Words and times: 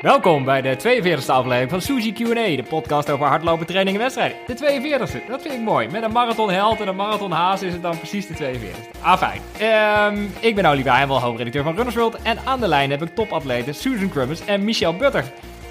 Welkom 0.00 0.44
bij 0.44 0.62
de 0.62 0.76
42e 0.78 1.26
aflevering 1.26 1.70
van 1.70 1.80
Suzy 1.80 2.12
Q&A, 2.12 2.56
de 2.56 2.64
podcast 2.68 3.10
over 3.10 3.26
hardlopen, 3.26 3.66
training 3.66 3.96
en 3.96 4.02
wedstrijden. 4.02 4.36
De 4.46 4.56
42e, 4.56 5.28
dat 5.28 5.42
vind 5.42 5.54
ik 5.54 5.60
mooi. 5.60 5.88
Met 5.88 6.02
een 6.02 6.12
marathonheld 6.12 6.80
en 6.80 6.88
een 6.88 6.96
marathonhaas 6.96 7.62
is 7.62 7.72
het 7.72 7.82
dan 7.82 7.98
precies 7.98 8.26
de 8.26 8.34
42e. 8.34 9.00
Ah, 9.00 9.18
fijn. 9.18 9.40
Ehm, 9.58 10.26
ik 10.40 10.54
ben 10.54 10.64
Olivier 10.64 10.92
Heimel, 10.92 11.20
hoofdredacteur 11.20 11.62
van 11.62 11.74
Runners 11.74 11.96
World. 11.96 12.22
En 12.22 12.38
aan 12.44 12.60
de 12.60 12.68
lijn 12.68 12.90
heb 12.90 13.02
ik 13.02 13.14
topatleten 13.14 13.74
Susan 13.74 14.08
Crummins 14.08 14.44
en 14.44 14.64
Michel 14.64 14.96
Butter. 14.96 15.24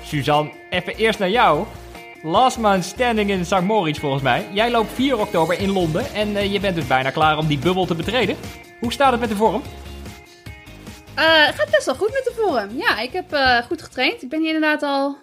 Suzanne, 0.04 0.52
even 0.70 0.96
eerst 0.96 1.20
naar 1.20 1.30
jou. 1.30 1.66
Last 2.22 2.58
man 2.58 2.84
standing 2.84 3.30
in 3.30 3.46
St. 3.46 3.62
Moritz 3.62 4.00
volgens 4.00 4.24
mij. 4.24 4.46
Jij 4.52 4.72
loopt 4.72 4.92
4 4.94 5.20
oktober 5.20 5.60
in 5.60 5.72
Londen 5.72 6.14
en 6.14 6.36
eh, 6.36 6.52
je 6.54 6.60
bent 6.60 6.76
dus 6.76 6.88
bijna 6.88 7.10
klaar 7.10 7.38
om 7.38 7.48
die 7.48 7.60
bubbel 7.60 7.86
te 7.86 7.96
betreden. 7.96 8.36
Hoe 8.80 8.92
staat 8.92 9.12
het 9.12 9.20
met 9.20 9.30
de 9.30 9.36
vorm? 9.36 9.62
Uh, 11.20 11.46
het 11.46 11.56
gaat 11.56 11.72
best 11.72 11.86
wel 11.86 11.96
goed 11.96 12.12
met 12.12 12.24
de 12.24 12.42
vorm. 12.42 12.78
Ja, 12.78 13.00
ik 13.00 13.14
heb 13.14 13.34
uh, 13.34 13.58
goed 13.58 13.82
getraind. 13.82 14.22
Ik 14.22 14.30
ben 14.30 14.40
hier 14.40 14.54
inderdaad 14.54 14.84
al 14.84 15.18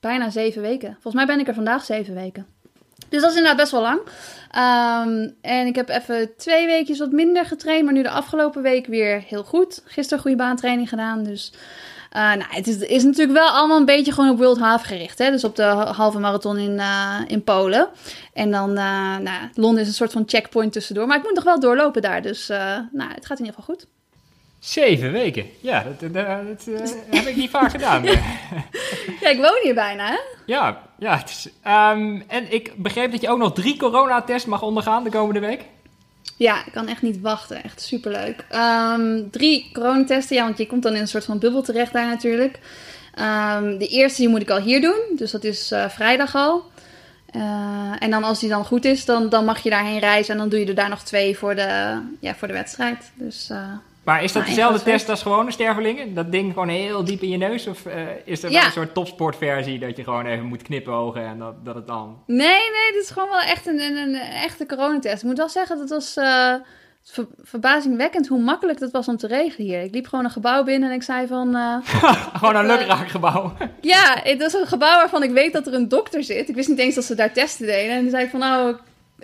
bijna 0.00 0.30
zeven 0.30 0.62
weken. 0.62 0.92
Volgens 0.92 1.14
mij 1.14 1.26
ben 1.26 1.38
ik 1.38 1.48
er 1.48 1.54
vandaag 1.54 1.84
zeven 1.84 2.14
weken. 2.14 2.46
Dus 3.08 3.20
dat 3.20 3.30
is 3.30 3.36
inderdaad 3.36 3.60
best 3.60 3.72
wel 3.72 3.80
lang. 3.80 3.98
Um, 3.98 5.36
en 5.40 5.66
ik 5.66 5.74
heb 5.74 5.88
even 5.88 6.36
twee 6.36 6.66
weekjes 6.66 6.98
wat 6.98 7.12
minder 7.12 7.44
getraind. 7.44 7.84
Maar 7.84 7.92
nu 7.92 8.02
de 8.02 8.10
afgelopen 8.10 8.62
week 8.62 8.86
weer 8.86 9.24
heel 9.26 9.44
goed. 9.44 9.82
Gisteren 9.84 10.22
goede 10.22 10.36
baantraining 10.36 10.88
gedaan. 10.88 11.22
Dus 11.22 11.52
uh, 12.16 12.20
nou, 12.20 12.44
het 12.48 12.66
is, 12.66 12.76
is, 12.76 13.02
natuurlijk 13.02 13.38
wel 13.38 13.48
allemaal 13.48 13.78
een 13.78 13.84
beetje 13.84 14.12
gewoon 14.12 14.30
op 14.30 14.38
World 14.38 14.58
Half 14.58 14.82
gericht. 14.82 15.18
Hè? 15.18 15.30
Dus 15.30 15.44
op 15.44 15.56
de 15.56 15.62
halve 15.62 16.18
marathon 16.18 16.58
in, 16.58 16.80
in 17.26 17.44
Polen. 17.44 17.88
En 18.32 18.50
dan, 18.50 18.72
nou, 18.72 19.48
Londen 19.54 19.82
is 19.82 19.88
een 19.88 19.94
soort 19.94 20.12
van 20.12 20.22
checkpoint 20.26 20.72
tussendoor. 20.72 21.06
Maar 21.06 21.16
ik 21.16 21.24
moet 21.24 21.34
nog 21.34 21.44
wel 21.44 21.60
doorlopen 21.60 22.02
daar. 22.02 22.22
Dus 22.22 22.48
nou, 22.92 23.10
het 23.14 23.26
gaat 23.26 23.38
in 23.38 23.44
ieder 23.44 23.60
geval 23.60 23.74
goed. 23.74 23.86
Zeven 24.60 25.12
weken. 25.12 25.46
Ja, 25.60 25.82
dat, 25.82 26.12
dat, 26.12 26.26
dat 26.48 26.66
uh, 26.68 26.78
heb 27.18 27.26
ik 27.26 27.36
niet 27.36 27.50
vaak 27.50 27.70
gedaan. 27.70 28.04
ja, 29.20 29.28
ik 29.28 29.36
woon 29.36 29.58
hier 29.62 29.74
bijna, 29.74 30.06
hè? 30.06 30.18
Ja, 30.46 30.82
ja. 30.98 31.16
Het 31.16 31.28
is, 31.28 31.48
um, 31.66 32.24
en 32.26 32.52
ik 32.52 32.72
begreep 32.76 33.10
dat 33.10 33.20
je 33.20 33.28
ook 33.28 33.38
nog 33.38 33.52
drie 33.52 33.76
coronatests 33.76 34.48
mag 34.48 34.62
ondergaan 34.62 35.04
de 35.04 35.10
komende 35.10 35.40
week. 35.40 35.64
Ja, 36.36 36.66
ik 36.66 36.72
kan 36.72 36.88
echt 36.88 37.02
niet 37.02 37.20
wachten. 37.20 37.62
Echt 37.62 37.80
superleuk. 37.80 38.44
Um, 38.54 39.30
drie 39.30 39.70
coronatesten, 39.72 40.36
ja, 40.36 40.44
want 40.44 40.58
je 40.58 40.66
komt 40.66 40.82
dan 40.82 40.94
in 40.94 41.00
een 41.00 41.08
soort 41.08 41.24
van 41.24 41.38
bubbel 41.38 41.62
terecht 41.62 41.92
daar 41.92 42.06
natuurlijk. 42.06 42.58
Um, 43.18 43.78
de 43.78 43.86
eerste 43.86 44.20
die 44.20 44.30
moet 44.30 44.42
ik 44.42 44.50
al 44.50 44.60
hier 44.60 44.80
doen, 44.80 45.00
dus 45.16 45.30
dat 45.30 45.44
is 45.44 45.72
uh, 45.72 45.88
vrijdag 45.88 46.34
al. 46.34 46.62
Uh, 47.36 47.92
en 47.98 48.10
dan 48.10 48.24
als 48.24 48.40
die 48.40 48.48
dan 48.48 48.64
goed 48.64 48.84
is, 48.84 49.04
dan, 49.04 49.28
dan 49.28 49.44
mag 49.44 49.62
je 49.62 49.70
daarheen 49.70 49.98
reizen. 49.98 50.32
En 50.32 50.40
dan 50.40 50.48
doe 50.48 50.60
je 50.60 50.66
er 50.66 50.74
daar 50.74 50.88
nog 50.88 51.02
twee 51.02 51.38
voor 51.38 51.54
de, 51.54 52.00
ja, 52.20 52.34
voor 52.34 52.48
de 52.48 52.54
wedstrijd. 52.54 53.10
Dus... 53.14 53.50
Maar 54.04 54.22
is 54.22 54.32
dat 54.32 54.42
nou, 54.42 54.54
dezelfde 54.54 54.82
test 54.82 55.08
als 55.08 55.22
gewone 55.22 55.50
stervelingen? 55.50 56.14
Dat 56.14 56.32
ding 56.32 56.52
gewoon 56.52 56.68
heel 56.68 57.04
diep 57.04 57.22
in 57.22 57.28
je 57.28 57.36
neus? 57.36 57.66
Of 57.66 57.86
uh, 57.86 57.92
is 58.24 58.42
er 58.42 58.50
ja. 58.50 58.64
een 58.64 58.72
soort 58.72 58.94
topsportversie 58.94 59.78
dat 59.78 59.96
je 59.96 60.04
gewoon 60.04 60.26
even 60.26 60.44
moet 60.44 60.62
knipogen 60.62 61.26
en 61.26 61.38
dat, 61.38 61.64
dat 61.64 61.74
het 61.74 61.86
dan... 61.86 62.22
Nee, 62.26 62.46
nee, 62.46 62.92
dit 62.92 63.02
is 63.02 63.10
gewoon 63.10 63.28
wel 63.28 63.40
echt 63.40 63.66
een, 63.66 63.80
een, 63.80 63.96
een 63.96 64.14
echte 64.20 64.66
coronatest. 64.66 65.22
Ik 65.22 65.28
moet 65.28 65.38
wel 65.38 65.48
zeggen, 65.48 65.78
dat 65.78 65.88
was 65.88 66.16
uh, 66.16 66.54
ver, 67.02 67.26
verbazingwekkend 67.42 68.28
hoe 68.28 68.40
makkelijk 68.40 68.78
dat 68.78 68.90
was 68.90 69.08
om 69.08 69.16
te 69.16 69.26
regelen 69.26 69.68
hier. 69.68 69.82
Ik 69.82 69.94
liep 69.94 70.06
gewoon 70.06 70.24
een 70.24 70.30
gebouw 70.30 70.64
binnen 70.64 70.88
en 70.88 70.94
ik 70.94 71.02
zei 71.02 71.26
van... 71.26 71.56
Uh, 71.56 71.76
gewoon 72.40 72.56
een 72.56 72.66
lukraak 72.66 73.08
gebouw. 73.08 73.52
ja, 73.80 74.20
het 74.22 74.40
is 74.40 74.52
een 74.52 74.66
gebouw 74.66 74.96
waarvan 74.96 75.22
ik 75.22 75.30
weet 75.30 75.52
dat 75.52 75.66
er 75.66 75.74
een 75.74 75.88
dokter 75.88 76.24
zit. 76.24 76.48
Ik 76.48 76.54
wist 76.54 76.68
niet 76.68 76.78
eens 76.78 76.94
dat 76.94 77.04
ze 77.04 77.14
daar 77.14 77.32
testen 77.32 77.66
deden. 77.66 77.94
En 77.94 78.00
toen 78.00 78.10
zei 78.10 78.24
ik 78.24 78.30
van, 78.30 78.40
nou, 78.40 78.76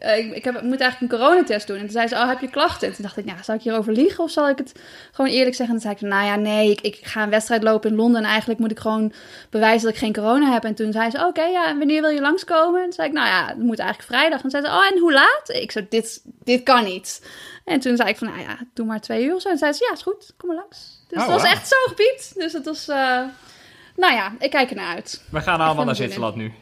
uh, 0.06 0.18
ik, 0.18 0.34
ik, 0.34 0.44
heb, 0.44 0.54
ik, 0.54 0.62
moet 0.62 0.80
eigenlijk 0.80 1.12
een 1.12 1.18
coronatest 1.18 1.66
doen. 1.66 1.76
En 1.76 1.82
toen 1.82 1.90
zei 1.90 2.08
ze, 2.08 2.14
oh, 2.14 2.28
heb 2.28 2.40
je 2.40 2.50
klachten? 2.50 2.88
En 2.88 2.94
toen 2.94 3.04
dacht 3.04 3.16
ik, 3.16 3.24
nou, 3.24 3.38
zal 3.42 3.54
ik 3.54 3.62
hierover 3.62 3.92
liegen 3.92 4.24
of 4.24 4.30
zal 4.30 4.48
ik 4.48 4.58
het 4.58 4.72
gewoon 5.12 5.30
eerlijk 5.30 5.56
zeggen? 5.56 5.76
En 5.76 5.82
toen 5.82 5.90
zei 5.90 5.94
ik, 5.94 6.14
nou 6.14 6.26
ja, 6.26 6.36
nee, 6.36 6.70
ik, 6.70 6.80
ik 6.80 6.98
ga 7.02 7.22
een 7.22 7.30
wedstrijd 7.30 7.62
lopen 7.62 7.90
in 7.90 7.96
Londen 7.96 8.22
en 8.22 8.28
eigenlijk 8.28 8.60
moet 8.60 8.70
ik 8.70 8.78
gewoon 8.78 9.12
bewijzen 9.50 9.84
dat 9.84 9.94
ik 9.94 9.98
geen 9.98 10.12
corona 10.12 10.52
heb. 10.52 10.64
En 10.64 10.74
toen 10.74 10.92
zei 10.92 11.10
ze, 11.10 11.16
oké, 11.16 11.26
okay, 11.26 11.50
ja, 11.50 11.68
en 11.68 11.78
wanneer 11.78 12.00
wil 12.00 12.10
je 12.10 12.20
langskomen? 12.20 12.78
En 12.78 12.84
toen 12.84 12.92
zei 12.92 13.08
ik, 13.08 13.14
nou 13.14 13.26
ja, 13.26 13.46
het 13.46 13.58
moet 13.58 13.78
eigenlijk 13.78 14.10
vrijdag. 14.10 14.42
En 14.42 14.50
toen 14.50 14.50
zei 14.50 14.64
ze, 14.64 14.70
oh, 14.70 14.86
en 14.90 14.98
hoe 14.98 15.12
laat? 15.12 15.48
Ik 15.48 15.70
zei, 15.70 15.86
dit, 15.88 16.22
dit 16.44 16.62
kan 16.62 16.84
niet. 16.84 17.26
En 17.64 17.80
toen 17.80 17.96
zei 17.96 18.08
ik 18.08 18.16
van, 18.16 18.28
nou 18.28 18.40
ja, 18.40 18.58
doe 18.74 18.86
maar 18.86 19.00
twee 19.00 19.24
uur 19.24 19.34
of 19.34 19.40
zo. 19.40 19.48
En 19.48 19.58
zei 19.58 19.72
ze, 19.72 19.84
ja, 19.88 19.94
is 19.94 20.02
goed, 20.02 20.32
kom 20.36 20.48
maar 20.48 20.58
langs. 20.58 21.04
Dus 21.08 21.18
oh, 21.18 21.24
dat 21.24 21.34
was 21.34 21.42
wow. 21.42 21.52
echt 21.52 21.68
zo'n 21.68 21.88
gebied. 21.88 22.32
Dus 22.34 22.52
het 22.52 22.64
was, 22.64 22.88
uh, 22.88 22.96
nou 23.96 24.14
ja, 24.14 24.32
ik 24.38 24.50
kijk 24.50 24.70
ernaar 24.70 24.94
uit. 24.94 25.22
We 25.30 25.40
gaan 25.40 25.60
allemaal 25.60 25.84
naar 25.84 25.96
Zwitserland 25.96 26.36
nu. 26.36 26.52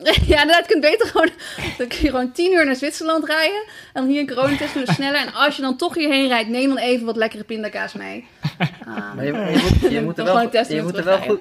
Ja, 0.26 0.40
inderdaad, 0.40 0.66
je 0.66 0.66
kunt 0.66 0.80
beter 0.80 1.06
gewoon... 1.06 1.30
Dan 1.78 1.88
kun 1.88 1.98
je 2.00 2.10
gewoon 2.10 2.32
tien 2.32 2.52
uur 2.52 2.66
naar 2.66 2.76
Zwitserland 2.76 3.24
rijden. 3.24 3.62
En 3.92 4.02
dan 4.02 4.06
hier 4.06 4.20
een 4.20 4.26
coronatest 4.26 4.74
doen 4.74 4.86
sneller. 4.86 5.20
En 5.20 5.34
als 5.34 5.56
je 5.56 5.62
dan 5.62 5.76
toch 5.76 5.94
hierheen 5.94 6.28
rijdt, 6.28 6.48
neem 6.48 6.68
dan 6.68 6.78
even 6.78 7.06
wat 7.06 7.16
lekkere 7.16 7.44
pindakaas 7.44 7.92
mee. 7.92 8.26
Um, 8.60 8.68
maar 9.14 9.24
je, 9.24 9.32
je, 9.32 9.80
moet, 9.80 9.90
je 9.92 10.02
moet 10.04 10.18
er 10.18 10.24
wel, 10.24 10.40
je 10.40 10.82
moet 10.82 10.96
er 10.96 11.04
wel 11.04 11.18
goed, 11.18 11.40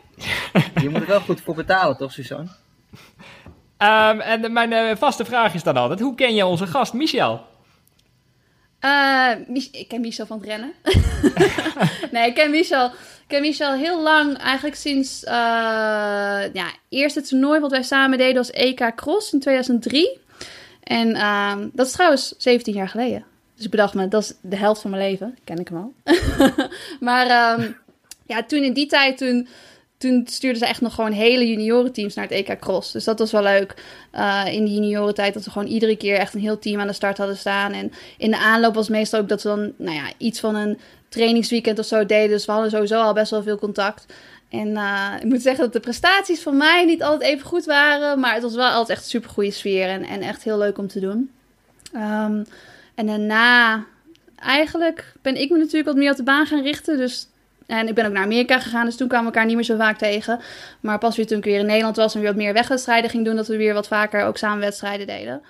je 0.82 0.90
moet 0.90 1.02
er 1.02 1.08
wel 1.08 1.20
goed 1.20 1.42
voor 1.42 1.56
betalen, 1.56 1.98
toch, 1.98 2.12
Suzanne? 2.12 2.50
Um, 3.78 4.20
en 4.20 4.54
mijn 4.54 4.72
uh, 4.72 4.96
vaste 4.96 5.26
vraag 5.26 5.54
is 5.54 5.64
dan 5.64 5.78
altijd, 5.78 6.00
hoe 6.00 6.16
ken 6.16 6.36
je 6.36 6.46
onze 6.46 6.68
gast 6.68 6.94
Michel? 6.94 7.48
Uh, 8.82 9.32
ik 9.72 9.86
ken 9.88 10.02
Michel 10.02 10.26
van 10.26 10.38
het 10.38 10.48
rennen. 10.48 10.74
nee, 12.12 12.28
ik 12.28 12.36
ken 12.36 12.52
Michel, 12.52 12.92
ken 13.30 13.42
Michel 13.42 13.74
heel 13.74 14.02
lang, 14.02 14.38
eigenlijk 14.38 14.76
sinds 14.76 15.24
uh, 15.24 15.32
ja, 16.54 16.72
eerste 16.90 17.22
toernooi 17.22 17.60
wat 17.60 17.72
wij 17.72 17.84
samen 17.84 18.18
deden 18.18 18.36
was 18.36 18.52
EK 18.52 18.92
Cross 18.96 19.34
in 19.34 19.40
2003. 19.40 20.18
En 20.84 21.10
uh, 21.10 21.56
dat 21.74 21.86
is 21.86 21.92
trouwens 21.92 22.34
17 22.38 22.74
jaar 22.74 22.90
geleden. 22.90 23.26
Dus 23.56 23.66
ik 23.66 23.72
bedacht 23.72 23.94
me, 23.94 24.08
dat 24.08 24.22
is 24.24 24.34
de 24.42 24.56
helft 24.56 24.82
van 24.82 24.90
mijn 24.92 25.04
leven. 25.04 25.38
Ken 25.44 25.60
ik 25.60 25.68
hem 25.68 25.78
al. 25.78 25.94
maar 27.10 27.60
um, 27.60 27.78
ja, 28.26 28.44
toen 28.44 28.64
in 28.64 28.74
die 28.74 28.88
tijd, 28.88 29.18
toen 29.18 29.48
toen 30.00 30.24
stuurden 30.26 30.60
ze 30.60 30.66
echt 30.66 30.82
nog 30.82 30.94
gewoon 30.94 31.12
hele 31.12 31.48
juniorenteams 31.48 32.16
naar 32.16 32.28
het 32.28 32.34
EK 32.34 32.60
Cross. 32.60 32.92
Dus 32.92 33.04
dat 33.04 33.20
was 33.20 33.32
wel 33.32 33.42
leuk 33.42 33.76
uh, 34.16 34.46
in 34.46 34.66
die 34.66 34.74
juniorentijd. 34.74 35.34
Dat 35.34 35.44
we 35.44 35.52
gewoon 35.52 35.68
iedere 35.68 35.96
keer 35.96 36.16
echt 36.16 36.34
een 36.34 36.40
heel 36.40 36.60
team 36.60 36.80
aan 36.80 36.88
de 36.88 36.94
start 36.94 37.18
hadden 37.18 37.38
staan. 37.38 37.72
En 37.72 37.92
in 38.18 38.32
de 38.32 38.38
aanloop 38.38 38.74
was 38.74 38.90
meestal 38.90 39.20
ook 39.20 39.30
dat 39.30 39.44
we 39.44 39.50
dan 39.50 39.72
nou 39.78 39.96
ja, 39.96 40.12
iets 40.18 40.40
van 40.40 40.56
een 40.56 40.80
trainingsweekend 41.10 41.80
of 41.80 41.86
zo 41.86 42.06
deden. 42.06 42.30
Dus 42.30 42.46
we 42.46 42.52
hadden 42.52 42.72
sowieso 42.72 43.02
al 43.02 43.14
best 43.14 43.32
wel 43.32 43.44
veel 43.44 43.58
contact. 43.58 44.06
En 44.50 44.68
uh, 44.68 45.14
ik 45.20 45.26
moet 45.26 45.42
zeggen 45.42 45.64
dat 45.64 45.74
de 45.74 45.80
prestaties 45.80 46.42
van 46.42 46.58
mij 46.58 46.86
niet 46.86 47.04
altijd 47.04 47.32
even 47.32 47.48
goed 47.48 47.66
waren. 47.66 48.20
Maar 48.20 48.34
het 48.34 48.44
was 48.44 48.56
wel 48.56 48.70
altijd 48.70 48.90
echt 48.90 49.04
een 49.04 49.10
super 49.10 49.30
goede 49.30 49.52
sfeer. 49.52 49.88
En, 49.88 50.04
en 50.04 50.22
echt 50.22 50.44
heel 50.44 50.58
leuk 50.58 50.78
om 50.78 50.88
te 50.88 51.00
doen. 51.00 51.32
Um, 51.96 52.46
en 52.96 53.06
daarna, 53.06 53.86
eigenlijk 54.36 55.14
ben 55.22 55.42
ik 55.42 55.50
me 55.50 55.58
natuurlijk 55.58 55.86
wat 55.86 55.96
meer 55.96 56.12
op 56.12 56.18
de 56.18 56.24
baan 56.24 56.46
gaan 56.46 56.62
richten. 56.62 56.98
Dus 56.98 57.28
en 57.70 57.88
ik 57.88 57.96
ben 57.96 58.06
ook 58.06 58.12
naar 58.12 58.24
Amerika 58.24 58.60
gegaan, 58.60 58.86
dus 58.86 58.96
toen 58.96 59.08
kwamen 59.08 59.26
we 59.26 59.32
elkaar 59.32 59.48
niet 59.48 59.56
meer 59.56 59.66
zo 59.66 59.78
vaak 59.78 59.98
tegen. 59.98 60.40
Maar 60.80 60.98
pas 60.98 61.16
weer 61.16 61.28
toen 61.28 61.38
ik 61.38 61.44
weer 61.44 61.60
in 61.60 61.66
Nederland 61.66 61.96
was 61.96 62.14
en 62.14 62.20
weer 62.20 62.30
wat 62.30 62.38
meer 62.38 62.54
wegwedstrijden 62.54 63.10
ging 63.10 63.26
doen, 63.26 63.36
dat 63.36 63.48
we 63.48 63.58
weer 63.58 63.74
wat 63.74 63.88
vaker 63.88 64.24
ook 64.24 64.38
samen 64.38 64.60
wedstrijden 64.60 65.08
deden. 65.08 65.42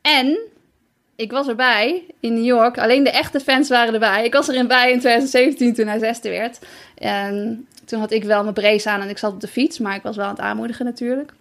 En 0.00 0.38
ik 1.16 1.30
was 1.30 1.48
erbij 1.48 2.04
in 2.20 2.34
New 2.34 2.44
York. 2.44 2.78
Alleen 2.78 3.04
de 3.04 3.10
echte 3.10 3.40
fans 3.40 3.68
waren 3.68 3.94
erbij. 3.94 4.24
Ik 4.24 4.32
was 4.32 4.48
erin 4.48 4.66
bij 4.66 4.92
in 4.92 4.98
2017 4.98 5.74
toen 5.74 5.86
hij 5.86 5.98
zesde 5.98 6.30
werd. 6.30 6.58
En 6.98 7.66
toen 7.84 8.00
had 8.00 8.10
ik 8.10 8.24
wel 8.24 8.42
mijn 8.42 8.54
brace 8.54 8.90
aan 8.90 9.00
en 9.00 9.08
ik 9.08 9.18
zat 9.18 9.32
op 9.32 9.40
de 9.40 9.48
fiets, 9.48 9.78
maar 9.78 9.94
ik 9.94 10.02
was 10.02 10.16
wel 10.16 10.24
aan 10.24 10.30
het 10.30 10.40
aanmoedigen 10.40 10.84
natuurlijk. 10.84 11.32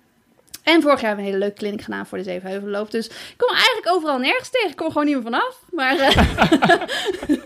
En 0.63 0.81
vorig 0.81 1.01
jaar 1.01 1.07
hebben 1.07 1.25
we 1.25 1.31
een 1.31 1.37
hele 1.37 1.37
leuke 1.37 1.59
kliniek 1.59 1.81
gedaan 1.81 2.05
voor 2.05 2.17
de 2.17 2.23
Zevenheuvelloop. 2.23 2.91
Dus 2.91 3.07
ik 3.07 3.33
kom 3.37 3.55
eigenlijk 3.55 3.87
overal 3.89 4.17
nergens 4.17 4.49
tegen. 4.49 4.69
Ik 4.69 4.75
kom 4.75 4.87
gewoon 4.87 5.05
niet 5.05 5.13
meer 5.13 5.23
vanaf. 5.23 5.59
Maar 5.71 5.95
uh, 5.95 7.37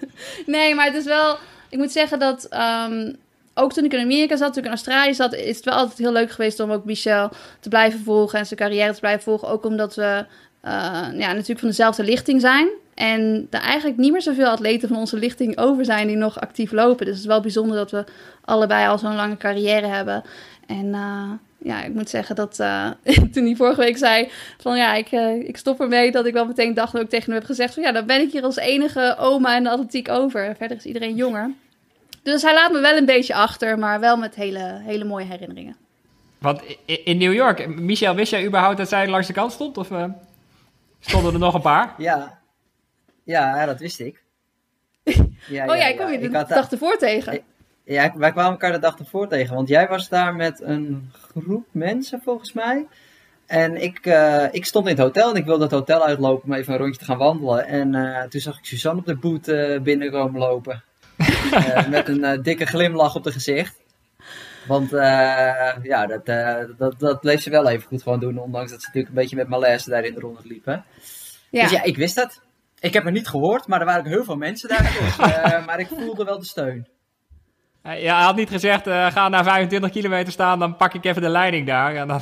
nee, 0.55 0.75
maar 0.75 0.85
het 0.85 0.95
is 0.95 1.05
wel 1.05 1.37
ik 1.69 1.77
moet 1.77 1.91
zeggen 1.91 2.19
dat 2.19 2.47
um, 2.89 3.15
ook 3.53 3.73
toen 3.73 3.85
ik 3.85 3.93
in 3.93 3.99
Amerika 3.99 4.35
zat, 4.35 4.53
toen 4.53 4.57
ik 4.57 4.65
in 4.65 4.75
Australië 4.75 5.13
zat, 5.13 5.33
is 5.33 5.55
het 5.55 5.65
wel 5.65 5.73
altijd 5.73 5.97
heel 5.97 6.11
leuk 6.11 6.31
geweest 6.31 6.59
om 6.59 6.71
ook 6.71 6.85
Michel 6.85 7.29
te 7.59 7.69
blijven 7.69 7.99
volgen 7.99 8.39
en 8.39 8.45
zijn 8.45 8.59
carrière 8.59 8.93
te 8.93 8.99
blijven 8.99 9.23
volgen. 9.23 9.47
Ook 9.47 9.65
omdat 9.65 9.95
we 9.95 10.25
ja, 11.17 11.31
natuurlijk 11.33 11.59
van 11.59 11.67
dezelfde 11.67 12.03
lichting 12.03 12.41
zijn. 12.41 12.69
En 12.93 13.47
er 13.49 13.59
eigenlijk 13.59 13.97
niet 13.97 14.11
meer 14.11 14.21
zoveel 14.21 14.47
atleten 14.47 14.87
van 14.87 14.97
onze 14.97 15.17
lichting 15.17 15.57
over 15.57 15.85
zijn 15.85 16.07
die 16.07 16.15
nog 16.15 16.39
actief 16.39 16.71
lopen. 16.71 17.05
Dus 17.05 17.13
het 17.15 17.23
is 17.23 17.29
wel 17.29 17.41
bijzonder 17.41 17.77
dat 17.77 17.91
we 17.91 18.03
allebei 18.45 18.87
al 18.87 18.97
zo'n 18.97 19.15
lange 19.15 19.37
carrière 19.37 19.87
hebben. 19.87 20.23
En 20.67 20.85
uh, 20.85 21.31
ja, 21.57 21.83
ik 21.83 21.93
moet 21.93 22.09
zeggen 22.09 22.35
dat 22.35 22.59
uh, 22.59 22.89
toen 23.33 23.45
hij 23.45 23.55
vorige 23.55 23.81
week 23.81 23.97
zei 23.97 24.29
van 24.57 24.77
ja, 24.77 24.93
ik, 24.93 25.11
ik 25.47 25.57
stop 25.57 25.81
ermee, 25.81 26.11
dat 26.11 26.25
ik 26.25 26.33
wel 26.33 26.45
meteen 26.45 26.73
dacht 26.73 26.91
dat 26.91 27.01
ik 27.01 27.09
tegen 27.09 27.25
hem 27.25 27.39
heb 27.39 27.45
gezegd 27.45 27.73
van 27.73 27.83
ja, 27.83 27.91
dan 27.91 28.05
ben 28.05 28.21
ik 28.21 28.31
hier 28.31 28.43
als 28.43 28.57
enige 28.57 29.15
oma 29.19 29.55
in 29.55 29.63
de 29.63 29.69
atletiek 29.69 30.09
over. 30.09 30.55
Verder 30.57 30.77
is 30.77 30.85
iedereen 30.85 31.15
jonger. 31.15 31.51
Dus 32.23 32.41
hij 32.41 32.53
laat 32.53 32.71
me 32.71 32.79
wel 32.79 32.97
een 32.97 33.05
beetje 33.05 33.33
achter, 33.33 33.79
maar 33.79 33.99
wel 33.99 34.17
met 34.17 34.35
hele, 34.35 34.81
hele 34.83 35.03
mooie 35.03 35.25
herinneringen. 35.25 35.75
Want 36.37 36.61
in 36.85 37.17
New 37.17 37.33
York, 37.33 37.67
Michel, 37.67 38.15
wist 38.15 38.31
jij 38.31 38.45
überhaupt 38.45 38.77
dat 38.77 38.89
zij 38.89 39.07
langs 39.07 39.27
de 39.27 39.33
kant 39.33 39.51
stond? 39.51 39.77
Of 39.77 39.89
stonden 41.07 41.33
er 41.33 41.39
nog 41.39 41.53
een 41.53 41.61
paar? 41.61 41.93
Ja, 41.97 42.39
ja 43.23 43.65
dat 43.65 43.79
wist 43.79 43.99
ik. 43.99 44.23
Ja, 45.49 45.65
oh 45.65 45.75
ja, 45.75 45.75
ja 45.75 45.87
ik 45.87 45.95
kwam 45.95 46.11
je 46.11 46.19
de 46.19 46.29
dag 46.29 46.71
ervoor 46.71 46.97
tegen. 46.97 47.41
Ja, 47.83 48.13
wij 48.15 48.31
kwamen 48.31 48.51
elkaar 48.51 48.71
de 48.71 48.79
dag 48.79 48.99
ervoor 48.99 49.27
tegen. 49.27 49.55
Want 49.55 49.67
jij 49.67 49.87
was 49.87 50.09
daar 50.09 50.35
met 50.35 50.61
een 50.61 51.11
groep 51.33 51.65
mensen, 51.71 52.21
volgens 52.23 52.53
mij. 52.53 52.87
En 53.45 53.81
ik, 53.81 54.05
uh, 54.05 54.45
ik 54.51 54.65
stond 54.65 54.85
in 54.85 54.91
het 54.91 55.01
hotel 55.01 55.29
en 55.29 55.35
ik 55.35 55.45
wilde 55.45 55.63
het 55.63 55.71
hotel 55.71 56.05
uitlopen 56.05 56.49
om 56.49 56.53
even 56.53 56.73
een 56.73 56.79
rondje 56.79 56.99
te 56.99 57.05
gaan 57.05 57.17
wandelen. 57.17 57.65
En 57.65 57.93
uh, 57.93 58.23
toen 58.23 58.41
zag 58.41 58.57
ik 58.57 58.65
Suzanne 58.65 58.99
op 58.99 59.05
de 59.05 59.15
boot 59.15 59.47
uh, 59.47 59.79
binnenkomen 59.79 60.39
lopen. 60.39 60.83
met 61.89 62.07
een 62.07 62.41
dikke 62.41 62.65
glimlach 62.65 63.15
op 63.15 63.23
het 63.23 63.33
gezicht. 63.33 63.75
Want 64.67 64.93
uh, 64.93 64.99
ja, 65.83 66.05
dat, 66.05 66.27
uh, 66.27 66.57
dat, 66.77 66.99
dat 66.99 67.19
bleef 67.19 67.41
ze 67.41 67.49
wel 67.49 67.69
even 67.69 67.87
goed 67.87 68.03
gewoon 68.03 68.19
doen. 68.19 68.37
Ondanks 68.37 68.71
dat 68.71 68.81
ze 68.81 68.85
natuurlijk 68.85 69.15
een 69.15 69.21
beetje 69.21 69.35
met 69.35 69.47
malaise 69.47 69.89
daar 69.89 70.03
in 70.03 70.13
de 70.13 70.19
ronde 70.19 70.41
liepen. 70.43 70.85
Ja. 71.49 71.61
Dus 71.61 71.71
ja, 71.71 71.83
ik 71.83 71.97
wist 71.97 72.15
dat. 72.15 72.41
Ik 72.79 72.93
heb 72.93 73.03
het 73.03 73.13
niet 73.13 73.27
gehoord, 73.27 73.67
maar 73.67 73.79
er 73.79 73.85
waren 73.85 74.01
ook 74.01 74.11
heel 74.11 74.23
veel 74.23 74.35
mensen 74.35 74.69
daar. 74.69 74.97
Dus, 74.99 75.17
uh, 75.27 75.65
maar 75.65 75.79
ik 75.79 75.87
voelde 75.87 76.23
wel 76.23 76.39
de 76.39 76.45
steun. 76.45 76.87
Ja, 77.83 78.15
hij 78.15 78.25
had 78.25 78.35
niet 78.35 78.49
gezegd, 78.49 78.83
ga 78.87 79.29
naar 79.29 79.43
25 79.43 79.91
kilometer 79.91 80.31
staan, 80.31 80.59
dan 80.59 80.77
pak 80.77 80.93
ik 80.93 81.05
even 81.05 81.21
de 81.21 81.29
leiding 81.29 81.67
daar. 81.67 81.95
En 81.95 82.07
dan 82.07 82.21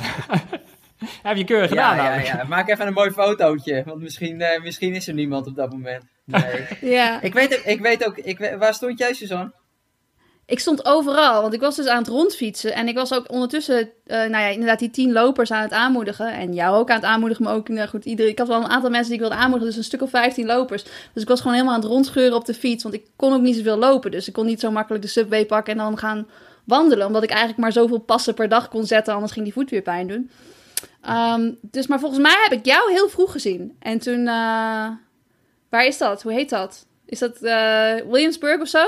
heb 1.22 1.36
je 1.36 1.44
keurig 1.44 1.68
gedaan. 1.68 1.96
Ja, 1.96 2.14
ja, 2.14 2.44
maak 2.44 2.68
even 2.68 2.86
een 2.86 2.92
mooi 2.92 3.10
fotootje. 3.10 3.82
Want 3.86 4.00
misschien, 4.00 4.42
misschien 4.62 4.94
is 4.94 5.08
er 5.08 5.14
niemand 5.14 5.46
op 5.46 5.56
dat 5.56 5.70
moment. 5.70 6.04
Nee. 6.24 6.66
ja. 6.96 7.22
ik, 7.22 7.32
weet, 7.32 7.62
ik 7.64 7.80
weet 7.80 8.06
ook, 8.06 8.16
ik, 8.16 8.56
waar 8.58 8.74
stond 8.74 8.98
jij, 8.98 9.12
Suzanne? 9.12 9.52
Ik 10.46 10.58
stond 10.58 10.84
overal, 10.84 11.42
want 11.42 11.54
ik 11.54 11.60
was 11.60 11.76
dus 11.76 11.86
aan 11.86 11.98
het 11.98 12.08
rondfietsen. 12.08 12.74
En 12.74 12.88
ik 12.88 12.94
was 12.94 13.14
ook 13.14 13.30
ondertussen, 13.30 13.78
uh, 13.78 14.16
nou 14.16 14.30
ja, 14.30 14.46
inderdaad 14.46 14.78
die 14.78 14.90
tien 14.90 15.12
lopers 15.12 15.50
aan 15.50 15.62
het 15.62 15.72
aanmoedigen. 15.72 16.32
En 16.32 16.54
jou 16.54 16.76
ook 16.76 16.90
aan 16.90 16.96
het 16.96 17.04
aanmoedigen, 17.04 17.44
maar 17.44 17.54
ook, 17.54 17.68
nou 17.68 17.88
goed, 17.88 18.04
iedereen. 18.04 18.30
Ik 18.30 18.38
had 18.38 18.48
wel 18.48 18.56
een 18.56 18.68
aantal 18.68 18.90
mensen 18.90 19.10
die 19.10 19.14
ik 19.14 19.28
wilde 19.28 19.42
aanmoedigen, 19.42 19.66
dus 19.66 19.76
een 19.76 19.84
stuk 19.84 20.02
of 20.02 20.10
vijftien 20.10 20.46
lopers. 20.46 20.84
Dus 21.12 21.22
ik 21.22 21.28
was 21.28 21.38
gewoon 21.40 21.52
helemaal 21.54 21.74
aan 21.74 21.80
het 21.80 21.90
rondscheuren 21.90 22.36
op 22.36 22.44
de 22.44 22.54
fiets, 22.54 22.82
want 22.82 22.94
ik 22.94 23.06
kon 23.16 23.32
ook 23.32 23.40
niet 23.40 23.56
zoveel 23.56 23.76
lopen. 23.76 24.10
Dus 24.10 24.28
ik 24.28 24.32
kon 24.32 24.46
niet 24.46 24.60
zo 24.60 24.70
makkelijk 24.70 25.02
de 25.02 25.10
subway 25.10 25.46
pakken 25.46 25.72
en 25.72 25.78
dan 25.78 25.98
gaan 25.98 26.26
wandelen. 26.64 27.06
Omdat 27.06 27.22
ik 27.22 27.30
eigenlijk 27.30 27.60
maar 27.60 27.72
zoveel 27.72 27.98
passen 27.98 28.34
per 28.34 28.48
dag 28.48 28.68
kon 28.68 28.86
zetten, 28.86 29.14
anders 29.14 29.32
ging 29.32 29.44
die 29.44 29.54
voet 29.54 29.70
weer 29.70 29.82
pijn 29.82 30.08
doen. 30.08 30.30
Um, 31.08 31.58
dus, 31.60 31.86
maar 31.86 32.00
volgens 32.00 32.20
mij 32.20 32.36
heb 32.48 32.58
ik 32.58 32.66
jou 32.66 32.92
heel 32.92 33.08
vroeg 33.08 33.32
gezien. 33.32 33.76
En 33.78 33.98
toen, 33.98 34.20
uh, 34.20 34.88
waar 35.68 35.86
is 35.86 35.98
dat? 35.98 36.22
Hoe 36.22 36.32
heet 36.32 36.50
dat? 36.50 36.86
Is 37.06 37.18
dat 37.18 37.42
uh, 37.42 37.94
Williamsburg 38.10 38.60
of 38.60 38.68
zo? 38.68 38.84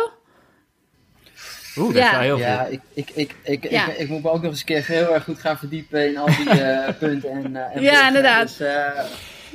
Oeh, 1.78 1.94
dat 1.94 2.02
ja. 2.02 2.06
is 2.06 2.10
wel 2.10 2.20
heel 2.20 2.38
ja, 2.38 2.64
ik, 2.64 2.80
ik, 2.94 3.10
ik, 3.14 3.34
ik, 3.42 3.70
ja. 3.70 3.88
ik, 3.88 3.96
ik, 3.96 4.08
moet 4.08 4.22
me 4.22 4.30
ook 4.30 4.42
nog 4.42 4.50
eens 4.50 4.60
een 4.60 4.66
keer 4.66 4.86
heel 4.86 5.14
erg 5.14 5.24
goed 5.24 5.38
gaan 5.38 5.58
verdiepen 5.58 6.08
in 6.08 6.16
al 6.16 6.26
die 6.26 6.60
uh, 6.60 6.88
punten. 6.98 7.30
En, 7.30 7.50
uh, 7.52 7.76
en 7.76 7.82
ja, 7.82 8.06
inderdaad. 8.06 8.48
Dus, 8.48 8.60
uh... 8.60 9.00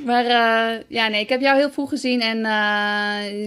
Maar 0.05 0.25
ja, 0.87 1.07
nee, 1.07 1.21
ik 1.21 1.29
heb 1.29 1.41
jou 1.41 1.57
heel 1.57 1.71
vroeg 1.71 1.89
gezien 1.89 2.21
en 2.21 2.37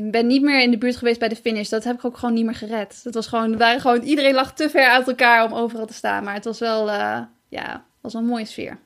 ik 0.05 0.11
ben 0.11 0.27
niet 0.27 0.43
meer 0.43 0.63
in 0.63 0.71
de 0.71 0.79
buurt 0.79 0.97
geweest 0.97 1.19
bij 1.19 1.29
de 1.29 1.37
finish. 1.37 1.69
Dat 1.69 1.85
heb 1.85 1.97
ik 1.97 2.05
ook 2.05 2.19
gewoon 2.19 2.35
niet 2.35 2.45
meer 2.45 2.55
gered. 2.55 3.01
Dat 3.05 3.15
was 3.15 3.27
gewoon, 3.27 3.57
waren 3.57 3.81
gewoon, 3.81 4.03
iedereen 4.03 4.35
lag 4.35 4.55
te 4.55 4.71
ver 4.71 4.89
uit 4.89 5.09
elkaar 5.09 5.45
om 5.45 5.53
overal 5.53 5.87
te 5.87 5.93
staan. 5.93 6.25
Maar 6.25 6.35
het 6.35 6.45
was 6.45 6.59
wel, 6.59 6.91
ja, 7.49 7.85
was 8.01 8.13
wel 8.13 8.23
een 8.23 8.29
mooie 8.29 8.45
sfeer. 8.45 8.79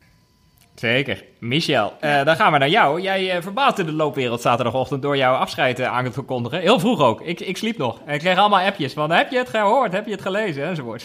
Zeker. 0.80 1.24
Michel, 1.38 1.92
uh, 2.00 2.24
dan 2.24 2.36
gaan 2.36 2.52
we 2.52 2.58
naar 2.58 2.68
jou. 2.68 3.00
Jij 3.00 3.36
uh, 3.36 3.42
verbaasde 3.42 3.84
de 3.84 3.92
loopwereld 3.92 4.40
zaterdagochtend 4.40 5.02
door 5.02 5.16
jouw 5.16 5.34
afscheid 5.34 5.80
uh, 5.80 5.86
aan 5.86 6.04
te 6.04 6.12
verkondigen. 6.12 6.60
Heel 6.60 6.78
vroeg 6.78 7.00
ook. 7.00 7.20
Ik, 7.20 7.40
ik 7.40 7.56
sliep 7.56 7.76
nog. 7.76 8.00
En 8.04 8.14
ik 8.14 8.20
kreeg 8.20 8.38
allemaal 8.38 8.60
appjes 8.60 8.92
van, 8.92 9.10
heb 9.10 9.30
je 9.30 9.38
het 9.38 9.48
gehoord? 9.48 9.92
Heb 9.92 10.06
je 10.06 10.12
het 10.12 10.22
gelezen? 10.22 10.64
Enzovoort. 10.64 11.04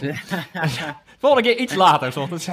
Volgende 1.19 1.49
keer 1.49 1.57
iets 1.57 1.75
later, 1.75 2.11
s 2.11 2.17
ochtends. 2.17 2.47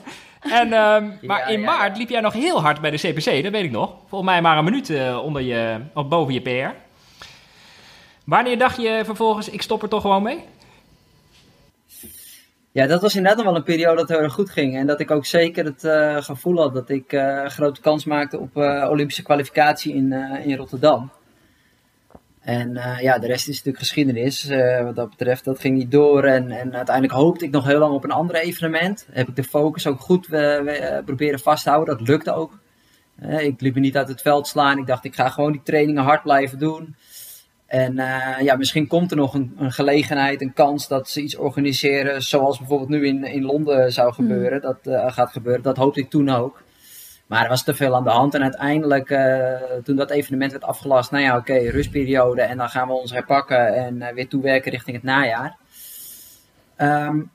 en, 0.60 0.72
um, 0.72 1.18
maar 1.22 1.52
in 1.52 1.60
maart 1.60 1.96
liep 1.96 2.08
jij 2.08 2.20
nog 2.20 2.32
heel 2.32 2.60
hard 2.60 2.80
bij 2.80 2.90
de 2.90 2.96
CPC, 2.96 3.42
dat 3.42 3.52
weet 3.52 3.64
ik 3.64 3.70
nog. 3.70 3.94
Volgens 4.08 4.30
mij 4.30 4.42
maar 4.42 4.58
een 4.58 4.64
minuut 4.64 4.92
onder 5.22 5.42
je, 5.42 5.80
of 5.94 6.08
boven 6.08 6.34
je 6.34 6.40
PR. 6.40 6.74
Wanneer 8.24 8.58
dacht 8.58 8.76
je 8.76 9.02
vervolgens, 9.04 9.48
ik 9.48 9.62
stop 9.62 9.82
er 9.82 9.88
toch 9.88 10.02
gewoon 10.02 10.22
mee? 10.22 10.44
Ja, 12.78 12.86
dat 12.86 13.00
was 13.00 13.14
inderdaad 13.14 13.36
nog 13.36 13.46
wel 13.46 13.56
een 13.56 13.74
periode 13.74 13.96
dat 13.96 14.08
heel 14.08 14.20
erg 14.20 14.32
goed 14.32 14.50
ging. 14.50 14.76
En 14.76 14.86
dat 14.86 15.00
ik 15.00 15.10
ook 15.10 15.26
zeker 15.26 15.64
het 15.64 15.84
uh, 15.84 16.16
gevoel 16.22 16.56
had 16.56 16.74
dat 16.74 16.88
ik 16.88 17.12
uh, 17.12 17.46
grote 17.46 17.80
kans 17.80 18.04
maakte 18.04 18.38
op 18.38 18.56
uh, 18.56 18.86
Olympische 18.90 19.22
kwalificatie 19.22 19.94
in, 19.94 20.12
in 20.44 20.56
Rotterdam. 20.56 21.10
En 22.40 22.72
ja, 23.00 23.18
de 23.18 23.26
rest 23.26 23.48
is 23.48 23.56
natuurlijk 23.56 23.78
geschiedenis. 23.78 24.50
wat 24.82 24.96
dat 24.96 25.10
betreft, 25.10 25.44
dat 25.44 25.60
ging 25.60 25.76
niet 25.76 25.90
door. 25.90 26.24
En, 26.24 26.50
en 26.50 26.74
uiteindelijk 26.74 27.14
hoopte 27.14 27.44
ik 27.44 27.50
nog 27.50 27.66
heel 27.66 27.78
lang 27.78 27.94
op 27.94 28.04
een 28.04 28.10
ander 28.10 28.36
evenement. 28.36 29.06
Heb 29.10 29.28
ik 29.28 29.36
de 29.36 29.44
focus 29.44 29.86
ook 29.86 30.00
goed 30.00 30.26
proberen 31.04 31.40
vasthouden. 31.40 31.96
Dat 31.96 32.08
lukte 32.08 32.32
ook. 32.32 32.58
ik 33.38 33.60
liep 33.60 33.74
me 33.74 33.80
niet 33.80 33.96
uit 33.96 34.08
het 34.08 34.22
veld 34.22 34.46
slaan. 34.46 34.78
Ik 34.78 34.86
dacht, 34.86 35.04
ik 35.04 35.14
ga 35.14 35.28
gewoon 35.28 35.52
die 35.52 35.62
trainingen 35.64 36.02
hard 36.02 36.22
blijven 36.22 36.58
doen. 36.58 36.96
En 37.68 37.92
uh, 37.98 38.40
ja, 38.40 38.56
misschien 38.56 38.86
komt 38.86 39.10
er 39.10 39.16
nog 39.16 39.34
een, 39.34 39.54
een, 39.58 39.72
gelegenheid, 39.72 40.40
een 40.40 40.52
kans 40.52 40.88
dat 40.88 41.08
ze 41.08 41.20
iets 41.20 41.36
organiseren, 41.36 42.22
zoals 42.22 42.58
bijvoorbeeld 42.58 42.88
nu 42.88 43.06
in, 43.06 43.24
in 43.24 43.44
Londen 43.44 43.92
zou 43.92 44.14
hmm. 44.14 44.26
gebeuren. 44.26 44.60
Dat 44.60 44.78
uh, 44.82 45.12
gaat 45.12 45.32
gebeuren. 45.32 45.62
Dat 45.62 45.76
hoopte 45.76 46.00
ik 46.00 46.10
toen 46.10 46.28
ook. 46.28 46.62
Maar 47.26 47.42
er 47.42 47.48
was 47.48 47.64
te 47.64 47.74
veel 47.74 47.94
aan 47.94 48.04
de 48.04 48.10
hand. 48.10 48.34
En 48.34 48.42
uiteindelijk, 48.42 49.10
uh, 49.10 49.54
toen 49.84 49.96
dat 49.96 50.10
evenement 50.10 50.52
werd 50.52 50.64
afgelast, 50.64 51.10
nou 51.10 51.22
ja, 51.24 51.36
oké, 51.36 51.52
okay, 51.52 51.66
rustperiode. 51.66 52.42
En 52.42 52.56
dan 52.56 52.68
gaan 52.68 52.88
we 52.88 52.94
ons 52.94 53.10
herpakken 53.12 53.74
en 53.74 54.14
weer 54.14 54.28
toewerken 54.28 54.70
richting 54.70 54.96
het 54.96 55.04
najaar. 55.04 55.56
Um, 56.76 57.30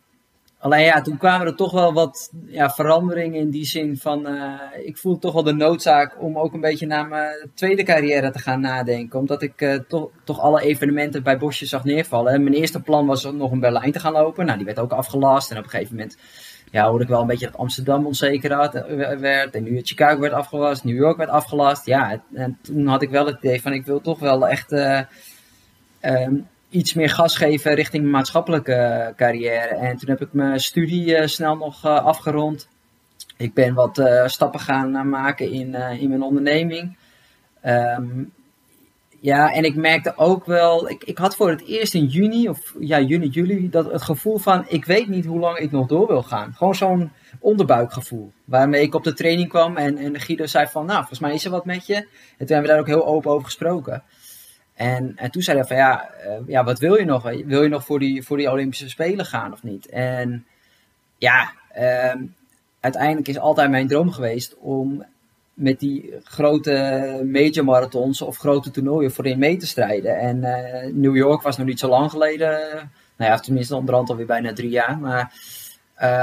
Alleen 0.63 0.83
ja, 0.83 1.01
toen 1.01 1.17
kwamen 1.17 1.47
er 1.47 1.55
toch 1.55 1.71
wel 1.71 1.93
wat 1.93 2.31
ja, 2.45 2.69
veranderingen 2.69 3.39
in 3.39 3.49
die 3.49 3.65
zin 3.65 3.97
van, 3.97 4.27
uh, 4.27 4.53
ik 4.83 4.97
voel 4.97 5.19
toch 5.19 5.33
wel 5.33 5.43
de 5.43 5.53
noodzaak 5.53 6.21
om 6.21 6.37
ook 6.37 6.53
een 6.53 6.61
beetje 6.61 6.85
naar 6.85 7.07
mijn 7.07 7.49
tweede 7.53 7.83
carrière 7.83 8.31
te 8.31 8.39
gaan 8.39 8.61
nadenken. 8.61 9.19
Omdat 9.19 9.41
ik 9.41 9.61
uh, 9.61 9.75
toch, 9.87 10.09
toch 10.23 10.39
alle 10.39 10.61
evenementen 10.61 11.23
bij 11.23 11.37
Bosje 11.37 11.65
zag 11.65 11.83
neervallen. 11.83 12.33
En 12.33 12.43
mijn 12.43 12.55
eerste 12.55 12.81
plan 12.81 13.05
was 13.05 13.25
om 13.25 13.37
nog 13.37 13.51
in 13.51 13.59
Berlijn 13.59 13.91
te 13.91 13.99
gaan 13.99 14.11
lopen. 14.11 14.45
Nou, 14.45 14.57
die 14.57 14.65
werd 14.65 14.79
ook 14.79 14.91
afgelast. 14.91 15.51
En 15.51 15.57
op 15.57 15.63
een 15.63 15.69
gegeven 15.69 15.95
moment 15.95 16.17
ja, 16.71 16.87
hoorde 16.87 17.03
ik 17.03 17.09
wel 17.09 17.21
een 17.21 17.27
beetje 17.27 17.45
dat 17.45 17.57
Amsterdam 17.57 18.05
onzeker 18.05 18.51
eh, 18.51 19.19
werd. 19.19 19.55
En 19.55 19.63
nu 19.63 19.81
Chicago 19.81 20.19
werd 20.19 20.33
afgelast, 20.33 20.83
New 20.83 20.95
York 20.95 21.17
werd 21.17 21.29
afgelast. 21.29 21.85
Ja, 21.85 22.21
en 22.33 22.57
toen 22.61 22.87
had 22.87 23.01
ik 23.01 23.09
wel 23.09 23.25
het 23.25 23.37
idee 23.37 23.61
van, 23.61 23.73
ik 23.73 23.85
wil 23.85 24.01
toch 24.01 24.19
wel 24.19 24.47
echt... 24.47 24.71
Um, 26.01 26.47
iets 26.73 26.93
meer 26.93 27.09
gas 27.09 27.37
geven 27.37 27.73
richting 27.73 28.11
maatschappelijke 28.11 28.73
eh, 28.73 29.15
carrière. 29.15 29.75
En 29.75 29.97
toen 29.97 30.09
heb 30.09 30.21
ik 30.21 30.33
mijn 30.33 30.59
studie 30.59 31.05
uh, 31.05 31.25
snel 31.25 31.55
nog 31.55 31.85
uh, 31.85 32.05
afgerond. 32.05 32.67
Ik 33.37 33.53
ben 33.53 33.73
wat 33.73 34.01
stappen 34.25 34.59
gaan 34.59 35.09
maken 35.09 35.51
in, 35.51 35.75
in 35.75 36.09
mijn 36.09 36.21
onderneming. 36.21 36.97
Um, 37.65 38.31
ja, 39.23 39.53
en 39.53 39.63
ik 39.63 39.75
merkte 39.75 40.13
ook 40.15 40.45
wel, 40.45 40.89
ik, 40.89 41.03
ik 41.03 41.17
had 41.17 41.35
voor 41.35 41.49
het 41.49 41.65
eerst 41.65 41.93
in 41.93 42.05
juni, 42.05 42.49
of 42.49 42.73
ja, 42.79 42.99
juni, 42.99 43.27
juli, 43.27 43.69
dat 43.69 43.91
het 43.91 44.01
gevoel 44.01 44.37
van, 44.37 44.65
ik 44.67 44.85
weet 44.85 45.07
niet 45.07 45.25
hoe 45.25 45.39
lang 45.39 45.57
ik 45.57 45.71
nog 45.71 45.87
door 45.87 46.07
wil 46.07 46.23
gaan. 46.23 46.53
Gewoon 46.57 46.75
zo'n 46.75 47.11
onderbuikgevoel. 47.39 48.31
Waarmee 48.45 48.81
ik 48.81 48.95
op 48.95 49.03
de 49.03 49.13
training 49.13 49.49
kwam 49.49 49.77
en, 49.77 49.97
en 49.97 50.19
Guido 50.19 50.45
zei 50.45 50.67
van, 50.67 50.85
nou, 50.85 50.97
volgens 50.97 51.19
mij 51.19 51.33
is 51.33 51.45
er 51.45 51.51
wat 51.51 51.65
met 51.65 51.87
je. 51.87 51.95
En 51.95 52.05
toen 52.37 52.47
hebben 52.47 52.61
we 52.61 52.67
daar 52.67 52.79
ook 52.79 52.87
heel 52.87 53.05
open 53.05 53.31
over 53.31 53.45
gesproken. 53.45 54.03
En, 54.83 55.13
en 55.15 55.31
toen 55.31 55.41
zei 55.41 55.57
hij 55.57 55.67
van 55.67 55.77
ja, 55.77 56.09
uh, 56.25 56.47
ja, 56.47 56.63
wat 56.63 56.79
wil 56.79 56.95
je 56.95 57.05
nog? 57.05 57.23
Wil 57.45 57.63
je 57.63 57.69
nog 57.69 57.85
voor 57.85 57.99
die, 57.99 58.23
voor 58.23 58.37
die 58.37 58.51
Olympische 58.51 58.89
Spelen 58.89 59.25
gaan 59.25 59.53
of 59.53 59.63
niet? 59.63 59.87
En 59.89 60.45
ja, 61.17 61.51
uh, 61.77 62.21
uiteindelijk 62.79 63.27
is 63.27 63.37
altijd 63.37 63.69
mijn 63.69 63.87
droom 63.87 64.11
geweest 64.11 64.55
om 64.59 65.05
met 65.53 65.79
die 65.79 66.13
grote 66.23 66.71
major 67.31 67.63
marathons 67.63 68.21
of 68.21 68.37
grote 68.37 68.71
toernooien 68.71 69.11
voorin 69.11 69.39
mee 69.39 69.57
te 69.57 69.67
strijden. 69.67 70.17
En 70.17 70.37
uh, 70.37 70.93
New 70.93 71.15
York 71.15 71.41
was 71.41 71.57
nog 71.57 71.67
niet 71.67 71.79
zo 71.79 71.87
lang 71.87 72.11
geleden. 72.11 72.59
Nou 73.15 73.31
ja, 73.31 73.37
tenminste 73.37 73.75
onderhand 73.75 74.09
alweer 74.09 74.25
bijna 74.25 74.53
drie 74.53 74.69
jaar. 74.69 74.99
Maar, 74.99 75.33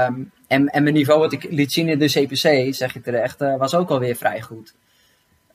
um, 0.07 0.31
en, 0.47 0.67
en 0.67 0.83
mijn 0.83 0.95
niveau 0.95 1.19
wat 1.19 1.33
ik 1.33 1.43
liet 1.43 1.71
zien 1.71 1.87
in 1.87 1.99
de 1.99 2.09
CPC, 2.09 2.75
zeg 2.75 2.95
ik 2.95 3.03
terecht, 3.03 3.41
uh, 3.41 3.57
was 3.57 3.75
ook 3.75 3.89
alweer 3.89 4.15
vrij 4.15 4.41
goed. 4.41 4.73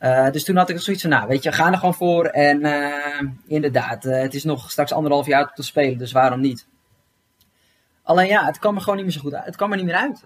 Uh, 0.01 0.31
dus 0.31 0.45
toen 0.45 0.57
had 0.57 0.69
ik 0.69 0.81
zoiets 0.81 1.03
van, 1.03 1.11
nou 1.11 1.29
weet 1.29 1.43
je, 1.43 1.53
ga 1.53 1.73
er 1.73 1.79
gewoon 1.79 1.95
voor. 1.95 2.25
En 2.27 2.67
uh, 2.67 3.31
inderdaad, 3.47 4.05
uh, 4.05 4.21
het 4.21 4.35
is 4.35 4.45
nog 4.45 4.71
straks 4.71 4.93
anderhalf 4.93 5.27
jaar 5.27 5.53
te 5.55 5.63
spelen, 5.63 5.99
dus 5.99 6.13
waarom 6.13 6.41
niet? 6.41 6.67
Alleen 8.03 8.27
ja, 8.27 8.45
het 8.45 8.59
kwam 8.59 8.75
me 8.75 8.81
gewoon 8.81 8.97
niet 8.97 9.05
meer 9.05 9.15
zo 9.15 9.21
goed 9.21 9.35
uit. 9.35 9.45
Het 9.45 9.57
kwam 9.57 9.71
er 9.71 9.77
niet 9.77 9.87
meer 9.87 9.95
uit. 9.95 10.23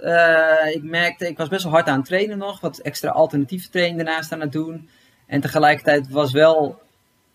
ik 0.75 0.83
merkte, 0.83 1.29
ik 1.29 1.37
was 1.37 1.49
best 1.49 1.63
wel 1.63 1.73
hard 1.73 1.89
aan 1.89 1.97
het 1.97 2.07
trainen 2.07 2.39
nog. 2.39 2.61
Wat 2.61 2.79
extra 2.79 3.11
alternatieve 3.11 3.69
training 3.69 3.97
daarnaast 3.97 4.33
aan 4.33 4.41
het 4.41 4.53
doen. 4.53 4.89
En 5.27 5.41
tegelijkertijd 5.41 6.09
was 6.09 6.33
wel, 6.33 6.81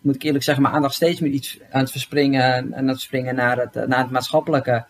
moet 0.00 0.14
ik 0.14 0.22
eerlijk 0.22 0.44
zeggen, 0.44 0.62
mijn 0.62 0.74
aandacht 0.74 0.94
steeds 0.94 1.20
meer 1.20 1.30
iets 1.30 1.58
aan 1.70 1.80
het 1.80 1.90
verspringen. 1.90 2.74
Aan 2.76 2.88
het 2.88 3.00
springen 3.00 3.34
naar 3.34 3.58
het, 3.58 3.74
naar 3.74 3.98
het 3.98 4.10
maatschappelijke. 4.10 4.86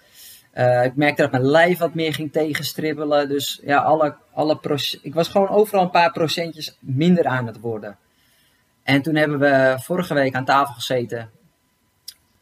Uh, 0.59 0.85
ik 0.85 0.97
merkte 0.97 1.23
dat 1.23 1.31
mijn 1.31 1.47
lijf 1.47 1.79
wat 1.79 1.95
meer 1.95 2.15
ging 2.15 2.33
tegenstribbelen. 2.33 3.29
Dus 3.29 3.61
ja, 3.65 3.79
alle, 3.79 4.17
alle 4.33 4.59
ik 5.03 5.15
was 5.15 5.29
gewoon 5.29 5.49
overal 5.49 5.83
een 5.83 5.91
paar 5.91 6.13
procentjes 6.13 6.77
minder 6.81 7.25
aan 7.25 7.47
het 7.47 7.61
worden. 7.61 7.99
En 8.83 9.03
toen 9.03 9.15
hebben 9.15 9.39
we 9.39 9.77
vorige 9.81 10.15
week 10.15 10.35
aan 10.35 10.45
tafel 10.45 10.75
gezeten. 10.75 11.31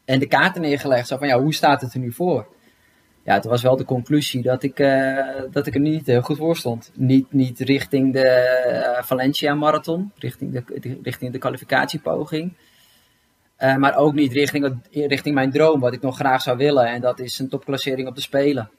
En 0.05 0.19
de 0.19 0.27
kaarten 0.27 0.63
neergelegd. 0.63 1.09
Zo 1.09 1.17
van, 1.17 1.29
ja, 1.29 1.41
hoe 1.41 1.55
staat 1.55 1.81
het 1.81 1.95
er 1.95 2.01
nu 2.01 2.13
voor? 2.13 2.47
Ja, 3.25 3.35
het 3.35 3.45
was 3.45 3.63
wel 3.63 3.77
de 3.77 3.85
conclusie 3.85 4.43
dat 4.43 4.63
ik, 4.63 4.79
uh, 4.79 5.43
dat 5.51 5.67
ik 5.67 5.75
er 5.75 5.81
niet 5.81 6.07
heel 6.07 6.23
goed 6.23 6.37
voor 6.37 6.57
stond. 6.57 6.91
Niet, 6.95 7.33
niet 7.33 7.61
richting 7.61 8.13
de 8.13 8.93
uh, 8.97 9.03
Valencia 9.03 9.55
Marathon. 9.55 10.13
Richting 10.19 10.53
de, 10.53 10.99
richting 11.03 11.33
de 11.33 11.39
kwalificatiepoging. 11.39 12.53
Uh, 13.59 13.77
maar 13.77 13.97
ook 13.97 14.15
niet 14.15 14.33
richting, 14.33 14.77
richting 14.91 15.35
mijn 15.35 15.51
droom, 15.51 15.81
wat 15.81 15.93
ik 15.93 16.01
nog 16.01 16.17
graag 16.17 16.43
zou 16.43 16.57
willen. 16.57 16.87
En 16.87 17.01
dat 17.01 17.19
is 17.19 17.39
een 17.39 17.49
topklassering 17.49 18.09
op 18.09 18.15
de 18.15 18.21
Spelen. 18.21 18.71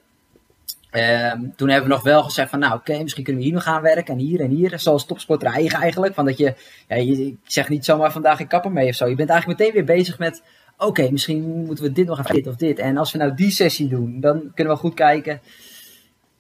Uh, 0.92 1.32
toen 1.56 1.70
hebben 1.70 1.90
we 1.90 1.96
nog 1.96 2.04
wel 2.04 2.24
gezegd 2.24 2.50
van, 2.50 2.60
nou 2.60 2.74
oké, 2.74 3.02
misschien 3.02 3.24
kunnen 3.24 3.42
we 3.42 3.48
hier 3.48 3.58
nog 3.58 3.64
gaan 3.64 3.82
werken 3.82 4.14
en 4.14 4.20
hier 4.20 4.40
en 4.40 4.50
hier. 4.50 4.80
Zoals 4.80 5.06
topsporter 5.06 5.48
eigen 5.48 5.80
eigenlijk. 5.80 6.14
Van 6.14 6.26
dat 6.26 6.38
je, 6.38 6.54
ja, 6.88 6.96
je, 6.96 7.26
ik 7.26 7.38
zeg 7.44 7.70
niet 7.70 7.86
zomaar 7.86 8.12
vandaag 8.12 8.40
ik 8.40 8.48
kapper 8.48 8.72
mee 8.72 8.90
of 8.90 8.96
zo. 8.96 9.08
Je 9.08 9.16
bent 9.16 9.30
eigenlijk 9.30 9.60
meteen 9.60 9.74
weer 9.74 9.96
bezig 9.96 10.20
met 10.20 10.44
oké, 10.78 11.12
misschien 11.12 11.66
moeten 11.66 11.84
we 11.84 11.92
dit 11.92 12.08
nog 12.08 12.30
even 12.30 12.52
of 12.52 12.58
dit. 12.58 12.80
En 12.80 12.98
als 12.98 13.12
we 13.12 13.18
nou 13.18 13.36
die 13.36 13.52
sessie 13.52 13.88
doen, 13.88 14.20
dan 14.20 14.52
kunnen 14.54 14.74
we 14.74 14.80
goed 14.80 14.94
kijken. 14.94 15.42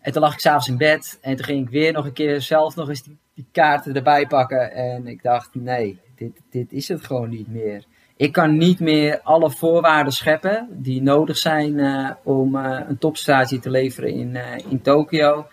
En 0.02 0.12
toen 0.12 0.22
lag 0.22 0.34
ik 0.34 0.40
s'avonds 0.40 0.68
in 0.68 0.78
bed 0.78 1.18
en 1.22 1.36
toen 1.36 1.46
ging 1.46 1.66
ik 1.66 1.70
weer 1.70 1.94
nog 1.94 2.06
een 2.06 2.14
keer 2.14 2.42
zelf 2.42 2.76
nog 2.76 2.90
eens 2.90 3.04
die, 3.04 3.18
die 3.34 3.46
kaarten 3.52 3.96
erbij 3.96 4.28
pakken. 4.28 4.72
En 4.72 5.08
ik 5.08 5.24
dacht, 5.24 5.56
nee, 5.56 6.00
dit, 6.16 6.42
dit 6.50 6.72
is 6.72 6.88
het 6.88 7.06
gewoon 7.06 7.30
niet 7.30 7.48
meer. 7.48 7.84
Ik 8.18 8.32
kan 8.32 8.58
niet 8.58 8.80
meer 8.80 9.22
alle 9.22 9.52
voorwaarden 9.52 10.14
scheppen 10.14 10.68
die 10.72 11.02
nodig 11.02 11.38
zijn 11.38 11.78
uh, 11.78 12.12
om 12.24 12.56
uh, 12.56 12.80
een 12.88 12.98
topprestatie 12.98 13.60
te 13.60 13.70
leveren 13.70 14.10
in, 14.10 14.36
uh, 14.36 14.58
in 14.70 14.82
Tokio. 14.82 15.48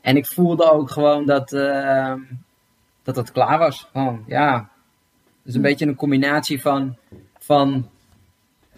En 0.00 0.16
ik 0.16 0.26
voelde 0.26 0.72
ook 0.72 0.90
gewoon 0.90 1.26
dat, 1.26 1.48
dat 3.02 3.16
het 3.16 3.32
klaar 3.32 3.58
was. 3.58 3.88
Gewoon, 3.92 4.24
ja, 4.26 4.70
het 5.18 5.48
is 5.48 5.54
een 5.54 5.62
beetje 5.62 5.86
een 5.86 5.94
combinatie 5.94 6.60
van, 6.60 6.96
van 7.38 7.88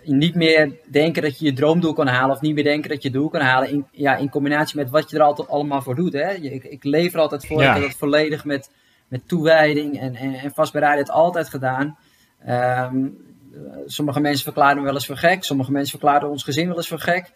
niet 0.04 0.34
meer 0.34 0.72
denken 0.90 1.22
dat 1.22 1.38
je 1.38 1.44
je 1.44 1.52
droomdoel 1.52 1.92
kan 1.92 2.06
halen 2.06 2.34
of 2.34 2.40
niet 2.40 2.54
meer 2.54 2.64
denken 2.64 2.90
dat 2.90 3.02
je 3.02 3.10
doel 3.10 3.28
kan 3.28 3.40
halen. 3.40 3.70
In, 3.70 3.86
ja, 3.90 4.16
in 4.16 4.30
combinatie 4.30 4.76
met 4.76 4.90
wat 4.90 5.10
je 5.10 5.16
er 5.16 5.22
altijd 5.22 5.48
allemaal 5.48 5.82
voor 5.82 5.94
doet. 5.94 6.12
Hè? 6.12 6.32
Ik, 6.32 6.64
ik 6.64 6.84
leef 6.84 7.14
er 7.14 7.20
altijd 7.20 7.46
voor. 7.46 7.62
Ja. 7.62 7.68
Ik 7.68 7.80
heb 7.80 7.90
dat 7.90 7.98
volledig 7.98 8.44
met, 8.44 8.70
met 9.08 9.28
toewijding 9.28 10.00
en, 10.00 10.14
en, 10.14 10.34
en 10.34 10.52
vastberadenheid 10.52 11.10
altijd 11.10 11.48
gedaan. 11.48 11.96
Um, 12.48 13.16
sommige 13.86 14.20
mensen 14.20 14.44
verklaren 14.44 14.76
me 14.76 14.82
wel 14.82 14.94
eens 14.94 15.06
voor 15.06 15.16
gek. 15.16 15.44
Sommige 15.44 15.72
mensen 15.72 15.98
verklaren 15.98 16.30
ons 16.30 16.44
gezin 16.44 16.68
wel 16.68 16.76
eens 16.76 16.88
voor 16.88 16.98
gek. 16.98 17.32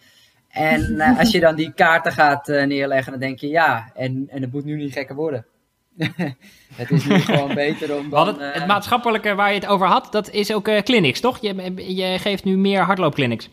En 0.49 0.81
uh, 0.93 1.19
als 1.21 1.31
je 1.31 1.41
dan 1.41 1.55
die 1.55 1.73
kaarten 1.73 2.13
gaat 2.13 2.49
uh, 2.49 2.65
neerleggen, 2.65 3.13
dan 3.13 3.21
denk 3.21 3.39
je 3.39 3.49
ja, 3.49 3.91
en, 3.95 4.27
en 4.31 4.43
het 4.43 4.53
moet 4.53 4.65
nu 4.65 4.77
niet 4.77 4.93
gekker 4.93 5.15
worden. 5.15 5.47
het 6.75 6.91
is 6.91 7.05
nu 7.05 7.19
gewoon 7.19 7.55
beter 7.65 7.97
om 7.97 8.11
dan, 8.11 8.27
het, 8.27 8.55
het, 8.55 8.67
maatschappelijke 8.67 9.35
waar 9.35 9.49
je 9.49 9.59
het 9.59 9.67
over 9.69 9.87
had, 9.87 10.13
dat 10.13 10.31
is 10.31 10.53
ook 10.53 10.83
clinics, 10.83 11.21
toch? 11.21 11.39
Je, 11.41 11.73
je 11.95 12.19
geeft 12.19 12.45
nu 12.45 12.57
meer 12.57 12.81
hardloopclinics. 12.81 13.49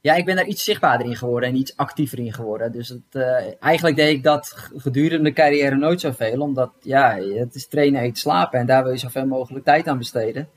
Ja, 0.00 0.14
ik 0.14 0.24
ben 0.24 0.36
daar 0.36 0.46
iets 0.46 0.64
zichtbaarder 0.64 1.06
in 1.06 1.16
geworden 1.16 1.48
en 1.48 1.56
iets 1.56 1.76
actiever 1.76 2.18
in 2.18 2.32
geworden. 2.32 2.72
Dus 2.72 2.88
het, 2.88 3.00
uh, 3.12 3.62
eigenlijk 3.62 3.96
deed 3.96 4.16
ik 4.16 4.22
dat 4.22 4.70
gedurende 4.76 5.24
de 5.24 5.32
carrière 5.32 5.76
nooit 5.76 6.00
zoveel. 6.00 6.40
Omdat 6.40 6.70
ja, 6.80 7.16
het 7.16 7.54
is 7.54 7.68
trainen, 7.68 8.00
eten, 8.00 8.16
slapen. 8.16 8.60
En 8.60 8.66
daar 8.66 8.82
wil 8.82 8.92
je 8.92 8.98
zoveel 8.98 9.26
mogelijk 9.26 9.64
tijd 9.64 9.88
aan 9.88 9.98
besteden. 9.98 10.48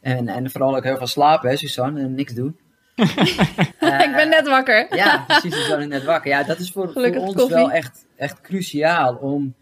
En, 0.00 0.28
en 0.28 0.50
vooral 0.50 0.76
ook 0.76 0.84
heel 0.84 0.96
veel 0.96 1.06
slapen, 1.06 1.50
hè, 1.50 1.56
Suzanne, 1.56 2.00
en 2.00 2.14
niks 2.14 2.34
doen. 2.34 2.58
uh, 2.96 4.00
ik 4.06 4.12
ben 4.14 4.28
net 4.28 4.48
wakker. 4.48 4.96
ja, 4.96 5.24
precies, 5.26 5.54
Suzanne 5.54 5.82
is 5.82 5.90
net 5.90 6.04
wakker. 6.04 6.30
Ja, 6.30 6.42
dat 6.42 6.58
is 6.58 6.70
voor, 6.70 6.92
voor 6.92 7.16
ons 7.16 7.34
koffie. 7.34 7.56
wel 7.56 7.70
echt, 7.70 8.06
echt 8.16 8.40
cruciaal 8.40 9.14
om, 9.14 9.54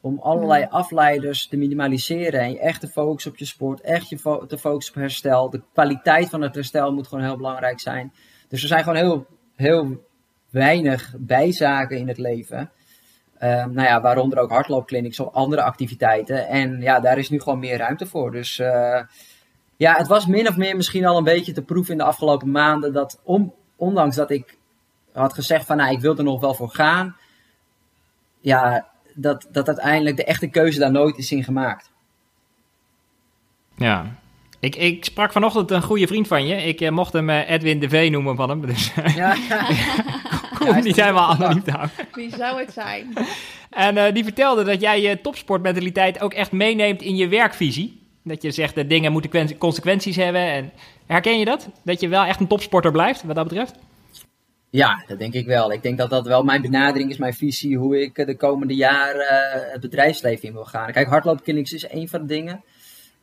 om 0.00 0.18
allerlei 0.18 0.66
afleiders 0.70 1.46
te 1.46 1.56
minimaliseren. 1.56 2.40
En 2.40 2.50
je 2.50 2.58
echt 2.58 2.80
te 2.80 2.88
focussen 2.88 3.30
op 3.30 3.38
je 3.38 3.44
sport, 3.44 3.80
echt 3.80 4.08
je 4.08 4.18
fo 4.18 4.46
te 4.46 4.58
focussen 4.58 4.94
op 4.94 5.00
herstel. 5.00 5.50
De 5.50 5.62
kwaliteit 5.72 6.28
van 6.28 6.42
het 6.42 6.54
herstel 6.54 6.92
moet 6.92 7.06
gewoon 7.06 7.24
heel 7.24 7.36
belangrijk 7.36 7.80
zijn. 7.80 8.12
Dus 8.52 8.62
er 8.62 8.68
zijn 8.68 8.82
gewoon 8.82 8.98
heel, 8.98 9.26
heel 9.56 10.06
weinig 10.50 11.14
bijzaken 11.18 11.98
in 11.98 12.08
het 12.08 12.18
leven. 12.18 12.58
Um, 12.58 13.72
nou 13.72 13.82
ja, 13.88 14.00
waaronder 14.00 14.38
ook 14.38 14.50
hardloopclinics 14.50 15.20
of 15.20 15.34
andere 15.34 15.62
activiteiten. 15.62 16.48
En 16.48 16.80
ja, 16.80 17.00
daar 17.00 17.18
is 17.18 17.30
nu 17.30 17.40
gewoon 17.40 17.58
meer 17.58 17.76
ruimte 17.76 18.06
voor. 18.06 18.30
Dus 18.30 18.58
uh, 18.58 19.00
ja, 19.76 19.94
het 19.94 20.06
was 20.06 20.26
min 20.26 20.48
of 20.48 20.56
meer 20.56 20.76
misschien 20.76 21.06
al 21.06 21.16
een 21.16 21.24
beetje 21.24 21.52
te 21.52 21.62
proeven 21.62 21.92
in 21.92 21.98
de 21.98 22.04
afgelopen 22.04 22.50
maanden. 22.50 22.92
Dat 22.92 23.20
ondanks 23.76 24.16
dat 24.16 24.30
ik 24.30 24.58
had 25.12 25.34
gezegd 25.34 25.66
van 25.66 25.76
nou, 25.76 25.92
ik 25.92 26.00
wil 26.00 26.16
er 26.16 26.24
nog 26.24 26.40
wel 26.40 26.54
voor 26.54 26.70
gaan. 26.70 27.16
Ja, 28.40 28.88
dat, 29.14 29.48
dat 29.50 29.66
uiteindelijk 29.66 30.16
de 30.16 30.24
echte 30.24 30.48
keuze 30.48 30.78
daar 30.78 30.92
nooit 30.92 31.18
is 31.18 31.32
in 31.32 31.44
gemaakt. 31.44 31.90
Ja, 33.76 34.20
ik, 34.62 34.76
ik 34.76 35.04
sprak 35.04 35.32
vanochtend 35.32 35.70
een 35.70 35.82
goede 35.82 36.06
vriend 36.06 36.28
van 36.28 36.46
je. 36.46 36.54
Ik 36.54 36.80
uh, 36.80 36.90
mocht 36.90 37.12
hem 37.12 37.30
uh, 37.30 37.50
Edwin 37.50 37.80
de 37.80 37.88
V 37.88 38.08
noemen 38.10 38.36
van 38.36 38.48
hem. 38.48 38.66
Dus 38.66 38.92
ja, 38.94 39.36
ja. 39.48 39.66
kom 40.58 40.66
ja, 40.66 40.78
niet 40.78 40.96
helemaal 40.96 41.30
anoniem 41.34 41.62
houden. 41.66 41.90
Wie 42.12 42.36
zou 42.36 42.60
het 42.60 42.72
zijn? 42.72 43.12
En 43.70 43.96
uh, 43.96 44.12
die 44.12 44.24
vertelde 44.24 44.64
dat 44.64 44.80
jij 44.80 45.00
je 45.00 45.20
topsportmentaliteit 45.20 46.20
ook 46.20 46.34
echt 46.34 46.52
meeneemt 46.52 47.02
in 47.02 47.16
je 47.16 47.28
werkvisie. 47.28 48.00
Dat 48.24 48.42
je 48.42 48.50
zegt 48.50 48.74
dat 48.74 48.88
dingen 48.88 49.12
moeten 49.12 49.58
consequenties 49.58 50.16
hebben. 50.16 50.42
En 50.42 50.72
herken 51.06 51.38
je 51.38 51.44
dat? 51.44 51.68
Dat 51.84 52.00
je 52.00 52.08
wel 52.08 52.24
echt 52.24 52.40
een 52.40 52.46
topsporter 52.46 52.92
blijft, 52.92 53.22
wat 53.22 53.36
dat 53.36 53.48
betreft? 53.48 53.74
Ja, 54.70 55.04
dat 55.06 55.18
denk 55.18 55.34
ik 55.34 55.46
wel. 55.46 55.72
Ik 55.72 55.82
denk 55.82 55.98
dat 55.98 56.10
dat 56.10 56.26
wel 56.26 56.42
mijn 56.42 56.62
benadering 56.62 57.10
is, 57.10 57.16
mijn 57.16 57.34
visie, 57.34 57.76
hoe 57.76 58.02
ik 58.02 58.14
de 58.14 58.36
komende 58.36 58.74
jaren 58.74 59.70
het 59.72 59.80
bedrijfsleven 59.80 60.48
in 60.48 60.54
wil 60.54 60.64
gaan. 60.64 60.92
Kijk, 60.92 61.08
hardloopklinics 61.08 61.72
is 61.72 61.86
één 61.86 62.08
van 62.08 62.20
de 62.20 62.26
dingen. 62.26 62.62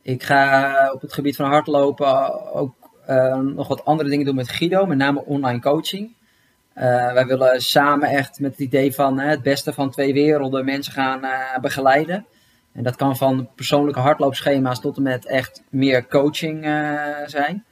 Ik 0.02 0.22
ga 0.22 0.90
op 0.92 1.00
het 1.00 1.12
gebied 1.12 1.36
van 1.36 1.50
hardlopen 1.50 2.52
ook 2.52 2.74
uh, 3.08 3.36
nog 3.36 3.68
wat 3.68 3.84
andere 3.84 4.08
dingen 4.08 4.24
doen 4.24 4.34
met 4.34 4.48
Guido, 4.50 4.86
met 4.86 4.98
name 4.98 5.24
online 5.24 5.60
coaching. 5.60 6.12
Uh, 6.76 7.12
wij 7.12 7.26
willen 7.26 7.62
samen 7.62 8.08
echt 8.08 8.40
met 8.40 8.50
het 8.50 8.60
idee 8.60 8.94
van 8.94 9.18
het 9.18 9.42
beste 9.42 9.72
van 9.72 9.90
twee 9.90 10.12
werelden 10.12 10.64
mensen 10.64 10.92
gaan 10.92 11.20
begeleiden. 11.60 12.26
En 12.72 12.82
dat 12.82 12.96
kan 12.96 13.16
van 13.16 13.48
persoonlijke 13.54 14.00
hardloopschema's 14.00 14.80
tot 14.80 14.96
en 14.96 15.02
met 15.02 15.26
echt 15.26 15.62
meer 15.68 16.06
coaching 16.06 16.64
zijn. 17.26 17.64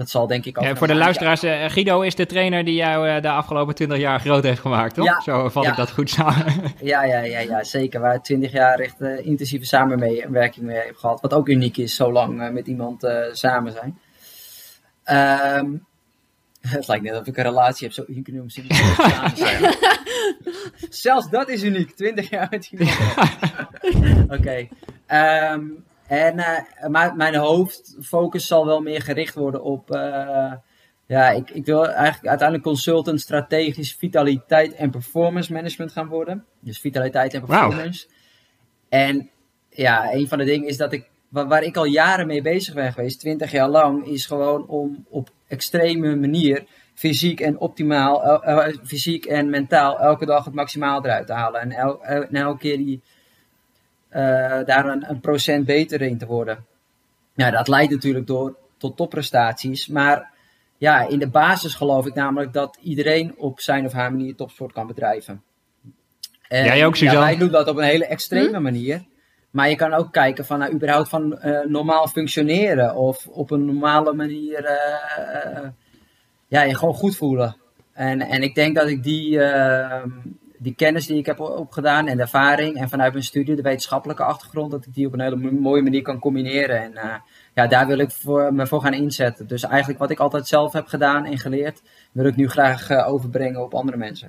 Dat 0.00 0.10
zal 0.10 0.26
denk 0.26 0.44
ik 0.44 0.58
ook. 0.58 0.64
Ja, 0.64 0.76
voor 0.76 0.86
de 0.86 0.94
luisteraars, 0.94 1.44
uh, 1.44 1.64
Guido 1.68 2.00
is 2.00 2.14
de 2.14 2.26
trainer 2.26 2.64
die 2.64 2.74
jou 2.74 3.08
uh, 3.08 3.20
de 3.22 3.30
afgelopen 3.30 3.74
20 3.74 3.98
jaar 3.98 4.20
groot 4.20 4.42
heeft 4.42 4.60
gemaakt, 4.60 4.94
toch? 4.94 5.04
Ja, 5.04 5.20
Zo 5.20 5.48
vat 5.48 5.64
ja. 5.64 5.70
ik 5.70 5.76
dat 5.76 5.90
goed 5.90 6.10
samen. 6.10 6.44
Ja, 6.80 7.04
ja, 7.04 7.20
ja, 7.20 7.38
ja 7.38 7.64
zeker. 7.64 8.00
Waar 8.00 8.22
20 8.22 8.52
jaar 8.52 8.78
echt 8.78 9.00
uh, 9.00 9.26
intensieve 9.26 9.64
samenwerking 9.64 10.66
mee 10.66 10.76
heb 10.76 10.96
gehad. 10.96 11.20
Wat 11.20 11.34
ook 11.34 11.48
uniek 11.48 11.76
is, 11.76 11.94
zo 11.94 12.12
lang 12.12 12.50
met 12.52 12.66
iemand 12.66 13.08
samen 13.32 13.72
zijn. 13.72 13.98
Um, 15.58 15.86
het 16.68 16.88
lijkt 16.88 17.04
net 17.04 17.20
of 17.20 17.26
ik 17.26 17.36
een 17.36 17.44
relatie 17.44 17.86
heb, 17.86 17.94
zo 17.94 18.04
uniek 18.06 18.28
om 18.28 18.48
samen 18.48 19.36
zijn. 19.46 19.74
Zelfs 20.88 21.30
dat 21.30 21.48
is 21.48 21.62
uniek, 21.62 21.90
20 21.96 22.30
jaar 22.30 22.46
met 22.50 22.66
iemand. 22.66 22.98
Oké. 24.24 24.34
Okay. 24.34 24.70
Um, 25.52 25.84
en 26.10 26.38
uh, 26.38 26.88
maar 26.88 27.16
mijn 27.16 27.34
hoofdfocus 27.34 28.46
zal 28.46 28.66
wel 28.66 28.80
meer 28.80 29.02
gericht 29.02 29.34
worden 29.34 29.62
op. 29.62 29.90
Uh, 29.90 30.52
ja, 31.06 31.30
ik, 31.30 31.50
ik 31.50 31.64
wil 31.64 31.86
eigenlijk 31.88 32.26
uiteindelijk 32.26 32.68
consultant 32.68 33.20
strategisch 33.20 33.94
vitaliteit 33.94 34.74
en 34.74 34.90
performance 34.90 35.52
management 35.52 35.92
gaan 35.92 36.08
worden. 36.08 36.44
Dus 36.60 36.78
vitaliteit 36.78 37.34
en 37.34 37.44
performance. 37.44 38.06
Wow. 38.06 38.16
En 38.88 39.30
ja, 39.68 40.12
een 40.12 40.28
van 40.28 40.38
de 40.38 40.44
dingen 40.44 40.68
is 40.68 40.76
dat 40.76 40.92
ik. 40.92 41.08
Waar, 41.28 41.48
waar 41.48 41.62
ik 41.62 41.76
al 41.76 41.84
jaren 41.84 42.26
mee 42.26 42.42
bezig 42.42 42.74
ben 42.74 42.92
geweest, 42.92 43.20
20 43.20 43.50
jaar 43.50 43.68
lang, 43.68 44.06
is 44.06 44.26
gewoon 44.26 44.66
om 44.66 45.06
op 45.08 45.30
extreme 45.48 46.16
manier 46.16 46.64
fysiek 46.94 47.40
en 47.40 47.58
optimaal, 47.58 48.42
uh, 48.48 48.66
fysiek 48.84 49.24
en 49.24 49.50
mentaal 49.50 50.00
elke 50.00 50.26
dag 50.26 50.44
het 50.44 50.54
maximaal 50.54 51.04
eruit 51.04 51.26
te 51.26 51.32
halen. 51.32 51.60
En, 51.60 51.72
el, 51.72 52.04
en 52.04 52.34
elke 52.34 52.58
keer 52.58 52.76
die 52.76 53.02
daar 54.66 54.86
een, 54.86 55.10
een, 55.10 55.20
procent 55.20 55.66
beter 55.66 56.02
in 56.02 56.18
te 56.18 56.26
worden. 56.26 56.64
Ja, 57.34 57.50
dat 57.50 57.68
leidt 57.68 57.92
natuurlijk 57.92 58.26
door, 58.26 58.56
tot 58.76 58.96
topprestaties. 58.96 59.86
Maar 59.86 60.30
ja, 60.78 61.08
in 61.08 61.18
de 61.18 61.28
basis 61.28 61.74
geloof 61.74 62.06
ik 62.06 62.14
namelijk 62.14 62.52
dat 62.52 62.78
iedereen 62.82 63.34
op 63.36 63.60
zijn 63.60 63.84
of 63.84 63.92
haar 63.92 64.10
manier 64.10 64.34
topsport 64.34 64.72
kan 64.72 64.86
bedrijven. 64.86 65.42
En, 66.48 66.64
Jij 66.64 66.86
ook, 66.86 66.96
Suzanne? 66.96 67.20
Ja, 67.20 67.26
wij 67.26 67.36
doen 67.36 67.50
dat 67.50 67.68
op 67.68 67.76
een 67.76 67.84
hele 67.84 68.06
extreme 68.06 68.56
hm? 68.56 68.62
manier. 68.62 69.04
Maar 69.50 69.68
je 69.68 69.76
kan 69.76 69.92
ook 69.92 70.12
kijken 70.12 70.46
van 70.46 70.58
nou, 70.58 70.72
überhaupt 70.72 71.08
van 71.08 71.38
uh, 71.44 71.64
normaal 71.64 72.08
functioneren. 72.08 72.94
Of 72.94 73.26
op 73.26 73.50
een 73.50 73.64
normale 73.64 74.12
manier 74.12 74.62
uh, 74.62 75.68
ja, 76.48 76.62
je 76.62 76.74
gewoon 76.74 76.94
goed 76.94 77.16
voelen. 77.16 77.56
En, 77.92 78.20
en 78.20 78.42
ik 78.42 78.54
denk 78.54 78.76
dat 78.76 78.88
ik 78.88 79.02
die, 79.02 79.38
die 80.62 80.74
kennis 80.74 81.06
die 81.06 81.18
ik 81.18 81.26
heb 81.26 81.40
opgedaan 81.40 82.06
en 82.06 82.16
de 82.16 82.22
ervaring 82.22 82.76
en 82.76 82.88
vanuit 82.88 83.12
mijn 83.12 83.24
studie, 83.24 83.56
de 83.56 83.62
wetenschappelijke 83.62 84.22
achtergrond, 84.22 84.70
dat 84.70 84.86
ik 84.86 84.94
die 84.94 85.06
op 85.06 85.12
een 85.12 85.20
hele 85.20 85.50
mooie 85.50 85.82
manier 85.82 86.02
kan 86.02 86.18
combineren. 86.18 86.82
En 86.82 86.92
uh, 86.94 87.14
ja, 87.54 87.66
daar 87.66 87.86
wil 87.86 87.98
ik 87.98 88.10
voor, 88.10 88.54
me 88.54 88.66
voor 88.66 88.80
gaan 88.80 88.94
inzetten. 88.94 89.46
Dus 89.46 89.62
eigenlijk 89.62 89.98
wat 90.00 90.10
ik 90.10 90.18
altijd 90.18 90.46
zelf 90.46 90.72
heb 90.72 90.86
gedaan 90.86 91.24
en 91.24 91.38
geleerd, 91.38 91.82
wil 92.12 92.24
ik 92.24 92.36
nu 92.36 92.48
graag 92.48 92.90
uh, 92.90 93.08
overbrengen 93.08 93.62
op 93.62 93.74
andere 93.74 93.96
mensen. 93.96 94.28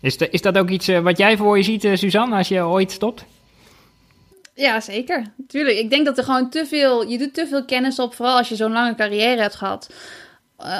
Is, 0.00 0.16
de, 0.16 0.30
is 0.30 0.42
dat 0.42 0.58
ook 0.58 0.68
iets 0.68 0.88
uh, 0.88 0.98
wat 0.98 1.18
jij 1.18 1.36
voor 1.36 1.56
je 1.56 1.62
ziet, 1.62 1.88
Suzanne, 1.94 2.36
als 2.36 2.48
je 2.48 2.62
ooit 2.62 2.90
stopt? 2.90 3.24
Ja, 4.54 4.80
zeker. 4.80 5.24
Tuurlijk. 5.48 5.78
Ik 5.78 5.90
denk 5.90 6.06
dat 6.06 6.18
er 6.18 6.24
gewoon 6.24 6.50
te 6.50 6.66
veel, 6.66 7.08
je 7.08 7.18
doet 7.18 7.34
te 7.34 7.46
veel 7.46 7.64
kennis 7.64 7.98
op, 7.98 8.14
vooral 8.14 8.36
als 8.36 8.48
je 8.48 8.56
zo'n 8.56 8.72
lange 8.72 8.94
carrière 8.94 9.40
hebt 9.40 9.54
gehad. 9.54 9.90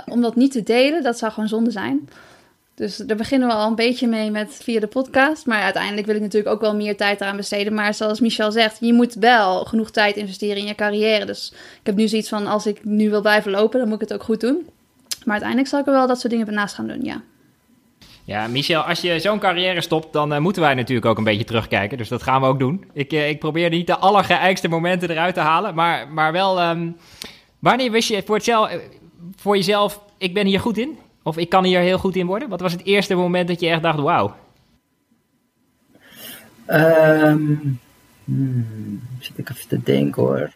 om 0.07 0.21
dat 0.21 0.37
niet 0.37 0.53
te 0.53 0.63
delen, 0.63 1.03
dat 1.03 1.19
zou 1.19 1.33
gewoon 1.33 1.49
zonde 1.49 1.71
zijn. 1.71 2.09
Dus 2.75 2.97
daar 2.97 3.17
beginnen 3.17 3.49
we 3.49 3.55
al 3.55 3.69
een 3.69 3.75
beetje 3.75 4.07
mee 4.07 4.31
met 4.31 4.59
via 4.63 4.81
de 4.81 4.87
podcast. 4.87 5.47
Maar 5.47 5.63
uiteindelijk 5.63 6.07
wil 6.07 6.15
ik 6.17 6.21
natuurlijk 6.21 6.55
ook 6.55 6.61
wel 6.61 6.75
meer 6.75 6.97
tijd 6.97 7.21
eraan 7.21 7.37
besteden. 7.37 7.75
Maar 7.75 7.95
zoals 7.95 8.21
Michel 8.21 8.53
zegt, 8.53 8.77
je 8.81 8.93
moet 8.93 9.15
wel 9.15 9.65
genoeg 9.65 9.91
tijd 9.91 10.17
investeren 10.17 10.57
in 10.57 10.67
je 10.67 10.75
carrière. 10.75 11.25
Dus 11.25 11.53
ik 11.53 11.87
heb 11.87 11.95
nu 11.95 12.09
zoiets 12.09 12.29
van, 12.29 12.47
als 12.47 12.67
ik 12.67 12.85
nu 12.85 13.11
wil 13.11 13.21
blijven 13.21 13.51
lopen, 13.51 13.79
dan 13.79 13.89
moet 13.89 14.03
ik 14.03 14.09
het 14.09 14.19
ook 14.19 14.27
goed 14.27 14.41
doen. 14.41 14.69
Maar 15.25 15.33
uiteindelijk 15.33 15.69
zal 15.69 15.81
ik 15.81 15.87
er 15.87 15.93
wel 15.93 16.07
dat 16.07 16.21
soort 16.21 16.33
dingen 16.33 16.55
naast 16.55 16.75
gaan 16.75 16.87
doen, 16.87 17.05
ja. 17.05 17.23
Ja, 18.25 18.47
Michel, 18.47 18.81
als 18.81 19.01
je 19.01 19.21
zo'n 19.21 19.39
carrière 19.39 19.81
stopt, 19.81 20.13
dan 20.13 20.33
uh, 20.33 20.39
moeten 20.39 20.63
wij 20.63 20.75
natuurlijk 20.75 21.07
ook 21.07 21.19
een 21.19 21.25
beetje 21.25 21.45
terugkijken. 21.45 21.99
Dus 21.99 22.09
dat 22.09 22.23
gaan 22.23 22.41
we 22.41 22.47
ook 22.47 22.59
doen. 22.59 22.85
Ik, 22.93 23.13
uh, 23.13 23.29
ik 23.29 23.39
probeer 23.39 23.71
niet 23.71 23.87
de 23.87 23.97
allergeëikste 23.97 24.69
momenten 24.69 25.11
eruit 25.11 25.35
te 25.35 25.41
halen, 25.41 25.75
maar, 25.75 26.09
maar 26.09 26.33
wel... 26.33 26.63
Um, 26.63 26.97
Wanneer 27.65 27.91
wist 27.91 28.09
je 28.09 28.23
voor, 28.27 28.35
hetzelf, 28.35 28.71
voor 29.37 29.57
jezelf, 29.57 30.01
ik 30.19 30.35
ben 30.35 30.47
hier 30.47 30.61
goed 30.61 30.79
in? 30.79 30.99
Of 31.25 31.37
ik 31.37 31.49
kan 31.49 31.65
hier 31.65 31.81
heel 31.81 31.99
goed 31.99 32.17
in 32.17 32.27
worden? 32.27 32.49
Wat 32.49 32.61
was 32.61 32.73
het 32.73 32.85
eerste 32.85 33.15
moment 33.15 33.49
dat 33.49 33.61
je 33.61 33.69
echt 33.69 33.83
dacht, 33.83 33.99
wauw? 33.99 34.35
Um, 36.67 37.81
hmm, 38.25 39.01
zit 39.19 39.39
ik 39.39 39.51
even 39.51 39.69
te 39.69 39.83
denken 39.83 40.23
hoor. 40.23 40.53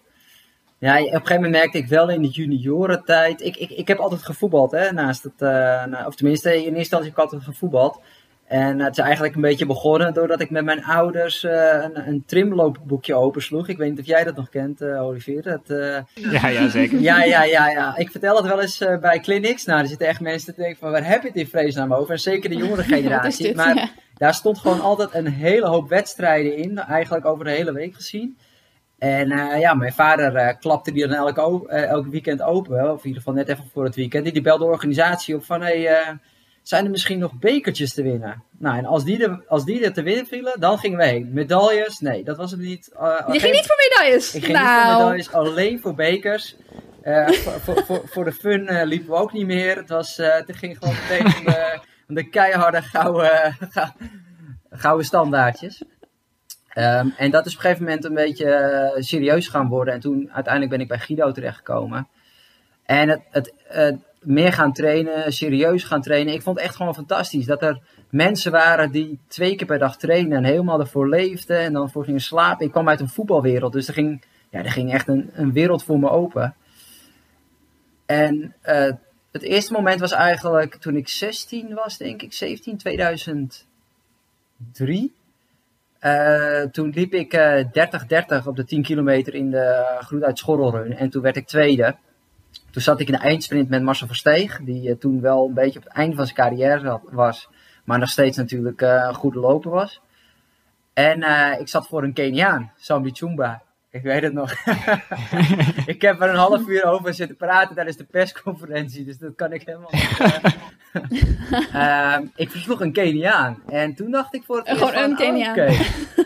Ja, 0.78 0.98
op 0.98 1.04
een 1.04 1.10
gegeven 1.10 1.34
moment 1.34 1.52
merkte 1.52 1.78
ik 1.78 1.86
wel 1.86 2.10
in 2.10 2.22
de 2.22 2.28
juniorentijd. 2.28 3.42
Ik, 3.42 3.56
ik, 3.56 3.70
ik 3.70 3.88
heb 3.88 3.98
altijd 3.98 4.22
gevoetbald, 4.22 4.70
hè, 4.70 4.92
naast 4.92 5.22
het. 5.22 5.32
Uh, 5.38 6.06
of 6.06 6.14
tenminste, 6.14 6.48
in 6.48 6.62
eerste 6.62 6.78
instantie 6.78 7.08
heb 7.08 7.18
ik 7.18 7.24
altijd 7.24 7.42
gevoetbald. 7.42 8.00
En 8.48 8.80
het 8.80 8.98
is 8.98 9.04
eigenlijk 9.04 9.34
een 9.34 9.40
beetje 9.40 9.66
begonnen 9.66 10.14
doordat 10.14 10.40
ik 10.40 10.50
met 10.50 10.64
mijn 10.64 10.84
ouders 10.84 11.44
uh, 11.44 11.52
een, 11.82 12.08
een 12.08 12.22
trimloopboekje 12.26 13.14
opensloeg. 13.14 13.68
Ik 13.68 13.76
weet 13.76 13.90
niet 13.90 13.98
of 13.98 14.06
jij 14.06 14.24
dat 14.24 14.36
nog 14.36 14.48
kent, 14.48 14.82
uh, 14.82 15.02
Olivier. 15.02 15.42
Dat, 15.42 15.60
uh... 15.66 15.98
ja, 16.14 16.48
ja, 16.48 16.68
zeker. 16.68 17.00
Ja, 17.00 17.22
ja, 17.24 17.44
ja, 17.44 17.68
ja. 17.70 17.96
Ik 17.96 18.10
vertel 18.10 18.36
het 18.36 18.46
wel 18.46 18.60
eens 18.60 18.78
bij 19.00 19.20
clinics. 19.20 19.64
Nou, 19.64 19.80
er 19.80 19.86
zitten 19.86 20.06
echt 20.06 20.20
mensen 20.20 20.54
te 20.54 20.60
denken 20.60 20.78
van, 20.78 20.90
waar 20.90 21.06
heb 21.06 21.22
je 21.22 21.28
het 21.28 21.36
in 21.36 21.46
vredesnaam 21.46 21.94
over? 21.94 22.12
En 22.12 22.20
zeker 22.20 22.50
de 22.50 22.56
jongere 22.64 22.82
generatie. 22.82 23.46
dit, 23.46 23.56
maar 23.56 23.74
ja. 23.74 23.88
daar 24.14 24.34
stond 24.34 24.58
gewoon 24.58 24.80
altijd 24.80 25.14
een 25.14 25.26
hele 25.26 25.66
hoop 25.66 25.88
wedstrijden 25.88 26.56
in. 26.56 26.78
Eigenlijk 26.78 27.26
over 27.26 27.44
de 27.44 27.50
hele 27.50 27.72
week 27.72 27.94
gezien. 27.94 28.38
En 28.98 29.28
ja, 29.58 29.74
mijn 29.74 29.92
vader 29.92 30.56
klapte 30.56 30.92
die 30.92 31.06
dan 31.06 31.16
elk, 31.16 31.68
elk 31.68 32.06
weekend 32.06 32.42
open. 32.42 32.92
Of 32.92 33.00
in 33.00 33.06
ieder 33.06 33.22
geval 33.22 33.34
net 33.34 33.48
even 33.48 33.64
voor 33.72 33.84
het 33.84 33.94
weekend. 33.94 34.24
Die, 34.24 34.32
die 34.32 34.42
belde 34.42 34.64
de 34.64 34.70
organisatie 34.70 35.34
op 35.34 35.44
van, 35.44 35.62
hé... 35.62 35.82
Hey, 35.82 36.18
zijn 36.68 36.84
er 36.84 36.90
misschien 36.90 37.18
nog 37.18 37.38
bekertjes 37.38 37.94
te 37.94 38.02
winnen. 38.02 38.42
Nou, 38.58 38.78
en 38.78 38.84
als 38.84 39.04
die, 39.04 39.24
er, 39.24 39.44
als 39.46 39.64
die 39.64 39.84
er 39.84 39.92
te 39.92 40.02
winnen 40.02 40.26
vielen, 40.26 40.60
dan 40.60 40.78
gingen 40.78 40.98
we 40.98 41.04
heen. 41.04 41.32
Medailles, 41.32 41.98
nee, 41.98 42.24
dat 42.24 42.36
was 42.36 42.50
het 42.50 42.60
niet. 42.60 42.90
Uh, 42.94 43.28
Je 43.32 43.40
ging 43.40 43.54
niet 43.54 43.66
voor 43.66 43.76
medailles? 43.88 44.34
Ik 44.34 44.44
ging 44.44 44.58
niet 44.58 44.66
voor 44.66 44.76
nou. 44.76 44.98
medailles, 44.98 45.32
alleen 45.32 45.80
voor 45.80 45.94
bekers. 45.94 46.56
Uh, 47.04 47.28
voor, 47.28 47.84
voor, 47.84 48.02
voor, 48.08 48.24
de 48.24 48.32
fun 48.32 48.72
uh, 48.72 48.82
liepen 48.84 49.10
we 49.10 49.16
ook 49.16 49.32
niet 49.32 49.46
meer. 49.46 49.76
Het, 49.76 49.88
was, 49.88 50.16
het 50.16 50.56
ging 50.56 50.78
gewoon 50.78 50.94
meteen 50.94 51.26
om 51.26 51.44
de, 51.44 51.80
de 52.06 52.28
keiharde 52.28 52.82
gouden, 52.82 53.56
gouden 54.70 55.06
standaardjes. 55.06 55.82
Um, 56.74 57.14
en 57.16 57.30
dat 57.30 57.46
is 57.46 57.52
op 57.52 57.58
een 57.58 57.64
gegeven 57.64 57.84
moment 57.84 58.04
een 58.04 58.14
beetje 58.14 58.96
serieus 58.98 59.48
gaan 59.48 59.68
worden. 59.68 59.94
En 59.94 60.00
toen 60.00 60.30
uiteindelijk 60.32 60.72
ben 60.72 60.80
ik 60.80 60.88
bij 60.88 60.98
Guido 60.98 61.32
terechtgekomen. 61.32 62.08
En 62.84 63.08
het, 63.08 63.20
het, 63.30 63.52
het 63.64 64.07
meer 64.22 64.52
gaan 64.52 64.72
trainen, 64.72 65.32
serieus 65.32 65.84
gaan 65.84 66.02
trainen. 66.02 66.34
Ik 66.34 66.42
vond 66.42 66.56
het 66.56 66.66
echt 66.66 66.76
gewoon 66.76 66.94
fantastisch 66.94 67.46
dat 67.46 67.62
er 67.62 67.80
mensen 68.10 68.52
waren 68.52 68.90
die 68.90 69.18
twee 69.28 69.56
keer 69.56 69.66
per 69.66 69.78
dag 69.78 69.96
trainen 69.96 70.38
en 70.38 70.44
helemaal 70.44 70.80
ervoor 70.80 71.08
leefden 71.08 71.58
en 71.58 71.72
dan 71.72 71.90
voor 71.90 72.04
gingen 72.04 72.20
slapen. 72.20 72.66
Ik 72.66 72.72
kwam 72.72 72.88
uit 72.88 73.00
een 73.00 73.08
voetbalwereld, 73.08 73.72
dus 73.72 73.88
er 73.88 73.94
ging, 73.94 74.24
ja, 74.50 74.58
er 74.58 74.70
ging 74.70 74.92
echt 74.92 75.08
een, 75.08 75.30
een 75.32 75.52
wereld 75.52 75.84
voor 75.84 75.98
me 75.98 76.10
open. 76.10 76.54
En 78.06 78.54
uh, 78.64 78.92
het 79.32 79.42
eerste 79.42 79.72
moment 79.72 80.00
was 80.00 80.12
eigenlijk 80.12 80.74
toen 80.74 80.96
ik 80.96 81.08
16 81.08 81.74
was, 81.74 81.96
denk 81.96 82.22
ik, 82.22 82.32
17, 82.32 82.76
2003. 82.76 83.66
Uh, 86.00 86.62
toen 86.62 86.90
liep 86.90 87.14
ik 87.14 87.36
30-30 87.36 87.38
uh, 88.28 88.46
op 88.46 88.56
de 88.56 88.64
10 88.64 88.82
kilometer 88.82 89.34
in 89.34 89.50
de 89.50 89.96
Groet 90.00 90.22
uit 90.22 90.42
en 90.96 91.10
toen 91.10 91.22
werd 91.22 91.36
ik 91.36 91.46
tweede. 91.46 91.96
Toen 92.78 92.86
zat 92.86 93.00
ik 93.00 93.08
in 93.08 93.14
de 93.14 93.20
eindsprint 93.20 93.68
met 93.68 93.82
Marcel 93.82 94.06
Versteeg, 94.06 94.60
die 94.62 94.88
uh, 94.88 94.96
toen 94.96 95.20
wel 95.20 95.46
een 95.46 95.54
beetje 95.54 95.78
op 95.78 95.84
het 95.84 95.92
einde 95.92 96.16
van 96.16 96.24
zijn 96.24 96.36
carrière 96.36 96.88
had, 96.88 97.00
was, 97.10 97.48
maar 97.84 97.98
nog 97.98 98.08
steeds 98.08 98.36
natuurlijk 98.36 98.82
uh, 98.82 99.04
een 99.08 99.14
goede 99.14 99.38
loper 99.38 99.70
was. 99.70 100.00
En 100.92 101.20
uh, 101.20 101.60
ik 101.60 101.68
zat 101.68 101.86
voor 101.86 102.02
een 102.02 102.12
Keniaan, 102.12 102.72
Sambi 102.76 103.10
Chumba. 103.10 103.62
Ik 103.90 104.02
weet 104.02 104.22
het 104.22 104.32
nog. 104.32 104.52
ik 105.86 106.02
heb 106.02 106.20
er 106.20 106.28
een 106.28 106.36
half 106.36 106.66
uur 106.66 106.84
over 106.84 107.14
zitten 107.14 107.36
praten 107.36 107.74
tijdens 107.74 107.96
de 107.96 108.04
persconferentie, 108.04 109.04
dus 109.04 109.18
dat 109.18 109.34
kan 109.34 109.52
ik 109.52 109.62
helemaal 109.64 109.90
niet. 109.90 110.18
uh, 111.74 112.18
ik 112.44 112.50
vroeg 112.50 112.80
een 112.80 112.92
Keniaan. 112.92 113.62
En 113.66 113.94
toen 113.94 114.10
dacht 114.10 114.34
ik 114.34 114.42
voor 114.44 114.56
het 114.56 114.66
eerst 114.66 114.82
Gewoon 114.82 115.10
een 115.10 115.16
Keniaan. 115.16 115.50
Oké, 115.50 115.74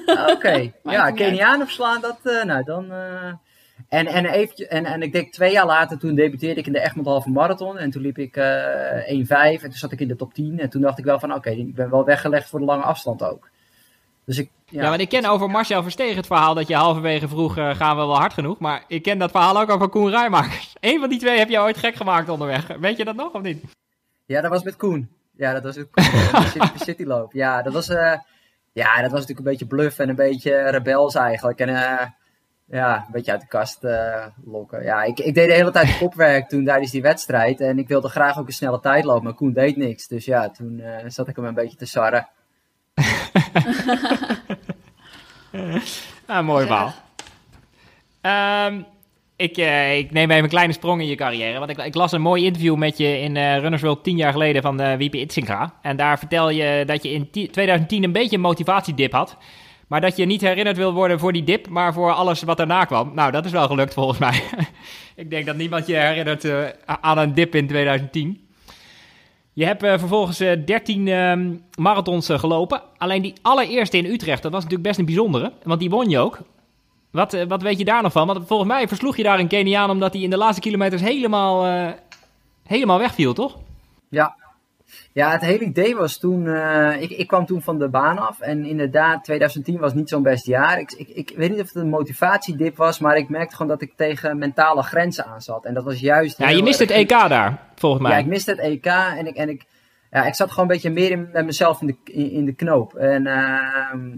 okay. 0.07 0.33
okay. 0.35 0.73
ja, 0.83 1.11
Keniaan 1.11 1.63
opslaan, 1.63 2.01
dat, 2.01 2.19
uh, 2.23 2.45
nou 2.45 2.65
dan... 2.65 2.85
Uh, 2.85 3.33
en, 3.89 4.07
en, 4.07 4.27
eventjes, 4.27 4.67
en, 4.67 4.85
en 4.85 5.03
ik 5.03 5.13
denk 5.13 5.33
twee 5.33 5.53
jaar 5.53 5.67
later, 5.67 5.99
toen 5.99 6.15
debuteerde 6.15 6.61
ik 6.61 6.67
in 6.67 6.73
de 6.73 6.81
Egmond 6.81 7.07
Halve 7.07 7.31
Marathon. 7.31 7.79
En 7.79 7.91
toen 7.91 8.03
liep 8.03 8.19
ik 8.19 8.37
uh, 8.37 9.11
eh, 9.11 9.57
1,5 9.59 9.63
en 9.63 9.71
toen 9.71 9.73
zat 9.73 9.93
ik 9.93 10.01
in 10.01 10.09
de 10.09 10.17
top 10.17 10.35
10. 10.35 10.59
En 10.59 10.71
toen 10.71 10.81
dacht 10.81 10.99
ik 10.99 11.05
wel 11.05 11.19
van, 11.19 11.35
oké, 11.35 11.51
ik 11.51 11.75
ben 11.75 11.91
wel 11.91 12.05
weggelegd 12.05 12.49
voor 12.49 12.59
de 12.59 12.65
lange 12.65 12.83
afstand 12.83 13.23
ook. 13.23 13.51
Dus 14.25 14.39
ik, 14.39 14.51
ja. 14.65 14.83
ja, 14.83 14.89
want 14.89 15.01
ik 15.01 15.09
ken 15.09 15.25
over 15.25 15.51
Marcel 15.51 15.83
Verstegen 15.83 16.17
het 16.17 16.27
verhaal 16.27 16.55
dat 16.55 16.69
je 16.69 16.75
halverwege 16.75 17.29
vroeg, 17.29 17.59
uh, 17.59 17.75
gaan 17.75 17.97
we 17.97 18.03
wel 18.03 18.19
hard 18.19 18.33
genoeg. 18.33 18.59
Maar 18.59 18.85
ik 18.87 19.03
ken 19.03 19.19
dat 19.19 19.31
verhaal 19.31 19.61
ook 19.61 19.71
over 19.71 19.89
Koen 19.89 20.11
Rijmakers. 20.11 20.75
Eén 20.81 21.01
van 21.01 21.09
die 21.09 21.19
twee 21.19 21.39
heb 21.39 21.49
je 21.49 21.61
ooit 21.61 21.77
gek 21.77 21.95
gemaakt 21.95 22.29
onderweg. 22.29 22.67
Weet 22.67 22.97
je 22.97 23.05
dat 23.05 23.17
nog 23.17 23.33
of 23.33 23.43
niet? 23.43 23.65
Ja, 24.27 24.41
dat 24.41 24.51
was 24.51 24.63
met 24.63 24.77
Koen. 24.77 25.11
Ja, 25.37 25.53
dat 25.53 25.63
was 25.63 25.77
het 25.77 25.91
Koen, 25.91 26.05
de 26.77 26.85
Cityloop. 26.85 27.33
Ja, 27.33 27.63
dat 27.63 27.73
was, 27.73 27.89
uh, 27.89 28.15
ja, 28.73 29.01
dat 29.01 29.11
was 29.11 29.21
natuurlijk 29.21 29.39
een 29.39 29.45
beetje 29.45 29.67
bluff 29.67 29.99
en 29.99 30.09
een 30.09 30.15
beetje 30.15 30.71
rebels 30.71 31.15
eigenlijk. 31.15 31.59
En 31.59 31.69
ja, 32.65 32.97
een 32.97 33.13
beetje 33.13 33.33
uit 33.33 33.41
de 33.41 33.47
kast 33.47 33.85
uh, 33.85 34.27
lokken. 34.45 34.83
Ja, 34.83 35.03
ik, 35.03 35.19
ik 35.19 35.35
deed 35.35 35.49
de 35.49 35.55
hele 35.55 35.71
tijd 35.71 35.99
kopwerk 35.99 36.49
toen 36.49 36.65
tijdens 36.65 36.91
die 36.91 37.03
wedstrijd. 37.03 37.61
En 37.61 37.79
ik 37.79 37.89
wilde 37.89 38.09
graag 38.09 38.39
ook 38.39 38.47
een 38.47 38.53
snelle 38.53 38.81
tijd 38.81 39.05
lopen, 39.05 39.25
maar 39.25 39.35
Koen 39.35 39.53
deed 39.53 39.77
niks. 39.77 40.09
Dus 40.09 40.25
ja, 40.25 40.51
toen 40.51 40.79
uh, 40.79 40.97
zat 41.07 41.29
ik 41.29 41.37
hem 41.37 41.45
een 41.45 41.55
beetje 41.55 41.77
te 41.77 41.87
sarren. 41.87 42.29
ah, 46.27 46.45
mooi 46.45 46.67
verhaal. 46.67 46.93
Um, 48.67 48.87
ik, 49.37 49.57
uh, 49.57 49.99
ik 49.99 50.11
neem 50.11 50.31
even 50.31 50.43
een 50.43 50.49
kleine 50.49 50.73
sprong 50.73 51.01
in 51.01 51.07
je 51.07 51.15
carrière. 51.15 51.59
Want 51.59 51.71
ik, 51.71 51.79
ik 51.79 51.95
las 51.95 52.13
een 52.13 52.21
mooi 52.21 52.45
interview 52.45 52.77
met 52.77 52.99
je 52.99 53.21
in 53.21 53.37
uh, 53.37 53.59
Runners 53.59 53.83
World 53.83 54.05
tien 54.05 54.17
jaar 54.17 54.33
geleden 54.33 54.63
van 54.63 54.81
uh, 54.81 54.95
Wiebe 54.95 55.21
Itzinga. 55.21 55.75
En 55.83 55.97
daar 55.97 56.19
vertel 56.19 56.51
je 56.51 56.83
dat 56.87 57.03
je 57.03 57.11
in 57.11 57.31
2010 57.31 58.05
een 58.05 58.13
beetje 58.13 58.37
een 58.37 58.43
motivatiedip 58.43 59.13
had. 59.13 59.37
Maar 59.93 60.01
dat 60.01 60.17
je 60.17 60.25
niet 60.25 60.41
herinnerd 60.41 60.77
wil 60.77 60.93
worden 60.93 61.19
voor 61.19 61.33
die 61.33 61.45
dip, 61.45 61.69
maar 61.69 61.93
voor 61.93 62.13
alles 62.13 62.43
wat 62.43 62.57
daarna 62.57 62.85
kwam. 62.85 63.15
Nou, 63.15 63.31
dat 63.31 63.45
is 63.45 63.51
wel 63.51 63.67
gelukt 63.67 63.95
volgens 63.95 64.19
mij. 64.19 64.43
ik 65.23 65.31
denk 65.31 65.47
dat 65.47 65.57
niemand 65.57 65.87
je 65.87 65.95
herinnert 65.95 66.45
uh, 66.45 66.65
aan 66.85 67.19
een 67.19 67.35
dip 67.35 67.55
in 67.55 67.67
2010. 67.67 68.49
Je 69.53 69.65
hebt 69.65 69.83
uh, 69.83 69.99
vervolgens 69.99 70.41
uh, 70.41 70.65
13 70.65 71.07
uh, 71.07 71.39
marathons 71.77 72.31
uh, 72.31 72.39
gelopen. 72.39 72.83
Alleen 72.99 73.23
die 73.23 73.35
allereerste 73.43 73.97
in 73.97 74.05
Utrecht, 74.05 74.43
dat 74.43 74.53
was 74.53 74.63
natuurlijk 74.63 74.89
best 74.89 74.99
een 74.99 75.05
bijzondere. 75.05 75.53
Want 75.63 75.81
die 75.81 75.91
won 75.91 76.09
je 76.09 76.19
ook. 76.19 76.39
Wat, 77.11 77.45
wat 77.49 77.63
weet 77.63 77.79
je 77.79 77.85
daar 77.85 78.03
nog 78.03 78.13
van? 78.13 78.27
Want 78.27 78.47
volgens 78.47 78.71
mij 78.71 78.89
versloeg 78.89 79.17
je 79.17 79.23
daar 79.23 79.39
een 79.39 79.49
Keniaan 79.49 79.91
omdat 79.91 80.13
hij 80.13 80.23
in 80.23 80.31
de 80.31 80.37
laatste 80.37 80.61
kilometers 80.61 81.03
helemaal, 81.03 81.85
helemaal 82.67 82.99
wegviel, 82.99 83.33
toch? 83.33 83.59
Ja, 84.09 84.37
ja, 85.13 85.31
het 85.31 85.41
hele 85.41 85.65
idee 85.65 85.97
was 85.97 86.19
toen. 86.19 86.45
Uh, 86.45 87.03
ik, 87.03 87.11
ik 87.11 87.27
kwam 87.27 87.47
toen 87.47 87.63
van 87.63 87.79
de 87.79 87.89
baan 87.89 88.19
af. 88.19 88.41
En 88.41 88.65
inderdaad, 88.65 89.25
2010 89.25 89.79
was 89.79 89.95
niet 89.95 90.09
zo'n 90.09 90.23
best 90.23 90.47
jaar. 90.47 90.79
Ik, 90.79 90.93
ik, 90.93 91.09
ik 91.09 91.33
weet 91.37 91.51
niet 91.51 91.61
of 91.61 91.67
het 91.67 91.83
een 91.83 91.89
motivatiedip 91.89 92.77
was. 92.77 92.99
Maar 92.99 93.17
ik 93.17 93.29
merkte 93.29 93.57
gewoon 93.57 93.71
dat 93.71 93.83
ik 93.83 93.93
tegen 93.97 94.39
mentale 94.39 94.83
grenzen 94.83 95.25
aan 95.25 95.43
zat. 95.43 95.65
En 95.65 95.75
dat 95.75 95.85
was 95.85 96.01
juist. 96.01 96.39
Ja, 96.39 96.49
je 96.49 96.63
mist 96.63 96.79
het 96.79 96.91
EK 96.91 97.09
daar, 97.09 97.59
volgens 97.75 98.03
mij. 98.03 98.13
Ja, 98.13 98.19
ik 98.19 98.27
miste 98.27 98.51
het 98.51 98.61
EK. 98.61 98.87
En 98.87 99.27
ik, 99.27 99.37
en 99.37 99.49
ik, 99.49 99.65
ja, 100.11 100.25
ik 100.25 100.35
zat 100.35 100.51
gewoon 100.51 100.65
een 100.65 100.75
beetje 100.75 100.91
meer 100.91 101.11
in, 101.11 101.29
met 101.33 101.45
mezelf 101.45 101.81
in 101.81 101.87
de, 101.87 101.97
in, 102.05 102.31
in 102.31 102.45
de 102.45 102.55
knoop. 102.55 102.95
En 102.95 103.27
uh, 103.27 104.15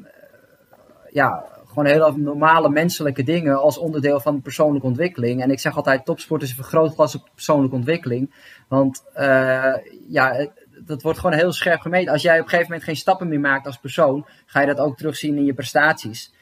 ja, 1.10 1.44
gewoon 1.74 1.86
hele 1.86 2.12
normale 2.16 2.68
menselijke 2.68 3.22
dingen 3.22 3.60
als 3.60 3.78
onderdeel 3.78 4.20
van 4.20 4.42
persoonlijke 4.42 4.86
ontwikkeling. 4.86 5.42
En 5.42 5.50
ik 5.50 5.60
zeg 5.60 5.76
altijd: 5.76 6.04
topsport 6.04 6.42
is 6.42 6.48
een 6.48 6.54
vergrootglas 6.54 7.14
op 7.14 7.28
persoonlijke 7.34 7.76
ontwikkeling. 7.76 8.34
Want 8.68 9.04
uh, 9.16 9.74
ja 10.08 10.48
dat 10.86 11.02
wordt 11.02 11.18
gewoon 11.18 11.36
heel 11.36 11.52
scherp 11.52 11.80
gemeten. 11.80 12.12
Als 12.12 12.22
jij 12.22 12.34
op 12.34 12.42
een 12.42 12.48
gegeven 12.48 12.68
moment 12.68 12.84
geen 12.84 12.96
stappen 12.96 13.28
meer 13.28 13.40
maakt 13.40 13.66
als 13.66 13.78
persoon, 13.78 14.26
ga 14.46 14.60
je 14.60 14.66
dat 14.66 14.78
ook 14.78 14.96
terugzien 14.96 15.36
in 15.36 15.44
je 15.44 15.54
prestaties. 15.54 16.32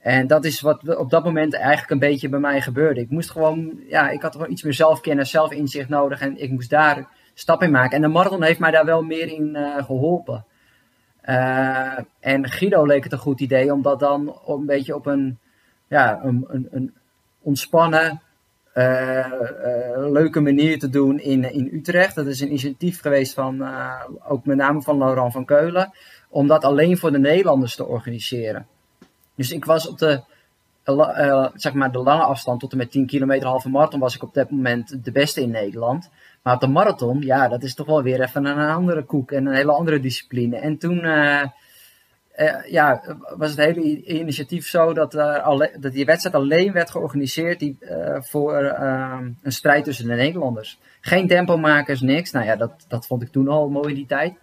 En 0.00 0.26
dat 0.26 0.44
is 0.44 0.60
wat 0.60 0.96
op 0.96 1.10
dat 1.10 1.24
moment 1.24 1.54
eigenlijk 1.54 1.90
een 1.90 1.98
beetje 1.98 2.28
bij 2.28 2.38
mij 2.38 2.60
gebeurde. 2.60 3.00
Ik 3.00 3.10
moest 3.10 3.30
gewoon, 3.30 3.80
ja, 3.88 4.10
ik 4.10 4.22
had 4.22 4.32
gewoon 4.32 4.50
iets 4.50 4.62
meer 4.62 4.74
zelfkennis, 4.74 5.30
zelfinzicht 5.30 5.88
nodig 5.88 6.20
en 6.20 6.42
ik 6.42 6.50
moest 6.50 6.70
daar 6.70 7.08
stappen 7.34 7.66
in 7.66 7.72
maken. 7.72 7.96
En 7.96 8.02
de 8.02 8.08
marathon 8.08 8.42
heeft 8.42 8.58
mij 8.58 8.70
daar 8.70 8.84
wel 8.84 9.02
meer 9.02 9.28
in 9.28 9.56
uh, 9.56 9.84
geholpen. 9.84 10.44
Uh, 11.24 11.98
en 12.20 12.48
Guido 12.48 12.86
leek 12.86 13.04
het 13.04 13.12
een 13.12 13.18
goed 13.18 13.40
idee 13.40 13.72
om 13.72 13.82
dat 13.82 14.00
dan 14.00 14.40
een 14.46 14.66
beetje 14.66 14.94
op 14.94 15.06
een, 15.06 15.38
ja, 15.88 16.20
een, 16.22 16.44
een, 16.48 16.68
een 16.70 16.94
ontspannen, 17.40 18.22
leuke 20.12 20.40
manier 20.40 20.78
te 20.78 20.88
doen 20.88 21.20
in, 21.20 21.52
in 21.52 21.70
Utrecht. 21.72 22.14
Dat 22.14 22.26
is 22.26 22.40
een 22.40 22.48
initiatief 22.48 23.00
geweest 23.00 23.34
van, 23.34 23.62
uh, 23.62 24.00
ook 24.28 24.44
met 24.44 24.56
name 24.56 24.82
van 24.82 24.98
Laurent 24.98 25.32
van 25.32 25.44
Keulen, 25.44 25.92
om 26.28 26.46
dat 26.46 26.64
alleen 26.64 26.98
voor 26.98 27.12
de 27.12 27.18
Nederlanders 27.18 27.76
te 27.76 27.86
organiseren. 27.86 28.66
Dus 29.34 29.50
ik 29.50 29.64
was 29.64 29.88
op 29.88 29.98
de, 29.98 30.22
zeg 31.54 31.72
maar 31.72 31.92
de 31.92 31.98
lange 31.98 32.22
afstand 32.22 32.60
tot 32.60 32.72
en 32.72 32.78
met 32.78 32.90
10 32.90 33.06
kilometer 33.06 33.48
halve 33.48 33.68
marathon 33.68 34.00
was 34.00 34.14
ik 34.14 34.22
op 34.22 34.34
dat 34.34 34.50
moment 34.50 35.04
de 35.04 35.12
beste 35.12 35.42
in 35.42 35.50
Nederland. 35.50 36.10
Maar 36.42 36.54
op 36.54 36.60
de 36.60 36.66
marathon, 36.66 37.20
ja, 37.20 37.48
dat 37.48 37.62
is 37.62 37.74
toch 37.74 37.86
wel 37.86 38.02
weer 38.02 38.20
even 38.20 38.44
een 38.44 38.68
andere 38.68 39.04
koek 39.04 39.30
en 39.30 39.46
een 39.46 39.54
hele 39.54 39.72
andere 39.72 40.00
discipline. 40.00 40.56
En 40.56 40.78
toen 40.78 41.04
ja, 42.68 43.16
was 43.36 43.50
het 43.50 43.58
hele 43.58 44.04
initiatief 44.04 44.68
zo 44.68 44.92
dat, 44.92 45.12
dat 45.80 45.92
die 45.92 46.04
wedstrijd 46.04 46.34
alleen 46.34 46.72
werd 46.72 46.90
georganiseerd 46.90 47.58
die, 47.58 47.78
voor 48.18 48.54
ehm, 48.54 49.30
een 49.42 49.52
strijd 49.52 49.84
tussen 49.84 50.06
de 50.06 50.14
Nederlanders. 50.14 50.78
Geen 51.00 51.28
tempomakers, 51.28 52.00
niks. 52.00 52.30
Nou 52.30 52.46
ja, 52.46 52.56
dat, 52.56 52.84
dat 52.88 53.06
vond 53.06 53.22
ik 53.22 53.28
toen 53.28 53.48
al 53.48 53.68
mooi 53.68 53.88
in 53.88 53.94
die 53.94 54.06
tijd. 54.06 54.34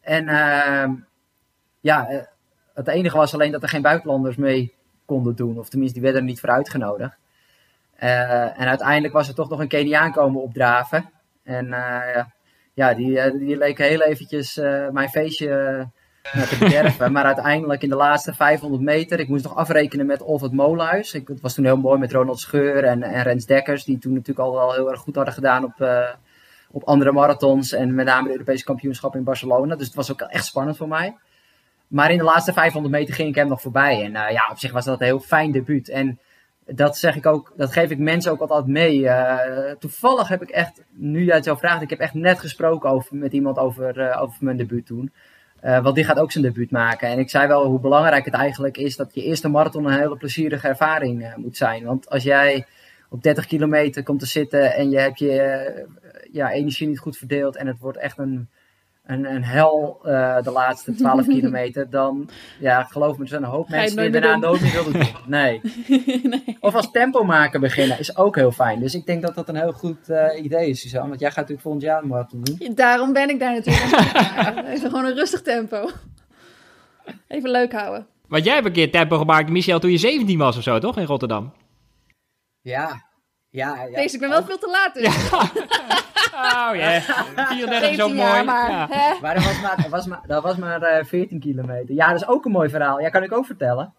En 0.00 0.28
ehm, 0.28 0.92
ja, 1.80 2.26
het 2.74 2.88
enige 2.88 3.16
was 3.16 3.34
alleen 3.34 3.52
dat 3.52 3.62
er 3.62 3.68
geen 3.68 3.82
buitenlanders 3.82 4.36
mee 4.36 4.74
konden 5.04 5.36
doen. 5.36 5.58
Of 5.58 5.68
tenminste, 5.68 5.94
die 5.94 6.04
werden 6.04 6.22
er 6.22 6.28
niet 6.28 6.40
voor 6.40 6.50
uitgenodigd. 6.50 7.16
En 7.96 8.66
uiteindelijk 8.66 9.14
was 9.14 9.28
er 9.28 9.34
toch 9.34 9.48
nog 9.48 9.60
een 9.60 9.68
Keniaan 9.68 10.12
komen 10.12 10.42
opdraven. 10.42 11.10
En 11.44 11.66
ja, 12.74 12.94
die, 12.94 13.38
die 13.38 13.56
leek 13.56 13.78
heel 13.78 14.02
eventjes 14.02 14.56
mijn 14.90 15.08
feestje 15.08 15.86
maar 17.10 17.24
uiteindelijk 17.24 17.82
in 17.82 17.88
de 17.88 17.96
laatste 17.96 18.34
500 18.34 18.82
meter, 18.82 19.20
ik 19.20 19.28
moest 19.28 19.44
nog 19.44 19.56
afrekenen 19.56 20.06
met 20.06 20.22
Olfert 20.22 20.52
Molenhuis. 20.52 21.14
Ik, 21.14 21.28
het 21.28 21.40
was 21.40 21.54
toen 21.54 21.64
heel 21.64 21.76
mooi 21.76 21.98
met 21.98 22.12
Ronald 22.12 22.40
Scheur 22.40 22.84
en, 22.84 23.02
en 23.02 23.22
Rens 23.22 23.46
Dekkers, 23.46 23.84
die 23.84 23.98
toen 23.98 24.12
natuurlijk 24.12 24.48
al 24.48 24.54
wel 24.54 24.72
heel 24.72 24.90
erg 24.90 25.00
goed 25.00 25.14
hadden 25.14 25.34
gedaan 25.34 25.64
op, 25.64 25.86
op 26.70 26.84
andere 26.84 27.12
marathons. 27.12 27.72
En 27.72 27.94
met 27.94 28.06
name 28.06 28.26
de 28.26 28.32
Europese 28.32 28.64
kampioenschap 28.64 29.14
in 29.14 29.24
Barcelona. 29.24 29.76
Dus 29.76 29.86
het 29.86 29.96
was 29.96 30.12
ook 30.12 30.20
echt 30.20 30.44
spannend 30.44 30.76
voor 30.76 30.88
mij. 30.88 31.16
Maar 31.86 32.10
in 32.10 32.18
de 32.18 32.24
laatste 32.24 32.52
500 32.52 32.94
meter 32.94 33.14
ging 33.14 33.28
ik 33.28 33.34
hem 33.34 33.48
nog 33.48 33.60
voorbij. 33.60 34.04
En 34.04 34.12
ja, 34.12 34.48
op 34.50 34.58
zich 34.58 34.72
was 34.72 34.84
dat 34.84 35.00
een 35.00 35.06
heel 35.06 35.20
fijn 35.20 35.52
debuut. 35.52 35.88
En 35.88 36.18
dat 36.66 36.96
zeg 36.96 37.16
ik 37.16 37.26
ook, 37.26 37.52
dat 37.56 37.72
geef 37.72 37.90
ik 37.90 37.98
mensen 37.98 38.32
ook 38.32 38.40
altijd 38.40 38.66
mee. 38.66 38.98
Uh, 38.98 39.36
toevallig 39.78 40.28
heb 40.28 40.42
ik 40.42 40.50
echt, 40.50 40.82
nu 40.90 41.24
jij 41.24 41.34
het 41.34 41.44
zo 41.44 41.54
vraagt, 41.54 41.82
ik 41.82 41.90
heb 41.90 41.98
echt 41.98 42.14
net 42.14 42.38
gesproken 42.38 42.90
over, 42.90 43.16
met 43.16 43.32
iemand 43.32 43.58
over, 43.58 44.18
over 44.18 44.36
mijn 44.40 44.56
debuut 44.56 44.86
toen. 44.86 45.12
Uh, 45.64 45.82
want 45.82 45.94
die 45.94 46.04
gaat 46.04 46.18
ook 46.18 46.32
zijn 46.32 46.44
debuut 46.44 46.70
maken. 46.70 47.08
En 47.08 47.18
ik 47.18 47.30
zei 47.30 47.46
wel 47.46 47.64
hoe 47.64 47.80
belangrijk 47.80 48.24
het 48.24 48.34
eigenlijk 48.34 48.76
is 48.76 48.96
dat 48.96 49.14
je 49.14 49.22
eerste 49.22 49.48
marathon 49.48 49.84
een 49.84 49.98
hele 49.98 50.16
plezierige 50.16 50.68
ervaring 50.68 51.34
moet 51.36 51.56
zijn. 51.56 51.84
Want 51.84 52.10
als 52.10 52.22
jij 52.22 52.66
op 53.08 53.22
30 53.22 53.46
kilometer 53.46 54.02
komt 54.02 54.20
te 54.20 54.26
zitten 54.26 54.74
en 54.74 54.90
je 54.90 54.98
hebt 54.98 55.18
je 55.18 55.86
ja, 56.32 56.52
energie 56.52 56.88
niet 56.88 56.98
goed 56.98 57.16
verdeeld 57.16 57.56
en 57.56 57.66
het 57.66 57.78
wordt 57.78 57.98
echt 57.98 58.18
een 58.18 58.48
een, 59.02 59.34
een 59.34 59.44
hel 59.44 60.00
uh, 60.04 60.42
de 60.42 60.50
laatste 60.50 60.94
12 60.96 61.26
kilometer, 61.26 61.90
dan 61.90 62.28
ja, 62.60 62.82
geloof 62.82 63.16
me, 63.16 63.22
er 63.22 63.28
zijn 63.28 63.42
een 63.42 63.48
hoop 63.48 63.68
mensen 63.68 64.02
die 64.02 64.10
daarna 64.10 64.36
nooit 64.36 64.60
meer 64.60 64.72
willen 64.72 64.92
doen. 64.92 65.02
Nee. 65.26 65.60
nee. 66.22 66.56
Of 66.60 66.74
als 66.74 66.90
tempo 66.90 67.24
maken 67.24 67.60
beginnen 67.60 67.98
is 67.98 68.16
ook 68.16 68.36
heel 68.36 68.52
fijn. 68.52 68.80
Dus 68.80 68.94
ik 68.94 69.06
denk 69.06 69.22
dat 69.22 69.34
dat 69.34 69.48
een 69.48 69.56
heel 69.56 69.72
goed 69.72 70.08
uh, 70.08 70.44
idee 70.44 70.68
is, 70.68 70.80
Suzanne. 70.80 71.08
Want 71.08 71.20
jij 71.20 71.28
gaat 71.28 71.38
natuurlijk 71.38 71.62
volgend 71.62 71.84
jaar 71.84 72.02
een 72.02 72.08
marathon 72.08 72.42
doen. 72.42 72.74
Daarom 72.74 73.12
ben 73.12 73.28
ik 73.28 73.40
daar 73.40 73.52
natuurlijk. 73.52 74.66
Even 74.74 74.90
gewoon 74.90 75.04
een 75.04 75.14
rustig 75.14 75.42
tempo. 75.42 75.90
Even 77.28 77.50
leuk 77.50 77.72
houden. 77.72 78.06
Want 78.28 78.44
jij 78.44 78.54
hebt 78.54 78.66
een 78.66 78.72
keer 78.72 78.90
tempo 78.90 79.18
gemaakt, 79.18 79.50
Michel, 79.50 79.78
toen 79.78 79.90
je 79.90 79.98
17 79.98 80.38
was 80.38 80.56
of 80.56 80.62
zo, 80.62 80.78
toch? 80.78 80.98
In 80.98 81.04
Rotterdam. 81.04 81.52
Ja. 82.60 83.10
Ja, 83.52 83.82
ja. 83.82 83.96
Deze, 83.96 84.14
ik 84.14 84.20
ben 84.20 84.28
wel 84.28 84.44
veel 84.44 84.58
te 84.58 84.70
laat. 84.70 84.94
Dus. 84.94 85.30
Ja. 85.30 86.70
Oh 86.70 86.76
ja, 86.76 87.00
34 87.00 87.90
is 87.90 88.00
ook 88.00 88.12
mooi. 88.12 88.42
Maar, 88.42 88.70
ja. 88.70 89.16
maar, 89.20 89.34
dat 89.34 89.44
was 89.44 89.60
maar, 89.60 89.76
dat 89.76 89.90
was 89.90 90.06
maar, 90.06 90.20
dat 90.26 90.42
was 90.42 90.56
maar 90.56 90.98
uh, 90.98 91.04
14 91.04 91.40
kilometer. 91.40 91.94
Ja, 91.94 92.10
dat 92.10 92.20
is 92.20 92.26
ook 92.26 92.44
een 92.44 92.52
mooi 92.52 92.68
verhaal. 92.68 93.00
Ja, 93.00 93.08
kan 93.08 93.22
ik 93.22 93.32
ook 93.32 93.46
vertellen. 93.46 93.94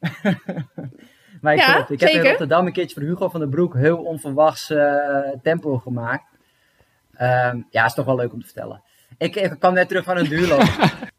maar 1.42 1.54
ik, 1.54 1.60
ja, 1.60 1.88
ik 1.88 2.00
heb 2.00 2.10
in 2.10 2.22
Rotterdam 2.22 2.66
een 2.66 2.72
keertje 2.72 3.00
voor 3.00 3.08
Hugo 3.08 3.28
van 3.28 3.40
der 3.40 3.48
Broek 3.48 3.74
heel 3.74 3.96
onverwachts 3.96 4.70
uh, 4.70 5.18
tempo 5.42 5.78
gemaakt. 5.78 6.24
Um, 7.20 7.66
ja, 7.70 7.84
is 7.84 7.94
toch 7.94 8.04
wel 8.04 8.16
leuk 8.16 8.32
om 8.32 8.40
te 8.40 8.46
vertellen. 8.46 8.82
Ik, 9.18 9.36
ik 9.36 9.56
kwam 9.58 9.74
net 9.74 9.88
terug 9.88 10.04
van 10.04 10.16
een 10.16 10.28
duurloop. 10.28 10.62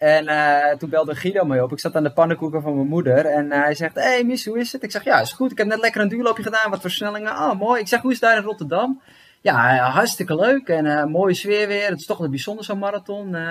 En 0.00 0.24
uh, 0.24 0.70
toen 0.78 0.90
belde 0.90 1.14
Guido 1.14 1.44
mij 1.44 1.60
op. 1.60 1.72
Ik 1.72 1.80
zat 1.80 1.94
aan 1.94 2.02
de 2.02 2.12
pannenkoeken 2.12 2.62
van 2.62 2.74
mijn 2.74 2.88
moeder. 2.88 3.26
En 3.26 3.46
uh, 3.46 3.52
hij 3.52 3.74
zegt, 3.74 3.94
hé 3.94 4.02
hey, 4.02 4.24
Mies, 4.24 4.46
hoe 4.46 4.58
is 4.58 4.72
het? 4.72 4.82
Ik 4.82 4.90
zeg, 4.90 5.04
ja, 5.04 5.20
is 5.20 5.32
goed. 5.32 5.50
Ik 5.50 5.58
heb 5.58 5.66
net 5.66 5.80
lekker 5.80 6.00
een 6.00 6.08
duurloopje 6.08 6.42
gedaan. 6.42 6.70
Wat 6.70 6.80
versnellingen. 6.80 7.32
Oh, 7.32 7.58
mooi. 7.58 7.80
Ik 7.80 7.88
zeg, 7.88 8.00
hoe 8.00 8.10
is 8.12 8.20
het 8.20 8.28
daar 8.28 8.38
in 8.38 8.44
Rotterdam? 8.44 9.00
Ja, 9.40 9.76
hartstikke 9.76 10.34
leuk 10.34 10.68
en 10.68 10.84
uh, 10.84 11.04
mooie 11.04 11.34
sfeer 11.34 11.68
weer. 11.68 11.88
Het 11.88 12.00
is 12.00 12.06
toch 12.06 12.20
een 12.20 12.30
bijzonder 12.30 12.64
zo'n 12.64 12.78
marathon. 12.78 13.34
Uh, 13.34 13.50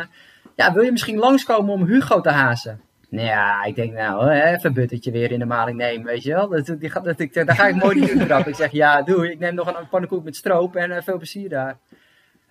ja, 0.55 0.73
wil 0.73 0.83
je 0.83 0.91
misschien 0.91 1.17
langskomen 1.17 1.73
om 1.73 1.85
Hugo 1.85 2.21
te 2.21 2.29
hazen? 2.29 2.81
Ja, 3.09 3.63
ik 3.63 3.75
denk 3.75 3.93
nou, 3.93 4.29
even 4.29 4.65
een 4.65 4.73
buttetje 4.73 5.12
weer 5.12 5.31
in 5.31 5.39
de 5.39 5.45
maling 5.45 5.77
nemen, 5.77 6.05
weet 6.05 6.23
je 6.23 6.33
wel. 6.33 6.49
Dat, 6.49 6.65
die, 6.65 6.91
dat, 7.03 7.17
dat, 7.17 7.33
daar 7.33 7.55
ga 7.55 7.67
ik 7.67 7.75
mooi 7.75 7.99
niet 7.99 8.09
in 8.09 8.38
Ik 8.47 8.55
zeg, 8.55 8.71
ja, 8.71 9.01
doe. 9.01 9.31
Ik 9.31 9.39
neem 9.39 9.55
nog 9.55 9.77
een 9.79 9.89
pannenkoek 9.89 10.23
met 10.23 10.35
stroop 10.35 10.75
en 10.75 11.03
veel 11.03 11.17
plezier 11.17 11.49
daar. 11.49 11.77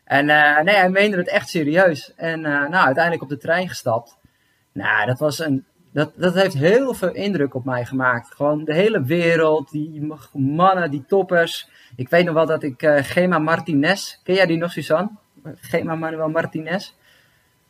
En 0.09 0.27
nee, 0.65 0.75
hij 0.75 0.91
meende 0.91 1.17
het 1.17 1.29
echt 1.29 1.49
serieus. 1.49 2.13
En 2.17 2.41
nou, 2.41 2.75
uiteindelijk 2.75 3.23
op 3.23 3.29
de 3.29 3.39
trein 3.39 3.69
gestapt. 3.69 4.17
Nou, 4.73 5.07
dat 5.07 5.19
was 5.19 5.39
een... 5.39 5.65
Dat, 5.93 6.13
dat 6.17 6.35
heeft 6.35 6.55
heel 6.55 6.95
veel 6.95 7.13
indruk 7.13 7.55
op 7.55 7.65
mij 7.65 7.85
gemaakt. 7.85 8.35
Gewoon 8.35 8.65
de 8.65 8.75
hele 8.75 9.03
wereld, 9.03 9.71
die 9.71 10.13
mannen, 10.33 10.91
die 10.91 11.05
toppers 11.09 11.69
ik 11.99 12.09
weet 12.09 12.25
nog 12.25 12.35
wel 12.35 12.47
dat 12.47 12.63
ik 12.63 12.83
uh, 12.83 12.97
Gema 13.01 13.39
Martinez, 13.39 14.17
ken 14.23 14.35
jij 14.35 14.47
die 14.47 14.57
nog, 14.57 14.73
Suzanne? 14.73 15.11
Gema 15.55 15.95
Manuel 15.95 16.29
Martinez. 16.29 16.93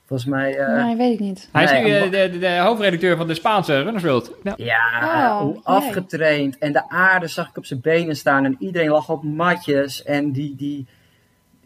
Volgens 0.07 0.29
mij... 0.29 0.59
Uh, 0.59 0.85
nee, 0.85 0.97
weet 0.97 1.13
ik 1.13 1.21
niet. 1.21 1.49
Hij 1.53 1.65
is 1.65 1.71
nu 1.71 1.79
uh, 1.79 2.03
de, 2.03 2.31
de, 2.31 2.39
de, 2.39 2.59
hoofdredacteur 2.59 3.17
van 3.17 3.27
de 3.27 3.35
Spaanse 3.35 3.83
Runners 3.83 4.05
World. 4.05 4.33
Ja, 4.43 4.55
ja 4.57 5.43
oh, 5.43 5.59
afgetraind. 5.63 6.59
En 6.59 6.73
de 6.73 6.89
aarde 6.89 7.27
zag 7.27 7.49
ik 7.49 7.57
op 7.57 7.67
zijn 7.67 7.81
benen 7.81 8.17
staan. 8.17 8.45
En 8.45 8.57
iedereen 8.59 8.89
lag 8.89 9.09
op 9.09 9.23
matjes. 9.23 10.03
En 10.03 10.33
die, 10.33 10.57
die, 10.57 10.87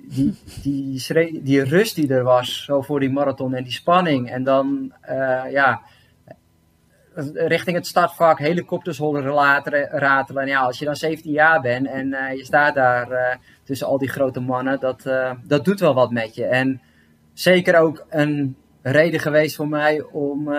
die, 0.08 0.34
die, 0.62 1.42
die, 1.42 1.64
rust 1.64 1.94
die 1.94 2.14
er 2.14 2.22
was, 2.22 2.64
zo 2.64 2.82
voor 2.82 3.00
die 3.00 3.10
marathon. 3.10 3.54
En 3.54 3.64
die 3.64 3.72
spanning. 3.72 4.30
En 4.30 4.44
dan, 4.44 4.92
uh, 5.10 5.44
ja 5.50 5.82
richting 7.34 7.76
het 7.76 7.86
startvak 7.86 8.38
helikopters 8.38 8.98
horen 8.98 9.22
ratelen. 9.90 10.42
En 10.42 10.48
ja, 10.48 10.60
als 10.60 10.78
je 10.78 10.84
dan 10.84 10.96
17 10.96 11.32
jaar 11.32 11.60
bent 11.60 11.86
en 11.86 12.06
uh, 12.06 12.32
je 12.32 12.44
staat 12.44 12.74
daar 12.74 13.10
uh, 13.10 13.34
tussen 13.64 13.86
al 13.86 13.98
die 13.98 14.08
grote 14.08 14.40
mannen, 14.40 14.80
dat, 14.80 15.02
dat 15.44 15.64
doet 15.64 15.80
wel 15.80 15.94
wat 15.94 16.10
met 16.10 16.34
je. 16.34 16.44
En 16.44 16.80
zeker 17.32 17.78
ook 17.78 18.06
een 18.08 18.56
reden 18.82 19.20
geweest 19.20 19.56
voor 19.56 19.68
mij 19.68 20.02
om, 20.02 20.52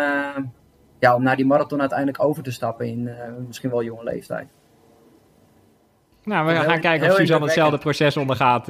ja, 1.00 1.16
om 1.16 1.24
naar 1.24 1.36
die 1.36 1.46
marathon 1.46 1.80
uiteindelijk 1.80 2.24
over 2.24 2.44
te 2.44 2.52
stappen 2.52 2.88
in 2.88 3.10
misschien 3.48 3.70
wel 3.70 3.84
jonge 3.84 4.04
leeftijd. 4.04 4.48
Nou, 6.24 6.48
we 6.48 6.54
gaan 6.54 6.80
kijken 6.80 7.10
of 7.10 7.16
Suzanne 7.16 7.46
hetzelfde 7.46 7.78
proces 7.78 8.18
ondergaat. 8.18 8.66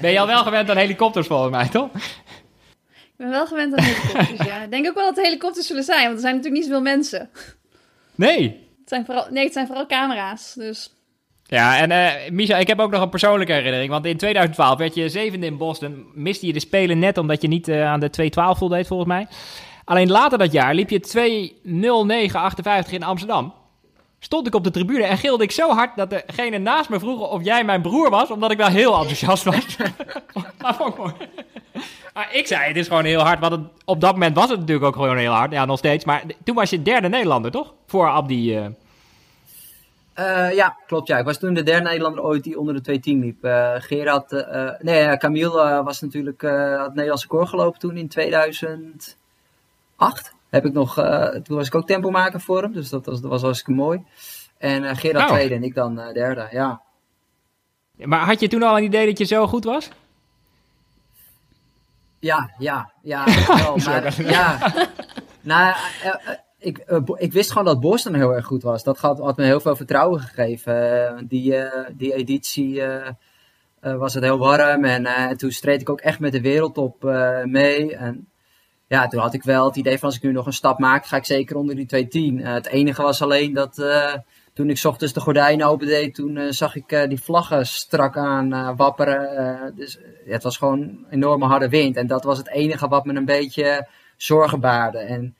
ben 0.00 0.10
je 0.10 0.20
al 0.20 0.26
wel 0.26 0.42
gewend 0.42 0.70
aan 0.70 0.76
helikopters 0.76 1.26
volgens 1.26 1.50
mij, 1.50 1.68
toch? 1.68 1.94
Ik 1.94 3.16
ben 3.16 3.30
wel 3.30 3.46
gewend 3.46 3.76
aan 3.76 3.84
helikopters, 3.84 4.48
ja. 4.48 4.62
Ik 4.62 4.70
denk 4.70 4.86
ook 4.86 4.94
wel 4.94 5.06
dat 5.06 5.16
het 5.16 5.24
helikopters 5.24 5.66
zullen 5.66 5.82
zijn, 5.82 6.02
want 6.02 6.14
er 6.14 6.20
zijn 6.20 6.34
natuurlijk 6.34 6.62
niet 6.62 6.72
zoveel 6.72 6.92
mensen. 6.92 7.30
Nee. 8.14 8.66
Het 8.80 8.88
zijn 8.88 9.04
vooral, 9.04 9.26
nee, 9.30 9.44
het 9.44 9.52
zijn 9.52 9.66
vooral 9.66 9.86
camera's, 9.86 10.54
dus... 10.54 10.92
Ja, 11.50 11.78
en 11.78 11.90
uh, 11.90 12.30
Misha, 12.30 12.56
ik 12.56 12.66
heb 12.66 12.80
ook 12.80 12.90
nog 12.90 13.02
een 13.02 13.08
persoonlijke 13.08 13.52
herinnering. 13.52 13.90
Want 13.90 14.06
in 14.06 14.16
2012 14.16 14.78
werd 14.78 14.94
je 14.94 15.08
zevende 15.08 15.46
in 15.46 15.56
Boston. 15.56 16.06
Miste 16.14 16.46
je 16.46 16.52
de 16.52 16.60
Spelen 16.60 16.98
net 16.98 17.18
omdat 17.18 17.42
je 17.42 17.48
niet 17.48 17.68
uh, 17.68 17.86
aan 17.86 18.00
de 18.00 18.10
2.12 18.22 18.28
voldeed, 18.58 18.86
volgens 18.86 19.08
mij. 19.08 19.26
Alleen 19.84 20.10
later 20.10 20.38
dat 20.38 20.52
jaar 20.52 20.74
liep 20.74 20.90
je 20.90 21.00
2.09.58 22.86 22.92
in 22.92 23.02
Amsterdam. 23.02 23.54
Stond 24.20 24.46
ik 24.46 24.54
op 24.54 24.64
de 24.64 24.70
tribune 24.70 25.04
en 25.04 25.18
gilde 25.18 25.44
ik 25.44 25.50
zo 25.50 25.70
hard 25.70 25.96
dat 25.96 26.10
degene 26.10 26.58
naast 26.58 26.88
me 26.88 26.98
vroeg 26.98 27.30
of 27.30 27.44
jij 27.44 27.64
mijn 27.64 27.82
broer 27.82 28.10
was, 28.10 28.30
omdat 28.30 28.50
ik 28.50 28.56
wel 28.56 28.68
heel 28.68 28.96
enthousiast 28.98 29.44
was. 29.44 29.76
maar 32.14 32.28
ik 32.30 32.38
ik 32.38 32.46
zei, 32.46 32.66
het 32.66 32.76
is 32.76 32.86
gewoon 32.86 33.04
heel 33.04 33.20
hard. 33.20 33.40
Want 33.40 33.68
op 33.84 34.00
dat 34.00 34.12
moment 34.12 34.36
was 34.36 34.50
het 34.50 34.58
natuurlijk 34.58 34.86
ook 34.86 34.94
gewoon 34.94 35.16
heel 35.16 35.32
hard. 35.32 35.52
Ja, 35.52 35.64
nog 35.64 35.78
steeds. 35.78 36.04
Maar 36.04 36.22
toen 36.44 36.54
was 36.54 36.70
je 36.70 36.82
derde 36.82 37.08
Nederlander, 37.08 37.50
toch? 37.50 37.74
Voor 37.86 38.08
Abdi. 38.08 38.58
Uh... 38.58 38.66
Uh, 40.18 40.54
ja, 40.54 40.76
klopt. 40.86 41.08
Ja. 41.08 41.18
Ik 41.18 41.24
was 41.24 41.38
toen 41.38 41.54
de 41.54 41.62
derde 41.62 41.88
Nederlander 41.88 42.24
ooit 42.24 42.44
die 42.44 42.58
onder 42.58 42.82
de 42.82 42.98
2-10 42.98 43.02
liep. 43.02 43.44
Uh, 43.44 43.74
Gerard, 43.78 44.44
nee, 44.82 45.16
Camille 45.16 45.82
was 45.84 46.00
natuurlijk 46.00 46.40
het 46.40 46.94
Nederlandse 46.94 47.26
koor 47.26 47.46
gelopen 47.46 47.78
toen 47.78 47.96
in 47.96 48.08
2008. 48.08 49.16
Heb 50.50 50.64
ik 50.64 50.72
nog, 50.72 50.94
toen 51.42 51.56
was 51.56 51.66
ik 51.66 51.74
ook 51.74 51.86
tempo 51.86 52.10
maken 52.10 52.40
voor 52.40 52.62
hem, 52.62 52.72
dus 52.72 52.88
dat 52.88 53.06
was, 53.06 53.20
dat 53.20 53.30
was 53.30 53.42
hartstikke 53.42 53.80
mooi. 53.80 54.04
En 54.58 54.96
Gerard 54.96 55.24
oh. 55.24 55.30
tweede 55.30 55.54
en 55.54 55.62
ik 55.62 55.74
dan 55.74 55.94
derde, 56.12 56.48
ja. 56.50 56.82
Maar 57.96 58.26
had 58.26 58.40
je 58.40 58.48
toen 58.48 58.62
al 58.62 58.76
een 58.76 58.84
idee 58.84 59.06
dat 59.06 59.18
je 59.18 59.24
zo 59.24 59.46
goed 59.46 59.64
was? 59.64 59.90
Ja, 62.18 62.54
ja, 62.58 62.92
ja. 63.02 63.24
Wel, 63.62 63.76
maar, 63.76 64.22
ja. 64.22 64.72
Nou, 65.40 65.74
ik, 66.58 66.78
ik 67.14 67.32
wist 67.32 67.50
gewoon 67.50 67.64
dat 67.66 67.80
Boston 67.80 68.14
heel 68.14 68.34
erg 68.34 68.46
goed 68.46 68.62
was. 68.62 68.84
Dat 68.84 68.98
had, 68.98 69.18
had 69.18 69.36
me 69.36 69.44
heel 69.44 69.60
veel 69.60 69.76
vertrouwen 69.76 70.20
gegeven. 70.20 71.26
die, 71.28 71.54
die 71.92 72.14
editie 72.14 72.82
was 73.80 74.14
het 74.14 74.24
heel 74.24 74.38
warm 74.38 74.84
en 74.84 75.36
toen 75.36 75.50
streed 75.50 75.80
ik 75.80 75.90
ook 75.90 76.00
echt 76.00 76.20
met 76.20 76.32
de 76.32 76.40
wereldtop 76.40 77.02
mee. 77.44 77.96
En 77.96 78.28
ja, 78.88 79.06
toen 79.06 79.20
had 79.20 79.34
ik 79.34 79.42
wel 79.42 79.64
het 79.64 79.76
idee 79.76 79.98
van 79.98 80.08
als 80.08 80.16
ik 80.16 80.22
nu 80.22 80.32
nog 80.32 80.46
een 80.46 80.52
stap 80.52 80.78
maak, 80.78 81.06
ga 81.06 81.16
ik 81.16 81.24
zeker 81.24 81.56
onder 81.56 81.74
die 81.74 81.86
210. 81.86 82.46
het 82.46 82.66
enige 82.66 83.02
was 83.02 83.22
alleen 83.22 83.54
dat 83.54 83.76
toen 84.58 84.70
ik 84.70 84.84
ochtends 84.84 85.12
de 85.12 85.20
gordijnen 85.20 85.66
opendeed, 85.66 86.14
toen 86.14 86.36
eh, 86.36 86.50
zag 86.50 86.76
ik 86.76 86.92
eh, 86.92 87.08
die 87.08 87.22
vlaggen 87.22 87.66
strak 87.66 88.16
aan 88.16 88.52
eh, 88.52 88.70
wapperen. 88.76 89.36
Eh, 89.36 89.76
dus 89.76 89.98
het 90.24 90.42
was 90.42 90.56
gewoon 90.56 90.80
een 90.80 91.06
enorme 91.10 91.46
harde 91.46 91.68
wind. 91.68 91.96
En 91.96 92.06
dat 92.06 92.24
was 92.24 92.38
het 92.38 92.48
enige 92.48 92.88
wat 92.88 93.04
me 93.04 93.14
een 93.14 93.24
beetje 93.24 93.88
zorgen 94.16 94.60
baarde. 94.60 94.98
En 94.98 95.34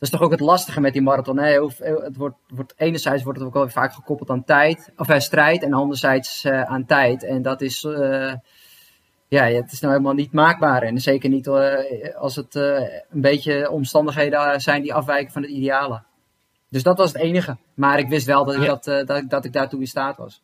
dat 0.00 0.08
is 0.08 0.18
toch 0.18 0.26
ook 0.26 0.30
het 0.30 0.40
lastige 0.40 0.80
met 0.80 0.92
die 0.92 1.02
marathon. 1.02 1.38
Hè? 1.38 1.62
Het 1.62 2.16
wordt, 2.16 2.36
wordt, 2.48 2.74
enerzijds 2.76 3.22
wordt 3.22 3.38
het 3.38 3.48
ook 3.48 3.54
wel 3.54 3.68
vaak 3.68 3.92
gekoppeld 3.92 4.30
aan 4.30 4.44
tijd, 4.44 4.92
of 4.96 5.10
aan 5.10 5.20
strijd, 5.20 5.62
en 5.62 5.72
anderzijds 5.72 6.44
eh, 6.44 6.62
aan 6.62 6.86
tijd. 6.86 7.24
En 7.24 7.42
dat 7.42 7.60
is, 7.60 7.84
eh, 7.84 8.32
ja, 9.30 9.44
het 9.44 9.72
is 9.72 9.80
nou 9.80 9.92
helemaal 9.92 10.14
niet 10.14 10.32
maakbaar. 10.32 10.82
En 10.82 11.00
zeker 11.00 11.28
niet 11.30 11.46
eh, 11.46 12.16
als 12.16 12.36
het 12.36 12.54
eh, 12.56 12.76
een 13.10 13.20
beetje 13.20 13.70
omstandigheden 13.70 14.60
zijn 14.60 14.82
die 14.82 14.94
afwijken 14.94 15.32
van 15.32 15.42
het 15.42 15.50
ideale. 15.50 16.02
Dus 16.68 16.82
dat 16.82 16.98
was 16.98 17.12
het 17.12 17.22
enige. 17.22 17.56
Maar 17.74 17.98
ik 17.98 18.08
wist 18.08 18.26
wel 18.26 18.44
dat 18.44 18.54
ik, 18.54 18.60
Ja. 18.60 18.66
dat, 18.66 18.86
eh, 18.86 19.06
dat, 19.06 19.16
ik- 19.18 19.30
dat 19.30 19.44
ik 19.44 19.52
daartoe 19.52 19.80
in 19.80 19.86
staat 19.86 20.16
was. 20.16 20.42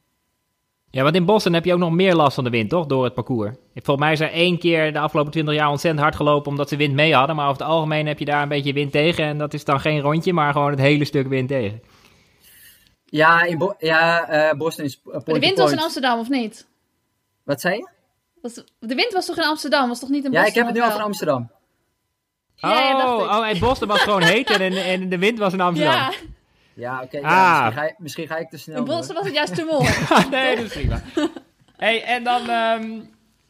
Ja, 0.90 1.03
want 1.03 1.14
in 1.14 1.25
Boston 1.25 1.53
heb 1.53 1.64
je 1.64 1.72
ook 1.72 1.79
nog 1.79 1.90
meer 1.92 2.14
last 2.14 2.35
van 2.35 2.44
de 2.44 2.51
wind, 2.51 2.70
toch? 2.70 2.87
Door 2.87 3.05
het 3.05 3.14
parcours. 3.14 3.55
Volgens 3.75 4.18
mij 4.18 4.29
er 4.29 4.35
één 4.35 4.59
keer 4.59 4.92
de 4.92 4.99
afgelopen 4.99 5.33
20 5.33 5.55
jaar 5.55 5.68
ontzettend 5.70 6.03
hard 6.03 6.16
gelopen 6.16 6.51
omdat 6.51 6.68
ze 6.68 6.77
wind 6.77 6.94
mee 6.94 7.14
hadden. 7.14 7.37
Maar 7.37 7.49
over 7.49 7.62
het 7.62 7.70
algemeen 7.70 8.07
heb 8.07 8.18
je 8.18 8.25
daar 8.25 8.42
een 8.42 8.49
beetje 8.49 8.72
wind 8.72 8.92
tegen. 8.92 9.25
En 9.25 9.38
dat 9.38 9.55
is 9.55 9.64
dan 9.64 9.81
geen 9.81 10.01
rondje, 10.01 10.33
maar 10.33 10.53
gewoon 10.53 10.70
het 10.70 10.79
hele 10.79 11.05
stuk 11.05 11.27
wind 11.29 11.49
tegen. 11.49 11.83
Ja, 13.05 13.42
in 13.42 13.59
Bo- 13.59 13.75
ja 13.79 14.29
eh, 14.29 14.57
Boston 14.57 14.85
is 14.85 15.01
de 15.25 15.38
wind 15.38 15.59
was 15.59 15.72
in 15.72 15.79
Amsterdam, 15.81 16.18
of 16.18 16.29
niet? 16.29 16.66
Wat 17.44 17.61
zei 17.61 17.77
je? 17.77 17.88
Was, 18.54 18.64
de 18.78 18.94
wind 18.94 19.12
was 19.12 19.26
toch 19.26 19.37
in 19.37 19.44
Amsterdam? 19.44 19.88
Was 19.88 20.00
toch 20.00 20.09
niet 20.09 20.24
in 20.24 20.32
Ja, 20.32 20.42
Boston? 20.42 20.48
ik 20.48 20.54
heb 20.54 20.66
het 20.66 20.74
nu 20.74 20.82
over 20.82 20.96
wel? 20.96 21.06
Amsterdam. 21.06 21.50
Ja, 22.54 22.78
ja, 22.78 23.14
oh, 23.14 23.38
oh, 23.38 23.48
en 23.48 23.59
Boston 23.59 23.88
was 23.88 24.00
gewoon 24.00 24.22
heet 24.22 24.50
en, 24.50 24.72
en 24.72 25.09
de 25.09 25.18
wind 25.18 25.38
was 25.38 25.52
in 25.52 25.61
Amsterdam. 25.61 25.94
Ja, 25.94 26.12
Ja, 26.74 27.02
oké. 27.02 27.16
Ah. 27.16 27.22
ja, 27.22 27.61
misschien, 27.62 27.72
ga 27.78 27.85
je- 27.85 27.94
misschien 27.98 28.26
ga 28.26 28.37
ik 28.37 28.48
te 28.50 28.59
snel. 28.59 28.76
in. 28.76 28.85
Boston 28.85 29.14
was 29.14 29.24
het 29.24 29.35
juist 29.35 29.54
te 29.54 29.64
mooi. 29.64 29.88
nee, 30.30 30.56
dat 30.56 30.64
is 30.64 30.72
prima. 30.72 31.02
hey, 31.76 32.02
en 32.04 32.24
dan 32.24 32.48
ehm, 32.48 33.00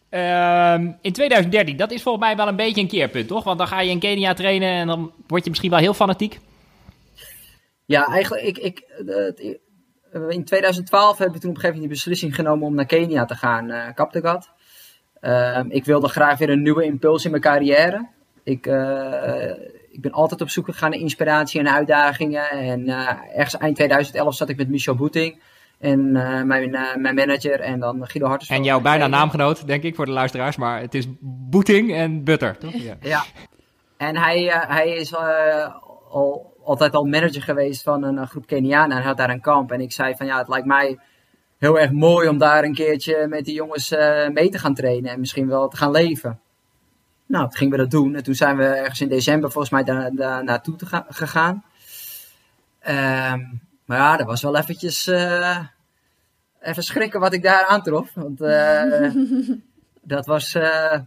ehm, 0.08 0.92
in 1.00 1.12
2013, 1.12 1.76
dat 1.76 1.90
is 1.90 2.02
volgens 2.02 2.24
mij 2.24 2.36
wel 2.36 2.48
een 2.48 2.56
beetje 2.56 2.80
een 2.80 2.88
keerpunt, 2.88 3.28
toch? 3.28 3.44
Want 3.44 3.58
dan 3.58 3.68
ga 3.68 3.80
je 3.80 3.90
in 3.90 3.98
Kenia 3.98 4.34
trainen 4.34 4.70
en 4.70 4.86
dan 4.86 5.12
word 5.26 5.42
je 5.44 5.48
misschien 5.50 5.70
wel 5.70 5.78
heel 5.78 5.94
fanatiek. 5.94 6.38
Ja, 7.84 8.06
eigenlijk, 8.06 8.42
ik, 8.46 8.58
ik, 8.58 8.78
eh, 9.06 10.28
in 10.28 10.44
2012 10.44 11.18
heb 11.18 11.34
ik 11.34 11.40
toen 11.40 11.50
op 11.50 11.56
een 11.56 11.60
gegeven 11.60 11.62
moment 11.62 11.80
die 11.80 11.88
beslissing 11.88 12.34
genomen 12.34 12.66
om 12.66 12.74
naar 12.74 12.86
Kenia 12.86 13.24
te 13.24 13.34
gaan, 13.34 13.70
eh 13.70 13.94
Kaptagat. 13.94 14.50
Ehm, 15.26 15.66
ik 15.68 15.84
wilde 15.84 16.08
graag 16.08 16.38
weer 16.38 16.50
een 16.50 16.62
nieuwe 16.62 16.84
impuls 16.84 17.24
in 17.24 17.30
mijn 17.30 17.42
carrière. 17.42 18.08
Ik, 18.42 18.66
eh, 18.66 19.50
ik 19.90 20.00
ben 20.00 20.12
altijd 20.12 20.40
op 20.40 20.48
zoek 20.48 20.64
gegaan 20.64 20.90
naar 20.90 20.98
inspiratie 20.98 21.60
en 21.60 21.68
uitdagingen. 21.68 22.50
En 22.50 22.88
eh, 22.88 23.08
ergens 23.34 23.56
eind 23.56 23.76
2011 23.76 24.34
zat 24.34 24.48
ik 24.48 24.56
met 24.56 24.68
Michel 24.68 24.94
Boeting 24.94 25.40
en 25.78 26.16
eh, 26.16 26.42
mijn, 26.42 26.70
mijn 26.96 27.14
manager 27.14 27.60
en 27.60 27.80
dan 27.80 28.06
Guido 28.06 28.26
Hartensveld. 28.26 28.58
En 28.60 28.64
jouw 28.64 28.80
bijna 28.80 29.06
naamgenoot, 29.06 29.66
denk 29.66 29.82
ik, 29.82 29.94
voor 29.94 30.06
de 30.06 30.12
luisteraars. 30.12 30.56
Maar 30.56 30.80
het 30.80 30.94
is 30.94 31.06
Boeting 31.20 31.94
en 31.94 32.24
Butter, 32.24 32.58
toch? 32.58 32.72
Ja. 32.82 32.96
Ja. 33.00 33.24
En 33.96 34.16
hij, 34.16 34.64
hij 34.66 34.88
is 34.88 35.14
al, 35.14 36.56
altijd 36.64 36.94
al 36.94 37.04
manager 37.04 37.42
geweest 37.42 37.82
van 37.82 38.02
een, 38.02 38.26
groep 38.26 38.46
Kenianen. 38.46 38.90
En 38.90 38.96
hij 38.96 39.06
had 39.06 39.16
daar 39.16 39.30
een 39.30 39.40
kamp. 39.40 39.72
En 39.72 39.80
ik 39.80 39.92
zei 39.92 40.14
van 40.16 40.26
ja, 40.26 40.38
het 40.38 40.48
lijkt 40.48 40.66
mij 40.66 40.98
heel 41.58 41.78
erg 41.78 41.90
mooi 41.92 42.28
om 42.28 42.38
daar 42.38 42.64
een 42.64 42.74
keertje 42.74 43.26
met 43.28 43.44
die 43.44 43.54
jongens 43.54 43.90
eh, 43.90 44.28
mee 44.28 44.48
te 44.48 44.58
gaan 44.58 44.74
trainen. 44.74 45.10
En 45.10 45.20
misschien 45.20 45.48
wel 45.48 45.68
te 45.68 45.76
gaan 45.76 45.90
leven. 45.90 46.40
Nou, 47.26 47.44
toen 47.44 47.56
gingen 47.56 47.72
we 47.72 47.78
dat 47.82 47.90
doen. 47.90 48.14
En 48.14 48.22
toen 48.22 48.34
zijn 48.34 48.56
we 48.56 48.64
ergens 48.64 49.00
in 49.00 49.08
december 49.08 49.50
volgens 49.50 49.72
mij 49.72 49.84
daar, 49.84 50.10
daar 50.14 50.44
naartoe 50.44 50.76
te 50.76 50.86
ga- 50.86 51.06
gegaan. 51.08 51.64
Ehm, 52.78 53.40
maar 53.84 53.98
ja, 53.98 54.16
dat 54.16 54.26
was 54.26 54.42
wel 54.42 54.56
eventjes... 54.56 55.06
eh, 55.06 55.58
even 56.60 56.82
schrikken 56.82 57.20
wat 57.20 57.32
ik 57.32 57.42
daar 57.42 57.64
aantrof. 57.66 58.10
Want 58.14 58.40
eh, 58.40 59.10
dat 60.02 60.26
was... 60.26 60.54
eh, 60.54 60.98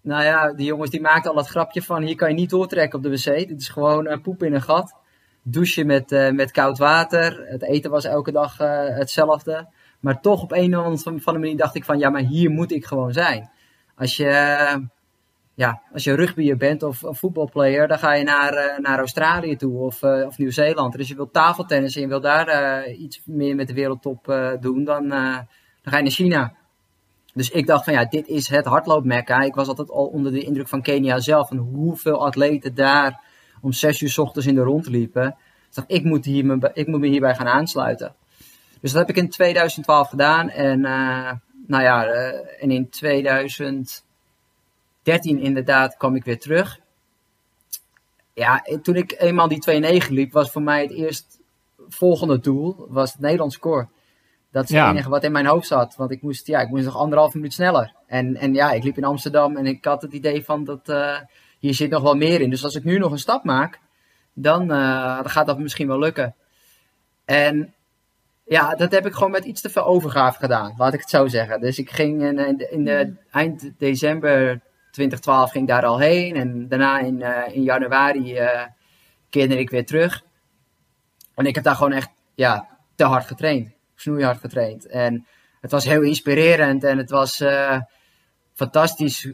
nou 0.00 0.24
ja, 0.24 0.52
die 0.52 0.66
jongens 0.66 0.90
die 0.90 1.00
maakten 1.00 1.30
al 1.30 1.36
het 1.36 1.46
grapje 1.48 1.82
van 1.82 2.02
hier 2.02 2.14
kan 2.14 2.28
je 2.28 2.34
niet 2.34 2.50
doortrekken 2.50 2.98
op 2.98 3.04
de 3.04 3.10
wc. 3.10 3.24
Dit 3.48 3.60
is 3.60 3.68
gewoon 3.68 4.20
poep 4.22 4.42
in 4.42 4.54
een 4.54 4.62
gat. 4.62 4.94
Douchen 5.42 5.86
met, 5.86 6.12
eh, 6.12 6.30
met 6.30 6.50
koud 6.50 6.78
water. 6.78 7.46
Het 7.48 7.62
eten 7.62 7.90
was 7.90 8.04
elke 8.04 8.32
dag 8.32 8.60
eh, 8.60 8.84
hetzelfde. 8.86 9.68
Maar 10.00 10.20
toch 10.20 10.42
op 10.42 10.52
een 10.52 10.76
of 10.76 11.06
andere 11.06 11.38
manier 11.38 11.56
dacht 11.56 11.74
ik 11.74 11.84
van 11.84 11.98
ja, 11.98 12.10
maar 12.10 12.20
hier 12.20 12.50
moet 12.50 12.72
ik 12.72 12.84
gewoon 12.84 13.12
zijn. 13.12 13.50
Als 13.96 14.16
je, 14.16 14.28
eh, 14.28 14.76
ja, 15.54 15.82
als 15.92 16.04
je 16.04 16.14
rugbyer 16.14 16.56
bent 16.56 16.82
of 16.82 17.02
een 17.02 17.14
voetbalplayer, 17.14 17.88
dan 17.88 17.98
ga 17.98 18.14
je 18.14 18.24
naar, 18.24 18.78
naar 18.80 18.98
Australië 18.98 19.56
toe 19.56 19.78
of, 19.78 20.02
of 20.02 20.38
Nieuw-Zeeland. 20.38 20.96
Dus 20.96 21.08
je 21.08 21.14
wilt 21.14 21.32
tafeltennis 21.32 21.96
en 21.96 22.00
je 22.00 22.08
wilt 22.08 22.22
daar 22.22 22.88
iets 22.88 23.20
meer 23.24 23.54
met 23.54 23.66
de 23.66 23.74
wereldtop 23.74 24.24
doen, 24.60 24.84
dan, 24.84 25.08
dan 25.08 25.46
ga 25.82 25.96
je 25.96 26.02
naar 26.02 26.10
China. 26.10 26.54
Dus 27.34 27.50
ik 27.50 27.66
dacht 27.66 27.84
van 27.84 27.92
ja, 27.92 28.04
dit 28.04 28.28
is 28.28 28.48
het 28.48 28.64
hardloopmekka. 28.64 29.40
Ik 29.40 29.54
was 29.54 29.68
altijd 29.68 29.90
al 29.90 30.06
onder 30.06 30.32
de 30.32 30.42
indruk 30.42 30.68
van 30.68 30.82
Kenia 30.82 31.20
zelf. 31.20 31.50
En 31.50 31.56
hoeveel 31.56 32.24
atleten 32.24 32.74
daar 32.74 33.20
om 33.62 33.72
zes 33.72 34.00
uur 34.00 34.10
's 34.10 34.18
ochtends 34.18 34.48
in 34.48 34.54
de 34.54 34.60
rond 34.60 34.86
liepen. 34.86 35.36
Dus 35.66 35.74
dacht 35.74 35.90
ik 35.90 36.04
moet, 36.04 36.24
hier 36.24 36.46
me, 36.46 36.70
ik 36.74 36.86
moet 36.86 37.00
me 37.00 37.06
hierbij 37.06 37.34
gaan 37.34 37.46
aansluiten. 37.46 38.14
Dus 38.80 38.92
dat 38.92 39.06
heb 39.06 39.16
ik 39.16 39.22
in 39.22 39.28
2012 39.28 40.08
gedaan. 40.08 40.50
En 40.50 40.78
uh, 40.78 41.30
nou 41.66 41.82
ja, 41.82 42.06
uh, 42.06 42.62
en 42.62 42.70
in 42.70 42.90
2013 42.90 44.02
inderdaad 45.22 45.96
kwam 45.96 46.14
ik 46.14 46.24
weer 46.24 46.38
terug. 46.38 46.80
Ja, 48.34 48.64
toen 48.82 48.96
ik 48.96 49.14
eenmaal 49.18 49.48
die 49.48 50.02
2.9 50.02 50.08
liep, 50.08 50.32
was 50.32 50.50
voor 50.50 50.62
mij 50.62 50.82
het 50.82 50.90
eerst 50.90 51.40
volgende 51.88 52.40
doel, 52.40 52.86
was 52.88 53.12
het 53.12 53.20
Nederlands 53.20 53.54
score. 53.54 53.88
Dat 54.50 54.64
is 54.64 54.70
ja. 54.70 54.86
het 54.86 54.94
enige 54.94 55.08
wat 55.08 55.24
in 55.24 55.32
mijn 55.32 55.46
hoofd 55.46 55.66
zat. 55.66 55.96
Want 55.96 56.10
ik 56.10 56.22
moest, 56.22 56.46
ja, 56.46 56.60
ik 56.60 56.68
moest 56.68 56.84
nog 56.84 56.96
anderhalf 56.96 57.34
minuut 57.34 57.52
sneller. 57.52 57.94
En, 58.06 58.36
en 58.36 58.54
ja, 58.54 58.72
ik 58.72 58.84
liep 58.84 58.96
in 58.96 59.04
Amsterdam 59.04 59.56
en 59.56 59.66
ik 59.66 59.84
had 59.84 60.02
het 60.02 60.12
idee 60.12 60.44
van 60.44 60.64
dat 60.64 60.88
uh, 60.88 61.18
hier 61.62 61.74
zit 61.74 61.90
nog 61.90 62.02
wel 62.02 62.14
meer 62.14 62.40
in. 62.40 62.50
Dus 62.50 62.64
als 62.64 62.74
ik 62.74 62.84
nu 62.84 62.98
nog 62.98 63.12
een 63.12 63.18
stap 63.18 63.44
maak, 63.44 63.80
dan, 64.32 64.62
uh, 64.62 65.16
dan 65.16 65.30
gaat 65.30 65.46
dat 65.46 65.58
misschien 65.58 65.86
wel 65.86 65.98
lukken. 65.98 66.34
En 67.24 67.74
ja, 68.44 68.74
dat 68.74 68.92
heb 68.92 69.06
ik 69.06 69.12
gewoon 69.12 69.30
met 69.30 69.44
iets 69.44 69.60
te 69.60 69.70
veel 69.70 69.84
overgave 69.84 70.38
gedaan, 70.38 70.74
laat 70.76 70.94
ik 70.94 71.00
het 71.00 71.10
zo 71.10 71.26
zeggen. 71.26 71.60
Dus 71.60 71.78
ik 71.78 71.90
ging 71.90 72.22
in, 72.22 72.38
in, 72.38 72.56
de, 72.56 72.68
in 72.70 72.84
de 72.84 73.14
eind 73.30 73.70
december 73.78 74.60
2012 74.90 75.50
ging 75.50 75.64
ik 75.64 75.70
daar 75.70 75.84
al 75.84 75.98
heen. 75.98 76.36
En 76.36 76.68
daarna 76.68 76.98
in, 76.98 77.20
uh, 77.20 77.54
in 77.54 77.62
januari 77.62 78.38
keerde 79.30 79.58
ik 79.58 79.70
weer 79.70 79.86
terug. 79.86 80.22
En 81.34 81.46
ik 81.46 81.54
heb 81.54 81.64
daar 81.64 81.76
gewoon 81.76 81.92
echt 81.92 82.10
ja, 82.34 82.68
te 82.94 83.04
hard 83.04 83.26
getraind 83.26 83.72
snoeihard 84.02 84.40
getraind. 84.40 84.86
En 84.86 85.26
het 85.60 85.70
was 85.70 85.84
heel 85.84 86.02
inspirerend 86.02 86.84
en 86.84 86.98
het 86.98 87.10
was 87.10 87.40
uh, 87.40 87.80
fantastisch 88.54 89.24
uh, 89.24 89.32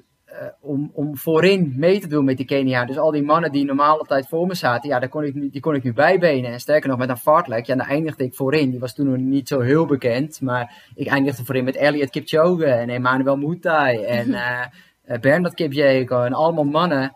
om, 0.61 0.91
om 0.95 1.17
voorin 1.17 1.73
mee 1.77 2.01
te 2.01 2.07
doen 2.07 2.25
met 2.25 2.37
die 2.37 2.47
Kenia. 2.47 2.85
Dus 2.85 2.99
al 2.99 3.11
die 3.11 3.23
mannen 3.23 3.53
die 3.53 3.65
normaal 3.65 3.99
altijd 3.99 4.29
voor 4.29 4.47
me 4.47 4.55
zaten, 4.55 4.89
ja, 4.89 4.99
daar 4.99 5.09
kon 5.09 5.25
ik, 5.25 5.53
die 5.53 5.61
kon 5.61 5.75
ik 5.75 5.83
nu 5.83 5.93
bijbenen. 5.93 6.53
En 6.53 6.61
sterker 6.61 6.89
nog, 6.89 6.99
met 6.99 7.09
een 7.09 7.17
fartlek, 7.17 7.67
ja, 7.67 7.75
dan 7.75 7.87
eindigde 7.87 8.25
ik 8.25 8.35
voorin. 8.35 8.71
Die 8.71 8.81
was 8.81 8.95
toen 8.95 9.11
nog 9.11 9.19
niet 9.19 9.49
zo 9.49 9.61
heel 9.61 9.87
bekend, 9.87 10.41
maar 10.41 10.91
ik 10.95 11.07
eindigde 11.07 11.45
voorin 11.45 11.65
met 11.65 11.77
Elliot 11.77 12.11
Kipchoge 12.11 12.67
en 12.67 12.89
Emmanuel 12.89 13.37
Mutai 13.37 14.05
en 14.05 14.29
uh, 14.29 14.65
Bernard 15.21 15.55
Kipjego 15.55 16.23
en 16.23 16.33
allemaal 16.33 16.65
mannen 16.65 17.15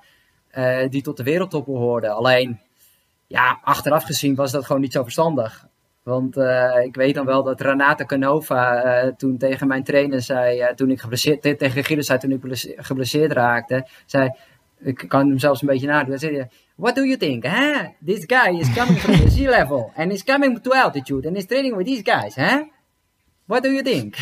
die 0.89 1.03
tot 1.03 1.17
de 1.17 1.23
wereldtop 1.23 1.65
behoorden. 1.65 2.15
Alleen, 2.15 2.61
ja, 3.27 3.59
achteraf 3.63 4.05
gezien 4.05 4.35
was 4.35 4.53
dat 4.53 4.67
gewoon 4.67 4.81
niet 4.81 4.93
zo 4.93 5.03
verstandig. 5.03 5.67
Want 6.03 6.37
uh, 6.37 6.85
ik 6.85 6.95
weet 6.95 7.15
dan 7.15 7.27
wel 7.27 7.43
dat 7.43 7.61
Renata 7.61 8.05
Canova 8.05 8.85
uh, 9.05 9.13
toen 9.13 9.39
tegen 9.39 9.67
mijn 9.67 9.85
trainer 9.85 10.23
zei, 10.23 10.61
uh, 10.61 10.69
toen 10.69 10.91
ik 10.91 11.01
geblesseerd, 11.01 11.43
tegen 11.43 11.85
Gilles 11.85 12.07
zei 12.07 12.19
toen 12.19 12.31
ik 12.31 12.41
geblesseerd 12.77 13.33
raakte, 13.33 13.87
zei, 14.07 14.31
ik 14.79 15.05
kan 15.09 15.29
hem 15.29 15.39
zelfs 15.39 15.63
een 15.63 15.69
beetje 15.69 15.87
nadoen, 15.87 16.19
zei 16.19 16.37
hij, 16.37 16.51
what 16.75 16.95
do 16.95 17.03
you 17.03 17.17
think? 17.17 17.45
Huh? 17.45 17.79
This 18.07 18.25
guy 18.27 18.59
is 18.59 18.73
coming 18.73 18.99
from 18.99 19.17
the 19.17 19.31
sea 19.31 19.51
level 19.51 19.93
and 19.97 20.13
is 20.13 20.25
coming 20.25 20.63
to 20.63 20.71
altitude 20.71 21.29
and 21.29 21.37
is 21.37 21.47
training 21.47 21.77
with 21.77 21.87
these 21.87 22.03
guys, 22.05 22.35
huh? 22.35 22.63
What 23.45 23.63
do 23.63 23.69
you 23.69 23.83
think? 23.83 24.17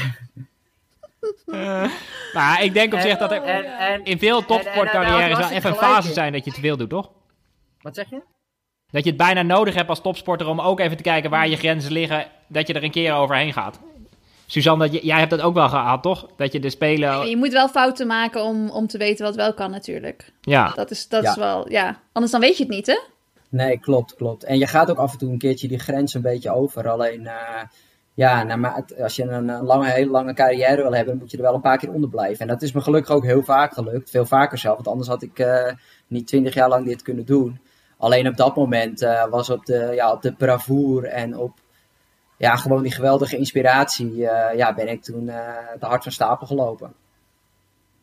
nou, 2.32 2.62
ik 2.62 2.74
denk 2.74 2.94
op 2.94 3.00
zich 3.00 3.18
dat 3.18 3.32
er 3.32 3.42
en, 3.42 3.78
en, 3.78 4.04
in 4.04 4.18
veel 4.18 4.44
topsportcarrières 4.44 5.38
wel 5.38 5.50
even 5.50 5.70
een 5.70 5.76
fase 5.76 6.12
zijn 6.12 6.32
dat 6.32 6.44
je 6.44 6.52
te 6.52 6.60
veel 6.60 6.76
doet, 6.76 6.90
toch? 6.90 7.10
Wat 7.80 7.94
zeg 7.94 8.10
je? 8.10 8.22
Dat 8.90 9.04
je 9.04 9.08
het 9.08 9.18
bijna 9.18 9.42
nodig 9.42 9.74
hebt 9.74 9.88
als 9.88 10.00
topsporter 10.00 10.46
om 10.46 10.60
ook 10.60 10.80
even 10.80 10.96
te 10.96 11.02
kijken 11.02 11.30
waar 11.30 11.48
je 11.48 11.56
grenzen 11.56 11.92
liggen, 11.92 12.26
dat 12.46 12.66
je 12.66 12.74
er 12.74 12.84
een 12.84 12.90
keer 12.90 13.14
overheen 13.14 13.52
gaat. 13.52 13.80
Suzanne, 14.46 14.90
dat 14.90 15.02
jij 15.02 15.18
hebt 15.18 15.30
dat 15.30 15.40
ook 15.40 15.54
wel 15.54 15.68
gehad, 15.68 16.02
toch? 16.02 16.26
Dat 16.36 16.52
je 16.52 16.60
de 16.60 16.70
spelen... 16.70 17.28
Je 17.28 17.36
moet 17.36 17.52
wel 17.52 17.68
fouten 17.68 18.06
maken 18.06 18.42
om, 18.42 18.70
om 18.70 18.86
te 18.86 18.98
weten 18.98 19.24
wat 19.24 19.34
wel 19.34 19.54
kan 19.54 19.70
natuurlijk. 19.70 20.32
Ja. 20.40 20.72
Dat 20.74 20.90
is, 20.90 21.08
dat 21.08 21.22
ja. 21.22 21.30
is 21.30 21.36
wel, 21.36 21.70
ja. 21.70 22.00
Anders 22.12 22.32
dan 22.32 22.40
weet 22.40 22.56
je 22.56 22.62
het 22.62 22.72
niet, 22.72 22.86
hè? 22.86 23.00
Nee, 23.48 23.78
klopt, 23.78 24.14
klopt. 24.14 24.44
En 24.44 24.58
je 24.58 24.66
gaat 24.66 24.90
ook 24.90 24.98
af 24.98 25.12
en 25.12 25.18
toe 25.18 25.30
een 25.30 25.38
keertje 25.38 25.68
die 25.68 25.78
grens 25.78 26.14
een 26.14 26.22
beetje 26.22 26.54
over. 26.54 26.88
Alleen, 26.88 27.20
uh, 27.20 27.62
ja, 28.14 28.42
nou, 28.42 28.82
als 29.02 29.16
je 29.16 29.22
een, 29.22 29.48
een 29.48 29.64
lange, 29.64 29.90
hele 29.90 30.10
lange 30.10 30.34
carrière 30.34 30.82
wil 30.82 30.94
hebben, 30.94 31.06
dan 31.06 31.18
moet 31.18 31.30
je 31.30 31.36
er 31.36 31.42
wel 31.42 31.54
een 31.54 31.60
paar 31.60 31.78
keer 31.78 31.92
onder 31.92 32.10
blijven. 32.10 32.40
En 32.40 32.46
dat 32.46 32.62
is 32.62 32.72
me 32.72 32.80
gelukkig 32.80 33.14
ook 33.14 33.24
heel 33.24 33.42
vaak 33.42 33.72
gelukt. 33.72 34.10
Veel 34.10 34.26
vaker 34.26 34.58
zelf, 34.58 34.74
want 34.74 34.88
anders 34.88 35.08
had 35.08 35.22
ik 35.22 35.38
uh, 35.38 35.72
niet 36.06 36.26
twintig 36.26 36.54
jaar 36.54 36.68
lang 36.68 36.86
dit 36.86 37.02
kunnen 37.02 37.24
doen. 37.24 37.60
Alleen 38.00 38.28
op 38.28 38.36
dat 38.36 38.56
moment 38.56 39.02
uh, 39.02 39.24
was 39.24 39.50
op 39.50 39.66
de, 39.66 39.92
ja, 39.94 40.12
op 40.12 40.22
de 40.22 40.32
bravoure 40.32 41.08
en 41.08 41.36
op 41.36 41.52
ja, 42.36 42.56
gewoon 42.56 42.82
die 42.82 42.92
geweldige 42.92 43.36
inspiratie, 43.36 44.16
ja, 44.56 44.74
ben 44.74 44.88
ik 44.88 45.02
toen 45.02 45.26
de 45.78 45.86
hart 45.86 46.02
van 46.02 46.12
stapel 46.12 46.46
gelopen. 46.46 46.92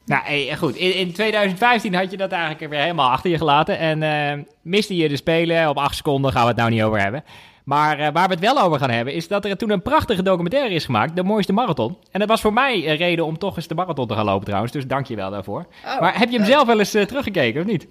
Nou, 0.07 0.23
hey, 0.23 0.57
goed. 0.57 0.75
In, 0.75 0.93
in, 0.95 1.13
2015 1.13 1.95
had 1.95 2.12
je 2.12 2.17
dat 2.17 2.31
eigenlijk 2.31 2.71
weer 2.71 2.81
helemaal 2.81 3.10
achter 3.10 3.29
je 3.29 3.38
gelaten. 3.38 3.77
En 3.77 4.01
uh, 4.01 4.43
miste 4.62 4.95
je 4.95 5.10
de 5.10 5.15
Spelen. 5.15 5.69
Op 5.69 5.77
acht 5.77 5.95
seconden 5.95 6.31
gaan 6.31 6.41
we 6.41 6.47
het 6.47 6.57
nou 6.57 6.69
niet 6.69 6.83
over 6.83 7.01
hebben. 7.01 7.23
Maar 7.63 7.99
uh, 7.99 8.07
waar 8.13 8.27
we 8.27 8.33
het 8.33 8.39
wel 8.39 8.62
over 8.62 8.79
gaan 8.79 8.89
hebben, 8.89 9.13
is 9.13 9.27
dat 9.27 9.45
er 9.45 9.57
toen 9.57 9.69
een 9.69 9.81
prachtige 9.81 10.23
documentaire 10.23 10.73
is 10.73 10.86
gemaakt. 10.86 11.15
De 11.15 11.23
mooiste 11.23 11.53
marathon. 11.53 11.97
En 12.12 12.19
dat 12.19 12.29
was 12.29 12.41
voor 12.41 12.53
mij 12.53 12.89
een 12.89 12.95
reden 12.95 13.25
om 13.25 13.38
toch 13.38 13.55
eens 13.55 13.67
de 13.67 13.75
marathon 13.75 14.07
te 14.07 14.13
gaan 14.13 14.25
lopen 14.25 14.45
trouwens. 14.45 14.71
Dus 14.71 14.88
dank 14.88 15.07
je 15.07 15.15
wel 15.15 15.31
daarvoor. 15.31 15.67
Oh, 15.86 15.99
maar 15.99 16.19
heb 16.19 16.29
je 16.29 16.38
hem 16.38 16.47
zelf 16.47 16.67
wel 16.67 16.79
eens 16.79 16.95
uh, 16.95 17.03
teruggekeken, 17.03 17.62
of 17.62 17.67
niet? 17.67 17.88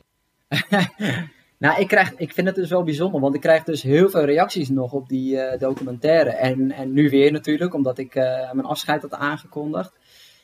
nou, 1.58 1.80
ik, 1.80 1.88
krijg, 1.88 2.14
ik 2.16 2.32
vind 2.32 2.46
het 2.46 2.56
dus 2.56 2.70
wel 2.70 2.82
bijzonder. 2.82 3.20
Want 3.20 3.34
ik 3.34 3.40
krijg 3.40 3.62
dus 3.62 3.82
heel 3.82 4.08
veel 4.08 4.24
reacties 4.24 4.68
nog 4.68 4.92
op 4.92 5.08
die 5.08 5.56
documentaire. 5.58 6.30
En, 6.30 6.72
en 6.72 6.92
nu 6.92 7.10
weer 7.10 7.32
natuurlijk, 7.32 7.74
omdat 7.74 7.98
ik 7.98 8.14
mijn 8.14 8.64
afscheid 8.64 9.02
had 9.02 9.14
aangekondigd. 9.14 9.92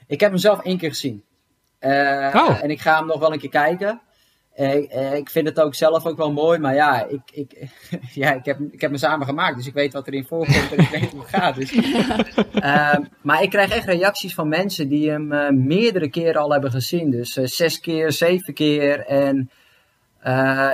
Ik 0.06 0.20
heb 0.20 0.30
hem 0.30 0.38
zelf 0.38 0.62
één 0.64 0.78
keer 0.78 0.88
gezien. 0.88 1.24
Uh, 1.80 2.34
oh. 2.34 2.62
En 2.62 2.70
ik 2.70 2.80
ga 2.80 2.98
hem 2.98 3.06
nog 3.06 3.18
wel 3.18 3.32
een 3.32 3.38
keer 3.38 3.50
kijken. 3.50 4.00
Ik 5.14 5.30
vind 5.30 5.48
het 5.48 5.60
ook 5.60 5.74
zelf 5.74 6.06
ook 6.06 6.16
wel 6.16 6.32
mooi, 6.32 6.58
maar 6.58 6.74
ja, 6.74 7.06
ik, 7.06 7.20
ik, 7.32 7.68
ja, 8.22 8.32
ik, 8.32 8.44
heb, 8.44 8.60
ik 8.70 8.80
heb 8.80 8.90
me 8.90 8.98
samen 8.98 9.26
gemaakt, 9.26 9.56
dus 9.56 9.66
ik 9.66 9.74
weet 9.74 9.92
wat 9.92 10.06
erin 10.06 10.24
voorkomt 10.24 10.72
en 10.72 10.78
ik 10.78 10.88
weet 10.88 11.10
hoe 11.10 11.20
het 11.20 11.28
gaat. 11.28 11.54
Dus. 11.54 11.72
Uh, 11.72 12.94
maar 13.22 13.42
ik 13.42 13.50
krijg 13.50 13.70
echt 13.70 13.86
reacties 13.86 14.34
van 14.34 14.48
mensen 14.48 14.88
die 14.88 15.10
hem 15.10 15.66
meerdere 15.66 16.10
keren 16.10 16.40
al 16.40 16.52
hebben 16.52 16.70
gezien. 16.70 17.10
Dus 17.10 17.32
zes 17.32 17.80
keer, 17.80 18.12
zeven 18.12 18.54
keer. 18.54 19.06
En 19.06 19.50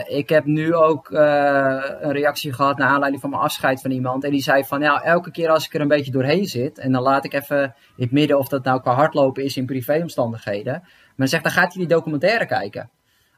ik 0.07 0.29
heb 0.29 0.45
nu 0.45 0.75
ook 0.75 1.11
een 1.11 2.13
reactie 2.13 2.53
gehad 2.53 2.79
naar 2.79 2.89
aanleiding 2.89 3.21
van 3.21 3.31
mijn 3.31 3.43
afscheid 3.43 3.81
van 3.81 3.91
iemand. 3.91 4.25
En 4.25 4.31
die 4.31 4.43
zei 4.43 4.65
van, 4.65 4.81
ja, 4.81 5.03
elke 5.03 5.31
keer 5.31 5.49
als 5.49 5.67
ik 5.67 5.75
er 5.75 5.81
een 5.81 5.89
beetje 5.89 6.11
doorheen 6.11 6.47
zit, 6.47 6.79
en 6.79 6.93
dan 6.93 7.03
laat 7.03 7.25
ik 7.25 7.33
even 7.33 7.63
in 7.97 8.03
het 8.03 8.13
midden 8.13 8.39
of 8.39 8.49
dat 8.49 8.65
nou 8.65 8.81
qua 8.81 8.95
hardlopen 8.95 9.45
is 9.45 9.57
in 9.57 9.67
privéomstandigheden. 9.67 10.83
Maar 11.17 11.29
zegt, 11.29 11.43
dan 11.43 11.53
gaat 11.53 11.73
hij 11.75 11.87
die 11.87 11.95
documentaire 11.95 12.47
kijken. 12.47 12.91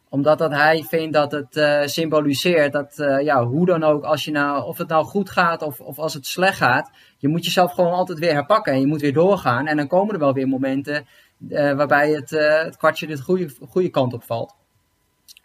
Omdat 0.08 0.38
dat 0.38 0.52
hij 0.52 0.84
vindt 0.88 1.14
dat 1.14 1.32
het 1.32 1.56
uh, 1.56 1.80
symboliseert 1.84 2.72
dat, 2.72 2.94
ja, 3.22 3.44
hoe 3.44 3.66
dan 3.66 3.82
ook, 3.82 4.04
als 4.04 4.24
je 4.24 4.30
nou, 4.30 4.64
of 4.64 4.78
het 4.78 4.88
nou 4.88 5.04
goed 5.04 5.30
gaat 5.30 5.62
of, 5.62 5.80
of 5.80 5.98
als 5.98 6.14
het 6.14 6.26
slecht 6.26 6.56
gaat, 6.56 6.90
je 7.18 7.28
moet 7.28 7.44
jezelf 7.44 7.72
gewoon 7.72 7.92
altijd 7.92 8.18
weer 8.18 8.32
herpakken 8.32 8.72
en 8.72 8.80
je 8.80 8.86
moet 8.86 9.00
weer 9.00 9.12
doorgaan. 9.12 9.66
En 9.66 9.76
dan 9.76 9.86
komen 9.86 10.14
er 10.14 10.20
wel 10.20 10.32
weer 10.32 10.48
momenten 10.48 11.06
waarbij 11.48 12.10
het, 12.10 12.30
het 12.64 12.76
kwartje 12.76 13.06
de 13.06 13.22
goede, 13.22 13.50
goede 13.68 13.88
kant 13.88 14.12
op 14.12 14.22
valt. 14.22 14.58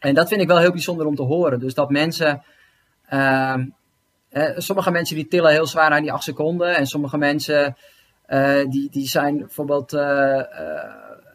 En 0.06 0.14
dat 0.14 0.28
vind 0.28 0.42
ik 0.42 0.48
wel 0.48 0.60
heel 0.60 0.72
bijzonder 0.72 1.06
om 1.06 1.16
te 1.16 1.22
horen. 1.22 1.60
Dus 1.60 1.74
dat 1.74 1.90
mensen, 1.90 2.44
ehm, 3.08 3.66
sommige 4.56 4.92
mensen 4.92 5.16
die 5.16 5.28
tillen 5.28 5.52
heel 5.52 5.68
zwaar 5.68 5.92
aan 5.92 6.02
die 6.02 6.12
acht 6.12 6.24
seconden 6.24 6.76
en 6.76 6.88
sommige 6.88 7.18
mensen 7.18 7.78
die, 8.70 8.90
die 8.90 9.08
zijn 9.08 9.38
bijvoorbeeld 9.38 9.98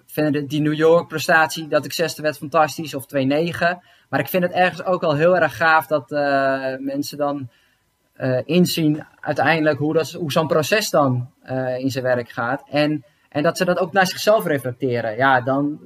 vinden 0.07 0.47
die 0.47 0.61
New 0.61 0.75
York 0.75 1.09
prestatie, 1.09 1.69
dat 1.69 1.85
ik 1.85 1.93
zesde 1.93 2.23
werd 2.23 2.37
fantastisch, 2.37 2.95
of 2.95 3.07
2-9. 3.07 3.83
Maar 4.09 4.21
ik 4.21 4.29
vind 4.29 4.43
het 4.43 4.53
ergens 4.53 4.85
ook 4.85 5.01
wel 5.01 5.15
heel 5.15 5.37
erg 5.37 5.57
gaaf 5.57 5.87
dat 5.87 6.11
mensen 6.81 7.19
dan 7.19 7.49
inzien 8.45 9.05
uiteindelijk 9.21 9.79
hoe, 9.79 9.95
dat, 9.95 10.11
hoe 10.11 10.33
zo'n 10.33 10.47
proces 10.47 10.91
dan 10.91 11.31
in 11.79 11.91
zijn 11.91 12.05
werk 12.05 12.31
gaat. 12.31 12.63
En, 12.71 13.05
en 13.29 13.43
dat 13.43 13.57
ze 13.57 13.65
dat 13.65 13.79
ook 13.79 13.93
naar 13.93 14.07
zichzelf 14.07 14.45
reflecteren. 14.45 15.17
Ja, 15.17 15.41
dan, 15.41 15.79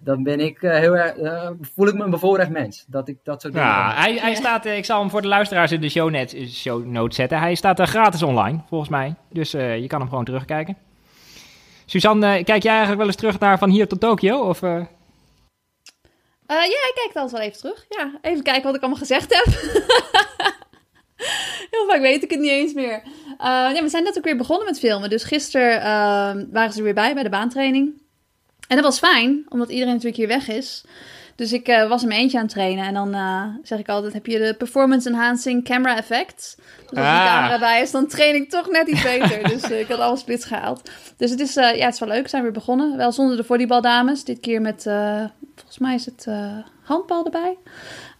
dan 0.00 0.22
ben 0.22 0.40
ik 0.40 0.58
heel 0.60 0.96
erg, 0.96 1.14
voel 1.60 1.88
ik 1.88 1.94
me 1.94 2.04
een 2.04 2.10
bevoorrecht 2.10 2.50
mens. 2.50 2.84
Dat 2.88 3.08
ik 3.08 3.18
dat 3.22 3.40
soort 3.40 3.54
ja, 3.54 3.94
hij, 3.94 4.14
hij 4.14 4.34
staat, 4.34 4.64
ik 4.64 4.84
zal 4.84 5.00
hem 5.00 5.10
voor 5.10 5.22
de 5.22 5.28
luisteraars 5.28 5.72
in 5.72 5.80
de 5.80 5.88
show, 5.88 6.10
net, 6.10 6.36
show 6.48 6.84
notes 6.84 7.16
zetten. 7.16 7.38
Hij 7.38 7.54
staat 7.54 7.80
gratis 7.80 8.22
online, 8.22 8.60
volgens 8.68 8.90
mij. 8.90 9.14
Dus 9.32 9.50
je 9.50 9.84
kan 9.86 10.00
hem 10.00 10.08
gewoon 10.08 10.24
terugkijken. 10.24 10.76
Suzanne, 11.84 12.44
kijk 12.44 12.62
jij 12.62 12.70
eigenlijk 12.70 12.98
wel 12.98 13.06
eens 13.06 13.16
terug 13.16 13.38
naar 13.38 13.58
van 13.58 13.70
hier 13.70 13.88
tot 13.88 14.00
Tokio? 14.00 14.38
Of, 14.38 14.62
uh... 14.62 14.70
Uh, 14.70 14.86
ja, 16.46 16.64
ik 16.64 16.92
kijk 16.94 17.16
altijd 17.16 17.30
wel 17.30 17.40
even 17.40 17.58
terug. 17.58 17.86
Ja, 17.88 18.18
even 18.22 18.42
kijken 18.42 18.62
wat 18.62 18.74
ik 18.74 18.80
allemaal 18.80 18.98
gezegd 18.98 19.34
heb. 19.34 19.44
Heel 21.70 21.86
vaak 21.88 22.00
weet 22.00 22.22
ik 22.22 22.30
het 22.30 22.40
niet 22.40 22.50
eens 22.50 22.72
meer. 22.72 23.02
Uh, 23.04 23.46
ja, 23.74 23.82
we 23.82 23.88
zijn 23.88 24.02
net 24.02 24.16
ook 24.16 24.24
weer 24.24 24.36
begonnen 24.36 24.66
met 24.66 24.78
filmen. 24.78 25.10
Dus 25.10 25.24
gisteren 25.24 25.80
waren 26.52 26.72
ze 26.72 26.78
er 26.78 26.84
weer 26.84 26.94
bij, 26.94 27.14
bij 27.14 27.22
de 27.22 27.28
baantraining. 27.28 28.02
En 28.68 28.76
dat 28.76 28.84
was 28.84 28.98
fijn, 28.98 29.46
omdat 29.48 29.68
iedereen 29.68 29.92
natuurlijk 29.92 30.16
hier 30.16 30.28
weg 30.28 30.48
is. 30.48 30.84
Dus 31.36 31.52
ik 31.52 31.68
uh, 31.68 31.88
was 31.88 32.02
in 32.02 32.08
mijn 32.08 32.20
eentje 32.20 32.36
aan 32.36 32.44
het 32.44 32.52
trainen. 32.52 32.84
En 32.84 32.94
dan 32.94 33.14
uh, 33.14 33.42
zeg 33.62 33.78
ik 33.78 33.88
altijd, 33.88 34.12
heb 34.12 34.26
je 34.26 34.38
de 34.38 34.54
Performance 34.58 35.08
Enhancing 35.08 35.64
Camera 35.64 35.96
Effect. 35.96 36.56
Dus 36.80 36.98
als 36.98 37.06
ah. 37.06 37.20
een 37.20 37.28
camera 37.28 37.58
bij 37.58 37.82
is, 37.82 37.90
dan 37.90 38.06
train 38.06 38.34
ik 38.34 38.50
toch 38.50 38.70
net 38.70 38.88
iets 38.88 39.02
beter. 39.02 39.48
dus 39.48 39.70
uh, 39.70 39.80
ik 39.80 39.88
had 39.88 39.98
alle 39.98 40.16
splits 40.16 40.44
gehaald. 40.44 40.90
Dus 41.16 41.30
het 41.30 41.40
is, 41.40 41.54
ja, 41.54 41.70
het 41.70 41.94
is 41.94 42.00
wel 42.00 42.08
leuk. 42.08 42.22
We 42.22 42.28
zijn 42.28 42.42
weer 42.42 42.52
begonnen. 42.52 42.96
Wel 42.96 43.12
zonder 43.12 43.36
de 43.36 43.44
volleybaldames. 43.44 44.24
Dit 44.24 44.40
keer 44.40 44.60
met, 44.60 44.82
volgens 45.54 45.78
mij 45.78 45.94
is 45.94 46.06
het 46.06 46.26
handbal 46.82 47.24
erbij. 47.24 47.56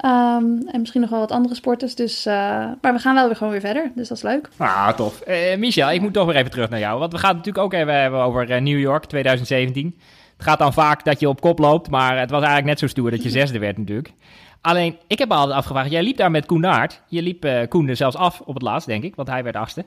Um, 0.05 0.69
en 0.69 0.81
misschien 0.81 1.01
nog 1.01 1.11
wel 1.11 1.19
wat 1.19 1.31
andere 1.31 1.55
sporters. 1.55 1.95
Dus, 1.95 2.25
maar 2.25 2.93
we 2.93 2.99
gaan 2.99 3.15
wel 3.15 3.27
weer 3.27 3.37
gewoon 3.37 3.53
weer 3.53 3.61
verder. 3.61 3.91
Dus 3.95 4.09
dat 4.09 4.17
is 4.17 4.23
leuk. 4.23 4.49
Ah, 4.57 4.89
tof. 4.89 5.23
Michel, 5.57 5.91
ik 5.91 6.01
moet 6.01 6.13
toch 6.13 6.27
weer 6.27 6.37
even 6.37 6.51
terug 6.51 6.71
naar 6.71 6.79
jou. 6.79 6.99
Want 6.99 7.13
we 7.13 7.19
gaan 7.19 7.37
het 7.37 7.47
natuurlijk 7.47 7.65
ook 7.65 7.81
even 7.81 8.01
hebben 8.01 8.21
over 8.21 8.63
New 8.63 8.79
York 8.79 9.05
2017. 9.05 9.97
Het 10.37 10.47
gaat 10.47 10.59
dan 10.59 10.73
vaak 10.73 11.05
dat 11.05 11.21
je 11.21 11.29
op 11.29 11.41
kop 11.41 11.59
loopt, 11.59 11.91
maar 11.91 12.19
het 12.19 12.31
was 12.31 12.43
eigenlijk 12.43 12.69
net 12.69 12.79
zo 12.79 12.87
stoer 12.87 13.11
dat 13.11 13.23
je 13.23 13.31
zesde 13.31 13.59
werd 13.59 13.79
natuurlijk. 13.79 14.13
Alleen, 14.61 14.99
ik 15.07 15.19
heb 15.19 15.29
me 15.29 15.35
altijd 15.35 15.57
afgevraagd, 15.57 15.91
jij 15.91 16.03
liep 16.03 16.17
daar 16.17 16.31
met 16.31 16.47
Koen 16.47 16.61
Naert. 16.61 17.03
Je 17.09 17.23
liep 17.23 17.45
uh, 17.45 17.69
Koen 17.69 17.89
er 17.89 17.97
zelfs 17.97 18.17
af 18.17 18.41
op 18.41 18.55
het 18.55 18.63
laatst, 18.63 18.87
denk 18.87 19.05
ik, 19.05 19.15
want 19.15 19.29
hij 19.29 19.43
werd 19.43 19.57
achtste. 19.57 19.85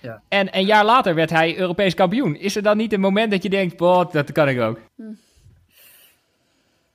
Ja. 0.00 0.22
En 0.28 0.56
een 0.56 0.64
jaar 0.64 0.84
later 0.84 1.14
werd 1.14 1.30
hij 1.30 1.58
Europees 1.58 1.94
kampioen. 1.94 2.36
Is 2.36 2.56
er 2.56 2.62
dan 2.62 2.76
niet 2.76 2.92
een 2.92 3.00
moment 3.00 3.30
dat 3.30 3.42
je 3.42 3.50
denkt, 3.50 3.76
boh, 3.76 4.12
dat 4.12 4.32
kan 4.32 4.48
ik 4.48 4.60
ook? 4.60 4.80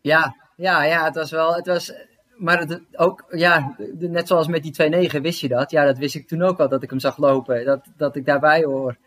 Ja, 0.02 0.36
ja, 0.56 0.84
ja, 0.84 1.04
het 1.04 1.16
was 1.16 1.32
wel, 1.32 1.56
het 1.56 1.68
was, 1.68 1.94
maar 2.36 2.60
het, 2.60 2.82
ook, 2.96 3.26
ja, 3.30 3.76
net 4.00 4.28
zoals 4.28 4.48
met 4.48 4.64
die 4.64 5.10
2-9 5.12 5.22
wist 5.22 5.40
je 5.40 5.48
dat. 5.48 5.72
Ja, 5.72 5.86
dat 5.86 5.98
wist 5.98 6.16
ik 6.16 6.28
toen 6.28 6.42
ook 6.42 6.60
al, 6.60 6.70
dat 6.70 6.84
ik 6.84 6.90
hem 6.90 7.00
zag 7.00 7.18
lopen, 7.18 7.66
dat, 7.66 7.86
dat 7.98 8.16
ik 8.16 8.26
daarbij 8.26 8.64
hoor. 8.64 8.98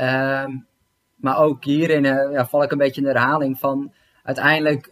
Um, 0.00 0.66
maar 1.22 1.38
ook 1.38 1.64
hierin 1.64 2.04
uh, 2.04 2.32
ja, 2.32 2.46
val 2.46 2.62
ik 2.62 2.72
een 2.72 2.78
beetje 2.78 3.00
in 3.00 3.06
de 3.06 3.12
herhaling 3.12 3.58
van 3.58 3.92
uiteindelijk 4.22 4.90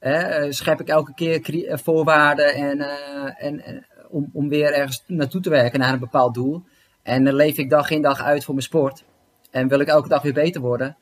uh, 0.00 0.44
schep 0.48 0.80
ik 0.80 0.88
elke 0.88 1.14
keer 1.14 1.66
eh, 1.68 1.78
voorwaarden 1.78 2.54
en, 2.54 2.80
en, 3.36 3.86
om, 4.08 4.30
om 4.32 4.48
weer 4.48 4.72
ergens 4.72 5.04
naartoe 5.06 5.40
te 5.40 5.50
werken 5.50 5.78
naar 5.78 5.92
een 5.92 5.98
bepaald 5.98 6.34
doel. 6.34 6.64
En 7.02 7.24
dan 7.24 7.34
leef 7.34 7.56
ik 7.56 7.70
dag 7.70 7.90
in 7.90 8.02
dag 8.02 8.22
uit 8.22 8.44
voor 8.44 8.54
mijn 8.54 8.66
sport. 8.66 9.04
En 9.50 9.68
wil 9.68 9.80
ik 9.80 9.88
elke 9.88 10.08
dag 10.08 10.22
weer 10.22 10.32
beter 10.32 10.60
worden. 10.60 10.96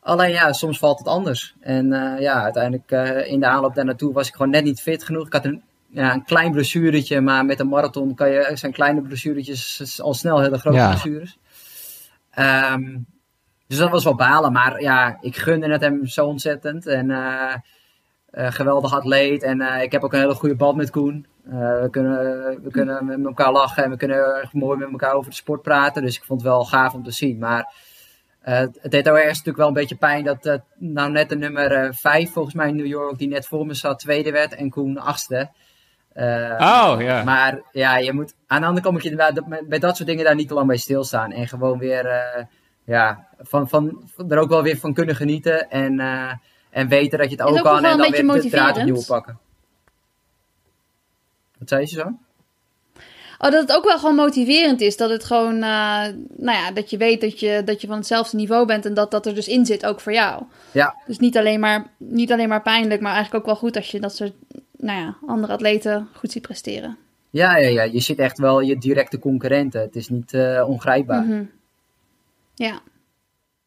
Alleen 0.00 0.30
ja, 0.30 0.52
soms 0.52 0.78
valt 0.78 0.98
het 0.98 1.08
anders. 1.08 1.54
En 1.60 1.88
ja, 2.20 2.42
uiteindelijk 2.42 2.90
in 3.26 3.40
de 3.40 3.46
aanloop 3.46 3.74
daar 3.74 3.84
naartoe 3.84 4.12
was 4.12 4.28
ik 4.28 4.34
gewoon 4.34 4.50
net 4.50 4.64
niet 4.64 4.80
fit 4.80 5.04
genoeg. 5.04 5.26
Ik 5.26 5.32
had 5.32 5.44
een, 5.44 5.62
ja, 5.88 6.12
een 6.12 6.24
klein 6.24 6.52
blessuretje, 6.52 7.20
maar 7.20 7.44
met 7.44 7.60
een 7.60 7.68
marathon 7.68 8.14
kan 8.14 8.30
je, 8.30 8.50
zijn 8.54 8.72
kleine 8.72 9.02
blessuretjes 9.02 10.00
al 10.00 10.14
snel 10.14 10.40
hele 10.40 10.58
grote 10.58 10.76
ja. 10.76 10.88
blessures. 10.88 11.38
Um, 12.38 13.06
dus 13.66 13.78
dat 13.78 13.90
was 13.90 14.04
wel 14.04 14.14
balen. 14.14 14.52
Maar 14.52 14.80
ja, 14.80 15.18
ik 15.20 15.36
gunde 15.36 15.70
het 15.70 15.80
hem 15.80 16.06
zo 16.06 16.26
ontzettend. 16.26 16.86
En 16.86 17.10
uh, 17.10 17.54
uh, 18.30 18.52
geweldig 18.52 18.94
atleet. 18.94 19.42
En 19.42 19.60
uh, 19.60 19.82
ik 19.82 19.92
heb 19.92 20.04
ook 20.04 20.12
een 20.12 20.20
hele 20.20 20.34
goede 20.34 20.54
band 20.54 20.76
met 20.76 20.90
Koen. 20.90 21.26
we, 21.42 21.88
kunnen, 21.90 22.18
we 22.62 22.70
kunnen 22.70 23.04
met 23.04 23.24
elkaar 23.24 23.52
lachen 23.52 23.84
en 23.84 23.90
we 23.90 23.96
kunnen 23.96 24.16
erg 24.16 24.52
mooi 24.52 24.78
met 24.78 24.90
elkaar 24.90 25.12
over 25.12 25.30
de 25.30 25.36
sport 25.36 25.62
praten. 25.62 26.02
Dus 26.02 26.16
ik 26.16 26.24
vond 26.24 26.40
het 26.40 26.50
wel 26.50 26.64
gaaf 26.64 26.94
om 26.94 27.02
te 27.02 27.10
zien. 27.10 27.38
Maar 27.38 27.72
het 28.40 28.78
deed 28.82 29.08
ook 29.08 29.16
ergens 29.16 29.38
natuurlijk 29.38 29.56
wel 29.56 29.66
een 29.66 29.72
beetje 29.72 29.96
pijn 29.96 30.24
dat 30.24 30.60
nou 30.78 31.10
net 31.10 31.28
de 31.28 31.36
nummer 31.36 31.94
5 31.94 32.32
volgens 32.32 32.54
mij 32.54 32.68
in 32.68 32.76
New 32.76 32.86
York, 32.86 33.18
die 33.18 33.28
net 33.28 33.46
voor 33.46 33.66
me 33.66 33.74
zat, 33.74 33.98
tweede 33.98 34.30
werd 34.30 34.54
en 34.54 34.70
Koen 34.70 34.98
achtste. 34.98 35.50
oh, 36.14 36.96
ja. 36.98 37.22
Maar 37.24 37.60
ja, 37.72 37.96
je 37.96 38.12
moet, 38.12 38.34
aan 38.46 38.60
de 38.60 38.66
andere 38.66 38.84
kant 38.84 38.94
moet 38.94 39.12
je 39.12 39.62
bij 39.68 39.78
dat 39.78 39.96
soort 39.96 40.08
dingen 40.08 40.24
daar 40.24 40.34
niet 40.34 40.48
te 40.48 40.54
lang 40.54 40.66
bij 40.66 40.76
stilstaan. 40.76 41.32
En 41.32 41.48
gewoon 41.48 41.78
weer 41.78 42.06
ja, 42.84 43.28
van, 43.38 43.68
van, 43.68 44.10
er 44.28 44.38
ook 44.38 44.48
wel 44.48 44.62
weer 44.62 44.76
van 44.76 44.94
kunnen 44.94 45.16
genieten. 45.16 45.70
En, 45.70 45.98
uh, 45.98 46.32
en 46.70 46.88
weten 46.88 47.18
dat 47.18 47.30
je 47.30 47.36
het 47.36 47.46
ook, 47.46 47.62
kan. 47.62 47.84
En 47.84 47.98
dan 47.98 48.10
weer 48.10 48.42
de 48.42 48.48
draad 48.48 48.76
opnieuw 48.76 49.04
pakken. 49.06 49.38
Wat 51.58 51.68
zei 51.68 51.80
je 51.80 51.86
zo? 51.86 52.12
Oh, 53.38 53.50
dat 53.50 53.60
het 53.60 53.72
ook 53.72 53.84
wel 53.84 53.98
gewoon 53.98 54.14
motiverend 54.14 54.80
is. 54.80 54.96
Dat 54.96 55.10
het 55.10 55.24
gewoon, 55.24 55.54
uh, 55.54 55.60
nou 56.36 56.58
ja, 56.58 56.72
dat 56.72 56.90
je 56.90 56.96
weet 56.96 57.20
dat 57.20 57.40
je, 57.40 57.62
dat 57.64 57.80
je 57.80 57.86
van 57.86 57.96
hetzelfde 57.96 58.36
niveau 58.36 58.66
bent. 58.66 58.86
En 58.86 58.94
dat 58.94 59.10
dat 59.10 59.26
er 59.26 59.34
dus 59.34 59.48
in 59.48 59.66
zit, 59.66 59.86
ook 59.86 60.00
voor 60.00 60.12
jou. 60.12 60.42
Ja. 60.72 60.94
Dus 61.06 61.18
niet 61.18 61.36
alleen 61.36 61.60
maar, 61.60 61.86
niet 61.96 62.32
alleen 62.32 62.48
maar 62.48 62.62
pijnlijk, 62.62 63.00
maar 63.00 63.12
eigenlijk 63.12 63.44
ook 63.44 63.50
wel 63.50 63.60
goed 63.60 63.76
als 63.76 63.90
je 63.90 64.00
dat 64.00 64.16
soort, 64.16 64.32
nou 64.76 65.00
ja, 65.00 65.16
andere 65.26 65.52
atleten 65.52 66.08
goed 66.12 66.32
ziet 66.32 66.42
presteren. 66.42 66.96
Ja, 67.30 67.56
ja, 67.56 67.68
ja. 67.68 67.82
Je 67.82 68.00
ziet 68.00 68.18
echt 68.18 68.38
wel 68.38 68.60
je 68.60 68.78
directe 68.78 69.18
concurrenten. 69.18 69.80
Het 69.80 69.96
is 69.96 70.08
niet 70.08 70.32
uh, 70.32 70.68
ongrijpbaar. 70.68 71.22
Mm 71.22 71.30
-hmm. 71.30 71.50
Ja. 72.54 72.80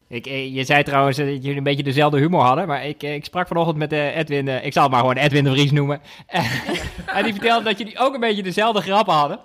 Ik, 0.07 0.25
eh, 0.25 0.55
je 0.55 0.63
zei 0.63 0.83
trouwens 0.83 1.17
dat 1.17 1.27
jullie 1.27 1.55
een 1.55 1.63
beetje 1.63 1.83
dezelfde 1.83 2.19
humor 2.19 2.41
hadden, 2.41 2.67
maar 2.67 2.85
ik, 2.85 3.03
eh, 3.03 3.13
ik 3.13 3.25
sprak 3.25 3.47
vanochtend 3.47 3.77
met 3.77 3.93
uh, 3.93 4.17
Edwin, 4.17 4.47
ik 4.47 4.73
zal 4.73 4.83
het 4.83 4.91
maar 4.91 4.99
gewoon 4.99 5.17
Edwin 5.17 5.43
de 5.43 5.51
Vries 5.51 5.71
noemen. 5.71 6.01
en 7.15 7.23
die 7.23 7.33
vertelde 7.33 7.63
dat 7.63 7.77
jullie 7.77 7.99
ook 7.99 8.13
een 8.13 8.19
beetje 8.19 8.43
dezelfde 8.43 8.81
grappen 8.81 9.13
hadden. 9.13 9.39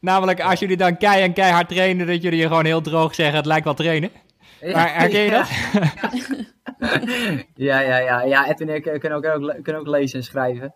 Namelijk, 0.00 0.40
als 0.40 0.60
jullie 0.60 0.76
dan 0.76 0.96
kei 0.96 1.22
en 1.22 1.32
keihard 1.32 1.68
trainen, 1.68 2.06
dat 2.06 2.22
jullie 2.22 2.38
je 2.38 2.46
gewoon 2.46 2.64
heel 2.64 2.80
droog 2.80 3.14
zeggen, 3.14 3.36
het 3.36 3.46
lijkt 3.46 3.64
wel 3.64 3.74
trainen. 3.74 4.10
Maar 4.72 4.94
herken 4.94 5.20
je 5.20 5.30
dat? 5.30 5.48
ja, 7.68 7.80
ja, 7.80 7.98
ja. 7.98 8.22
Ja, 8.22 8.48
Edwin 8.48 8.68
en 8.68 8.74
ik 8.74 8.86
eh, 8.86 9.00
kunnen 9.00 9.18
ook, 9.18 9.26
ook, 9.26 9.62
kunnen 9.62 9.80
ook 9.80 9.88
lezen 9.88 10.18
en 10.18 10.24
schrijven. 10.24 10.74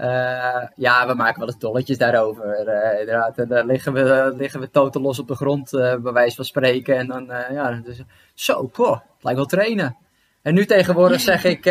Uh, 0.00 0.62
ja, 0.76 1.06
we 1.06 1.14
maken 1.14 1.38
wel 1.38 1.48
eens 1.48 1.58
dolletjes 1.58 1.98
daarover. 1.98 2.68
Uh, 2.68 3.00
inderdaad, 3.00 3.38
en 3.38 3.48
dan 3.48 3.66
liggen 3.66 3.92
we, 3.92 4.34
liggen 4.36 4.60
we 4.60 4.70
totaal 4.70 5.02
los 5.02 5.18
op 5.18 5.28
de 5.28 5.34
grond, 5.34 5.72
uh, 5.72 5.94
bij 5.94 6.12
wijze 6.12 6.36
van 6.36 6.44
spreken. 6.44 6.96
En 6.96 7.06
dan, 7.06 7.32
ja, 7.52 7.80
dus, 7.84 8.02
zo, 8.34 8.66
poh, 8.66 8.92
het 8.92 9.22
lijkt 9.22 9.38
wel 9.38 9.48
trainen. 9.48 9.96
En 10.42 10.54
nu 10.54 10.66
tegenwoordig 10.66 11.20
zeg 11.20 11.44
ik, 11.44 11.64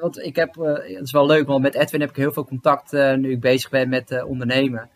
want 0.00 0.18
ik 0.18 0.36
heb, 0.36 0.54
het 0.54 1.02
is 1.02 1.12
wel 1.12 1.26
leuk, 1.26 1.46
want 1.46 1.62
met 1.62 1.74
Edwin 1.74 2.00
heb 2.00 2.10
ik 2.10 2.16
heel 2.16 2.32
veel 2.32 2.44
contact 2.44 2.92
nu 2.92 3.30
ik 3.30 3.40
bezig 3.40 3.70
ben 3.70 3.88
met 3.88 4.22
ondernemen. 4.22 4.90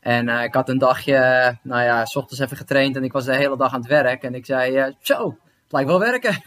En 0.00 0.28
ik 0.28 0.54
had 0.54 0.68
een 0.68 0.78
dagje, 0.78 1.18
nou 1.62 1.82
ja, 1.82 2.04
s 2.04 2.16
ochtends 2.16 2.42
even 2.42 2.56
getraind 2.56 2.96
en 2.96 3.04
ik 3.04 3.12
was 3.12 3.24
de 3.24 3.36
hele 3.36 3.56
dag 3.56 3.72
aan 3.72 3.80
het 3.80 3.88
werk. 3.88 4.22
En 4.22 4.34
ik 4.34 4.46
zei, 4.46 4.94
zo, 5.00 5.36
het 5.62 5.72
lijkt 5.72 5.88
wel 5.88 5.98
werken. 5.98 6.42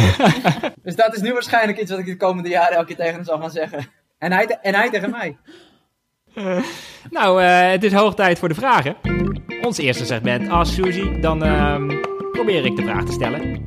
dus 0.82 0.96
dat 0.96 1.14
is 1.14 1.20
nu 1.20 1.32
waarschijnlijk 1.32 1.78
iets 1.80 1.90
wat 1.90 2.00
ik 2.00 2.06
de 2.06 2.16
komende 2.16 2.48
jaren 2.48 2.76
elke 2.76 2.86
keer 2.86 2.96
tegen 2.96 3.14
hem 3.14 3.24
zal 3.24 3.40
gaan 3.40 3.50
zeggen. 3.50 3.86
En 4.18 4.32
hij, 4.32 4.58
en 4.62 4.74
hij 4.74 4.90
tegen 4.90 5.10
mij. 5.10 5.36
nou, 7.10 7.42
uh, 7.42 7.70
het 7.70 7.84
is 7.84 7.92
hoog 7.92 8.14
tijd 8.14 8.38
voor 8.38 8.48
de 8.48 8.54
vragen. 8.54 8.96
Ons 9.62 9.78
eerste 9.78 10.06
segment, 10.06 10.48
als 10.48 10.74
Suzy, 10.74 11.20
dan 11.20 11.44
uh, 11.44 12.00
probeer 12.32 12.64
ik 12.64 12.76
de 12.76 12.82
vraag 12.82 13.04
te 13.04 13.12
stellen. 13.12 13.64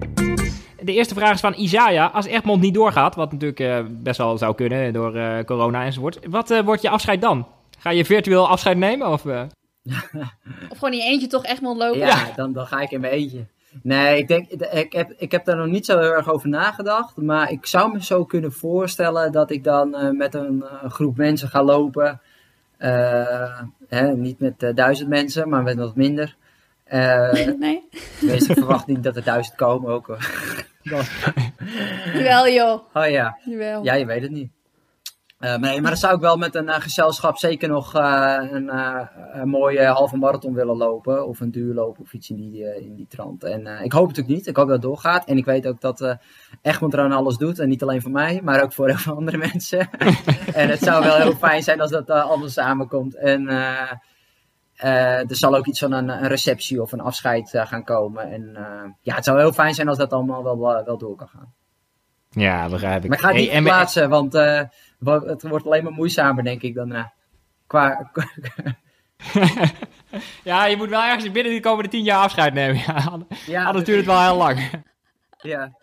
De 0.81 0.93
eerste 0.93 1.13
vraag 1.13 1.33
is 1.33 1.39
van 1.39 1.53
Isaiah. 1.53 2.15
Als 2.15 2.25
Egmond 2.25 2.61
niet 2.61 2.73
doorgaat, 2.73 3.15
wat 3.15 3.31
natuurlijk 3.31 3.59
uh, 3.59 3.79
best 3.89 4.17
wel 4.17 4.37
zou 4.37 4.55
kunnen 4.55 4.93
door 4.93 5.15
uh, 5.15 5.39
corona 5.39 5.83
enzovoort. 5.83 6.19
Wat 6.29 6.61
wordt 6.63 6.81
je 6.81 6.89
afscheid 6.89 7.21
dan? 7.21 7.47
Ga 7.79 7.89
je 7.89 8.05
virtueel 8.05 8.47
afscheid 8.47 8.77
nemen? 8.77 9.07
Of, 9.07 9.25
of 10.69 10.77
gewoon 10.77 10.91
in 10.91 10.97
je 10.97 11.03
eentje 11.03 11.27
toch 11.27 11.45
Egmond 11.45 11.77
lopen? 11.77 11.99
Ja, 11.99 12.31
Dan, 12.35 12.53
dan 12.53 12.67
ga 12.67 12.79
ik 12.79 12.91
in 12.91 13.01
mijn 13.01 13.13
eentje. 13.13 13.45
Nee, 13.81 14.17
ik, 14.17 14.27
denk, 14.27 14.49
ik, 14.49 14.93
heb, 14.93 15.13
ik 15.17 15.31
heb 15.31 15.45
daar 15.45 15.57
nog 15.57 15.67
niet 15.67 15.85
zo 15.85 15.99
heel 15.99 16.13
erg 16.13 16.29
over 16.29 16.49
nagedacht. 16.49 17.17
Maar 17.17 17.51
ik 17.51 17.65
zou 17.65 17.91
me 17.91 18.03
zo 18.03 18.25
kunnen 18.25 18.51
voorstellen 18.51 19.31
dat 19.31 19.51
ik 19.51 19.63
dan 19.63 19.95
uh, 19.95 20.09
met 20.09 20.33
een, 20.33 20.65
een, 20.81 20.91
groep 20.91 21.17
mensen 21.17 21.49
ga 21.49 21.63
lopen. 21.63 22.21
Uh, 22.79 23.59
hè, 23.87 24.15
niet 24.15 24.39
met 24.39 24.71
duizend 24.75 25.09
mensen, 25.09 25.49
maar 25.49 25.63
met 25.63 25.77
wat 25.77 25.95
minder. 25.95 26.35
nee. 27.59 27.87
Tenminste, 28.19 28.51
ik 28.51 28.57
verwacht 28.57 28.87
niet 28.87 29.03
dat 29.03 29.15
er 29.15 29.23
duizend 29.23 29.55
komen 29.55 29.91
ook. 29.91 30.17
Jawel 32.13 32.47
joh. 32.47 32.81
Oh 32.93 33.09
ja. 33.09 33.37
Jawel. 33.45 33.83
Ja, 33.83 33.93
je 33.93 34.05
weet 34.05 34.21
het 34.21 34.31
niet. 34.31 34.51
Uh, 35.39 35.55
nee, 35.55 35.81
maar 35.81 35.91
dan 35.91 35.99
zou 35.99 36.15
ik 36.15 36.21
wel 36.21 36.37
met 36.37 36.55
een 36.55 36.67
uh, 36.67 36.75
gezelschap 36.75 37.37
zeker 37.37 37.69
nog 37.69 37.95
uh, 37.95 38.37
een, 38.51 38.69
een, 39.33 39.49
mooie 39.49 39.85
halve 39.85 40.17
marathon 40.17 40.53
willen 40.53 40.77
lopen. 40.77 41.27
Of 41.27 41.39
een 41.39 41.51
duurloop 41.51 41.99
of 41.99 42.13
iets 42.13 42.29
in 42.29 42.35
die, 42.35 42.81
in 42.81 42.95
die 42.95 43.07
trant. 43.07 43.43
En 43.43 43.59
ik 43.59 43.91
hoop 43.91 44.07
het 44.07 44.17
natuurlijk 44.17 44.27
niet. 44.27 44.47
Ik 44.47 44.55
hoop 44.55 44.65
dat 44.65 44.75
het 44.75 44.85
doorgaat. 44.85 45.25
En 45.25 45.37
ik 45.37 45.45
weet 45.45 45.67
ook 45.67 45.81
dat 45.81 46.17
Egmond 46.61 46.93
er 46.93 46.99
aan 46.99 47.11
alles 47.11 47.37
doet. 47.37 47.59
En 47.59 47.69
niet 47.69 47.81
alleen 47.81 48.01
voor 48.01 48.11
mij, 48.11 48.41
maar 48.43 48.63
ook 48.63 48.73
voor 48.73 48.87
heel 48.87 48.97
veel 48.97 49.15
andere 49.15 49.37
mensen. 49.51 49.89
en 50.53 50.69
het 50.69 50.79
zou 50.79 51.03
wel 51.03 51.15
heel 51.15 51.35
fijn 51.35 51.63
zijn 51.63 51.81
als 51.81 51.91
dat 51.91 52.09
allemaal 52.09 52.49
samenkomt. 52.49 53.15
En 53.15 53.47
er 54.77 55.25
zal 55.27 55.55
ook 55.55 55.67
iets 55.67 55.79
van 55.79 55.91
een, 55.91 56.09
een 56.09 56.27
receptie 56.27 56.81
of 56.81 56.91
een 56.91 57.01
afscheid 57.01 57.49
gaan 57.53 57.83
komen. 57.83 58.31
En 58.31 58.57
ja, 59.01 59.15
het 59.15 59.23
zou 59.23 59.39
heel 59.39 59.53
fijn 59.53 59.73
zijn 59.73 59.87
als 59.87 59.97
dat 59.97 60.13
allemaal 60.13 60.43
wel, 60.43 60.59
wel 60.85 60.97
door 60.97 61.15
kan 61.15 61.27
gaan. 61.27 61.53
Ja, 62.29 62.69
begrijp 62.69 63.03
ik. 63.03 63.09
Maar 63.09 63.17
ik 63.17 63.23
ga 63.23 63.29
het 63.29 63.39
niet 63.39 63.51
hey, 63.51 63.61
plaatsen, 63.61 64.09
want 64.09 64.33
het 65.05 65.41
wordt 65.41 65.65
alleen 65.65 65.83
maar 65.83 65.93
moeizamer, 65.93 66.43
denk 66.43 66.61
ik, 66.61 66.75
dan 66.75 66.91
uh, 66.91 67.05
qua... 67.67 68.11
ja, 70.43 70.65
je 70.65 70.77
moet 70.77 70.89
wel 70.89 71.03
ergens 71.03 71.31
binnen 71.31 71.53
de 71.53 71.59
komende 71.59 71.89
tien 71.89 72.03
jaar 72.03 72.23
afscheid 72.23 72.53
nemen. 72.53 72.81
Ja, 72.87 73.17
ja 73.53 73.65
anders 73.65 73.85
duurt 73.85 73.97
het 73.97 74.05
wel 74.05 74.21
heel 74.21 74.37
lang. 74.37 74.83
ja. 75.41 75.77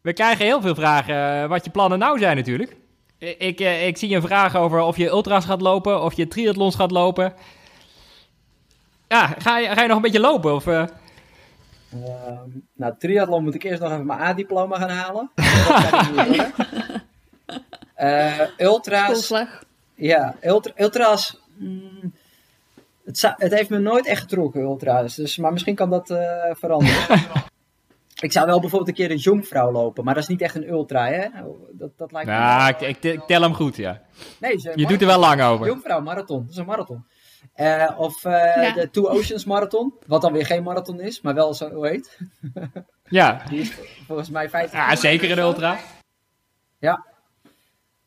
We 0.00 0.12
krijgen 0.12 0.44
heel 0.44 0.60
veel 0.60 0.74
vragen 0.74 1.48
wat 1.48 1.64
je 1.64 1.70
plannen 1.70 1.98
nou 1.98 2.18
zijn 2.18 2.36
natuurlijk. 2.36 2.76
Ik, 3.18 3.60
ik 3.60 3.96
zie 3.96 4.14
een 4.14 4.22
vraag 4.22 4.56
over 4.56 4.80
of 4.80 4.96
je 4.96 5.08
ultras 5.08 5.44
gaat 5.44 5.60
lopen, 5.60 6.02
of 6.02 6.14
je 6.14 6.28
triathlons 6.28 6.74
gaat 6.74 6.90
lopen. 6.90 7.34
Ja, 9.08 9.26
ga 9.26 9.58
je, 9.58 9.68
ga 9.68 9.82
je 9.82 9.88
nog 9.88 9.96
een 9.96 10.02
beetje 10.02 10.20
lopen? 10.20 10.54
Of, 10.54 10.66
uh... 10.66 10.84
uh, 11.94 12.40
nou, 12.74 12.94
triathlon 12.98 13.44
moet 13.44 13.54
ik 13.54 13.62
eerst 13.62 13.80
nog 13.80 13.92
even 13.92 14.06
mijn 14.06 14.20
A-diploma 14.20 14.78
gaan 14.78 14.90
halen. 14.90 15.30
Uh, 18.00 18.40
ultra's. 18.58 19.32
Ja, 19.94 20.34
ultra, 20.42 20.72
ultra's. 20.76 21.40
Mm, 21.56 22.12
het, 23.04 23.34
het, 23.36 23.54
heeft 23.54 23.68
me 23.70 23.78
nooit 23.78 24.06
echt 24.06 24.20
getrokken, 24.20 24.60
ultra's. 24.60 25.14
Dus, 25.14 25.36
maar 25.36 25.52
misschien 25.52 25.74
kan 25.74 25.90
dat 25.90 26.10
uh, 26.10 26.18
veranderen. 26.50 27.20
ik 28.20 28.32
zou 28.32 28.46
wel 28.46 28.60
bijvoorbeeld 28.60 28.88
een 28.88 29.04
keer 29.04 29.10
een 29.10 29.16
jongvrouw 29.16 29.72
lopen, 29.72 30.04
maar 30.04 30.14
dat 30.14 30.22
is 30.22 30.28
niet 30.28 30.40
echt 30.40 30.54
een 30.54 30.68
ultra, 30.68 31.06
hè? 31.06 31.26
Dat, 31.72 31.90
dat 31.96 32.12
lijkt 32.12 32.28
ja, 32.28 32.68
ik, 32.68 32.80
ik, 32.80 33.02
ik, 33.02 33.20
tel 33.26 33.42
hem 33.42 33.54
goed, 33.54 33.76
ja. 33.76 34.02
Nee, 34.38 34.50
je 34.50 34.58
marathon, 34.62 34.86
doet 34.86 35.00
er 35.00 35.06
wel 35.06 35.18
lang 35.18 35.42
over. 35.42 35.66
Jongvrouw 35.66 36.00
marathon, 36.00 36.40
dat 36.40 36.50
is 36.50 36.56
een 36.56 36.66
marathon. 36.66 37.04
Uh, 37.56 37.90
of 37.96 38.22
ja. 38.22 38.72
de 38.72 38.90
Two 38.90 39.08
Oceans 39.08 39.44
Marathon, 39.44 39.94
wat 40.06 40.20
dan 40.20 40.32
weer 40.32 40.46
geen 40.46 40.62
marathon 40.62 41.00
is, 41.00 41.20
maar 41.20 41.34
wel 41.34 41.54
zo 41.54 41.82
heet. 41.82 42.18
ja. 43.04 43.42
Die 43.48 43.60
is 43.60 43.72
volgens 44.06 44.30
mij 44.30 44.48
50 44.48 44.78
Ja, 44.78 44.96
zeker 44.96 45.30
een 45.30 45.38
ultra. 45.38 45.78
Ja, 46.78 47.04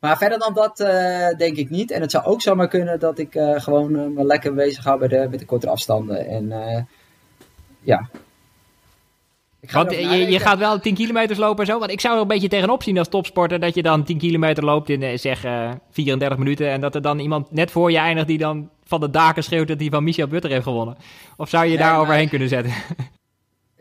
maar 0.04 0.18
verder 0.18 0.40
dan 0.40 0.54
dat 0.54 0.80
uh, 0.80 1.38
denk 1.38 1.58
ik 1.58 1.70
niet. 1.70 1.92
En 1.92 2.02
het 2.02 2.12
zou 2.12 2.26
ook 2.26 2.42
zomaar 2.42 2.68
kunnen 2.68 3.00
dat 3.00 3.20
ik 3.20 3.36
uh, 3.36 3.60
gewoon 3.60 3.96
uh, 3.96 4.08
me 4.08 4.26
lekker 4.26 4.54
bezig 4.54 4.84
hou 4.84 5.00
bij 5.00 5.08
de, 5.08 5.28
met 5.30 5.40
de 5.40 5.46
korte 5.46 5.70
afstanden. 5.70 6.28
En 6.28 6.88
ja. 7.80 8.10
Want 9.72 9.92
je, 9.92 10.08
je, 10.08 10.40
gaat 10.40 10.58
wel 10.58 10.80
10 10.80 10.94
kilometer 10.94 11.40
lopen 11.40 11.66
en 11.66 11.72
zo. 11.72 11.80
Want 11.80 11.92
ik 11.92 12.02
zou 12.02 12.16
er 12.16 12.22
een 12.22 12.28
beetje 12.28 12.48
tegenop 12.48 12.84
zien 12.84 12.98
als 12.98 13.08
topsporter 13.08 13.60
dat 13.60 13.76
je 13.76 13.82
dan 13.82 14.04
10 14.04 14.18
kilometer 14.18 14.66
loopt 14.66 14.90
in 14.90 15.20
zeg 15.20 15.46
34 15.92 16.38
minuten. 16.38 16.70
En 16.70 16.82
dat 16.82 16.96
er 16.96 17.02
dan 17.02 17.20
iemand 17.20 17.52
net 17.52 17.72
voor 17.72 17.92
je 17.92 17.98
eindigt 17.98 18.28
die 18.28 18.38
dan 18.38 18.70
van 18.84 19.00
de 19.00 19.10
daken 19.10 19.44
schreeuwt 19.44 19.68
dat 19.68 19.80
hij 19.80 19.90
van 19.90 20.04
Michel 20.04 20.28
Butter 20.28 20.52
heeft 20.52 20.64
gewonnen. 20.64 20.98
Of 21.38 21.50
zou 21.50 21.64
je 21.64 21.70
nee, 21.70 21.80
daar 21.80 22.00
overheen 22.00 22.30
kunnen 22.30 22.50
zetten? 22.50 22.74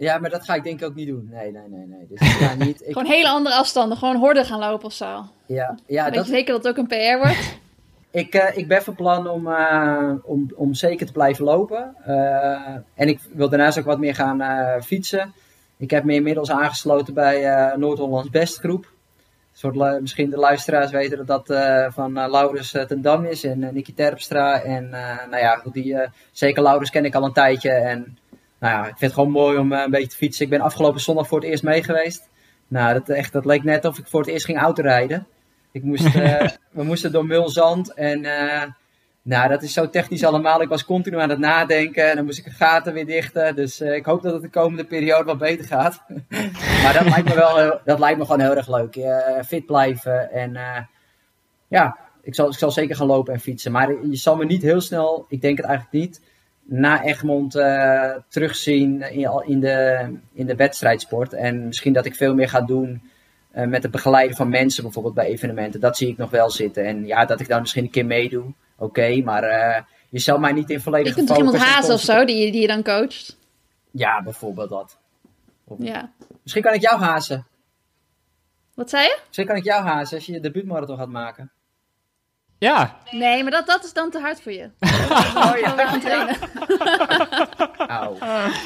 Ja, 0.02 0.18
maar 0.18 0.30
dat 0.30 0.44
ga 0.44 0.54
ik 0.54 0.64
denk 0.64 0.80
ik 0.80 0.86
ook 0.86 0.94
niet 0.94 1.06
doen. 1.06 1.28
Nee, 1.30 1.52
nee, 1.52 1.68
nee. 1.68 1.86
nee. 1.86 2.06
Dus 2.08 2.20
ik 2.20 2.26
ga 2.26 2.54
niet, 2.64 2.80
ik... 2.80 2.92
gewoon 2.92 3.06
hele 3.12 3.28
andere 3.28 3.54
afstanden. 3.54 3.98
Gewoon 3.98 4.16
horden 4.16 4.44
gaan 4.44 4.58
lopen 4.58 4.86
of 4.86 4.92
zo. 4.92 5.24
Ja, 5.46 5.78
ja. 5.86 6.04
Weet 6.04 6.14
dat... 6.14 6.26
je 6.26 6.32
zeker 6.32 6.52
dat 6.52 6.64
het 6.64 6.72
ook 6.72 6.78
een 6.78 6.86
PR 6.86 7.18
wordt? 7.18 7.58
ik, 8.22 8.34
uh, 8.34 8.56
ik 8.56 8.68
ben 8.68 8.82
van 8.82 8.94
plan 8.94 9.28
om, 9.28 9.46
uh, 9.46 10.12
om, 10.22 10.52
om 10.56 10.74
zeker 10.74 11.06
te 11.06 11.12
blijven 11.12 11.44
lopen. 11.44 11.96
Uh, 12.08 12.76
en 12.94 13.08
ik 13.08 13.20
wil 13.32 13.48
daarnaast 13.48 13.78
ook 13.78 13.84
wat 13.84 13.98
meer 13.98 14.14
gaan 14.14 14.42
fietsen. 14.82 15.34
Ik 15.76 15.90
heb 15.90 16.04
me 16.04 16.14
inmiddels 16.14 16.50
aangesloten 16.50 17.14
bij 17.14 17.72
Noord-Hollands 17.76 18.30
Bestgroep. 18.30 18.90
Soort, 19.52 20.00
misschien 20.00 20.30
de 20.30 20.36
luisteraars 20.36 20.90
weten 20.90 21.26
dat 21.26 21.46
dat 21.46 21.58
van 21.94 22.12
Laurens 22.12 22.70
ten 22.70 23.02
Dam 23.02 23.24
is 23.24 23.44
en 23.44 23.58
Nicky 23.72 23.94
Terpstra. 23.94 24.62
En 24.62 24.88
nou 25.30 25.36
ja, 25.36 25.56
goed, 25.56 25.72
die, 25.72 25.96
zeker 26.32 26.62
Laurens 26.62 26.90
ken 26.90 27.04
ik 27.04 27.14
al 27.14 27.24
een 27.24 27.32
tijdje. 27.32 27.70
En 27.70 28.16
nou 28.62 28.74
ja, 28.74 28.80
ik 28.80 28.86
vind 28.86 29.00
het 29.00 29.12
gewoon 29.12 29.30
mooi 29.30 29.58
om 29.58 29.72
een 29.72 29.90
beetje 29.90 30.08
te 30.08 30.16
fietsen. 30.16 30.44
Ik 30.44 30.50
ben 30.50 30.60
afgelopen 30.60 31.00
zondag 31.00 31.26
voor 31.26 31.40
het 31.40 31.48
eerst 31.48 31.62
mee 31.62 31.82
geweest. 31.82 32.30
Nou, 32.68 32.92
dat, 32.92 33.08
echt, 33.08 33.32
dat 33.32 33.44
leek 33.44 33.64
net 33.64 33.84
of 33.84 33.98
ik 33.98 34.06
voor 34.06 34.20
het 34.20 34.28
eerst 34.28 34.44
ging 34.44 34.58
autorijden. 34.58 35.26
Ik 35.72 35.82
moest, 35.82 36.04
uh, 36.16 36.48
we 36.70 36.82
moesten 36.82 37.12
door 37.12 37.26
Mulzand 37.26 37.94
en 37.94 38.20
nou, 39.22 39.48
dat 39.48 39.62
is 39.62 39.72
zo 39.72 39.90
technisch 39.90 40.24
allemaal. 40.24 40.62
Ik 40.62 40.68
was 40.68 40.84
continu 40.84 41.18
aan 41.18 41.30
het 41.30 41.38
nadenken 41.38 42.10
en 42.10 42.16
dan 42.16 42.24
moest 42.24 42.38
ik 42.38 42.44
de 42.44 42.50
gaten 42.50 42.92
weer 42.92 43.06
dichten. 43.06 43.56
Dus 43.56 43.80
uh, 43.80 43.94
ik 43.94 44.04
hoop 44.04 44.22
dat 44.22 44.32
het 44.32 44.42
de 44.42 44.50
komende 44.50 44.84
periode 44.84 45.24
wat 45.24 45.38
beter 45.38 45.64
gaat. 45.64 46.02
maar 46.82 46.92
dat 46.92 47.04
lijkt 47.04 47.28
me 47.28 47.34
wel, 47.34 47.80
dat 47.84 47.98
lijkt 47.98 48.18
me 48.18 48.24
gewoon 48.24 48.40
heel 48.40 48.56
erg 48.56 48.68
leuk. 48.68 48.98
fit 49.46 49.66
blijven 49.66 50.30
en 50.30 50.58
ja, 51.68 51.98
ik 52.22 52.34
zal, 52.34 52.48
ik 52.48 52.58
zal 52.58 52.70
zeker 52.70 52.96
gaan 52.96 53.06
lopen 53.06 53.32
en 53.32 53.40
fietsen. 53.40 53.72
Maar 53.72 54.06
je 54.06 54.16
zal 54.16 54.36
me 54.36 54.44
niet 54.44 54.62
heel 54.62 54.80
snel, 54.80 55.26
ik 55.28 55.40
denk 55.40 55.56
het 55.56 55.66
eigenlijk 55.66 56.04
niet, 56.04 56.20
na 56.62 57.04
Egmond 57.04 57.56
uh, 57.56 58.16
terugzien 58.28 59.02
in, 59.02 59.42
in, 59.46 59.60
de, 59.60 60.08
in 60.32 60.46
de 60.46 60.56
wedstrijdsport. 60.56 61.32
En 61.32 61.66
misschien 61.66 61.92
dat 61.92 62.06
ik 62.06 62.14
veel 62.14 62.34
meer 62.34 62.48
ga 62.48 62.60
doen 62.60 63.02
uh, 63.54 63.66
met 63.66 63.82
het 63.82 63.92
begeleiden 63.92 64.36
van 64.36 64.48
mensen, 64.48 64.82
bijvoorbeeld 64.82 65.14
bij 65.14 65.26
evenementen. 65.26 65.80
Dat 65.80 65.96
zie 65.96 66.08
ik 66.08 66.16
nog 66.16 66.30
wel 66.30 66.50
zitten. 66.50 66.84
En 66.84 67.06
ja, 67.06 67.24
dat 67.24 67.40
ik 67.40 67.48
dan 67.48 67.60
misschien 67.60 67.84
een 67.84 67.90
keer 67.90 68.06
meedoe. 68.06 68.44
Oké, 68.76 68.84
okay, 68.84 69.20
maar 69.20 69.44
uh, 69.44 69.82
je 70.08 70.18
zal 70.18 70.38
mij 70.38 70.52
niet 70.52 70.70
in 70.70 70.80
volledig. 70.80 71.08
Je 71.08 71.14
kunt 71.14 71.28
toch 71.28 71.36
iemand 71.36 71.56
hazen 71.56 71.94
of 71.94 72.00
zo 72.00 72.24
die, 72.24 72.52
die 72.52 72.60
je 72.60 72.66
dan 72.66 72.82
coacht? 72.82 73.38
Ja, 73.90 74.22
bijvoorbeeld 74.22 74.68
dat. 74.68 74.98
Ja. 75.78 76.10
Misschien 76.42 76.62
kan 76.62 76.74
ik 76.74 76.80
jou 76.80 77.00
hazen. 77.00 77.46
Wat 78.74 78.90
zei 78.90 79.04
je? 79.04 79.18
Misschien 79.26 79.46
kan 79.46 79.56
ik 79.56 79.64
jou 79.64 79.82
hazen 79.82 80.16
als 80.16 80.26
je 80.26 80.32
je 80.32 80.40
debuutmarathon 80.40 80.96
gaat 80.96 81.08
maken. 81.08 81.50
Ja. 82.62 82.96
Nee, 83.10 83.42
maar 83.42 83.52
dat, 83.52 83.66
dat 83.66 83.84
is 83.84 83.92
dan 83.92 84.10
te 84.10 84.18
hard 84.20 84.42
voor 84.42 84.52
je. 84.52 84.70
oh 85.36 85.52
ja. 85.60 85.86
gaan 85.86 86.00
trainen. 86.00 86.36
Auw. 87.98 88.18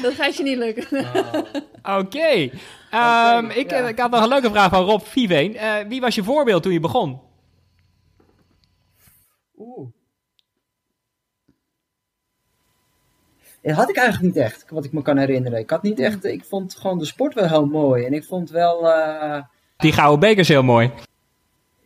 Dat 0.03 0.13
gaat 0.15 0.37
je 0.37 0.43
niet 0.43 0.57
lukken. 0.57 1.05
Oh. 1.05 1.99
Oké. 1.99 2.17
Okay. 2.17 2.43
Um, 2.43 3.45
okay, 3.45 3.57
ik, 3.57 3.71
ja. 3.71 3.89
ik 3.89 3.99
had 3.99 4.11
nog 4.11 4.23
een 4.23 4.29
leuke 4.29 4.51
vraag 4.51 4.71
van 4.71 4.85
Rob 4.85 5.01
Viveen. 5.03 5.55
Uh, 5.55 5.75
wie 5.89 6.01
was 6.01 6.15
je 6.15 6.25
voorbeeld 6.25 6.63
toen 6.63 6.73
je 6.73 6.81
begon? 6.81 7.21
Oeh. 9.59 9.89
had 13.63 13.89
ik 13.89 13.97
eigenlijk 13.97 14.35
niet 14.35 14.45
echt, 14.45 14.65
wat 14.69 14.85
ik 14.85 14.93
me 14.93 15.03
kan 15.03 15.17
herinneren. 15.17 15.59
Ik 15.59 15.71
had 15.71 15.83
niet 15.83 15.99
echt, 15.99 16.25
ik 16.25 16.45
vond 16.45 16.77
gewoon 16.77 16.99
de 16.99 17.05
sport 17.05 17.35
wel 17.35 17.49
heel 17.49 17.67
mooi. 17.67 18.05
En 18.05 18.13
ik 18.13 18.25
vond 18.25 18.51
wel... 18.51 18.89
eh, 18.93 19.43
Die 19.77 19.93
gouden 19.93 20.21
beker 20.21 20.39
is 20.39 20.49
heel 20.49 20.63
mooi. 20.63 20.93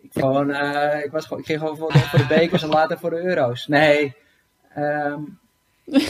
Ik, 0.03 0.11
gewoon, 0.13 0.51
eh, 0.51 1.05
ik, 1.05 1.11
was 1.11 1.25
gewoon, 1.27 1.39
ik 1.41 1.47
ging 1.47 1.59
gewoon 1.59 1.77
voor 1.77 1.93
de, 1.93 1.99
voor 1.99 2.19
de 2.19 2.27
bekers 2.27 2.63
en 2.63 2.69
later 2.69 2.99
voor 2.99 3.11
de 3.11 3.25
euro's. 3.25 3.67
Nee. 3.67 4.17
ehm, 4.75 5.21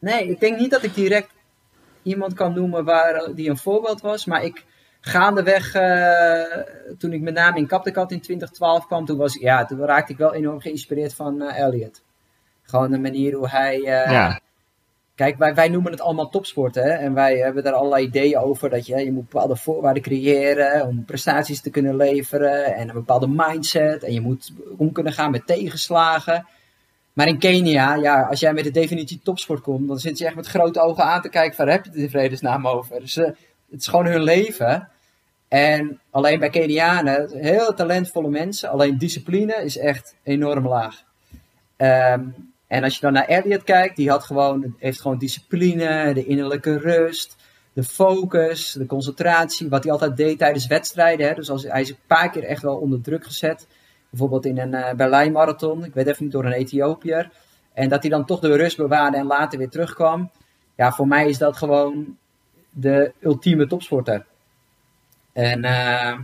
nee, 0.00 0.28
ik 0.28 0.40
denk 0.40 0.58
niet 0.58 0.70
dat 0.70 0.82
ik 0.82 0.94
direct 0.94 1.30
iemand 2.02 2.34
kan 2.34 2.54
noemen 2.54 2.84
waar, 2.84 3.34
die 3.34 3.50
een 3.50 3.56
voorbeeld 3.58 4.00
was. 4.00 4.24
Maar 4.24 4.44
ik 4.44 4.64
gaandeweg, 5.00 5.74
eh, 5.74 6.62
toen 6.98 7.12
ik 7.12 7.20
met 7.20 7.34
name 7.34 7.58
in 7.58 7.66
Kaptekat 7.66 8.12
in 8.12 8.20
2012 8.20 8.86
kwam, 8.86 9.04
toen, 9.04 9.16
was, 9.18 9.34
ja, 9.34 9.64
toen 9.64 9.84
raakte 9.84 10.12
ik 10.12 10.18
wel 10.18 10.34
enorm 10.34 10.60
geïnspireerd 10.60 11.14
van 11.14 11.42
eh, 11.42 11.60
Elliot. 11.60 12.02
Gewoon 12.62 12.90
de 12.90 12.98
manier 12.98 13.34
hoe 13.34 13.48
hij... 13.48 13.76
eh, 13.76 14.10
Ja. 14.12 14.40
Kijk, 15.18 15.38
wij, 15.38 15.54
wij 15.54 15.68
noemen 15.68 15.92
het 15.92 16.00
allemaal 16.00 16.28
topsport, 16.28 16.74
hè. 16.74 16.90
En 16.90 17.14
wij 17.14 17.36
hebben 17.36 17.62
daar 17.62 17.72
allerlei 17.72 18.06
ideeën 18.06 18.38
over. 18.38 18.70
Dat 18.70 18.86
je, 18.86 19.04
je 19.04 19.12
moet 19.12 19.28
bepaalde 19.28 19.56
voorwaarden 19.56 20.02
creëren 20.02 20.86
om 20.86 21.04
prestaties 21.04 21.60
te 21.60 21.70
kunnen 21.70 21.96
leveren. 21.96 22.74
En 22.74 22.88
een 22.88 22.94
bepaalde 22.94 23.28
mindset. 23.28 24.02
En 24.02 24.12
je 24.12 24.20
moet 24.20 24.52
om 24.76 24.92
kunnen 24.92 25.12
gaan 25.12 25.30
met 25.30 25.46
tegenslagen. 25.46 26.46
Maar 27.12 27.26
in 27.26 27.38
Kenia, 27.38 27.94
ja, 27.94 28.22
als 28.22 28.40
jij 28.40 28.52
met 28.52 28.64
de 28.64 28.70
definitie 28.70 29.20
topsport 29.22 29.60
komt, 29.60 29.88
dan 29.88 29.98
zit 29.98 30.18
je 30.18 30.26
echt 30.26 30.34
met 30.34 30.46
grote 30.46 30.80
ogen 30.80 31.04
aan 31.04 31.22
te 31.22 31.28
kijken 31.28 31.56
van, 31.56 31.68
heb 31.68 31.84
je 31.84 31.90
het 31.90 31.98
in 31.98 32.10
vredesnaam 32.10 32.66
over? 32.66 33.00
Dus, 33.00 33.16
eh, 33.16 33.24
het 33.70 33.80
is 33.80 33.86
gewoon 33.86 34.06
hun 34.06 34.22
leven. 34.22 34.88
En 35.48 36.00
alleen 36.10 36.38
bij 36.38 36.50
Kenianen, 36.50 37.30
heel 37.38 37.74
talentvolle 37.74 38.28
mensen, 38.28 38.70
alleen 38.70 38.98
discipline 38.98 39.64
is 39.64 39.78
echt 39.78 40.14
enorm 40.22 40.68
laag. 40.68 41.02
Ehm, 41.76 42.20
en 42.68 42.82
als 42.82 42.94
je 42.94 43.00
dan 43.00 43.12
naar 43.12 43.24
Elliot 43.24 43.64
kijkt, 43.64 43.96
die 43.96 44.10
had 44.10 44.24
gewoon, 44.24 44.74
heeft 44.78 45.00
gewoon 45.00 45.18
discipline, 45.18 46.14
de 46.14 46.24
innerlijke 46.24 46.78
rust, 46.78 47.36
de 47.72 47.82
focus, 47.82 48.72
de 48.72 48.86
concentratie. 48.86 49.68
Wat 49.68 49.82
hij 49.82 49.92
altijd 49.92 50.16
deed 50.16 50.38
tijdens 50.38 50.66
wedstrijden. 50.66 51.28
Hè. 51.28 51.34
Dus 51.34 51.50
als, 51.50 51.62
hij 51.62 51.80
is 51.80 51.90
een 51.90 51.96
paar 52.06 52.30
keer 52.30 52.44
echt 52.44 52.62
wel 52.62 52.76
onder 52.76 53.00
druk 53.00 53.24
gezet. 53.24 53.66
Bijvoorbeeld 54.10 54.46
in 54.46 54.58
een 54.58 54.74
eh 54.74 54.94
Berlijn 54.94 55.32
marathon, 55.32 55.84
ik 55.84 55.94
weet 55.94 56.06
even 56.06 56.24
niet, 56.24 56.32
door 56.32 56.44
een 56.44 56.52
Ethiopiër. 56.52 57.30
En 57.72 57.88
dat 57.88 58.02
hij 58.02 58.10
dan 58.10 58.24
toch 58.24 58.40
de 58.40 58.56
rust 58.56 58.76
bewaarde 58.76 59.16
en 59.16 59.26
later 59.26 59.58
weer 59.58 59.68
terugkwam. 59.68 60.30
Ja, 60.76 60.92
voor 60.92 61.08
mij 61.08 61.28
is 61.28 61.38
dat 61.38 61.56
gewoon 61.56 62.16
de 62.70 63.12
ultieme 63.20 63.66
topsporter. 63.66 64.26
En 65.32 65.64
eh, 65.64 66.18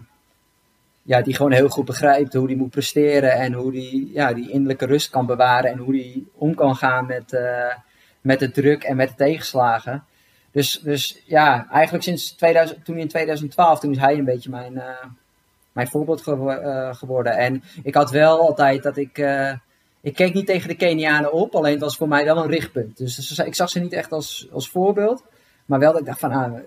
ja, 1.04 1.20
die 1.20 1.34
gewoon 1.34 1.52
heel 1.52 1.68
goed 1.68 1.84
begrijpt 1.84 2.34
hoe 2.34 2.46
die 2.46 2.56
moet 2.56 2.70
presteren 2.70 3.32
en 3.32 3.52
hoe 3.52 3.72
die 3.72 4.10
ja, 4.12 4.32
die 4.32 4.50
innerlijke 4.50 4.86
rust 4.86 5.10
kan 5.10 5.26
bewaren 5.26 5.70
en 5.70 5.78
hoe 5.78 5.92
die 5.92 6.30
om 6.34 6.54
kan 6.54 6.76
gaan 6.76 7.06
met, 7.06 7.32
eh, 7.32 7.74
met 8.20 8.38
de 8.38 8.50
druk 8.50 8.82
en 8.82 8.96
met 8.96 9.08
de 9.08 9.14
tegenslagen. 9.14 10.04
Dus, 10.50 10.80
dus 10.80 11.22
ja, 11.24 11.66
eigenlijk 11.70 12.04
sinds 12.04 12.32
2000, 12.32 12.84
toen 12.84 12.98
in 12.98 13.08
2012, 13.08 13.80
toen 13.80 13.90
is 13.90 13.98
hij 13.98 14.18
een 14.18 14.24
beetje 14.24 14.50
mijn, 14.50 14.78
eh, 14.78 15.04
mijn 15.72 15.88
voorbeeld 15.88 16.26
eh, 16.26 16.94
geworden. 16.94 17.36
En 17.36 17.62
ik 17.82 17.94
had 17.94 18.10
wel 18.10 18.40
altijd 18.40 18.82
dat 18.82 18.96
ik, 18.96 19.18
ik 20.00 20.14
keek 20.14 20.34
niet 20.34 20.46
tegen 20.46 20.68
de 20.68 20.76
Kenianen 20.76 21.32
op, 21.32 21.54
alleen 21.54 21.72
het 21.72 21.80
was 21.80 21.96
voor 21.96 22.08
mij 22.08 22.24
wel 22.24 22.36
een 22.36 22.50
richtpunt. 22.50 22.96
Dus, 22.96 23.16
dus 23.16 23.38
ik 23.38 23.54
zag 23.54 23.70
ze 23.70 23.80
niet 23.80 23.92
echt 23.92 24.12
als, 24.12 24.48
als 24.52 24.68
voorbeeld, 24.68 25.24
maar 25.64 25.78
wel 25.78 25.92
dat 25.92 26.00
ik 26.00 26.06
dacht 26.06 26.20
van, 26.20 26.32
ah, 26.32 26.58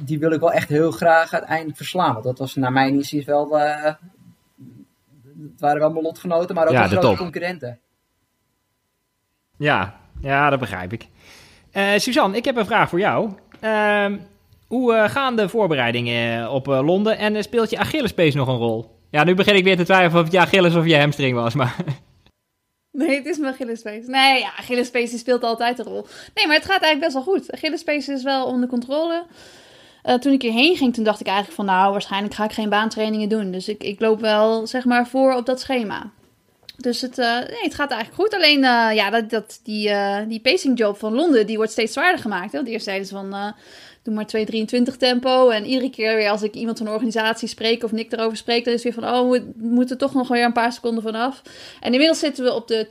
die 0.00 0.18
wil 0.18 0.32
ik 0.32 0.40
wel 0.40 0.52
echt 0.52 0.68
heel 0.68 0.90
graag 0.90 1.32
uiteindelijk 1.32 1.76
verslaan. 1.76 2.12
Want 2.12 2.24
dat 2.24 2.38
was 2.38 2.54
naar 2.54 2.72
mijn 2.72 2.94
inziens 2.94 3.24
wel, 3.24 3.58
eh, 3.60 3.84
het 5.52 5.60
waren 5.60 5.78
wel 5.80 5.90
mijn 5.90 6.04
lotgenoten, 6.04 6.54
maar 6.54 6.66
ook 6.66 6.72
Ja, 6.72 6.78
wel 6.78 6.88
de 6.88 6.94
grote 6.94 7.06
top. 7.08 7.16
concurrenten. 7.16 7.78
Ja, 9.58 9.94
ja, 10.20 10.50
dat 10.50 10.58
begrijp 10.60 10.92
ik. 10.92 11.08
Eh 11.72 11.92
Suzanne, 11.96 12.36
ik 12.36 12.44
heb 12.44 12.56
een 12.56 12.66
vraag 12.66 12.88
voor 12.88 12.98
jou. 12.98 13.30
Ehm, 13.60 14.18
hoe 14.66 14.94
eh, 14.94 15.08
gaan 15.10 15.36
de 15.36 15.48
voorbereidingen 15.48 16.50
op 16.50 16.68
eh, 16.68 16.80
Londen 16.84 17.18
en 17.18 17.42
speelt 17.42 17.70
je 17.70 17.78
Achillespees 17.78 18.34
nog 18.34 18.48
een 18.48 18.56
rol? 18.56 18.98
Ja, 19.10 19.24
nu 19.24 19.34
begin 19.34 19.54
ik 19.56 19.64
weer 19.64 19.76
te 19.76 19.84
twijfelen 19.84 20.18
of 20.18 20.24
het 20.24 20.32
je 20.32 20.40
Achilles 20.40 20.74
of 20.74 20.86
je 20.86 20.98
hamstring 20.98 21.34
was, 21.34 21.54
maar... 21.54 21.76
Nee, 22.90 23.16
het 23.16 23.26
is 23.26 23.38
mijn 23.38 23.52
Achillespees. 23.52 24.06
Nee, 24.06 24.40
ja, 24.40 24.48
Achillespees 24.56 25.10
die 25.10 25.18
speelt 25.18 25.42
altijd 25.42 25.78
een 25.78 25.84
rol. 25.84 26.06
Nee, 26.34 26.46
maar 26.46 26.56
het 26.56 26.64
gaat 26.64 26.82
eigenlijk 26.82 27.00
best 27.00 27.12
wel 27.12 27.22
goed. 27.22 27.52
Achillespees 27.52 28.08
is 28.08 28.22
wel 28.22 28.46
onder 28.46 28.68
controle. 28.68 29.26
Eh, 30.04 30.14
toen 30.14 30.32
ik 30.32 30.42
hierheen 30.42 30.76
ging, 30.76 30.94
toen 30.94 31.04
dacht 31.04 31.20
ik 31.20 31.26
eigenlijk 31.26 31.56
van... 31.56 31.66
nou, 31.66 31.92
waarschijnlijk 31.92 32.34
ga 32.34 32.44
ik 32.44 32.52
geen 32.52 32.68
baantrainingen 32.68 33.28
doen. 33.28 33.50
Dus 33.50 33.68
ik, 33.68 33.82
ik 33.82 34.00
loop 34.00 34.20
wel, 34.20 34.66
zeg 34.66 34.84
maar, 34.84 35.06
voor 35.06 35.34
op 35.34 35.46
dat 35.46 35.60
schema. 35.60 36.10
Dus 36.76 37.00
het, 37.00 37.18
eh, 37.18 37.38
nee, 37.38 37.62
het 37.62 37.74
gaat 37.74 37.90
eigenlijk 37.90 38.22
goed. 38.22 38.34
Alleen, 38.34 38.64
eh, 38.64 38.94
ja, 38.94 39.10
dat, 39.10 39.30
dat, 39.30 39.60
die, 39.62 39.90
eh, 39.90 40.28
die 40.28 40.40
pacing 40.40 40.78
job 40.78 40.98
van 40.98 41.14
Londen, 41.14 41.46
die 41.46 41.56
wordt 41.56 41.72
steeds 41.72 41.92
zwaarder 41.92 42.20
gemaakt. 42.20 42.52
Hè? 42.52 42.58
Want 42.58 42.68
eerst 42.68 42.84
zeiden 42.84 43.06
ze 43.06 43.14
van... 43.14 43.54
Doe 44.04 44.14
maar 44.14 44.28
2,23 44.90 44.96
tempo. 44.98 45.48
En 45.48 45.64
iedere 45.66 45.90
keer 45.90 46.16
weer 46.16 46.30
als 46.30 46.42
ik 46.42 46.54
iemand 46.54 46.76
van 46.76 46.86
de 46.86 46.92
organisatie 46.92 47.48
spreek 47.48 47.84
of 47.84 47.92
Nick 47.92 48.12
erover 48.12 48.36
spreek, 48.36 48.64
dan 48.64 48.74
is 48.74 48.82
het 48.82 48.94
weer 48.94 49.04
van, 49.04 49.14
oh, 49.14 49.30
we 49.30 49.52
moeten 49.56 49.98
toch 49.98 50.14
nog 50.14 50.28
weer 50.28 50.44
een 50.44 50.52
paar 50.52 50.72
seconden 50.72 51.02
vanaf. 51.02 51.42
En 51.80 51.92
inmiddels 51.92 52.18
zitten 52.18 52.44
we 52.44 52.54
op 52.54 52.68
de 52.68 52.86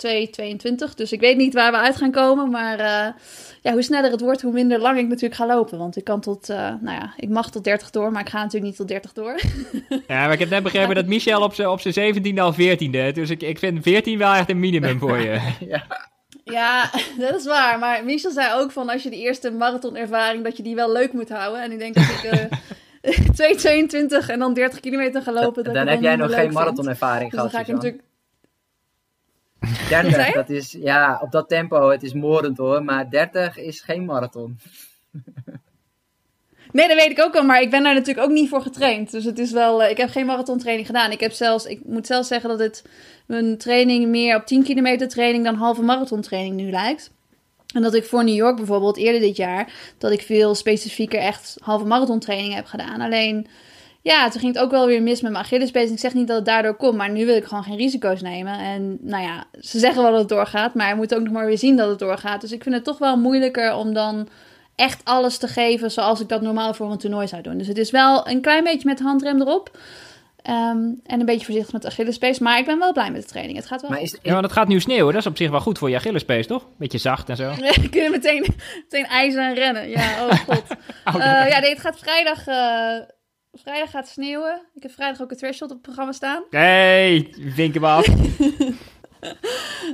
2,22. 0.89 0.95
Dus 0.95 1.11
ik 1.11 1.19
weet 1.19 1.37
niet 1.37 1.53
waar 1.53 1.71
we 1.71 1.77
uit 1.77 1.95
gaan 1.95 2.11
komen. 2.11 2.49
Maar 2.49 2.79
eh, 2.79 3.13
ja, 3.61 3.71
hoe 3.71 3.81
sneller 3.81 4.11
het 4.11 4.21
wordt, 4.21 4.41
hoe 4.41 4.53
minder 4.53 4.79
lang 4.79 4.97
ik 4.97 5.07
natuurlijk 5.07 5.35
ga 5.35 5.45
lopen. 5.45 5.77
Want 5.77 5.97
ik 5.97 6.03
kan 6.03 6.21
tot, 6.21 6.49
eh, 6.49 6.57
nou 6.57 6.97
ja, 6.97 7.13
ik 7.17 7.29
mag 7.29 7.51
tot 7.51 7.63
30 7.63 7.89
door, 7.89 8.11
maar 8.11 8.21
ik 8.21 8.29
ga 8.29 8.37
natuurlijk 8.37 8.65
niet 8.65 8.75
tot 8.75 8.87
30 8.87 9.13
door. 9.13 9.39
Ja, 10.07 10.23
maar 10.23 10.33
ik 10.33 10.39
heb 10.39 10.49
net 10.49 10.63
begrepen 10.63 10.95
dat 10.95 11.05
Michel 11.05 11.41
op 11.41 11.53
zijn 11.53 11.67
op 11.67 11.81
zijn 11.81 12.15
17e 12.15 12.39
al 12.39 12.53
14e. 12.53 13.13
Dus 13.13 13.29
ik, 13.29 13.41
ik 13.41 13.59
vind 13.59 13.83
14 13.83 14.17
wel 14.17 14.33
echt 14.33 14.49
een 14.49 14.59
minimum 14.59 14.99
voor 14.99 15.17
je. 15.17 15.39
Ja, 15.67 16.09
dat 17.19 17.35
is 17.35 17.45
waar. 17.45 17.79
Maar 17.79 18.05
Michel 18.05 18.31
zei 18.31 18.61
ook 18.61 18.71
van 18.71 18.89
als 18.89 19.03
je 19.03 19.09
de 19.09 19.17
eerste 19.17 19.51
marathonervaring, 19.51 20.43
dat 20.43 20.57
je 20.57 20.63
die 20.63 20.75
wel 20.75 20.91
leuk 20.91 21.13
moet 21.13 21.29
houden. 21.29 21.61
En 21.61 21.71
ik 21.71 21.79
denk 21.79 21.95
dat 21.95 22.03
ik 22.03 22.23
eh 22.23 22.45
2,22 23.03 24.29
en 24.29 24.39
dan 24.39 24.53
30 24.53 24.79
kilometer 24.79 25.21
ga 25.21 25.33
lopen. 25.33 25.63
dat 25.63 25.73
dan 25.73 25.83
ik 25.83 25.89
heb 25.89 26.01
jij 26.01 26.15
nog 26.15 26.33
geen 26.33 26.53
marathonervaring 26.53 27.31
Dus 27.31 27.39
dan 27.39 27.49
gehad, 27.49 27.65
ga 27.65 27.71
ik 27.71 27.75
natuurlijk... 27.75 28.03
30, 29.89 30.13
zei 30.13 30.27
je? 30.27 30.33
dat 30.33 30.49
is, 30.49 30.71
ja, 30.71 31.19
op 31.21 31.31
dat 31.31 31.49
tempo, 31.49 31.89
het 31.89 32.03
is 32.03 32.13
moordend 32.13 32.57
hoor, 32.57 32.83
maar 32.83 33.09
30 33.09 33.57
is 33.57 33.81
geen 33.81 34.05
marathon. 34.05 34.59
Nee, 36.73 36.87
dat 36.87 36.97
weet 36.97 37.09
ik 37.11 37.21
ook 37.21 37.33
wel, 37.33 37.43
maar 37.43 37.61
ik 37.61 37.69
ben 37.69 37.83
daar 37.83 37.93
natuurlijk 37.93 38.27
ook 38.27 38.33
niet 38.33 38.49
voor 38.49 38.61
getraind. 38.61 39.11
Dus 39.11 39.23
het 39.23 39.39
is 39.39 39.51
wel, 39.51 39.83
eh, 39.83 39.89
ik 39.89 39.97
heb 39.97 40.09
geen 40.09 40.25
marathontraining 40.25 40.87
gedaan. 40.87 41.11
Ik 41.11 41.19
heb 41.19 41.31
zelfs, 41.31 41.65
ik 41.65 41.79
moet 41.85 42.07
zelfs 42.07 42.27
zeggen 42.27 42.49
dat 42.49 42.59
het 42.59 42.83
mijn 43.25 43.57
training 43.57 44.07
meer 44.07 44.35
op 44.35 44.45
10 44.45 44.63
kilometer 44.63 45.07
training 45.07 45.43
dan 45.43 45.55
halve 45.55 45.81
marathontraining 45.81 46.55
nu 46.55 46.69
lijkt. 46.69 47.11
En 47.73 47.81
dat 47.81 47.93
ik 47.93 48.05
voor 48.05 48.23
New 48.23 48.35
York 48.35 48.55
bijvoorbeeld 48.55 48.97
eerder 48.97 49.21
dit 49.21 49.37
jaar, 49.37 49.73
dat 49.97 50.11
ik 50.11 50.21
veel 50.21 50.55
specifieker 50.55 51.19
echt 51.19 51.57
halve 51.59 51.85
marathontraining 51.85 52.53
heb 52.53 52.65
gedaan. 52.65 53.01
Alleen, 53.01 53.47
ja, 54.01 54.29
toen 54.29 54.41
ging 54.41 54.53
het 54.53 54.63
ook 54.63 54.71
wel 54.71 54.85
weer 54.85 55.01
mis 55.01 55.21
met 55.21 55.31
mijn 55.31 55.43
Achillespees. 55.43 55.91
Ik 55.91 55.99
zeg 55.99 56.13
niet 56.13 56.27
dat 56.27 56.35
het 56.35 56.45
daardoor 56.45 56.75
komt, 56.75 56.97
maar 56.97 57.09
nu 57.09 57.25
wil 57.25 57.35
ik 57.35 57.45
gewoon 57.45 57.63
geen 57.63 57.77
risico's 57.77 58.21
nemen. 58.21 58.59
En 58.59 58.97
nou 59.01 59.23
ja, 59.23 59.45
ze 59.61 59.79
zeggen 59.79 60.01
wel 60.01 60.11
dat 60.11 60.19
het 60.19 60.29
doorgaat, 60.29 60.73
maar 60.73 60.89
je 60.89 60.95
moet 60.95 61.15
ook 61.15 61.23
nog 61.23 61.33
maar 61.33 61.45
weer 61.45 61.57
zien 61.57 61.77
dat 61.77 61.89
het 61.89 61.99
doorgaat. 61.99 62.41
Dus 62.41 62.51
ik 62.51 62.63
vind 62.63 62.75
het 62.75 62.83
toch 62.83 62.97
wel 62.97 63.17
moeilijker 63.17 63.75
om 63.75 63.93
dan 63.93 64.27
echt 64.75 65.01
alles 65.03 65.37
te 65.37 65.47
geven 65.47 65.91
zoals 65.91 66.19
ik 66.21 66.29
dat 66.29 66.41
normaal 66.41 66.73
voor 66.73 66.91
een 66.91 66.97
toernooi 66.97 67.27
zou 67.27 67.41
doen. 67.41 67.57
Dus 67.57 67.67
het 67.67 67.77
is 67.77 67.91
wel 67.91 68.27
een 68.29 68.41
klein 68.41 68.63
beetje 68.63 68.87
met 68.87 68.97
de 68.97 69.03
handrem 69.03 69.41
erop. 69.41 69.77
Ehm, 70.41 70.77
en 71.05 71.19
een 71.19 71.25
beetje 71.25 71.45
voorzichtig 71.45 71.73
met 71.73 71.81
de 71.81 71.87
Achillespees. 71.87 72.39
Maar 72.39 72.57
ik 72.59 72.65
ben 72.65 72.79
wel 72.79 72.93
blij 72.93 73.11
met 73.11 73.21
de 73.21 73.27
training. 73.27 73.57
Het 73.57 73.67
gaat 73.67 73.81
wel 73.81 73.89
Maar 73.89 74.01
is, 74.01 74.17
Ja, 74.21 74.31
want 74.31 74.43
het 74.43 74.53
gaat 74.53 74.67
nu 74.67 74.79
sneeuwen. 74.79 75.13
Dat 75.13 75.21
is 75.21 75.27
op 75.27 75.37
zich 75.37 75.49
wel 75.49 75.59
goed 75.59 75.77
voor 75.77 75.89
je 75.89 75.95
Achillespees, 75.95 76.47
toch? 76.47 76.67
Beetje 76.77 76.97
zacht 76.97 77.29
en 77.29 77.35
zo. 77.35 77.53
We 77.81 77.89
kunnen 77.89 78.11
meteen, 78.11 78.45
meteen 78.83 79.05
ijzer 79.05 79.41
en 79.43 79.53
rennen. 79.53 79.89
Ja, 79.89 80.25
oh 80.25 80.39
god. 80.47 80.63
Oh, 81.05 81.15
Eh, 81.15 81.49
ja, 81.49 81.59
nee, 81.59 81.69
het 81.69 81.79
gaat 81.79 81.99
vrijdag... 81.99 82.47
eh, 82.47 83.07
vrijdag 83.53 83.89
gaat 83.89 84.07
sneeuwen. 84.07 84.61
Ik 84.73 84.83
heb 84.83 84.91
vrijdag 84.91 85.21
ook 85.21 85.31
een 85.31 85.37
threshold 85.37 85.69
op 85.71 85.77
het 85.77 85.85
programma 85.85 86.11
staan. 86.11 86.43
Hey, 86.49 87.33
vinken 87.55 87.81
we 87.81 87.87
af. 87.87 88.05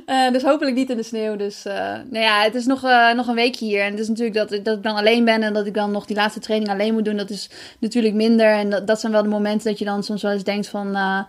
Eh, 0.06 0.32
dus 0.32 0.44
hopelijk 0.44 0.76
niet 0.76 0.90
in 0.90 0.98
de 0.98 1.04
sneeuw. 1.04 1.36
Dus 1.36 1.66
eh, 1.66 1.74
nou 2.10 2.20
ja, 2.24 2.42
het 2.44 2.56
is 2.56 2.66
nog, 2.66 2.84
eh, 2.84 3.14
nog 3.14 3.28
een 3.28 3.36
weekje 3.36 3.66
hier. 3.66 3.82
En 3.84 3.92
het 3.92 4.00
is 4.00 4.08
natuurlijk 4.08 4.36
dat, 4.38 4.52
ik- 4.52 4.66
dat 4.66 4.78
ik 4.78 4.84
dan 4.84 4.96
alleen 4.96 5.26
ben 5.26 5.44
en 5.44 5.54
dat 5.54 5.66
ik 5.66 5.74
dan 5.74 5.92
nog 5.92 6.06
die 6.06 6.16
laatste 6.16 6.40
training 6.40 6.72
alleen 6.72 6.94
moet 6.94 7.06
doen. 7.06 7.18
Dat 7.18 7.30
is 7.30 7.50
natuurlijk 7.80 8.14
minder. 8.16 8.52
En 8.54 8.70
dat, 8.70 8.88
dat 8.88 9.00
zijn 9.00 9.12
wel 9.12 9.24
de 9.24 9.30
momenten 9.30 9.70
dat 9.70 9.80
je 9.80 9.86
dan 9.86 10.04
soms 10.04 10.22
wel 10.22 10.32
eens 10.32 10.44
denkt 10.44 10.68
van... 10.68 10.96
eh, 10.96 11.20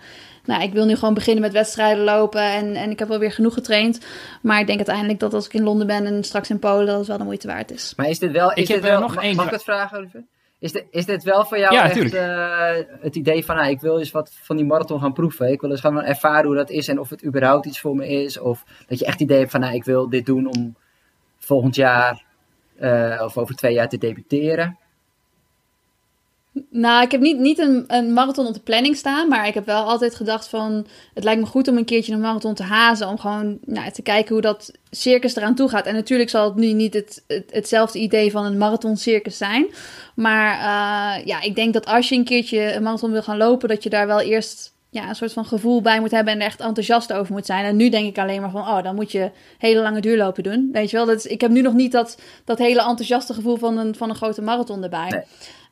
nou, 0.45 0.63
ik 0.63 0.73
wil 0.73 0.85
nu 0.87 0.95
gewoon 0.97 1.15
beginnen 1.15 1.43
met 1.43 1.53
wedstrijden 1.53 2.05
lopen. 2.05 2.43
En, 2.43 2.75
en 2.75 2.91
ik 2.91 2.99
heb 2.99 3.09
wel 3.09 3.19
weer 3.19 3.33
genoeg 3.33 3.55
getraind. 3.55 3.99
Maar 4.43 4.61
ik 4.61 4.67
denk 4.67 4.79
uiteindelijk 4.79 5.19
dat 5.19 5.35
als 5.35 5.47
ik 5.47 5.55
in 5.55 5.63
Londen 5.63 5.87
ben 5.87 6.07
en 6.07 6.25
straks 6.25 6.51
in 6.51 6.59
Polen... 6.59 6.87
dat 6.87 6.99
het 6.99 7.07
wel 7.07 7.19
de 7.19 7.25
moeite 7.25 7.47
waard 7.47 7.71
is. 7.71 7.93
maar 7.97 8.09
is 8.09 8.19
dit 8.19 8.31
wel, 8.33 8.51
is 8.53 8.63
Ik 8.63 8.69
heb, 8.69 8.83
dit 8.83 8.91
wel 8.91 9.01
nog 9.01 9.17
één 9.17 9.37
mag 9.37 9.45
ik 9.47 9.51
het 9.53 9.63
vragen, 9.63 9.99
Oliver? 9.99 10.25
Is 10.61 10.73
dit, 10.73 10.87
is 10.91 11.07
dit 11.07 11.23
wel 11.23 11.45
voor 11.45 11.59
jou 11.59 11.75
Ja, 11.75 11.91
echt 11.91 12.15
eh, 12.15 13.01
het 13.01 13.17
idee 13.17 13.45
van, 13.45 13.57
nou, 13.57 13.71
ik 13.71 13.81
wil 13.81 13.99
eens 13.99 14.11
wat 14.11 14.31
van 14.33 14.57
die 14.57 14.67
marathon 14.67 15.01
gaan 15.01 15.13
proeven. 15.13 15.53
Ik 15.53 15.61
wil 15.61 15.71
eens 15.71 15.81
gewoon 15.81 16.05
ervaren 16.05 16.47
hoe 16.47 16.55
dat 16.55 16.71
is 16.71 16.89
en 16.89 17.01
of 17.01 17.11
het 17.11 17.25
überhaupt 17.25 17.67
iets 17.67 17.81
voor 17.81 17.97
me 17.97 18.09
is. 18.09 18.39
Of 18.39 18.65
dat 18.87 18.99
je 18.99 19.05
echt 19.05 19.19
het 19.19 19.23
idee 19.23 19.39
hebt 19.39 19.51
van, 19.51 19.61
nou, 19.61 19.75
ik 19.75 19.85
wil 19.85 20.09
dit 20.09 20.27
doen 20.27 20.47
om 20.47 20.77
volgend 21.39 21.75
jaar 21.75 22.25
eh, 22.79 23.23
of 23.25 23.39
over 23.39 23.55
twee 23.55 23.75
jaar 23.75 23.89
te 23.89 23.99
debuteren. 23.99 24.79
Nou, 26.71 27.03
ik 27.03 27.11
heb 27.11 27.21
niet, 27.21 27.39
niet 27.39 27.59
een, 27.59 27.85
een 27.87 28.13
marathon 28.13 28.47
op 28.47 28.55
de 28.55 28.61
planning 28.61 28.97
staan, 28.97 29.29
maar 29.29 29.47
ik 29.47 29.55
heb 29.55 29.67
wel 29.67 29.83
altijd 29.83 30.15
gedacht 30.15 30.49
van... 30.49 30.87
Het 31.15 31.25
lijkt 31.25 31.41
me 31.41 31.47
goed 31.47 31.69
om 31.69 31.77
een 31.77 31.85
keertje 31.85 32.13
een 32.13 32.21
marathon 32.21 32.55
te 32.55 32.63
hazen, 32.63 33.09
om 33.09 33.19
gewoon 33.19 33.59
nou, 33.65 33.91
te 33.91 34.03
kijken 34.03 34.33
hoe 34.33 34.43
dat 34.43 34.73
circus 34.91 35.37
eraan 35.37 35.55
toe 35.55 35.69
gaat. 35.69 35.87
En 35.87 35.95
natuurlijk 35.95 36.31
zal 36.31 36.45
het 36.45 36.55
nu 36.55 36.73
niet 36.73 36.95
het, 36.95 37.25
hetzelfde 37.51 37.99
idee 37.99 38.31
van 38.31 38.45
een 38.45 38.59
marathon 38.59 38.97
circus 38.97 39.37
zijn. 39.37 39.67
Maar 40.15 40.55
uh, 40.55 41.27
ja, 41.27 41.43
ik 41.43 41.55
denk 41.55 41.73
dat 41.73 41.87
als 41.87 42.09
je 42.09 42.15
een 42.15 42.25
keertje 42.25 42.75
een 42.75 42.83
marathon 42.83 43.13
wil 43.13 43.23
gaan 43.23 43.37
lopen, 43.37 43.69
dat 43.69 43.83
je 43.83 43.91
daar 43.91 44.07
wel 44.07 44.21
eerst 44.21 44.73
ja, 44.91 45.09
een 45.09 45.15
soort 45.15 45.33
van 45.33 45.45
gevoel 45.45 45.83
bij 45.83 46.01
moet 46.01 46.11
hebben 46.11 46.33
en 46.33 46.41
er 46.41 46.47
echt 46.47 46.61
enthousiast 46.61 47.13
over 47.13 47.33
moet 47.33 47.47
zijn. 47.47 47.65
En 47.65 47.77
nu 47.77 47.89
denk 47.89 48.07
ik 48.07 48.19
alleen 48.19 48.41
maar 48.41 48.51
van, 48.51 48.61
oh, 48.61 48.83
dan 48.83 48.95
moet 48.95 49.13
je 49.13 49.31
hele 49.59 49.81
lange 49.81 50.01
duurlopen 50.01 50.43
doen. 50.43 50.69
Weet 50.73 50.91
je 50.91 50.97
wel, 50.97 51.07
dat 51.07 51.17
is, 51.17 51.27
ik 51.27 51.41
heb 51.41 51.51
nu 51.51 51.61
nog 51.61 51.75
niet 51.75 51.93
dat, 51.93 52.19
dat 52.45 52.59
hele 52.59 52.81
enthousiaste 52.81 53.35
gevoel 53.35 53.57
van 53.57 53.79
een, 53.79 53.95
van 53.95 54.09
een 54.09 54.17
grote 54.17 54.43
marathon 54.43 54.83
erbij. 54.83 55.27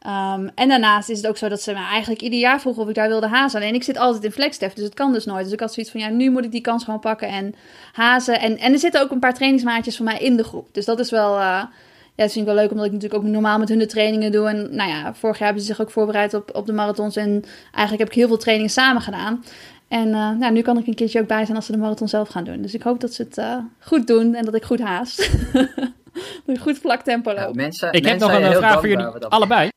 Um, 0.06 0.50
en 0.54 0.68
daarnaast 0.68 1.08
is 1.08 1.16
het 1.16 1.26
ook 1.26 1.36
zo 1.36 1.48
dat 1.48 1.62
ze 1.62 1.72
me 1.72 1.78
eigenlijk 1.78 2.20
ieder 2.20 2.38
jaar 2.38 2.60
vroegen 2.60 2.82
of 2.82 2.88
ik 2.88 2.94
daar 2.94 3.08
wilde 3.08 3.28
hazen. 3.28 3.60
Alleen 3.60 3.74
ik 3.74 3.82
zit 3.82 3.98
altijd 3.98 4.24
in 4.24 4.32
flexdef, 4.32 4.72
dus 4.72 4.84
het 4.84 4.94
kan 4.94 5.12
dus 5.12 5.24
nooit. 5.24 5.44
Dus 5.44 5.52
ik 5.52 5.60
had 5.60 5.72
zoiets 5.72 5.92
van, 5.92 6.00
ja, 6.00 6.08
nu 6.08 6.30
moet 6.30 6.44
ik 6.44 6.50
die 6.50 6.60
kans 6.60 6.84
gewoon 6.84 7.00
pakken 7.00 7.28
en 7.28 7.54
hazen. 7.92 8.40
En, 8.40 8.58
en 8.58 8.72
er 8.72 8.78
zitten 8.78 9.02
ook 9.02 9.10
een 9.10 9.18
paar 9.18 9.34
trainingsmaatjes 9.34 9.96
van 9.96 10.04
mij 10.04 10.18
in 10.18 10.36
de 10.36 10.44
groep. 10.44 10.68
Dus 10.72 10.84
dat 10.84 10.98
is 10.98 11.10
wel, 11.10 11.32
uh, 11.32 11.38
ja, 11.40 11.70
dat 12.14 12.32
vind 12.32 12.46
ik 12.46 12.52
wel 12.52 12.62
leuk, 12.62 12.70
omdat 12.70 12.86
ik 12.86 12.92
natuurlijk 12.92 13.22
ook 13.22 13.30
normaal 13.30 13.58
met 13.58 13.68
hun 13.68 13.78
de 13.78 13.86
trainingen 13.86 14.32
doe. 14.32 14.48
En 14.48 14.74
nou 14.74 14.90
ja, 14.90 15.14
vorig 15.14 15.38
jaar 15.38 15.46
hebben 15.46 15.64
ze 15.64 15.72
zich 15.72 15.80
ook 15.80 15.90
voorbereid 15.90 16.34
op, 16.34 16.50
op 16.54 16.66
de 16.66 16.72
marathons. 16.72 17.16
En 17.16 17.44
eigenlijk 17.62 17.98
heb 17.98 18.08
ik 18.08 18.14
heel 18.14 18.28
veel 18.28 18.36
trainingen 18.36 18.72
samen 18.72 19.02
gedaan. 19.02 19.44
En 19.88 20.08
uh, 20.08 20.30
nou, 20.30 20.52
nu 20.52 20.62
kan 20.62 20.78
ik 20.78 20.86
een 20.86 20.94
keertje 20.94 21.20
ook 21.20 21.26
bij 21.26 21.44
zijn 21.44 21.56
als 21.56 21.66
ze 21.66 21.72
de 21.72 21.78
marathon 21.78 22.08
zelf 22.08 22.28
gaan 22.28 22.44
doen. 22.44 22.62
Dus 22.62 22.74
ik 22.74 22.82
hoop 22.82 23.00
dat 23.00 23.14
ze 23.14 23.22
het 23.22 23.38
uh, 23.38 23.56
goed 23.78 24.06
doen 24.06 24.34
en 24.34 24.44
dat 24.44 24.54
ik 24.54 24.64
goed 24.64 24.80
haast. 24.80 25.30
dat 26.44 26.56
ik 26.56 26.58
goed 26.58 26.78
vlak 26.78 27.02
tempo 27.02 27.30
loop. 27.30 27.38
Ja, 27.38 27.50
mensen, 27.52 27.92
ik 27.92 28.02
mensen 28.02 28.30
heb 28.30 28.40
nog 28.40 28.50
een 28.50 28.56
vraag 28.56 28.80
voor 28.80 28.88
jullie 28.88 29.06
allebei. 29.06 29.70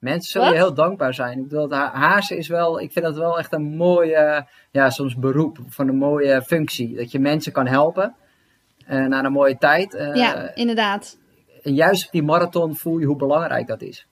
Mensen 0.00 0.30
zullen 0.30 0.48
je 0.48 0.54
heel 0.54 0.74
dankbaar 0.74 1.14
zijn. 1.14 1.38
Ik 1.38 1.48
bedoel, 1.48 1.72
hazen 1.72 2.36
is 2.36 2.48
wel, 2.48 2.80
ik 2.80 2.92
vind 2.92 3.04
dat 3.04 3.16
wel 3.16 3.38
echt 3.38 3.52
een 3.52 3.76
mooie, 3.76 4.46
ja, 4.70 4.90
soms 4.90 5.16
beroep 5.16 5.58
van 5.68 5.88
een 5.88 5.96
mooie 5.96 6.42
functie. 6.42 6.96
Dat 6.96 7.12
je 7.12 7.18
mensen 7.18 7.52
kan 7.52 7.66
helpen 7.66 8.14
uh, 8.90 9.06
naar 9.06 9.24
een 9.24 9.32
mooie 9.32 9.58
tijd. 9.58 9.94
Uh, 9.94 10.14
ja, 10.14 10.54
inderdaad. 10.54 11.18
En 11.62 11.74
juist 11.74 12.06
op 12.06 12.12
die 12.12 12.22
marathon 12.22 12.76
voel 12.76 12.98
je 12.98 13.06
hoe 13.06 13.16
belangrijk 13.16 13.66
dat 13.66 13.82
is. 13.82 14.06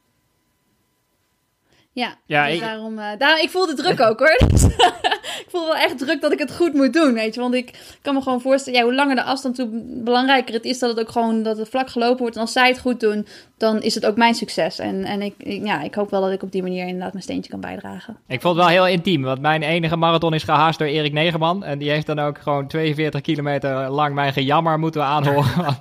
Ja, 1.92 2.16
ja 2.26 2.46
dus 2.46 2.54
ik... 2.54 2.60
daarom, 2.60 2.98
uh, 2.98 3.16
daar, 3.18 3.40
ik 3.40 3.50
voel 3.50 3.66
de 3.66 3.74
druk 3.74 4.00
ook 4.00 4.18
hoor. 4.18 4.38
ik 5.44 5.46
voel 5.48 5.64
wel 5.64 5.76
echt 5.76 5.98
druk 5.98 6.20
dat 6.20 6.32
ik 6.32 6.38
het 6.38 6.56
goed 6.56 6.74
moet 6.74 6.92
doen, 6.92 7.14
weet 7.14 7.34
je. 7.34 7.40
Want 7.40 7.54
ik 7.54 7.96
kan 8.02 8.14
me 8.14 8.22
gewoon 8.22 8.40
voorstellen, 8.40 8.78
ja, 8.78 8.84
hoe 8.84 8.94
langer 8.94 9.16
de 9.16 9.22
afstand, 9.22 9.56
hoe 9.56 9.68
belangrijker 10.04 10.54
het 10.54 10.64
is 10.64 10.78
dat 10.78 10.90
het 10.90 11.00
ook 11.00 11.10
gewoon, 11.10 11.42
dat 11.42 11.58
het 11.58 11.68
vlak 11.68 11.90
gelopen 11.90 12.18
wordt. 12.18 12.34
En 12.34 12.40
als 12.40 12.52
zij 12.52 12.68
het 12.68 12.80
goed 12.80 13.00
doen, 13.00 13.26
dan 13.56 13.82
is 13.82 13.94
het 13.94 14.06
ook 14.06 14.16
mijn 14.16 14.34
succes. 14.34 14.78
En, 14.78 15.04
en 15.04 15.22
ik, 15.22 15.34
ja, 15.38 15.82
ik 15.82 15.94
hoop 15.94 16.10
wel 16.10 16.20
dat 16.20 16.32
ik 16.32 16.42
op 16.42 16.52
die 16.52 16.62
manier 16.62 16.86
inderdaad 16.86 17.12
mijn 17.12 17.24
steentje 17.24 17.50
kan 17.50 17.60
bijdragen. 17.60 18.16
Ik 18.26 18.40
vond 18.40 18.56
het 18.56 18.64
wel 18.64 18.74
heel 18.74 18.86
intiem, 18.86 19.22
want 19.22 19.40
mijn 19.40 19.62
enige 19.62 19.96
marathon 19.96 20.34
is 20.34 20.42
gehaast 20.42 20.78
door 20.78 20.88
Erik 20.88 21.12
Negerman. 21.12 21.64
En 21.64 21.78
die 21.78 21.90
heeft 21.90 22.06
dan 22.06 22.18
ook 22.18 22.38
gewoon 22.38 22.68
42 22.68 23.20
kilometer 23.20 23.88
lang 23.88 24.14
mijn 24.14 24.32
gejammer 24.32 24.78
moeten 24.78 25.00
we 25.00 25.06
aanhoren. 25.06 25.76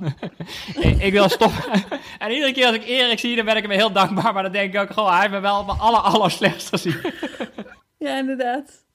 ik, 1.00 1.12
wil 1.12 1.30
stoppen. 1.30 1.64
en 2.20 2.32
iedere 2.32 2.52
keer 2.52 2.66
als 2.66 2.76
ik 2.76 2.88
Erik 2.88 3.20
zie, 3.20 3.36
dan 3.36 3.45
ben 3.45 3.56
ik 3.56 3.62
hem 3.62 3.72
heel 3.72 3.91
dankbaar. 3.91 4.34
Maar 4.34 4.43
dan 4.43 4.52
denk 4.52 4.74
ik 4.74 4.82
ook 4.82 4.91
gewoon, 4.91 5.12
hij 5.12 5.20
heeft 5.20 5.34
me 5.34 5.39
wel 5.39 5.60
op 5.60 5.66
mijn 5.66 5.80
aller, 5.80 6.00
aller 6.00 6.32
slechtst 6.32 6.70
gezien. 6.70 6.95
ja, 7.98 8.18
inderdaad. 8.18 8.86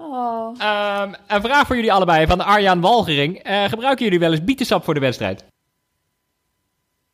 Oh. 0.00 0.48
Um, 0.48 1.14
een 1.26 1.42
vraag 1.42 1.66
voor 1.66 1.76
jullie 1.76 1.92
allebei 1.92 2.26
van 2.26 2.40
Arjan 2.40 2.80
Walgering. 2.80 3.48
Uh, 3.48 3.64
gebruiken 3.64 4.04
jullie 4.04 4.20
wel 4.20 4.30
eens 4.30 4.44
bietensap 4.44 4.84
voor 4.84 4.94
de 4.94 5.00
wedstrijd? 5.00 5.44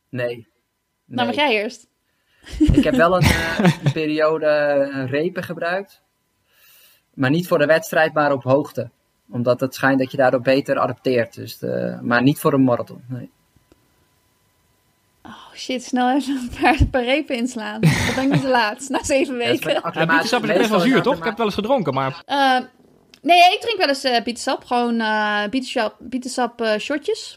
Nee. 0.09 0.27
nee. 0.27 0.49
Nou, 1.05 1.27
mag 1.27 1.37
jij 1.37 1.53
eerst. 1.53 1.87
Ik 2.59 2.85
heb 2.85 2.95
wel 2.95 3.17
een, 3.17 3.23
uh, 3.65 3.93
periode 3.93 4.47
uh, 4.93 5.11
repen 5.11 5.43
gebruikt. 5.43 6.03
Maar 7.15 7.31
niet 7.31 7.47
voor 7.47 7.59
de 7.59 7.67
wedstrijd, 7.67 8.13
maar 8.13 8.33
op 8.33 8.43
hoogte. 8.43 8.91
Omdat 9.31 9.61
het 9.61 9.75
schijnt 9.75 9.99
dat 9.99 10.11
je 10.11 10.17
daardoor 10.17 10.41
beter 10.41 10.79
adapteert. 10.79 11.35
Dus 11.35 11.59
de, 11.59 11.99
maar 12.03 12.23
niet 12.23 12.39
voor 12.39 12.53
een 12.53 12.65
marathon. 12.65 13.05
Nee. 13.09 13.31
Oh 15.27 15.55
shit, 15.55 15.85
snel 15.85 16.11
even 16.11 16.37
een 16.37 16.51
paar, 16.61 16.81
een 16.81 16.91
paar 16.91 17.05
repen 17.05 17.37
inslaan. 17.37 17.81
Dat 17.81 18.15
ben 18.15 18.25
ik 18.25 18.33
niet 18.33 18.41
te 18.41 18.49
laat, 18.49 18.89
na 18.89 19.05
zeven 19.05 19.37
weken. 19.37 19.73
Ja, 19.73 20.07
bietensap 20.07 20.45
is 20.45 20.57
best 20.57 20.71
wel 20.71 20.81
zuur, 20.81 21.03
toch? 21.03 21.17
Ik 21.17 21.19
heb 21.19 21.29
het 21.29 21.37
wel 21.37 21.47
eens 21.47 21.55
gedronken, 21.55 21.95
maar... 21.95 22.23
Uh, 22.27 22.59
nee, 23.23 23.53
ik 23.53 23.59
drink 23.61 23.79
wel 23.79 23.89
eens 23.89 24.05
uh, 24.05 24.23
bietensap. 24.23 24.65
Gewoon 24.65 24.95
uh, 24.95 25.43
bietensap, 25.51 25.97
bietensap 25.99 26.61
uh, 26.61 26.77
shotjes. 26.79 27.37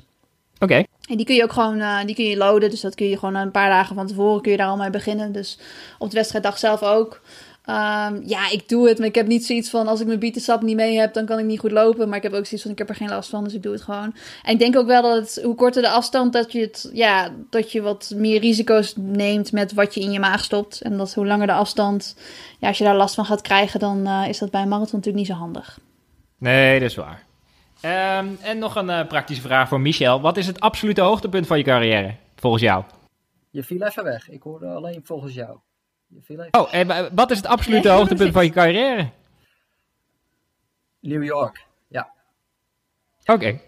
Oké. 0.60 0.84
En 1.10 1.18
die 1.18 1.26
kun 1.26 1.36
je 1.36 1.44
ook 1.44 1.54
gewoon, 1.54 1.80
uh, 1.80 2.00
die 2.06 2.16
kun 2.16 2.26
je 2.26 2.38
loaden. 2.38 2.70
Dus 2.70 2.82
dat 2.82 2.96
kun 2.96 3.10
je 3.10 3.18
gewoon 3.18 3.36
een 3.36 3.52
paar 3.52 3.70
dagen 3.70 3.96
van 3.96 4.08
tevoren 4.08 4.42
kun 4.42 4.52
je 4.52 4.58
daar 4.58 4.68
al 4.68 4.78
mee 4.78 4.90
beginnen. 4.90 5.32
Dus 5.32 5.60
op 5.98 6.10
de 6.10 6.16
wedstrijddag 6.16 6.58
zelf 6.58 6.84
ook. 6.84 7.22
Um, 7.70 8.22
ja, 8.26 8.50
ik 8.52 8.70
doe 8.70 8.88
het, 8.88 8.98
maar 8.98 9.08
ik 9.08 9.16
heb 9.16 9.28
niet 9.28 9.46
zoiets 9.46 9.70
van 9.70 9.88
als 9.88 10.00
ik 10.00 10.08
mijn 10.08 10.20
bietensap 10.20 10.62
niet 10.62 10.76
mee 10.76 11.00
heb, 11.00 11.14
dan 11.14 11.26
kan 11.26 11.40
ik 11.40 11.46
niet 11.46 11.60
goed 11.60 11.72
lopen. 11.72 12.08
Maar 12.08 12.18
ik 12.18 12.24
heb 12.24 12.34
ook 12.34 12.46
zoiets 12.46 12.62
van 12.62 12.72
ik 12.72 12.78
heb 12.78 12.90
er 12.90 12.96
geen 12.96 13.10
last 13.10 13.30
van, 13.30 13.44
dus 13.44 13.54
ik 13.54 13.64
doe 13.64 13.72
het 13.72 13.82
gewoon. 13.82 14.16
En 14.44 14.54
ik 14.54 14.60
denk 14.60 14.78
ook 14.78 14.88
wel 14.88 15.02
dat 15.02 15.16
het, 15.16 15.44
hoe 15.44 15.56
korter 15.56 15.82
de 15.82 15.90
afstand, 15.90 16.34
dat 16.34 16.52
je 16.52 16.62
het, 16.62 16.90
ja, 16.94 17.32
dat 17.50 17.72
je 17.72 17.82
wat 17.82 18.14
meer 18.16 18.40
risico's 18.40 18.94
neemt 18.96 19.52
met 19.52 19.74
wat 19.74 19.94
je 19.94 20.02
in 20.02 20.12
je 20.12 20.20
maag 20.20 20.44
stopt. 20.44 20.82
En 20.82 20.98
dat 20.98 21.14
hoe 21.14 21.26
langer 21.26 21.48
de 21.48 21.54
afstand, 21.54 22.16
ja, 22.60 22.68
als 22.68 22.78
je 22.78 22.84
daar 22.84 22.96
last 22.96 23.16
van 23.16 23.26
gaat 23.26 23.42
krijgen, 23.42 23.80
dan 23.80 24.08
uh, 24.08 24.26
is 24.28 24.38
dat 24.38 24.52
bij 24.52 24.62
een 24.62 24.68
marathon 24.68 25.00
natuurlijk 25.00 25.28
niet 25.28 25.36
zo 25.36 25.42
handig. 25.42 25.80
Nee, 26.38 26.80
dat 26.80 26.90
is 26.90 26.96
waar. 26.96 27.26
Um, 28.22 28.38
en 28.42 28.58
nog 28.60 28.76
een 28.76 28.90
uh, 28.90 29.08
praktische 29.08 29.42
vraag 29.42 29.68
voor 29.68 29.82
Michel. 29.82 30.22
Wat 30.22 30.38
is 30.38 30.48
het 30.48 30.60
absolute 30.60 31.02
hoogtepunt 31.02 31.48
van 31.48 31.58
je 31.58 31.64
carrière, 31.64 32.16
volgens 32.36 32.64
jou? 32.64 32.84
Je 33.50 33.64
viel 33.64 33.82
even 33.82 34.04
weg. 34.04 34.30
Ik 34.30 34.42
hoorde 34.42 34.68
alleen 34.68 35.02
volgens 35.04 35.34
jou. 35.34 35.58
Oh, 36.52 36.74
en 36.74 37.16
wat 37.16 37.32
is 37.32 37.38
het 37.38 37.46
absolute 37.46 37.90
hoogtepunt 37.90 38.34
van 38.34 38.44
je 38.46 38.52
carrière? 38.52 39.10
New 41.00 41.24
York, 41.24 41.66
ja. 41.88 42.10
Oké. 43.26 43.60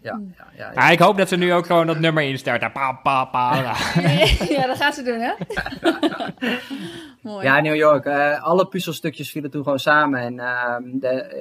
Ja, 0.00 0.20
ja, 0.36 0.46
ja, 0.56 0.72
ja. 0.74 0.90
ik 0.90 0.98
hoop 0.98 1.16
dat 1.16 1.28
ze 1.28 1.36
nu 1.36 1.52
ook 1.52 1.66
gewoon 1.66 1.86
dat 1.86 1.98
nummer 1.98 2.22
instarten. 2.22 2.72
Pa, 2.72 2.92
pa, 2.92 3.24
pa. 3.24 3.54
ja, 4.48 4.66
dat 4.66 4.76
gaat 4.76 4.94
ze 4.94 5.02
doen, 5.02 5.20
hè? 5.20 5.32
Mooi. 7.22 7.44
Ja, 7.44 7.60
New 7.60 7.74
York. 7.74 8.04
Uh, 8.04 8.42
alle 8.42 8.66
puzzelstukjes 8.66 9.30
vielen 9.30 9.50
toen 9.50 9.62
gewoon 9.62 9.78
samen. 9.78 10.20
En 10.20 10.34
uh, 10.34 10.76
de, 11.00 11.34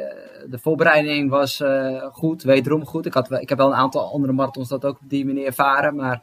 uh, 0.45 0.51
de 0.51 0.59
voorbereiding 0.59 1.29
was 1.29 1.59
uh, 1.59 2.03
goed, 2.03 2.43
wederom 2.43 2.85
goed. 2.85 3.05
Ik, 3.05 3.13
had, 3.13 3.31
ik 3.31 3.49
heb 3.49 3.57
wel 3.57 3.67
een 3.67 3.77
aantal 3.77 4.11
andere 4.11 4.33
marathons 4.33 4.69
dat 4.69 4.85
ook 4.85 4.99
op 5.01 5.09
die 5.09 5.25
manier 5.25 5.45
ervaren. 5.45 5.95
Maar 5.95 6.21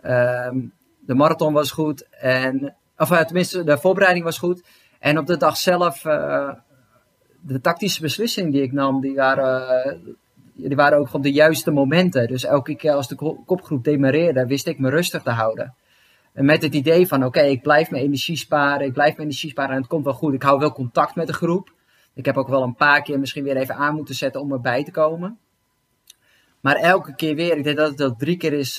ehm, 0.00 0.58
de 1.00 1.14
marathon 1.14 1.52
was 1.52 1.70
goed. 1.70 2.08
En 2.10 2.76
of 2.96 3.10
uh, 3.10 3.20
tenminste, 3.20 3.64
de 3.64 3.78
voorbereiding 3.78 4.24
was 4.24 4.38
goed. 4.38 4.62
En 4.98 5.18
op 5.18 5.26
de 5.26 5.36
dag 5.36 5.56
zelf, 5.56 6.04
uh, 6.04 6.52
de 7.40 7.60
tactische 7.60 8.00
beslissingen 8.00 8.50
die 8.50 8.62
ik 8.62 8.72
nam, 8.72 9.00
die 9.00 9.14
waren, 9.14 9.86
uh, 9.86 10.14
die 10.68 10.76
waren 10.76 10.98
ook 10.98 11.12
op 11.12 11.22
de 11.22 11.32
juiste 11.32 11.70
momenten. 11.70 12.26
Dus 12.26 12.44
elke 12.44 12.74
keer 12.74 12.92
als 12.92 13.08
de 13.08 13.36
kopgroep 13.46 13.84
demareerde, 13.84 14.46
wist 14.46 14.66
ik 14.66 14.78
me 14.78 14.90
rustig 14.90 15.22
te 15.22 15.30
houden. 15.30 15.74
En 16.32 16.44
met 16.44 16.62
het 16.62 16.74
idee 16.74 17.06
van, 17.06 17.24
oké, 17.24 17.40
ik 17.40 17.62
blijf 17.62 17.90
mijn 17.90 18.02
energie 18.02 18.36
sparen, 18.36 18.86
ik 18.86 18.92
blijf 18.92 19.10
mijn 19.16 19.28
energie 19.28 19.50
sparen 19.50 19.70
en 19.70 19.80
het 19.80 19.86
komt 19.86 20.04
wel 20.04 20.12
goed. 20.12 20.34
Ik 20.34 20.42
hou 20.42 20.58
wel 20.58 20.72
contact 20.72 21.14
met 21.14 21.26
de 21.26 21.32
groep. 21.32 21.72
Ik 22.14 22.24
heb 22.24 22.36
ook 22.36 22.48
wel 22.48 22.62
een 22.62 22.74
paar 22.74 23.02
keer 23.02 23.18
misschien 23.18 23.44
weer 23.44 23.56
even 23.56 23.74
aan 23.74 23.94
moeten 23.94 24.14
zetten 24.14 24.40
om 24.40 24.52
erbij 24.52 24.84
te 24.84 24.90
komen. 24.90 25.38
Maar 26.60 26.76
elke 26.76 27.14
keer 27.14 27.34
weer, 27.34 27.56
ik 27.56 27.64
denk 27.64 27.76
dat 27.76 27.90
het 27.90 28.00
al 28.00 28.16
drie 28.16 28.36
keer 28.36 28.52
is, 28.52 28.78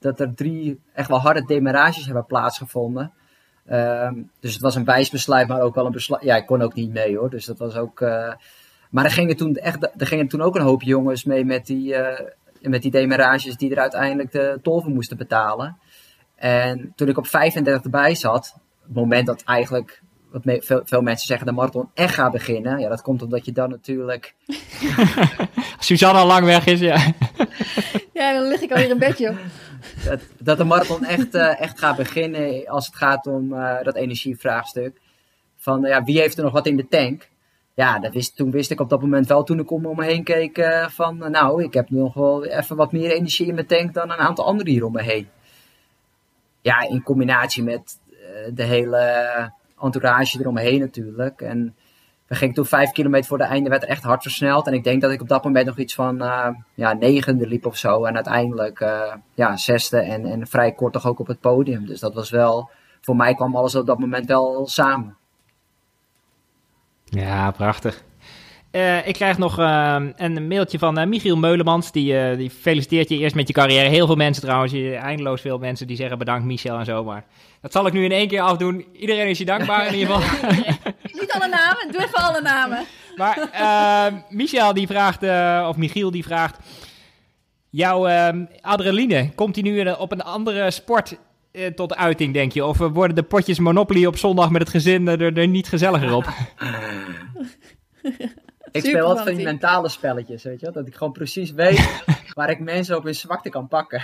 dat 0.00 0.20
er 0.20 0.34
drie 0.34 0.80
echt 0.92 1.08
wel 1.08 1.20
harde 1.20 1.44
demarages 1.44 2.04
hebben 2.04 2.26
plaatsgevonden. 2.26 3.12
Um, 3.72 4.30
dus 4.40 4.52
het 4.52 4.62
was 4.62 4.74
een 4.74 4.84
wijs 4.84 5.10
besluit, 5.10 5.48
maar 5.48 5.60
ook 5.60 5.74
wel 5.74 5.86
een 5.86 5.92
besluit. 5.92 6.22
Ja, 6.22 6.36
ik 6.36 6.46
kon 6.46 6.62
ook 6.62 6.74
niet 6.74 6.92
mee 6.92 7.16
hoor. 7.16 7.30
Dus 7.30 7.44
dat 7.44 7.58
was 7.58 7.76
ook. 7.76 8.00
Uh, 8.00 8.32
maar 8.90 9.04
er 9.04 9.10
gingen, 9.10 9.36
toen 9.36 9.54
echt, 9.54 9.90
er 9.96 10.06
gingen 10.06 10.28
toen 10.28 10.40
ook 10.40 10.56
een 10.56 10.62
hoop 10.62 10.82
jongens 10.82 11.24
mee 11.24 11.44
met 11.44 11.66
die, 11.66 11.94
uh, 11.94 12.20
met 12.60 12.82
die 12.82 12.90
demarages 12.90 13.56
die 13.56 13.70
er 13.70 13.78
uiteindelijk 13.78 14.32
de 14.32 14.58
tol 14.62 14.80
voor 14.80 14.90
moesten 14.90 15.16
betalen. 15.16 15.76
En 16.34 16.92
toen 16.96 17.08
ik 17.08 17.18
op 17.18 17.26
35 17.26 17.82
erbij 17.82 18.14
zat, 18.14 18.54
het 18.82 18.94
moment 18.94 19.26
dat 19.26 19.42
eigenlijk 19.42 20.02
wat 20.30 20.42
veel, 20.44 20.80
veel, 20.84 21.02
mensen 21.02 21.26
zeggen 21.26 21.46
de 21.46 21.52
marathon 21.52 21.90
echt 21.94 22.14
gaat 22.14 22.32
beginnen. 22.32 22.78
Ja, 22.78 22.88
dat 22.88 23.02
komt 23.02 23.22
omdat 23.22 23.44
je 23.44 23.52
dan 23.52 23.70
natuurlijk. 23.70 24.34
Suzanne 25.78 26.18
al 26.18 26.26
lang 26.26 26.44
weg 26.44 26.66
is, 26.66 26.80
ja. 26.80 26.96
ja, 28.18 28.32
dan 28.32 28.48
lig 28.48 28.60
ik 28.60 28.70
alweer 28.70 28.90
in 28.90 28.98
bedje 28.98 29.34
dat, 30.08 30.20
dat 30.38 30.58
de 30.58 30.64
marathon 30.64 31.04
echt, 31.04 31.34
uh, 31.34 31.60
echt 31.60 31.78
gaat 31.78 31.96
beginnen 31.96 32.66
als 32.66 32.86
het 32.86 32.96
gaat 32.96 33.26
om 33.26 33.52
uh, 33.52 33.82
dat 33.82 33.94
energievraagstuk. 33.94 35.00
Van 35.56 35.82
ja, 35.82 36.02
wie 36.04 36.20
heeft 36.20 36.38
er 36.38 36.44
nog 36.44 36.52
wat 36.52 36.66
in 36.66 36.76
de 36.76 36.88
tank? 36.88 37.28
Ja, 37.74 37.98
dat 37.98 38.12
wist, 38.12 38.36
toen 38.36 38.50
wist 38.50 38.70
ik 38.70 38.80
op 38.80 38.88
dat 38.88 39.00
moment 39.00 39.26
wel, 39.26 39.42
toen 39.42 39.58
ik 39.58 39.70
om 39.70 39.82
me 39.82 40.04
heen 40.04 40.24
keek, 40.24 40.86
van 40.90 41.30
nou, 41.30 41.62
ik 41.62 41.74
heb 41.74 41.90
nog 41.90 42.14
wel 42.14 42.44
even 42.44 42.76
wat 42.76 42.92
meer 42.92 43.10
energie 43.10 43.46
in 43.46 43.54
mijn 43.54 43.66
tank 43.66 43.94
dan 43.94 44.10
een 44.10 44.16
aantal 44.16 44.44
anderen 44.44 44.72
hier 44.72 44.84
om 44.84 44.92
me 44.92 45.02
heen. 45.02 45.28
Ja, 46.60 46.88
in 46.88 47.02
combinatie 47.02 47.62
met 47.62 47.98
de 48.54 48.62
hele 48.62 49.52
entourage 49.80 50.40
eromheen 50.40 50.80
natuurlijk. 50.80 51.40
En 51.40 51.76
we 52.28 52.34
gingen 52.34 52.54
toen 52.54 52.66
vijf 52.66 52.90
kilometer 52.90 53.28
voor 53.28 53.38
de 53.38 53.44
einde, 53.44 53.70
werd 53.70 53.82
er 53.82 53.88
echt 53.88 54.02
hard 54.02 54.22
versneld. 54.22 54.66
En 54.66 54.72
ik 54.72 54.84
denk 54.84 55.00
dat 55.00 55.10
ik 55.10 55.20
op 55.20 55.28
dat 55.28 55.44
moment 55.44 55.66
nog 55.66 55.78
iets 55.78 55.94
van 55.94 56.22
uh, 56.22 56.48
ja, 56.74 56.92
negende 56.92 57.46
liep 57.46 57.66
of 57.66 57.76
zo. 57.76 58.04
En 58.04 58.14
uiteindelijk 58.14 58.80
uh, 58.80 59.14
ja, 59.34 59.56
zesde 59.56 59.98
en, 59.98 60.26
en 60.26 60.46
vrij 60.46 60.72
kort 60.72 60.92
toch 60.92 61.06
ook 61.06 61.18
op 61.18 61.26
het 61.26 61.40
podium. 61.40 61.86
Dus 61.86 62.00
dat 62.00 62.14
was 62.14 62.30
wel, 62.30 62.70
voor 63.00 63.16
mij 63.16 63.34
kwam 63.34 63.56
alles 63.56 63.74
op 63.74 63.86
dat 63.86 63.98
moment 63.98 64.26
wel 64.26 64.66
samen. 64.66 65.16
Ja, 67.04 67.50
prachtig. 67.50 68.04
Uh, 68.72 69.06
ik 69.06 69.14
krijg 69.14 69.38
nog 69.38 69.58
uh, 69.58 69.96
een 70.16 70.48
mailtje 70.48 70.78
van 70.78 70.98
uh, 70.98 71.06
Michiel 71.06 71.36
Meulemans. 71.36 71.92
Die, 71.92 72.36
die 72.36 72.50
feliciteert 72.50 73.08
je 73.08 73.18
eerst 73.18 73.34
met 73.34 73.46
je 73.46 73.52
carrière. 73.52 73.88
Heel 73.88 74.06
veel 74.06 74.16
mensen 74.16 74.42
trouwens. 74.42 74.72
Eindeloos 74.72 75.40
veel 75.40 75.58
mensen 75.58 75.86
die 75.86 75.96
zeggen 75.96 76.18
bedankt 76.18 76.44
Michel 76.44 76.78
en 76.78 76.84
zo. 76.84 77.04
Maar 77.04 77.24
dat 77.60 77.72
zal 77.72 77.86
ik 77.86 77.92
nu 77.92 78.04
in 78.04 78.12
één 78.12 78.28
keer 78.28 78.40
afdoen. 78.40 78.84
Iedereen 78.92 79.28
is 79.28 79.38
je 79.38 79.44
dankbaar 79.44 79.86
in 79.86 79.98
ieder 79.98 80.14
geval. 80.14 80.50
Niet 81.20 81.32
alle 81.32 81.48
namen. 81.48 81.92
Doe 81.92 82.02
even 82.02 82.18
alle 82.18 82.40
namen. 82.40 82.84
Maar 83.16 83.38
Michel 84.28 84.74
die 84.74 84.86
vraagt, 84.86 85.22
of 85.68 85.76
Michiel 85.76 86.10
die 86.10 86.24
vraagt... 86.24 86.58
Jouw 87.70 88.06
ehm, 88.06 88.44
adrenaline, 88.60 89.30
komt 89.34 89.54
die 89.54 89.62
nu 89.62 89.90
op 89.90 90.12
een 90.12 90.22
andere 90.22 90.70
sport 90.70 91.18
tot 91.74 91.96
uiting, 91.96 92.34
denk 92.34 92.52
je? 92.52 92.64
Of 92.64 92.78
worden 92.78 93.16
de 93.16 93.22
potjes 93.22 93.58
Monopoly 93.58 94.06
op 94.06 94.16
zondag 94.16 94.50
met 94.50 94.60
het 94.60 94.70
gezin 94.70 95.08
er, 95.08 95.38
er 95.38 95.48
niet 95.48 95.68
gezelliger 95.68 96.14
op? 96.14 96.28
Ik 98.84 98.90
speel 98.90 99.06
wat 99.06 99.22
van 99.22 99.34
die 99.34 99.44
mentale 99.44 99.88
spelletjes, 99.88 100.42
weet 100.42 100.60
je 100.60 100.64
wel? 100.64 100.74
Dat 100.74 100.86
ik 100.86 100.94
gewoon 100.94 101.12
precies 101.12 101.50
weet 101.50 102.02
waar 102.34 102.50
ik 102.50 102.58
mensen 102.58 102.96
op 102.96 103.04
hun 103.04 103.14
zwakte 103.14 103.48
kan 103.48 103.68
pakken. 103.68 104.02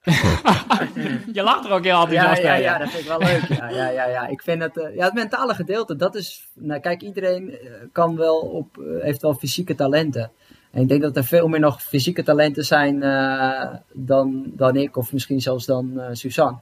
je 1.32 1.42
lacht 1.42 1.64
er 1.64 1.70
ook 1.70 1.84
heel 1.84 2.00
enthousiast 2.00 2.42
ja, 2.42 2.54
ja, 2.54 2.60
ja, 2.60 2.78
dat 2.78 2.90
vind 2.90 3.02
ik 3.02 3.08
wel 3.08 3.18
leuk. 3.18 3.42
Ja, 3.48 3.68
ja, 3.68 3.88
ja, 3.88 4.06
ja. 4.06 4.26
Ik 4.26 4.42
vind 4.42 4.62
het, 4.62 4.76
uh, 4.76 4.94
ja, 4.94 5.04
het 5.04 5.14
mentale 5.14 5.54
gedeelte, 5.54 5.96
dat 5.96 6.14
is, 6.14 6.48
nou 6.54 6.80
kijk, 6.80 7.02
iedereen 7.02 7.58
kan 7.92 8.16
wel 8.16 8.36
op, 8.36 8.76
uh, 8.76 9.02
heeft 9.02 9.22
wel 9.22 9.34
fysieke 9.34 9.74
talenten. 9.74 10.30
En 10.70 10.82
ik 10.82 10.88
denk 10.88 11.02
dat 11.02 11.16
er 11.16 11.24
veel 11.24 11.48
meer 11.48 11.60
nog 11.60 11.82
fysieke 11.82 12.22
talenten 12.22 12.64
zijn 12.64 13.02
uh, 13.02 13.74
dan, 13.92 14.44
dan 14.46 14.76
ik, 14.76 14.96
of 14.96 15.12
misschien 15.12 15.40
zelfs 15.40 15.66
dan 15.66 16.00
Suzanne. 16.12 16.58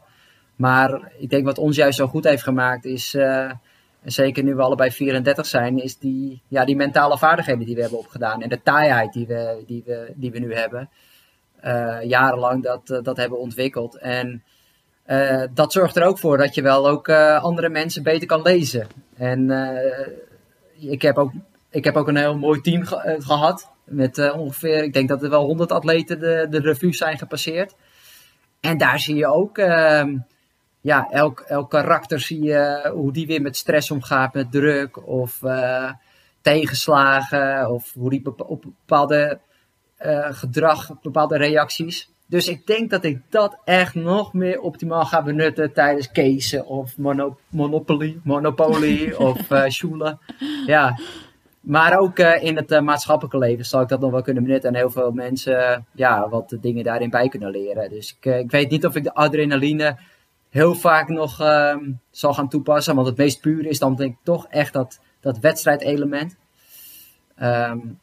Maar 0.57 1.13
ik 1.19 1.31
denk 1.31 1.45
wat 1.45 1.59
ons 1.59 1.77
juist 1.77 1.99
zo 1.99 2.07
goed 2.07 2.25
heeft 2.25 2.43
gemaakt 2.43 2.85
is 2.85 3.17
en 4.03 4.13
zeker 4.13 4.43
nu 4.43 4.55
we 4.55 4.63
allebei 4.63 4.91
34 4.91 5.47
zijn, 5.47 5.83
is 5.83 5.99
die, 5.99 6.43
ja, 6.49 6.65
die 6.65 6.77
mentale 6.77 7.19
vaardigheden 7.19 7.67
die 7.67 7.75
we 7.75 7.81
hebben 7.81 7.99
opgedaan. 7.99 8.43
En 8.43 8.49
de 8.49 8.63
taaiheid 8.63 9.13
die 9.13 9.27
we, 9.27 9.65
die 9.67 9.83
we, 9.87 10.13
die 10.15 10.31
we 10.31 10.39
nu 10.39 10.55
hebben. 10.55 10.91
Uh, 11.65 12.03
jarenlang 12.03 12.63
dat, 12.63 12.91
uh, 12.91 13.03
dat 13.03 13.17
hebben 13.17 13.39
ontwikkeld. 13.39 13.97
En 13.99 14.43
uh, 15.07 15.43
dat 15.55 15.73
zorgt 15.73 15.97
er 15.97 16.05
ook 16.05 16.19
voor 16.19 16.37
dat 16.37 16.55
je 16.55 16.63
wel 16.63 16.89
ook 16.89 17.09
andere 17.41 17.69
mensen 17.69 18.03
beter 18.03 18.27
kan 18.27 18.43
lezen. 18.43 18.87
En 19.17 19.51
ik, 20.79 21.03
heb 21.03 21.19
ook, 21.19 21.33
ik 21.71 21.85
heb 21.85 21.97
ook 21.97 22.09
een 22.09 22.17
heel 22.17 22.39
mooi 22.39 22.61
team 22.61 22.85
ge 22.85 23.17
gehad. 23.19 23.71
Met 23.85 24.33
ongeveer, 24.33 24.83
ik 24.83 24.93
denk 24.93 25.09
dat 25.09 25.23
er 25.23 25.31
wel 25.31 25.45
100 25.45 25.73
atleten 25.73 26.21
de, 26.21 26.47
de 26.51 26.61
revue 26.61 26.95
zijn 26.95 27.19
gepasseerd. 27.19 27.75
En 28.61 28.79
daar 28.79 28.99
zie 28.99 29.17
je 29.17 29.27
ook 29.27 29.59
ehm, 29.59 30.17
ja, 30.89 31.09
elk, 31.11 31.41
elk 31.41 31.71
karakter 31.71 32.21
zie 32.21 32.43
je 32.43 32.91
hoe 32.95 33.13
die 33.13 33.27
weer 33.27 33.43
met 33.43 33.57
stress 33.57 33.91
omgaat, 33.91 34.35
met 34.35 34.53
druk 34.53 35.07
of 35.07 35.43
uh, 35.43 35.93
tegenslagen. 36.41 37.71
Of 37.71 37.93
hoe 37.93 38.11
die 38.11 38.23
op 38.47 38.63
bepaalde 38.63 39.39
uh, 40.07 40.27
gedrag, 40.31 41.01
bepaalde 41.03 41.37
reacties. 41.37 42.11
Dus 42.27 42.49
ik 42.49 42.67
denk 42.67 42.91
dat 42.91 43.05
ik 43.05 43.21
dat 43.29 43.59
echt 43.65 43.95
nog 43.95 44.33
meer 44.33 44.61
optimaal 44.61 45.05
ga 45.05 45.23
benutten 45.23 45.73
tijdens 45.73 46.13
casen 46.13 46.67
of 46.67 46.99
mono, 46.99 47.39
Monopoly, 47.49 48.21
Monopoly 48.25 49.13
of 49.31 49.51
uh. 49.51 50.13
Ja. 50.67 50.99
Maar 51.61 51.99
ook 51.99 52.19
uh, 52.19 52.43
in 52.43 52.57
het 52.57 52.73
uh, 52.73 52.81
maatschappelijke 52.81 53.39
leven 53.39 53.65
zal 53.65 53.81
ik 53.83 53.89
dat 53.89 54.01
nog 54.01 54.11
wel 54.11 54.23
kunnen 54.23 54.43
benutten. 54.43 54.71
En 54.71 54.77
heel 54.77 54.91
veel 54.91 55.11
mensen 55.11 55.87
ja, 55.93 56.29
wat 56.29 56.57
dingen 56.61 56.85
daarin 56.85 57.11
bij 57.11 57.29
kunnen 57.29 57.51
leren. 57.51 57.91
Dus 57.91 58.17
ik, 58.21 58.35
ik 58.35 58.51
weet 58.51 58.71
niet 58.71 58.87
of 58.87 58.97
ik 58.97 59.05
de 59.05 59.15
adrenaline 59.15 59.97
heel 60.59 60.75
vaak 60.75 61.09
nog 61.09 61.41
um, 61.41 62.01
zal 62.11 62.35
gaan 62.35 62.49
toepassen. 62.49 62.95
Want 62.95 63.07
het 63.07 63.17
meest 63.17 63.41
puur 63.41 63.67
is 63.67 63.79
dan 63.79 63.97
denk 63.97 64.13
ik 64.13 64.19
toch 64.23 64.47
echt 64.51 64.73
dat, 64.73 65.01
dat 65.21 65.39
wedstrijdelement. 65.39 66.37
Um, 67.43 67.99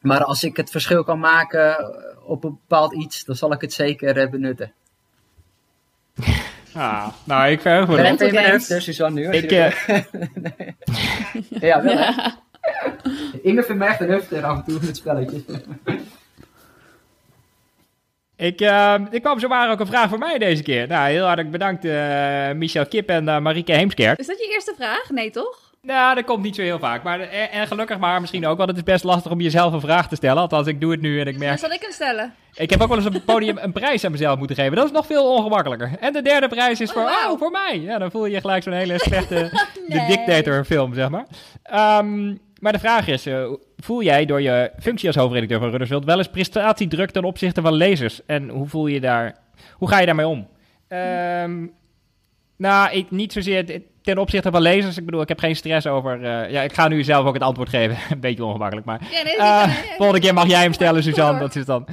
maar 0.00 0.24
als 0.24 0.44
ik 0.44 0.56
het 0.56 0.70
verschil 0.70 1.04
kan 1.04 1.18
maken 1.18 1.94
op 2.26 2.44
een 2.44 2.58
bepaald 2.60 2.94
iets, 2.94 3.24
dan 3.24 3.36
zal 3.36 3.52
ik 3.52 3.60
het 3.60 3.72
zeker 3.72 4.16
uh, 4.16 4.30
benutten. 4.30 4.72
Ah, 6.74 7.06
nou, 7.24 7.50
ik 7.50 7.60
verheug 7.60 7.88
me 7.88 7.98
erop. 7.98 8.18
Ben 8.18 8.42
je 8.68 8.80
Suzanne, 8.80 9.20
nu? 9.20 9.30
Ik, 9.30 9.52
uh... 9.52 9.86
nee. 10.58 10.76
ja, 11.60 11.82
wel 11.82 11.92
ja. 11.92 12.36
Inge 13.42 13.68
een 13.68 14.08
hufter 14.08 14.44
af 14.44 14.56
en 14.56 14.64
toe 14.64 14.78
met 14.82 14.96
spelletjes. 14.96 15.42
Ik, 18.36 18.60
uh, 18.60 18.94
ik 19.10 19.22
kwam 19.22 19.38
zomaar 19.38 19.70
ook 19.70 19.80
een 19.80 19.86
vraag 19.86 20.08
voor 20.08 20.18
mij 20.18 20.38
deze 20.38 20.62
keer. 20.62 20.86
Nou, 20.88 21.10
heel 21.10 21.24
hartelijk 21.24 21.50
bedankt 21.50 21.84
uh, 21.84 22.50
Michel 22.52 22.86
Kip 22.86 23.08
en 23.08 23.24
uh, 23.24 23.38
Marieke 23.38 23.72
Heemskerk. 23.72 24.18
Is 24.18 24.26
dat 24.26 24.38
je 24.38 24.52
eerste 24.52 24.74
vraag? 24.76 25.10
Nee, 25.10 25.30
toch? 25.30 25.64
Nou, 25.82 26.14
dat 26.14 26.24
komt 26.24 26.42
niet 26.42 26.54
zo 26.54 26.62
heel 26.62 26.78
vaak. 26.78 27.02
Maar, 27.02 27.20
en, 27.20 27.66
gelukkig 27.66 27.98
maar 27.98 28.20
misschien 28.20 28.46
ook, 28.46 28.56
want 28.56 28.68
het 28.68 28.78
is 28.78 28.84
best 28.84 29.04
lastig 29.04 29.32
om 29.32 29.40
jezelf 29.40 29.72
een 29.72 29.80
vraag 29.80 30.08
te 30.08 30.16
stellen. 30.16 30.42
Althans, 30.42 30.66
ik 30.66 30.80
doe 30.80 30.90
het 30.90 31.00
nu 31.00 31.20
en 31.20 31.26
ik 31.26 31.38
merk... 31.38 31.50
Dan 31.50 31.58
zal 31.58 31.76
ik 31.76 31.80
hem 31.80 31.92
stellen? 31.92 32.34
Ik 32.54 32.70
heb 32.70 32.80
ook 32.80 32.88
wel 32.88 32.96
eens 32.96 33.06
op 33.06 33.12
het 33.12 33.24
podium 33.24 33.58
een 33.58 33.72
prijs 33.72 34.04
aan 34.04 34.10
mezelf 34.10 34.38
moeten 34.38 34.56
geven. 34.56 34.76
Dat 34.76 34.84
is 34.84 34.90
nog 34.90 35.06
veel 35.06 35.34
ongemakkelijker. 35.34 35.90
En 36.00 36.12
de 36.12 36.22
derde 36.22 36.48
prijs 36.48 36.80
is 36.80 36.88
oh, 36.88 36.94
voor, 36.94 37.02
wow. 37.02 37.32
oh, 37.32 37.38
voor 37.38 37.50
mij. 37.50 37.80
Ja, 37.80 37.98
dan 37.98 38.10
voel 38.10 38.26
je 38.26 38.32
je 38.32 38.40
gelijk 38.40 38.62
zo'n 38.62 38.72
hele 38.72 38.98
slechte 39.08 39.34
nee. 39.34 39.98
The 39.98 40.04
Dictator 40.06 40.64
film, 40.64 40.94
zeg 40.94 41.08
maar. 41.08 41.26
Um, 41.98 42.40
maar 42.64 42.72
de 42.72 42.78
vraag 42.78 43.06
is, 43.06 43.26
uh, 43.26 43.46
voel 43.76 44.02
jij 44.02 44.24
door 44.24 44.40
je 44.40 44.72
functie 44.78 45.08
als 45.08 45.16
hoofdredacteur 45.16 45.58
van 45.58 45.68
Ruddersveld 45.68 46.04
wel 46.04 46.18
eens 46.18 46.28
prestatiedruk 46.28 47.10
ten 47.10 47.24
opzichte 47.24 47.60
van 47.60 47.72
lezers? 47.72 48.20
En 48.26 48.48
hoe 48.48 48.68
voel 48.68 48.86
je 48.86 49.00
daar, 49.00 49.36
hoe 49.72 49.88
ga 49.88 50.00
je 50.00 50.06
daarmee 50.06 50.26
om? 50.26 50.48
Um, 50.88 51.72
nou, 52.56 52.92
ik, 52.92 53.10
niet 53.10 53.32
zozeer 53.32 53.82
ten 54.02 54.18
opzichte 54.18 54.50
van 54.50 54.62
lezers. 54.62 54.96
Ik 54.96 55.04
bedoel, 55.04 55.20
ik 55.20 55.28
heb 55.28 55.38
geen 55.38 55.56
stress 55.56 55.86
over. 55.86 56.20
Uh, 56.20 56.50
ja, 56.50 56.62
ik 56.62 56.72
ga 56.72 56.88
nu 56.88 57.02
zelf 57.02 57.26
ook 57.26 57.34
het 57.34 57.42
antwoord 57.42 57.68
geven. 57.68 57.96
Een 58.10 58.20
beetje 58.20 58.44
ongemakkelijk, 58.44 58.86
maar. 58.86 59.00
Ja, 59.10 59.22
nee, 59.22 59.36
uh, 59.36 59.74
volgende 59.96 60.20
keer 60.20 60.34
mag 60.34 60.46
jij 60.46 60.62
hem 60.62 60.72
stellen, 60.72 61.02
Suzanne. 61.02 61.40
Dat 61.40 61.56
is 61.56 61.64
dan. 61.64 61.86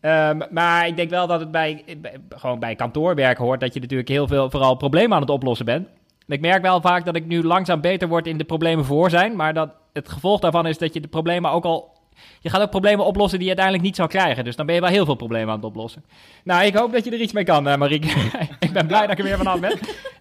Um, 0.00 0.42
maar 0.50 0.86
ik 0.86 0.96
denk 0.96 1.10
wel 1.10 1.26
dat 1.26 1.40
het 1.40 1.50
bij, 1.50 1.84
bij, 1.98 2.16
gewoon 2.28 2.58
bij 2.58 2.74
kantoorwerk 2.74 3.38
hoort 3.38 3.60
dat 3.60 3.74
je 3.74 3.80
natuurlijk 3.80 4.08
heel 4.08 4.26
veel, 4.26 4.50
vooral 4.50 4.74
problemen 4.74 5.14
aan 5.14 5.20
het 5.20 5.30
oplossen 5.30 5.66
bent. 5.66 5.88
ik 6.26 6.40
merk 6.40 6.62
wel 6.62 6.80
vaak 6.80 7.04
dat 7.04 7.16
ik 7.16 7.26
nu 7.26 7.42
langzaam 7.42 7.80
beter 7.80 8.08
word 8.08 8.26
in 8.26 8.38
de 8.38 8.44
problemen 8.44 8.84
voor 8.84 9.10
zijn, 9.10 9.36
maar 9.36 9.54
dat 9.54 9.70
het 9.98 10.08
gevolg 10.08 10.40
daarvan 10.40 10.66
is 10.66 10.78
dat 10.78 10.94
je 10.94 11.00
de 11.00 11.08
problemen 11.08 11.50
ook 11.50 11.64
al. 11.64 11.96
Je 12.40 12.50
gaat 12.50 12.62
ook 12.62 12.70
problemen 12.70 13.04
oplossen 13.04 13.38
die 13.38 13.48
je 13.48 13.54
uiteindelijk 13.54 13.86
niet 13.86 13.96
zou 13.96 14.08
krijgen. 14.08 14.44
Dus 14.44 14.56
dan 14.56 14.66
ben 14.66 14.74
je 14.74 14.80
wel 14.80 14.90
heel 14.90 15.04
veel 15.04 15.14
problemen 15.14 15.48
aan 15.48 15.56
het 15.56 15.64
oplossen. 15.64 16.04
Nou, 16.44 16.64
ik 16.64 16.74
hoop 16.74 16.92
dat 16.92 17.04
je 17.04 17.10
er 17.10 17.20
iets 17.20 17.32
mee 17.32 17.44
kan, 17.44 17.68
uh, 17.68 17.76
Marieke. 17.76 18.08
ik 18.58 18.72
ben 18.72 18.86
blij 18.86 19.00
dat 19.00 19.10
ik 19.10 19.18
er 19.18 19.24
weer 19.24 19.36
vanaf 19.36 19.60
ben. 19.60 19.78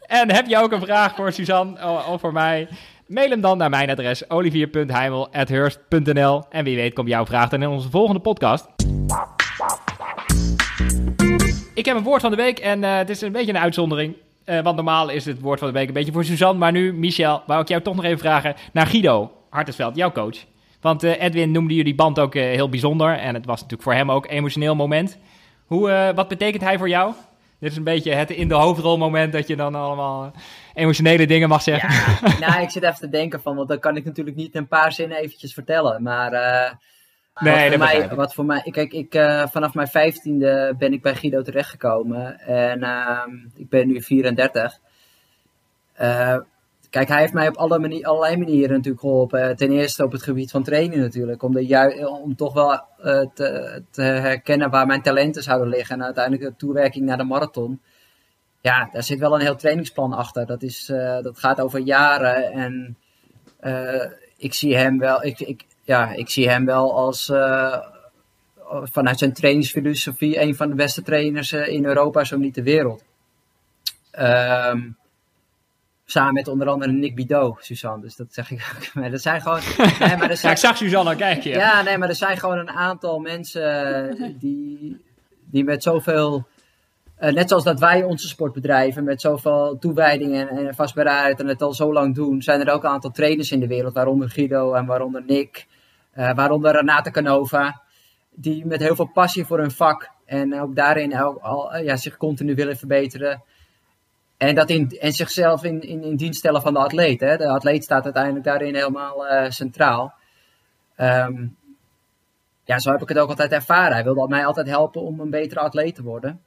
En 0.08 0.32
heb 0.32 0.48
je 0.48 0.58
ook 0.58 0.72
een 0.72 0.82
vraag 0.82 1.16
voor 1.16 1.32
Suzanne 1.32 2.04
of 2.08 2.20
voor 2.20 2.34
mij? 2.34 2.68
Mail 3.08 3.30
hem 3.30 3.42
dan 3.42 3.58
naar 3.58 3.70
mijn 3.70 3.90
adres 3.90 4.30
olivier.heimel.hurst.nl 4.30 6.44
En 6.50 6.64
wie 6.64 6.76
weet 6.76 6.94
komt 6.94 7.08
jouw 7.08 7.26
vraag 7.26 7.50
dan 7.50 7.62
in 7.62 7.70
onze 7.70 7.90
volgende 7.90 8.20
podcast. 8.20 8.66
Ik 11.74 11.86
heb 11.86 11.96
een 11.96 12.04
woord 12.04 12.22
van 12.22 12.32
de 12.32 12.38
week 12.38 12.60
en 12.60 12.84
uh, 12.84 12.98
het 12.98 13.10
is 13.10 13.22
een 13.22 13.32
beetje 13.32 13.52
een 13.52 13.58
uitzondering. 13.58 14.16
Uh, 14.46 14.60
want 14.60 14.76
normaal 14.76 15.10
is 15.10 15.26
het 15.26 15.40
woord 15.40 15.60
van 15.60 15.68
de 15.68 15.74
week 15.74 15.88
een 15.88 15.94
beetje 15.94 16.12
voor 16.12 16.26
Suzanne. 16.26 16.60
Maar 16.60 16.72
nu, 16.72 16.94
Michel, 16.94 17.42
wou 17.46 17.62
ik 17.62 17.68
jou 17.68 17.82
toch 17.82 17.96
nog 17.96 18.06
even 18.06 18.20
vragen 18.20 18.56
naar 18.74 18.88
Guido. 18.88 19.37
Hartensveld, 19.50 19.96
jouw 19.96 20.12
coach. 20.12 20.46
Want 20.82 21.04
uh, 21.04 21.22
Edwin 21.22 21.52
noemde 21.52 21.74
jullie 21.74 21.96
band 21.96 22.20
ook 22.20 22.36
uh, 22.36 22.44
heel 22.44 22.70
bijzonder. 22.70 23.18
En 23.18 23.34
het 23.34 23.46
was 23.46 23.56
natuurlijk 23.56 23.84
voor 23.84 23.94
hem 23.94 24.12
ook 24.12 24.26
een 24.26 24.32
emotioneel 24.32 24.76
moment. 24.76 25.18
Hoe, 25.66 25.90
uh, 25.90 26.10
wat 26.16 26.28
betekent 26.28 26.64
hij 26.64 26.78
voor 26.78 26.90
jou? 26.90 27.14
Dit 27.60 27.72
is 27.72 27.78
een 27.78 27.84
beetje 27.84 28.14
het 28.14 28.30
in 28.30 28.48
de 28.48 28.54
hoofdrol 28.54 28.98
moment 28.98 29.34
dat 29.34 29.48
je 29.48 29.56
dan 29.56 29.76
allemaal 29.76 30.32
emotionele 30.74 31.28
dingen 31.28 31.50
mag 31.50 31.62
zeggen. 31.62 31.90
Ja, 32.30 32.40
nou, 32.48 32.62
ik 32.62 32.70
zit 32.70 32.84
even 32.84 32.96
te 32.96 33.10
denken 33.10 33.42
van, 33.42 33.56
want 33.56 33.68
dan 33.68 33.80
kan 33.80 33.96
ik 33.96 34.06
natuurlijk 34.06 34.36
niet 34.36 34.54
in 34.54 34.60
een 34.60 34.68
paar 34.68 34.92
zinnen 34.92 35.18
eventjes 35.18 35.54
vertellen. 35.54 36.04
Maar 36.04 36.32
nee, 37.40 37.70
wat, 37.70 37.70
voor 37.70 37.78
mij, 37.78 38.16
wat 38.16 38.34
voor 38.34 38.46
mij, 38.46 38.62
kijk, 38.72 38.94
ik, 38.94 39.14
vanaf 39.52 39.74
mijn 39.74 39.88
vijftiende 39.88 40.76
ben 40.78 40.94
ik 40.94 41.02
bij 41.02 41.16
Guido 41.16 41.42
terechtgekomen. 41.42 42.40
En 42.40 42.84
ehm, 42.84 43.30
ik 43.56 43.70
ben 43.70 43.88
nu 43.88 44.02
34. 44.02 44.80
Kijk, 46.90 47.08
hij 47.08 47.20
heeft 47.20 47.34
mij 47.34 47.48
op 47.48 47.56
alle 47.56 48.04
allerlei 48.04 48.38
manieren 48.38 48.70
natuurlijk 48.70 49.00
geholpen. 49.00 49.56
Ten 49.56 49.72
eerste 49.72 50.04
op 50.04 50.12
het 50.12 50.24
gebied 50.24 50.52
van 50.52 50.64
training 50.64 51.02
natuurlijk. 51.02 51.44
Om, 51.44 51.54
de 51.54 52.08
om 52.24 52.36
toch 52.36 52.54
wel 52.54 52.72
uh, 52.72 53.26
te, 53.92 54.02
herkennen 54.02 54.70
waar 54.70 54.86
mijn 54.86 55.02
talenten 55.02 55.44
zouden 55.44 55.68
liggen. 55.68 55.96
En 55.96 56.04
uiteindelijk 56.04 56.44
de 56.44 56.56
toewerking 56.58 57.06
naar 57.06 57.18
de 57.18 57.24
marathon. 57.24 57.82
Ja, 58.62 58.90
daar 58.92 59.04
zit 59.04 59.20
wel 59.20 59.34
een 59.34 59.42
heel 59.42 59.56
trainingsplan 59.56 60.14
achter. 60.14 60.46
Dat, 60.46 60.62
is, 60.62 60.86
dat 61.22 61.40
gaat 61.40 61.62
over 61.62 61.80
jaren. 61.80 62.52
En 62.52 62.98
ik 64.38 64.54
zie 64.54 64.76
hem 64.76 65.00
wel, 65.00 65.24
ik, 65.24 65.40
ik, 65.40 65.66
ja, 65.84 66.14
ik 66.14 66.30
zie 66.30 66.50
hem 66.50 66.66
wel 66.66 66.96
als 66.96 67.32
vanuit 68.84 69.20
zijn 69.20 69.34
trainingsfilosofie 69.34 70.42
een 70.42 70.56
van 70.56 70.70
de 70.70 70.76
beste 70.76 71.02
trainers 71.02 71.54
in 71.54 71.86
Europa, 71.86 72.24
zo 72.24 72.38
niet 72.38 72.56
de 72.56 72.64
wereld. 72.64 73.04
Um, 74.20 74.98
Samen 76.10 76.34
met 76.34 76.48
onder 76.48 76.68
andere 76.68 76.92
Nick 76.92 77.16
Bidot, 77.16 77.58
Suzanne. 77.66 78.02
Dus 78.02 78.16
dat 78.16 78.28
zeg 78.30 78.52
ik 78.52 78.74
ook. 78.76 78.94
Maar 79.02 79.12
dat 79.12 79.22
zijn 79.22 79.42
gewoon. 79.42 79.60
Nee, 80.00 80.18
maar 80.18 80.22
er 80.22 80.30
Ja, 80.30 80.36
zijn, 80.36 80.52
ik 80.52 80.58
zag 80.58 80.78
Suzanne 80.78 81.10
al 81.10 81.16
kijken. 81.16 81.50
Ja. 81.52 81.58
ja, 81.58 81.82
nee, 81.82 81.98
maar 81.98 82.10
er 82.10 82.16
zijn 82.16 82.38
gewoon 82.38 82.58
een 82.58 82.70
aantal 82.70 83.20
mensen 83.20 84.38
die, 84.40 85.02
die 85.46 85.64
met 85.64 85.84
zoveel. 85.84 86.48
eh, 87.18 87.34
net 87.34 87.50
zoals 87.50 87.64
dat 87.64 87.80
wij 87.80 88.04
onze 88.04 88.28
sportbedrijven 88.28 89.04
met 89.04 89.22
zoveel 89.22 89.78
toewijding 89.80 90.36
en, 90.36 90.48
en 90.48 90.76
vastberadenheid 90.76 91.40
en 91.40 91.48
het 91.48 91.62
al 91.62 91.74
zo 91.74 91.94
lang 91.94 92.16
doen, 92.16 92.42
zijn 92.42 92.62
er 92.68 92.74
ook 92.74 92.84
een 92.84 92.90
aantal 92.90 93.12
trainers 93.12 93.52
in 93.52 93.60
de 93.60 93.68
wereld, 93.68 93.94
waaronder 93.94 94.30
Guido 94.30 94.74
en 94.74 94.86
waaronder 94.86 95.24
Nick, 95.28 95.68
eh, 96.12 96.34
waaronder 96.36 96.72
Renate 96.72 97.12
Canova, 97.12 97.82
die 98.32 98.66
met 98.66 98.80
heel 98.82 98.96
veel 98.96 99.10
passie 99.14 99.46
voor 99.46 99.60
hun 99.60 99.72
vak 99.72 100.10
en 100.26 100.62
ook 100.62 100.76
daarin 100.76 101.20
ook 101.22 101.38
al, 101.42 101.74
eh, 101.74 101.86
ja, 101.86 101.96
zich 101.96 102.18
continu 102.18 102.56
willen 102.56 102.78
verbeteren. 102.78 103.44
En, 104.38 104.56
dat 104.56 104.70
in, 104.70 104.90
en 104.90 105.12
zichzelf 105.12 105.64
in, 105.64 105.82
in, 105.82 106.04
in 106.04 106.16
dienst 106.16 106.40
stellen 106.40 106.62
van 106.62 106.74
de 106.74 106.80
atleet. 106.80 107.20
Hè. 107.20 107.38
De 107.38 107.48
atleet 107.48 107.84
staat 107.84 108.04
uiteindelijk 108.04 108.46
daarin 108.46 108.76
helemaal 108.76 109.28
eh, 109.28 109.50
centraal. 109.50 110.14
Ehm, 110.96 111.48
ja, 112.64 112.80
zo 112.80 112.92
heb 112.92 113.02
ik 113.02 113.10
het 113.10 113.18
ook 113.18 113.30
altijd 113.30 113.52
ervaren. 113.52 113.94
Hij 113.94 114.04
wilde 114.04 114.28
mij 114.28 114.46
altijd 114.46 114.68
helpen 114.68 115.02
om 115.02 115.20
een 115.20 115.30
betere 115.30 115.60
atleet 115.60 115.96
te 115.96 116.04
worden. 116.04 116.42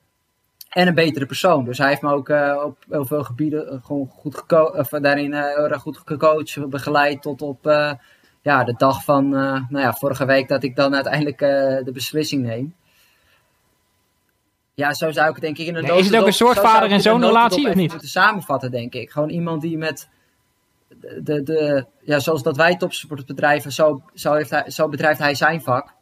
En 0.69 0.89
een 0.89 0.95
betere 0.95 1.27
persoon. 1.27 1.65
Dus 1.65 1.79
hij 1.79 1.89
heeft 1.89 2.03
me 2.03 2.13
ook 2.13 2.29
eh, 2.29 2.63
op 2.65 2.85
heel 2.89 3.07
veel 3.07 3.25
gebieden 3.25 3.69
eh, 3.69 3.79
gewoon 3.83 4.09
goed 4.09 4.43
of 4.53 4.89
daarin 4.89 5.35
goed 5.79 5.99
gecoacht, 6.05 6.69
begeleid 6.69 7.23
tot 7.23 7.43
op 7.43 7.65
ja, 8.43 8.65
de 8.65 8.75
dag 8.77 9.05
van 9.05 9.29
nou 9.29 9.79
ja, 9.79 9.93
vorige 9.93 10.25
week 10.25 10.49
dat 10.49 10.63
ik 10.63 10.77
dan 10.77 10.95
uiteindelijk 10.95 11.39
de 11.85 11.91
beslissing 11.93 12.43
neem. 12.43 12.75
Ja, 14.81 14.95
zo 14.95 15.11
zou 15.11 15.29
ik 15.29 15.35
het 15.35 15.45
denk 15.45 15.59
ik 15.59 15.67
in 15.67 15.75
een 15.77 15.83
Nee, 15.85 15.99
is 15.99 16.07
het 16.07 16.17
ook 16.17 16.27
een 16.27 16.33
soort 16.33 16.57
zo 16.57 16.61
zou 16.63 16.73
vader- 16.73 16.87
ik 16.87 16.91
en 16.91 16.97
het 16.97 17.07
in 17.07 17.13
een 17.13 17.19
zoon 17.19 17.29
relatie, 17.29 17.49
notendop 17.51 17.73
of 17.75 17.81
niet? 17.81 17.91
moeten 17.91 18.09
samenvatten, 18.09 18.71
denk 18.71 18.95
ik. 18.95 19.11
Gewoon 19.11 19.29
iemand 19.29 19.63
die 19.63 19.79
met 19.79 20.09
de, 20.89 21.21
de, 21.23 21.43
de- 21.43 21.87
ja, 22.01 22.19
zoals 22.19 22.43
dat 22.43 22.57
wij 22.57 22.77
topsportbedrijven, 22.77 23.73
zo, 23.73 24.03
zo, 24.15 24.33
heeft 24.35 24.51
hij, 24.51 24.71
zo 24.71 24.89
bedrijft 24.89 25.21
hij 25.21 25.35
zijn 25.35 25.63
vak. 25.63 25.95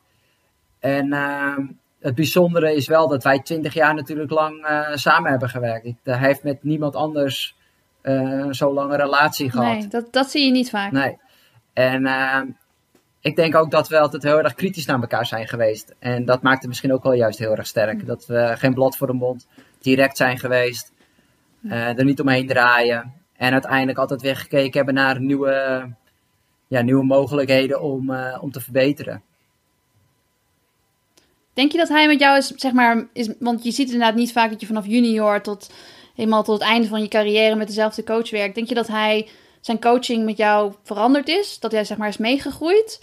En 0.79 1.12
ehm, 1.12 1.66
het 2.01 2.14
bijzondere 2.14 2.74
is 2.74 2.87
wel 2.87 3.09
dat 3.09 3.22
wij 3.24 3.39
twintig 3.43 3.74
jaar 3.74 3.95
natuurlijk 3.95 4.31
lang 4.31 4.64
eh, 4.64 4.89
samen 4.95 5.31
hebben 5.31 5.49
gewerkt. 5.49 5.87
Ik, 5.87 5.97
hij 6.03 6.18
heeft 6.18 6.43
met 6.43 6.62
niemand 6.62 6.95
anders 6.97 7.57
eh 8.03 8.47
zo'n 8.51 8.72
lange 8.74 8.97
relatie 8.97 9.51
gehad. 9.51 9.72
Nee, 9.72 9.89
dat, 9.89 10.12
dat 10.12 10.31
zie 10.31 10.45
je 10.45 10.51
niet 10.51 10.70
vaak. 10.70 10.93
Nee. 10.93 11.18
En 11.72 12.07
ehm, 12.07 12.47
ik 13.21 13.37
denk 13.37 13.55
ook 13.55 13.71
dat 13.71 13.89
we 13.89 13.99
altijd 13.99 14.23
heel 14.23 14.43
erg 14.43 14.55
kritisch 14.55 14.87
naar 14.87 15.01
elkaar 15.01 15.27
zijn 15.27 15.49
geweest. 15.49 15.95
En 15.99 16.25
dat 16.25 16.43
maakt 16.43 16.59
het 16.59 16.69
misschien 16.69 16.93
ook 16.93 17.03
wel 17.03 17.12
juist 17.12 17.39
heel 17.39 17.57
erg 17.57 17.66
sterk. 17.66 18.07
Dat 18.07 18.27
we 18.27 18.55
geen 18.57 18.75
blad 18.75 18.97
voor 18.97 19.07
de 19.07 19.12
mond, 19.12 19.47
direct 19.81 20.16
zijn 20.16 20.39
geweest. 20.39 20.93
eh, 21.69 21.99
er 21.99 22.05
niet 22.05 22.21
omheen 22.21 22.47
draaien. 22.47 23.12
En 23.37 23.53
uiteindelijk 23.53 23.99
altijd 23.99 24.23
weer 24.23 24.37
gekeken 24.37 24.77
hebben 24.77 24.95
naar 24.95 25.21
nieuwe, 25.21 25.87
ja, 26.66 26.81
nieuwe 26.81 27.05
mogelijkheden 27.05 27.81
om, 27.81 28.11
eh, 28.11 28.39
om 28.41 28.51
te 28.51 28.61
verbeteren. 28.61 29.23
Denk 31.53 31.73
je 31.73 31.79
dat 31.79 31.89
hij 31.89 32.07
met 32.07 32.21
jou 32.21 32.37
is, 32.37 32.47
zeg 32.47 32.73
maar, 32.73 33.09
is, 33.12 33.31
want 33.39 33.64
je 33.64 33.71
ziet 33.71 33.91
inderdaad 33.91 34.14
niet 34.14 34.33
vaak 34.33 34.51
dat 34.51 34.61
je 34.61 34.66
vanaf 34.66 34.87
junior 34.87 35.43
tot 35.43 35.71
helemaal 36.14 36.43
tot 36.43 36.61
het 36.61 36.69
einde 36.69 36.89
van 36.89 37.03
je 37.03 37.09
carrière 37.09 37.55
met 37.55 37.66
dezelfde 37.66 38.05
coach 38.05 38.31
werkt. 38.31 38.55
Denk 38.55 38.69
je 38.69 38.75
dat 38.75 38.87
hij 38.87 39.29
zijn 39.61 39.80
coaching 39.80 40.24
met 40.24 40.36
jou 40.36 40.72
veranderd 40.82 41.28
is? 41.28 41.59
Dat 41.59 41.72
hij 41.72 41.84
zeg 41.84 41.96
maar 41.96 42.09
is 42.09 42.16
meegegroeid 42.16 43.02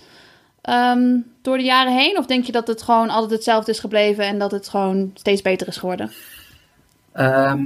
ehm, 0.62 1.18
door 1.42 1.58
de 1.58 1.64
jaren 1.64 1.94
heen? 1.94 2.18
Of 2.18 2.26
denk 2.26 2.46
je 2.46 2.52
dat 2.52 2.68
het 2.68 2.82
gewoon 2.82 3.10
altijd 3.10 3.32
hetzelfde 3.32 3.72
is 3.72 3.80
gebleven 3.80 4.26
en 4.26 4.40
dat 4.40 4.52
het 4.52 4.70
gewoon 4.70 5.12
steeds 5.14 5.42
beter 5.42 5.68
is 5.68 5.78
geworden? 5.78 6.12
Ehm, 7.12 7.66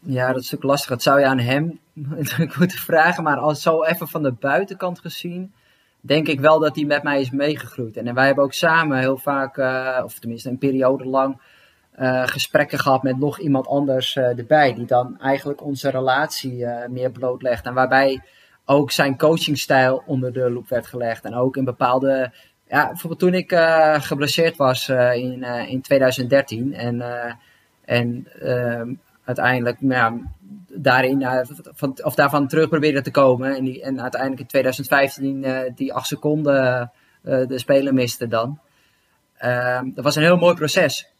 ja, 0.00 0.32
dat 0.32 0.42
is 0.42 0.54
ook 0.54 0.62
lastig. 0.62 0.88
Dat 0.88 1.02
zou 1.02 1.20
je 1.20 1.26
aan 1.26 1.38
hem 1.38 1.78
natuurlijk 2.16 2.56
moeten 2.56 2.78
vragen. 2.78 3.22
Maar 3.22 3.38
als 3.38 3.62
zo 3.62 3.82
even 3.82 4.08
van 4.08 4.22
de 4.22 4.32
buitenkant 4.32 4.98
gezien, 5.00 5.52
denk 6.00 6.28
ik 6.28 6.40
wel 6.40 6.58
dat 6.58 6.76
hij 6.76 6.84
met 6.84 7.02
mij 7.02 7.20
is 7.20 7.30
meegegroeid. 7.30 7.96
En 7.96 8.14
wij 8.14 8.26
hebben 8.26 8.44
ook 8.44 8.52
samen 8.52 8.98
heel 8.98 9.16
vaak, 9.16 9.56
eh, 9.56 10.00
of 10.04 10.18
tenminste 10.18 10.48
een 10.48 10.58
periode 10.58 11.04
lang, 11.04 11.40
gesprekken 12.24 12.78
gehad 12.78 13.02
met 13.02 13.18
nog 13.18 13.38
iemand 13.38 13.66
anders 13.66 14.16
eh, 14.16 14.38
erbij. 14.38 14.74
Die 14.74 14.86
dan 14.86 15.20
eigenlijk 15.20 15.62
onze 15.62 15.90
relatie 15.90 16.66
eh, 16.66 16.88
meer 16.88 17.10
blootlegt. 17.10 17.66
En 17.66 17.74
waarbij 17.74 18.22
ook 18.64 18.90
zijn 18.90 19.18
coachingstijl 19.18 20.02
onder 20.06 20.32
de 20.32 20.50
loep 20.50 20.68
werd 20.68 20.86
gelegd. 20.86 21.24
En 21.24 21.34
ook 21.34 21.56
in 21.56 21.64
bepaalde. 21.64 22.32
Ja, 22.68 22.86
bijvoorbeeld 22.86 23.20
toen 23.20 23.34
ik 23.34 23.52
eh, 23.52 24.00
geblesseerd 24.00 24.56
was 24.56 24.88
eh, 24.88 25.14
in, 25.14 25.42
eh, 25.42 25.70
in 25.70 25.80
2013. 25.80 26.74
En, 26.74 27.00
eh, 27.00 27.32
en 27.84 28.28
ehm, 28.40 28.94
uiteindelijk 29.24 29.80
nou 29.80 30.22
daarin, 30.76 31.22
eh, 31.22 31.40
van, 31.74 31.98
of 32.02 32.14
daarvan 32.14 32.48
terug 32.48 32.68
proberen 32.68 33.02
te 33.02 33.10
komen. 33.10 33.56
En, 33.56 33.64
die, 33.64 33.82
en 33.82 34.00
uiteindelijk 34.00 34.40
in 34.40 34.46
2015 34.46 35.44
eh, 35.44 35.72
die 35.74 35.92
acht 35.92 36.06
seconden 36.06 36.90
eh, 37.22 37.46
de 37.46 37.58
speler 37.58 37.94
miste 37.94 38.28
dan. 38.28 38.58
Ehm, 39.36 39.90
dat 39.94 40.04
was 40.04 40.16
een 40.16 40.22
heel 40.22 40.36
mooi 40.36 40.54
proces. 40.54 41.13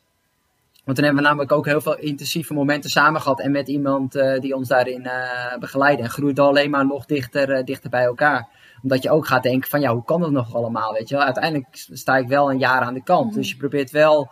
Want 0.85 0.97
toen 0.97 1.07
hebben 1.07 1.23
we 1.23 1.29
namelijk 1.29 1.53
ook 1.53 1.67
heel 1.67 1.81
veel 1.81 1.99
intensieve 1.99 2.55
momenten 2.55 2.91
samen 2.91 3.21
gehad. 3.21 3.41
En 3.41 3.51
met 3.51 3.69
iemand 3.69 4.15
eh, 4.15 4.41
die 4.41 4.57
ons 4.57 4.69
daarin 4.69 5.07
eh 5.07 5.59
begeleidde. 5.59 6.03
En 6.03 6.11
groeide 6.11 6.41
alleen 6.41 6.71
maar 6.71 6.87
nog 6.87 7.07
dichter, 7.07 7.51
eh, 7.53 7.65
dichter 7.65 7.91
bij 7.91 8.05
elkaar. 8.05 8.49
Omdat 8.83 9.03
je 9.03 9.11
ook 9.11 9.27
gaat 9.27 9.43
denken 9.43 9.71
van 9.71 9.81
ja, 9.81 9.93
hoe 9.93 10.05
kan 10.05 10.21
dat 10.21 10.31
nog 10.31 10.55
allemaal? 10.55 10.93
Weet 10.93 11.09
je 11.09 11.15
wel? 11.15 11.25
Uiteindelijk 11.25 11.67
sta 11.73 12.17
ik 12.17 12.29
wel 12.29 12.51
een 12.51 12.59
jaar 12.59 12.81
aan 12.81 12.95
de 12.95 13.03
kant. 13.03 13.35
Dus 13.35 13.51
je 13.51 13.57
probeert 13.57 13.91
wel 13.91 14.31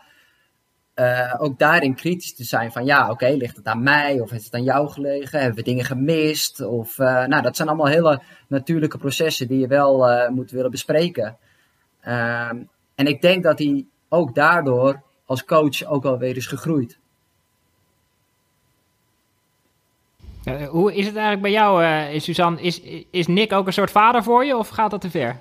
ook 1.39 1.59
daarin 1.59 1.95
kritisch 1.95 2.35
te 2.35 2.45
zijn 2.45 2.73
van 2.73 2.85
ja, 2.85 3.11
oké, 3.11 3.29
ligt 3.29 3.57
het 3.57 3.67
aan 3.67 3.83
mij 3.83 4.21
of 4.21 4.31
heeft 4.31 4.45
het 4.45 4.55
aan 4.55 4.63
jou 4.63 4.89
gelegen? 4.89 5.39
Hebben 5.39 5.59
we 5.59 5.65
dingen 5.65 5.85
gemist? 5.85 6.61
Of, 6.61 6.99
nou, 6.99 7.43
dat 7.43 7.57
zijn 7.57 7.69
allemaal 7.69 7.87
hele 7.87 8.23
natuurlijke 8.49 8.99
processen 8.99 9.49
die 9.49 9.59
je 9.59 9.67
wel 9.67 10.29
moet 10.31 10.51
willen 10.51 10.71
bespreken. 10.71 11.37
Ehm, 12.01 12.63
en 12.95 13.07
ik 13.07 13.21
denk 13.21 13.43
dat 13.43 13.59
hij 13.59 13.87
ook 14.09 14.35
daardoor 14.35 15.03
als 15.33 15.45
coach 15.45 15.85
ook 15.85 16.03
wel 16.03 16.19
weer 16.19 16.37
is 16.37 16.47
gegroeid. 16.47 16.99
Eh, 20.45 20.69
hoe 20.69 20.95
is 20.95 21.07
het 21.07 21.15
eigenlijk 21.15 21.43
bij 21.43 21.51
jou, 21.51 21.85
eh, 21.85 22.21
Suzanne? 22.21 22.61
Is, 22.61 22.81
is 23.11 23.27
Nick 23.27 23.53
ook 23.53 23.67
een 23.67 23.73
soort 23.73 23.91
vader 23.91 24.23
voor 24.23 24.45
je 24.45 24.57
of 24.57 24.69
gaat 24.69 24.91
dat 24.91 25.01
te 25.01 25.11
ver? 25.11 25.41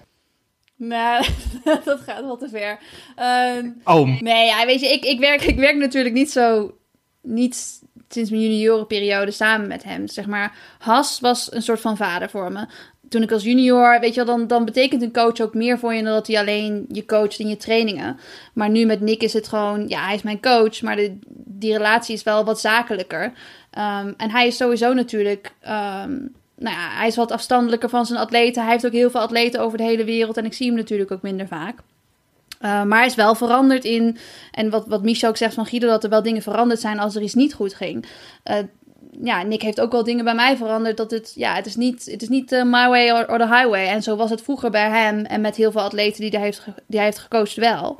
Nee, 0.75 1.19
dat 1.85 1.99
gaat 1.99 2.21
wel 2.21 2.37
te 2.37 2.49
ver. 2.49 2.79
Ehm, 3.15 3.69
Oom. 3.83 4.17
Nee, 4.19 4.45
ja, 4.45 4.65
weet 4.65 4.79
je, 4.79 4.87
ik, 4.87 5.03
ik, 5.03 5.19
werk, 5.19 5.41
ik 5.41 5.57
werk 5.57 5.75
natuurlijk 5.75 6.15
niet 6.15 6.31
zo. 6.31 6.75
Niet 7.21 7.81
sinds 8.07 8.29
mijn 8.29 8.41
juniorenperiode 8.41 9.31
samen 9.31 9.67
met 9.67 9.83
hem. 9.83 10.07
Zeg 10.07 10.25
maar, 10.25 10.57
Has 10.79 11.19
was 11.19 11.53
een 11.53 11.61
soort 11.61 11.81
van 11.81 11.97
vader 11.97 12.29
voor 12.29 12.51
me. 12.51 12.65
Toen 13.11 13.21
ik 13.21 13.31
als 13.31 13.43
junior, 13.43 13.99
weet 13.99 14.13
je 14.13 14.25
wel, 14.25 14.35
dan, 14.35 14.47
dan 14.47 14.65
betekent 14.65 15.01
een 15.01 15.13
coach 15.13 15.39
ook 15.39 15.53
meer 15.53 15.79
voor 15.79 15.93
je 15.93 16.03
dan 16.03 16.13
dat 16.13 16.27
hij 16.27 16.39
alleen 16.39 16.85
je 16.89 17.05
coacht 17.05 17.39
in 17.39 17.47
je 17.47 17.57
trainingen. 17.57 18.19
Maar 18.53 18.69
nu 18.69 18.85
met 18.85 19.01
Nick 19.01 19.23
is 19.23 19.33
het 19.33 19.47
gewoon, 19.47 19.87
ja, 19.87 20.05
hij 20.05 20.15
is 20.15 20.21
mijn 20.21 20.41
coach, 20.41 20.81
maar 20.81 20.95
de, 20.95 21.17
die 21.45 21.77
relatie 21.77 22.15
is 22.15 22.23
wel 22.23 22.45
wat 22.45 22.59
zakelijker. 22.59 23.33
Ehm, 23.71 24.13
en 24.17 24.29
hij 24.29 24.47
is 24.47 24.57
sowieso 24.57 24.93
natuurlijk, 24.93 25.53
ehm, 25.59 26.11
nou 26.55 26.75
ja, 26.75 26.89
hij 26.89 27.07
is 27.07 27.15
wat 27.15 27.31
afstandelijker 27.31 27.89
van 27.89 28.05
zijn 28.05 28.19
atleten. 28.19 28.61
Hij 28.61 28.71
heeft 28.71 28.85
ook 28.85 28.91
heel 28.91 29.09
veel 29.09 29.21
atleten 29.21 29.61
over 29.61 29.77
de 29.77 29.83
hele 29.83 30.03
wereld 30.03 30.37
en 30.37 30.45
ik 30.45 30.53
zie 30.53 30.67
hem 30.67 30.75
natuurlijk 30.75 31.11
ook 31.11 31.21
minder 31.21 31.47
vaak. 31.47 31.79
Uh, 32.61 32.83
maar 32.83 32.97
hij 32.97 33.07
is 33.07 33.15
wel 33.15 33.35
veranderd 33.35 33.83
in. 33.83 34.17
En 34.51 34.69
wat, 34.69 34.87
wat 34.87 35.03
Michel 35.03 35.29
ook 35.29 35.37
zegt 35.37 35.53
van 35.53 35.65
Guido, 35.65 35.87
dat 35.87 36.03
er 36.03 36.09
wel 36.09 36.21
dingen 36.21 36.41
veranderd 36.41 36.79
zijn 36.79 36.99
als 36.99 37.15
er 37.15 37.21
iets 37.21 37.33
niet 37.33 37.53
goed 37.53 37.73
ging. 37.73 38.05
Uh, 38.45 38.57
ja, 39.19 39.43
Nick 39.43 39.61
heeft 39.61 39.81
ook 39.81 39.91
wel 39.91 40.03
dingen 40.03 40.23
bij 40.23 40.35
mij 40.35 40.57
veranderd. 40.57 40.97
Dat 40.97 41.11
het, 41.11 41.31
ja, 41.35 41.55
het 41.55 41.65
is 41.65 41.75
niet, 41.75 42.05
het 42.05 42.21
is 42.21 42.29
niet 42.29 42.51
uh, 42.51 42.63
my 42.63 42.87
way 42.87 43.11
or, 43.11 43.29
or, 43.29 43.37
the 43.37 43.47
highway. 43.47 43.87
En 43.87 44.03
zo 44.03 44.15
was 44.15 44.29
het 44.29 44.41
vroeger 44.41 44.69
bij 44.69 44.89
hem 44.89 45.25
en 45.25 45.41
met 45.41 45.55
heel 45.55 45.71
veel 45.71 45.81
atleten 45.81 46.21
die 46.21 46.29
hij 46.29 46.41
heeft, 46.41 46.63
die 46.65 46.97
hij 46.97 47.05
heeft 47.05 47.19
gecoacht 47.19 47.55
wel. 47.55 47.99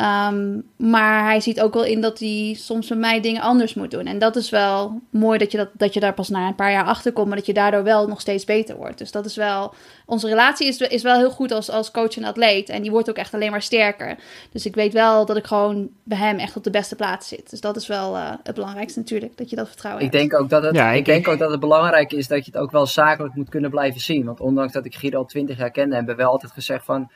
Um, 0.00 0.62
maar 0.76 1.24
hij 1.24 1.40
ziet 1.40 1.60
ook 1.60 1.74
wel 1.74 1.84
in 1.84 2.00
dat 2.00 2.18
hij 2.18 2.54
soms 2.58 2.88
met 2.88 2.98
mij 2.98 3.20
dingen 3.20 3.42
anders 3.42 3.74
moet 3.74 3.90
doen. 3.90 4.06
En 4.06 4.18
dat 4.18 4.36
is 4.36 4.50
wel 4.50 5.00
mooi 5.10 5.38
dat 5.38 5.52
je, 5.52 5.58
dat, 5.58 5.68
dat 5.72 5.94
je 5.94 6.00
daar 6.00 6.14
pas 6.14 6.28
na 6.28 6.46
een 6.46 6.54
paar 6.54 6.72
jaar 6.72 6.84
achter 6.84 7.12
komt. 7.12 7.26
Maar 7.26 7.36
dat 7.36 7.46
je 7.46 7.52
daardoor 7.52 7.82
wel 7.82 8.08
nog 8.08 8.20
steeds 8.20 8.44
beter 8.44 8.76
wordt. 8.76 8.98
Dus 8.98 9.10
dat 9.10 9.26
is 9.26 9.36
wel. 9.36 9.74
Onze 10.06 10.28
relatie 10.28 10.66
is, 10.66 10.78
is 10.78 11.02
wel 11.02 11.16
heel 11.16 11.30
goed 11.30 11.52
als, 11.52 11.70
als 11.70 11.90
coach 11.90 12.16
en 12.16 12.24
atleet. 12.24 12.68
En 12.68 12.82
die 12.82 12.90
wordt 12.90 13.10
ook 13.10 13.16
echt 13.16 13.34
alleen 13.34 13.50
maar 13.50 13.62
sterker. 13.62 14.16
Dus 14.52 14.66
ik 14.66 14.74
weet 14.74 14.92
wel 14.92 15.26
dat 15.26 15.36
ik 15.36 15.46
gewoon 15.46 15.88
bij 16.02 16.18
hem 16.18 16.38
echt 16.38 16.56
op 16.56 16.64
de 16.64 16.70
beste 16.70 16.96
plaats 16.96 17.28
zit. 17.28 17.50
Dus 17.50 17.60
dat 17.60 17.76
is 17.76 17.86
wel 17.86 18.16
uh, 18.16 18.30
het 18.42 18.54
belangrijkste 18.54 18.98
natuurlijk. 18.98 19.36
Dat 19.36 19.50
je 19.50 19.56
dat 19.56 19.68
vertrouwen 19.68 20.04
ik 20.04 20.12
hebt. 20.12 20.30
Denk 20.30 20.42
ook 20.42 20.50
dat 20.50 20.62
het, 20.62 20.74
ja, 20.74 20.90
ik, 20.90 20.98
ik 20.98 21.04
denk 21.04 21.28
ook 21.28 21.38
dat 21.38 21.50
het 21.50 21.60
belangrijk 21.60 22.12
is 22.12 22.28
dat 22.28 22.44
je 22.44 22.50
het 22.52 22.60
ook 22.60 22.70
wel 22.70 22.86
zakelijk 22.86 23.34
moet 23.34 23.48
kunnen 23.48 23.70
blijven 23.70 24.00
zien. 24.00 24.24
Want 24.24 24.40
ondanks 24.40 24.72
dat 24.72 24.84
ik 24.84 24.94
Guido 24.94 25.18
al 25.18 25.24
twintig 25.24 25.58
jaar 25.58 25.70
kende, 25.70 25.94
hebben 25.94 26.16
we 26.16 26.22
wel 26.22 26.30
altijd 26.30 26.52
gezegd 26.52 26.84
van 26.84 27.10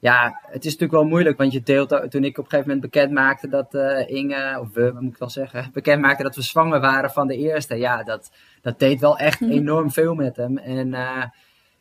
ja, 0.00 0.40
het 0.42 0.64
is 0.64 0.72
natuurlijk 0.72 1.00
wel 1.00 1.08
moeilijk, 1.08 1.38
want 1.38 1.52
je 1.52 1.62
deelt 1.62 1.88
toen 1.88 2.24
ik 2.24 2.38
op 2.38 2.44
een 2.44 2.50
gegeven 2.50 2.58
moment 2.58 2.80
bekend 2.80 3.12
maakte 3.12 3.48
dat 3.48 3.74
uh, 3.74 4.08
Inge, 4.08 4.58
of 4.60 4.68
we 4.72 4.96
moet 5.00 5.12
ik 5.12 5.18
wel 5.18 5.30
zeggen, 5.30 5.70
bekend 5.72 6.00
maakte 6.00 6.22
dat 6.22 6.36
we 6.36 6.42
zwanger 6.42 6.80
waren 6.80 7.10
van 7.10 7.26
de 7.26 7.36
eerste. 7.36 7.74
Ja, 7.74 8.02
dat, 8.02 8.30
dat 8.62 8.78
deed 8.78 9.00
wel 9.00 9.18
echt 9.18 9.40
mm 9.40 9.48
-hmm. 9.48 9.56
enorm 9.56 9.90
veel 9.90 10.14
met 10.14 10.36
hem. 10.36 10.58
En 10.58 10.88
uh, 10.88 11.24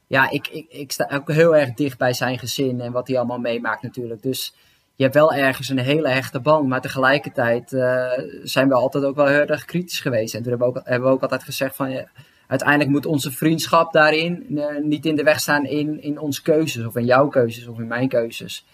ja, 0.07 0.29
ik, 0.29 0.47
ik, 0.47 0.65
ik 0.69 0.91
sta 0.91 1.09
ook 1.13 1.31
heel 1.31 1.55
erg 1.55 1.73
dicht 1.73 1.97
bij 1.97 2.13
zijn 2.13 2.39
gezin 2.39 2.81
en 2.81 2.91
wat 2.91 3.07
hij 3.07 3.17
allemaal 3.17 3.39
meemaakt 3.39 3.81
natuurlijk. 3.81 4.21
Dus 4.21 4.55
je 4.95 5.03
hebt 5.03 5.15
wel 5.15 5.33
ergens 5.33 5.69
een 5.69 5.79
hele 5.79 6.09
hechte 6.09 6.39
band, 6.39 6.67
maar 6.67 6.81
tegelijkertijd 6.81 7.71
uh, 7.71 8.11
zijn 8.43 8.67
we 8.67 8.73
altijd 8.73 9.03
ook 9.03 9.15
wel 9.15 9.25
heel 9.25 9.45
erg 9.45 9.65
kritisch 9.65 9.99
geweest. 9.99 10.33
En 10.33 10.41
toen 10.41 10.49
hebben 10.49 10.67
we 10.67 10.79
ook, 10.79 10.87
hebben 10.87 11.07
we 11.07 11.15
ook 11.15 11.21
altijd 11.21 11.43
gezegd 11.43 11.75
van, 11.75 11.91
ja, 11.91 12.07
uiteindelijk 12.47 12.89
moet 12.89 13.05
onze 13.05 13.31
vriendschap 13.31 13.93
daarin 13.93 14.57
eh, 14.57 14.65
niet 14.81 15.05
in 15.05 15.15
de 15.15 15.23
weg 15.23 15.39
staan 15.39 15.65
in, 15.65 16.01
in 16.01 16.19
onze 16.19 16.41
keuzes, 16.41 16.85
of 16.85 16.95
in 16.95 17.05
jouw 17.05 17.27
keuzes, 17.27 17.67
of 17.67 17.79
in 17.79 17.87
mijn 17.87 18.09
keuzes. 18.09 18.65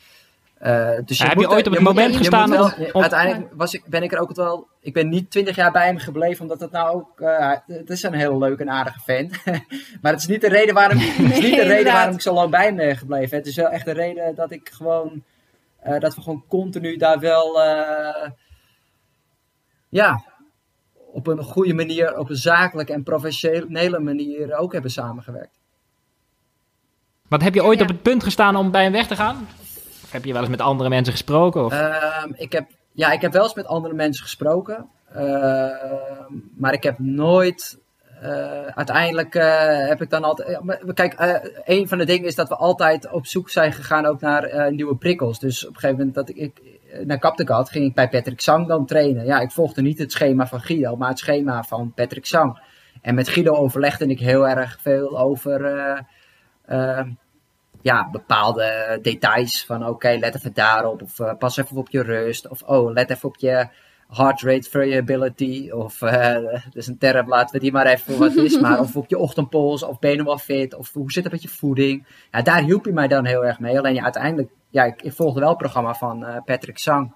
Uh, 0.62 0.90
dus 1.06 1.18
je 1.18 1.28
heb 1.28 1.40
je 1.40 1.50
ooit 1.50 1.68
op 1.68 1.74
het 1.74 1.82
moment 1.82 2.16
gestaan? 2.16 2.50
Wel, 2.50 2.72
uiteindelijk 2.94 3.54
was 3.54 3.74
ik, 3.74 3.84
ben 3.86 4.04
ik 4.04 4.12
er 4.12 4.20
ook 4.20 4.36
wel. 4.36 4.68
Ik 4.80 4.94
ben 4.94 5.10
niet 5.10 5.32
twintig 5.32 5.56
jaar 5.56 5.72
bij 5.72 5.86
hem 5.86 5.98
gebleven, 5.98 6.42
omdat 6.42 6.60
het 6.60 6.72
nou 6.72 6.96
ook. 6.96 7.20
Uh, 7.20 7.52
het 7.68 7.90
is 7.90 8.04
een 8.04 8.14
heel 8.14 8.38
leuke 8.38 8.62
en 8.62 8.70
aardige 8.70 9.00
fan. 9.00 9.32
maar 10.02 10.12
het 10.12 10.22
is 10.22 10.28
niet 10.28 10.42
de 10.42 10.50
reden 10.50 10.74
waarom, 10.74 10.98
nee, 10.98 11.10
het 11.28 11.38
is 11.38 11.44
niet 11.44 11.56
de 11.56 11.64
reden 11.64 11.94
waarom 11.94 12.14
ik 12.14 12.22
zo 12.22 12.34
lang 12.34 12.50
bij 12.50 12.66
hem 12.66 12.76
ben 12.76 12.98
gebleven. 12.98 13.38
Het 13.38 13.48
is 13.48 13.56
wel 13.56 13.70
echt 13.70 13.86
de 13.86 13.92
reden 13.92 14.36
dat 14.36 14.52
ik 14.52 14.70
gewoon. 14.74 15.24
Uh, 15.88 16.00
dat 16.00 16.16
we 16.16 16.22
gewoon 16.22 16.44
continu 16.48 16.98
daar 16.98 17.20
wel. 17.20 17.62
ja, 19.90 20.24
op 21.14 21.28
een 21.28 21.44
goede 21.44 21.74
manier, 21.74 22.18
op 22.18 22.30
een 22.30 22.36
zakelijke 22.36 22.94
en 22.94 23.04
professionele 23.04 24.00
manier 24.00 24.58
ook 24.58 24.74
hebben 24.74 24.92
samengewerkt. 24.92 25.60
Wat 27.28 27.42
heb 27.42 27.54
je 27.54 27.64
ooit 27.64 27.82
op 27.82 27.88
het 27.88 28.02
punt 28.02 28.24
gestaan 28.24 28.56
om 28.56 28.72
bij 28.72 28.84
hem 28.84 28.92
weg 28.92 29.08
te 29.08 29.16
gaan? 29.16 29.48
Of 30.04 30.12
heb 30.12 30.26
je 30.26 30.34
wel 30.34 30.42
eens 30.42 30.52
met 30.52 30.62
andere 30.62 30.90
mensen 30.90 31.14
gesproken? 31.14 31.66
Of? 31.66 31.74
Uh, 31.74 32.24
ik, 32.36 32.52
heb, 32.52 32.66
ja, 32.92 33.12
ik 33.12 33.22
heb 33.22 33.34
wel 33.34 33.44
eens 33.44 33.54
met 33.54 33.66
andere 33.66 33.94
mensen 33.94 34.24
gesproken. 34.24 34.90
Uh, 35.16 35.70
maar 36.58 36.74
ik 36.74 36.84
heb 36.84 37.00
nooit. 37.00 37.82
Uh, 38.24 38.66
uiteindelijk 38.66 39.36
eh, 39.36 39.88
heb 39.88 40.02
ik 40.02 40.10
dan 40.10 40.24
altijd. 40.24 40.60
kijk, 40.94 41.16
een 41.66 41.88
van 41.88 41.98
de 41.98 42.06
dingen 42.06 42.28
is 42.28 42.36
dat 42.36 42.50
we 42.50 42.56
altijd 42.56 43.12
op 43.12 43.26
zoek 43.26 43.50
zijn 43.50 43.74
gegaan 43.74 44.06
ook 44.06 44.22
naar 44.22 44.72
nieuwe 44.74 44.96
prikkels. 44.96 45.40
Dus 45.40 45.68
op 45.68 45.74
een 45.74 45.80
gegeven 45.80 45.98
moment 45.98 46.16
dat 46.16 46.30
ik, 46.30 46.36
ik 46.36 46.73
naar 47.04 47.20
Kaptegat 47.20 47.70
ging 47.70 47.86
ik 47.86 47.94
bij 47.94 48.10
Patrick 48.10 48.42
Sang 48.42 48.68
dan 48.68 48.86
trainen. 48.86 49.26
Ja, 49.26 49.40
ik 49.40 49.52
volgde 49.52 49.82
niet 49.82 50.00
het 50.00 50.12
schema 50.12 50.48
van 50.48 50.62
Guido, 50.62 50.96
maar 50.96 51.10
het 51.10 51.20
schema 51.20 51.64
van 51.64 51.94
Patrick 51.94 52.26
Sang. 52.26 52.62
En 53.02 53.16
met 53.16 53.30
Guido 53.30 53.54
overlegde 53.54 54.06
ik 54.06 54.20
heel 54.20 54.48
erg 54.48 54.78
veel 54.82 55.20
over 55.20 55.62
ja, 57.82 58.10
bepaalde 58.10 59.00
details. 59.02 59.66
Van 59.66 59.88
oké, 59.88 60.18
let 60.20 60.36
even 60.36 60.54
daarop. 60.54 61.02
Of 61.02 61.38
pas 61.38 61.58
even 61.58 61.78
op 61.78 61.90
je 61.90 62.02
rust. 62.02 62.48
Of 62.48 62.62
oh, 62.62 62.92
let 62.92 63.10
even 63.10 63.30
op 63.30 63.38
je 63.38 63.68
heart 64.08 64.42
rate 64.42 64.70
variability. 64.70 65.70
Of 65.70 66.02
uh, 66.02 66.34
dat 66.34 66.76
is 66.76 66.88
een 66.88 66.98
term, 66.98 67.28
laten 67.28 67.56
we 67.56 67.60
die 67.60 67.72
maar 67.72 67.86
even 67.86 68.18
wat 68.18 68.36
is. 68.36 68.60
Maar 68.60 68.80
of 68.86 68.96
op 68.96 69.10
je 69.10 69.18
ochtendpols. 69.18 69.84
Of 69.84 70.00
ben 70.00 70.16
je 70.16 70.24
wel 70.24 70.38
fit. 70.38 70.76
Of 70.76 70.94
hoe 70.94 71.12
zit 71.12 71.24
het 71.24 71.34
met 71.34 71.42
je 71.42 71.50
voeding. 71.50 72.06
Ja, 72.32 72.42
daar 72.42 72.62
hielp 72.62 72.86
je 72.86 72.94
mij 72.94 73.08
dan 73.08 73.26
heel 73.26 73.46
erg 73.46 73.60
mee. 73.60 73.78
Alleen 73.78 73.94
ja, 73.94 74.04
uiteindelijk, 74.04 74.50
ja, 74.70 74.84
ik, 74.84 75.02
ik 75.02 75.14
volgde 75.14 75.40
wel 75.40 75.50
het 75.50 75.58
programma 75.58 75.94
van 75.94 76.24
uh, 76.24 76.38
Patrick 76.46 76.78
Sang. 76.78 77.16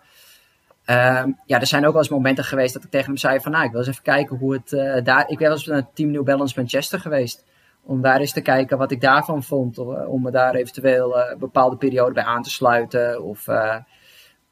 Uh, 0.89 1.23
ja, 1.45 1.59
er 1.59 1.67
zijn 1.67 1.85
ook 1.85 1.91
wel 1.91 2.01
eens 2.01 2.11
momenten 2.11 2.43
geweest 2.43 2.73
dat 2.73 2.83
ik 2.83 2.89
tegen 2.89 3.07
hem 3.07 3.17
zei 3.17 3.39
van, 3.39 3.51
nou, 3.51 3.65
ik 3.65 3.71
wil 3.71 3.79
eens 3.79 3.89
even 3.89 4.03
kijken 4.03 4.37
hoe 4.37 4.53
het 4.53 4.71
uh, 4.71 5.03
daar... 5.03 5.29
Ik 5.29 5.37
ben 5.37 5.47
wel 5.47 5.57
eens 5.57 5.65
naar 5.65 5.87
Team 5.93 6.11
New 6.11 6.23
Balance 6.23 6.53
Manchester 6.57 6.99
geweest 6.99 7.45
om 7.83 8.01
daar 8.01 8.19
eens 8.19 8.31
te 8.31 8.41
kijken 8.41 8.77
wat 8.77 8.91
ik 8.91 9.01
daarvan 9.01 9.43
vond. 9.43 9.77
Om 10.07 10.21
me 10.21 10.31
daar 10.31 10.55
eventueel 10.55 11.17
uh, 11.17 11.37
bepaalde 11.37 11.77
periode 11.77 12.13
bij 12.13 12.23
aan 12.23 12.43
te 12.43 12.49
sluiten. 12.49 13.23
Of, 13.23 13.47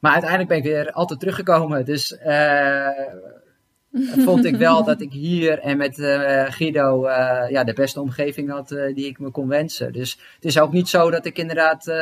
maar 0.05 0.13
uiteindelijk 0.13 0.49
ben 0.49 0.57
ik 0.57 0.75
weer 0.75 0.91
altijd 0.91 1.19
teruggekomen. 1.19 1.85
Dus 1.85 2.17
uh, 2.25 2.89
vond 4.27 4.45
ik 4.45 4.55
wel 4.55 4.83
dat 4.83 5.01
ik 5.01 5.11
hier 5.11 5.59
en 5.59 5.77
met 5.77 5.95
Guido 6.49 7.09
ja, 7.49 7.63
de 7.63 7.73
beste 7.73 8.01
omgeving 8.01 8.49
had 8.49 8.67
die 8.67 9.05
ik 9.05 9.19
me 9.19 9.31
kon 9.31 9.47
wensen. 9.47 9.93
Dus 9.93 10.19
het 10.35 10.45
is 10.45 10.59
ook 10.59 10.71
niet 10.71 10.89
zo 10.89 11.09
dat 11.11 11.25
ik 11.25 11.37
inderdaad 11.37 11.93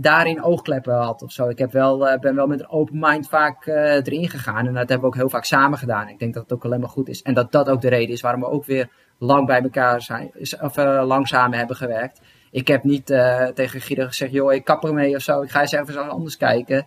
daarin 0.00 0.42
oogkleppen 0.42 0.94
had 0.94 1.22
of 1.22 1.32
zo. 1.32 1.48
Ik 1.48 1.58
heb 1.58 1.72
wel, 1.72 2.18
ben 2.20 2.34
wel 2.34 2.46
met 2.46 2.60
een 2.60 2.68
open 2.68 2.98
mind 2.98 3.28
vaak 3.28 3.66
erin 3.66 4.28
gegaan. 4.28 4.66
En 4.66 4.74
dat 4.74 4.88
hebben 4.88 5.00
we 5.00 5.06
ook 5.06 5.16
heel 5.16 5.28
vaak 5.28 5.44
samen 5.44 5.78
gedaan. 5.78 6.08
Ik 6.08 6.18
denk 6.18 6.34
dat 6.34 6.42
het 6.42 6.52
ook 6.52 6.64
alleen 6.64 6.80
maar 6.80 6.88
goed 6.88 7.08
is. 7.08 7.22
En 7.22 7.34
dat 7.34 7.52
dat 7.52 7.68
ook 7.68 7.80
de 7.80 7.88
reden 7.88 8.14
is 8.14 8.20
waarom 8.20 8.40
we 8.40 8.48
ook 8.48 8.64
weer 8.64 8.88
lang 9.18 9.46
bij 9.46 9.62
elkaar 9.62 10.02
zijn, 10.02 10.32
of 10.60 10.76
lang 11.04 11.28
samen 11.28 11.58
hebben 11.58 11.76
gewerkt. 11.76 12.20
Ik 12.54 12.68
heb 12.68 12.84
niet 12.84 13.10
uh, 13.10 13.46
tegen 13.46 13.80
Guido 13.80 14.06
gezegd, 14.06 14.32
joh, 14.32 14.52
ik 14.52 14.64
kap 14.64 14.84
ermee 14.84 15.16
of 15.16 15.22
zo, 15.22 15.42
ik 15.42 15.50
ga 15.50 15.60
eens 15.60 15.72
even 15.72 16.08
anders 16.08 16.36
kijken. 16.36 16.86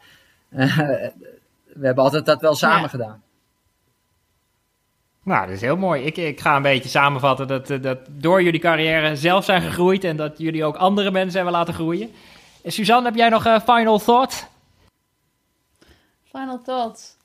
Uh, 0.50 0.78
we 1.80 1.86
hebben 1.86 2.04
altijd 2.04 2.26
dat 2.26 2.42
wel 2.42 2.56
samen 2.56 2.82
ja. 2.82 2.88
gedaan. 2.88 3.24
Nou, 5.24 5.46
dat 5.46 5.56
is 5.56 5.62
heel 5.62 5.78
mooi. 5.78 6.04
Ik, 6.04 6.18
ik 6.18 6.40
ga 6.40 6.56
een 6.56 6.62
beetje 6.62 6.90
samenvatten 6.90 7.48
dat, 7.48 7.68
dat 7.68 8.00
door 8.10 8.44
jullie 8.44 8.60
carrière 8.60 9.16
zelf 9.16 9.46
zijn 9.46 9.62
gegroeid 9.62 10.04
en 10.04 10.18
dat 10.18 10.38
jullie 10.38 10.66
ook 10.66 10.76
andere 10.76 11.12
mensen 11.12 11.36
hebben 11.36 11.54
laten 11.54 11.74
groeien. 11.74 12.12
Suzanne, 12.64 13.06
heb 13.06 13.16
jij 13.16 13.30
nog 13.30 13.46
een 13.46 13.62
final 13.62 14.00
thought? 14.00 14.48
Final 16.24 16.62
thought. 16.62 17.18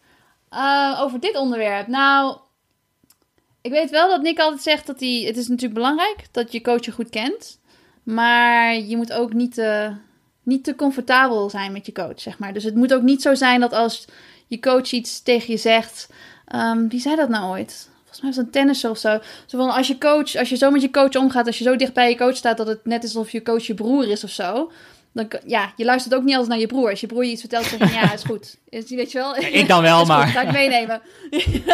over 1.00 1.20
dit 1.20 1.36
onderwerp. 1.36 1.86
Nou, 1.86 2.36
ik 3.60 3.70
weet 3.70 3.90
wel 3.90 4.08
dat 4.08 4.22
Nick 4.22 4.38
altijd 4.38 4.62
zegt 4.62 4.86
dat 4.86 5.00
hij. 5.00 5.22
Het 5.26 5.36
is 5.36 5.48
natuurlijk 5.48 5.74
belangrijk 5.74 6.26
dat 6.30 6.52
je 6.52 6.60
coach 6.60 6.84
je 6.84 6.92
goed 6.92 7.10
kent. 7.10 7.60
Maar 8.02 8.76
je 8.76 8.96
moet 8.96 9.12
ook 9.12 9.32
niet 9.32 9.54
te, 9.54 9.92
niet 10.42 10.64
te 10.64 10.74
comfortabel 10.74 11.50
zijn 11.50 11.72
met 11.72 11.86
je 11.86 11.92
coach, 11.92 12.20
zeg 12.20 12.38
maar. 12.38 12.52
Dus 12.52 12.64
het 12.64 12.74
moet 12.74 12.94
ook 12.94 13.02
niet 13.02 13.22
zo 13.22 13.34
zijn 13.34 13.60
dat 13.60 13.72
als 13.72 14.04
je 14.46 14.60
coach 14.60 14.90
iets 14.90 15.22
tegen 15.22 15.52
je 15.52 15.58
zegt. 15.58 16.08
Um, 16.54 16.88
wie 16.88 17.00
zei 17.00 17.16
dat 17.16 17.28
nou 17.28 17.50
ooit? 17.50 17.88
Volgens 17.98 18.20
mij 18.20 18.30
was 18.30 18.36
het 18.36 18.46
een 18.46 18.52
tennis 18.52 18.84
of 18.84 18.98
zo. 18.98 19.18
Zo 19.46 19.58
van 19.58 19.70
als 19.70 19.86
je 19.86 19.98
coach, 19.98 20.36
als 20.36 20.48
je 20.48 20.56
zo 20.56 20.70
met 20.70 20.82
je 20.82 20.90
coach 20.90 21.16
omgaat, 21.16 21.46
als 21.46 21.58
je 21.58 21.64
zo 21.64 21.76
dicht 21.76 21.92
bij 21.92 22.08
je 22.08 22.16
coach 22.16 22.36
staat 22.36 22.56
dat 22.56 22.66
het 22.66 22.84
net 22.84 23.04
is 23.04 23.16
alsof 23.16 23.32
je 23.32 23.42
coach 23.42 23.66
je 23.66 23.74
broer 23.74 24.08
is 24.08 24.24
of 24.24 24.30
zo. 24.30 24.70
Dan, 25.12 25.28
ja, 25.46 25.72
je 25.76 25.84
luistert 25.84 26.14
ook 26.14 26.22
niet 26.22 26.32
altijd 26.32 26.50
naar 26.50 26.58
je 26.58 26.66
broer. 26.66 26.90
Als 26.90 27.00
je 27.00 27.06
broer 27.06 27.24
je 27.24 27.30
iets 27.30 27.40
vertelt, 27.40 27.64
zeg 27.64 27.78
je 27.78 27.94
ja, 27.94 28.12
is 28.12 28.22
goed. 28.22 28.58
Is, 28.68 28.90
weet 28.90 29.12
je 29.12 29.18
wel? 29.18 29.40
Ja, 29.40 29.46
ik 29.46 29.68
dan 29.68 29.82
wel, 29.82 30.04
maar. 30.12 30.26
Ga 30.26 30.42
ik 30.42 30.52
meenemen. 30.52 31.02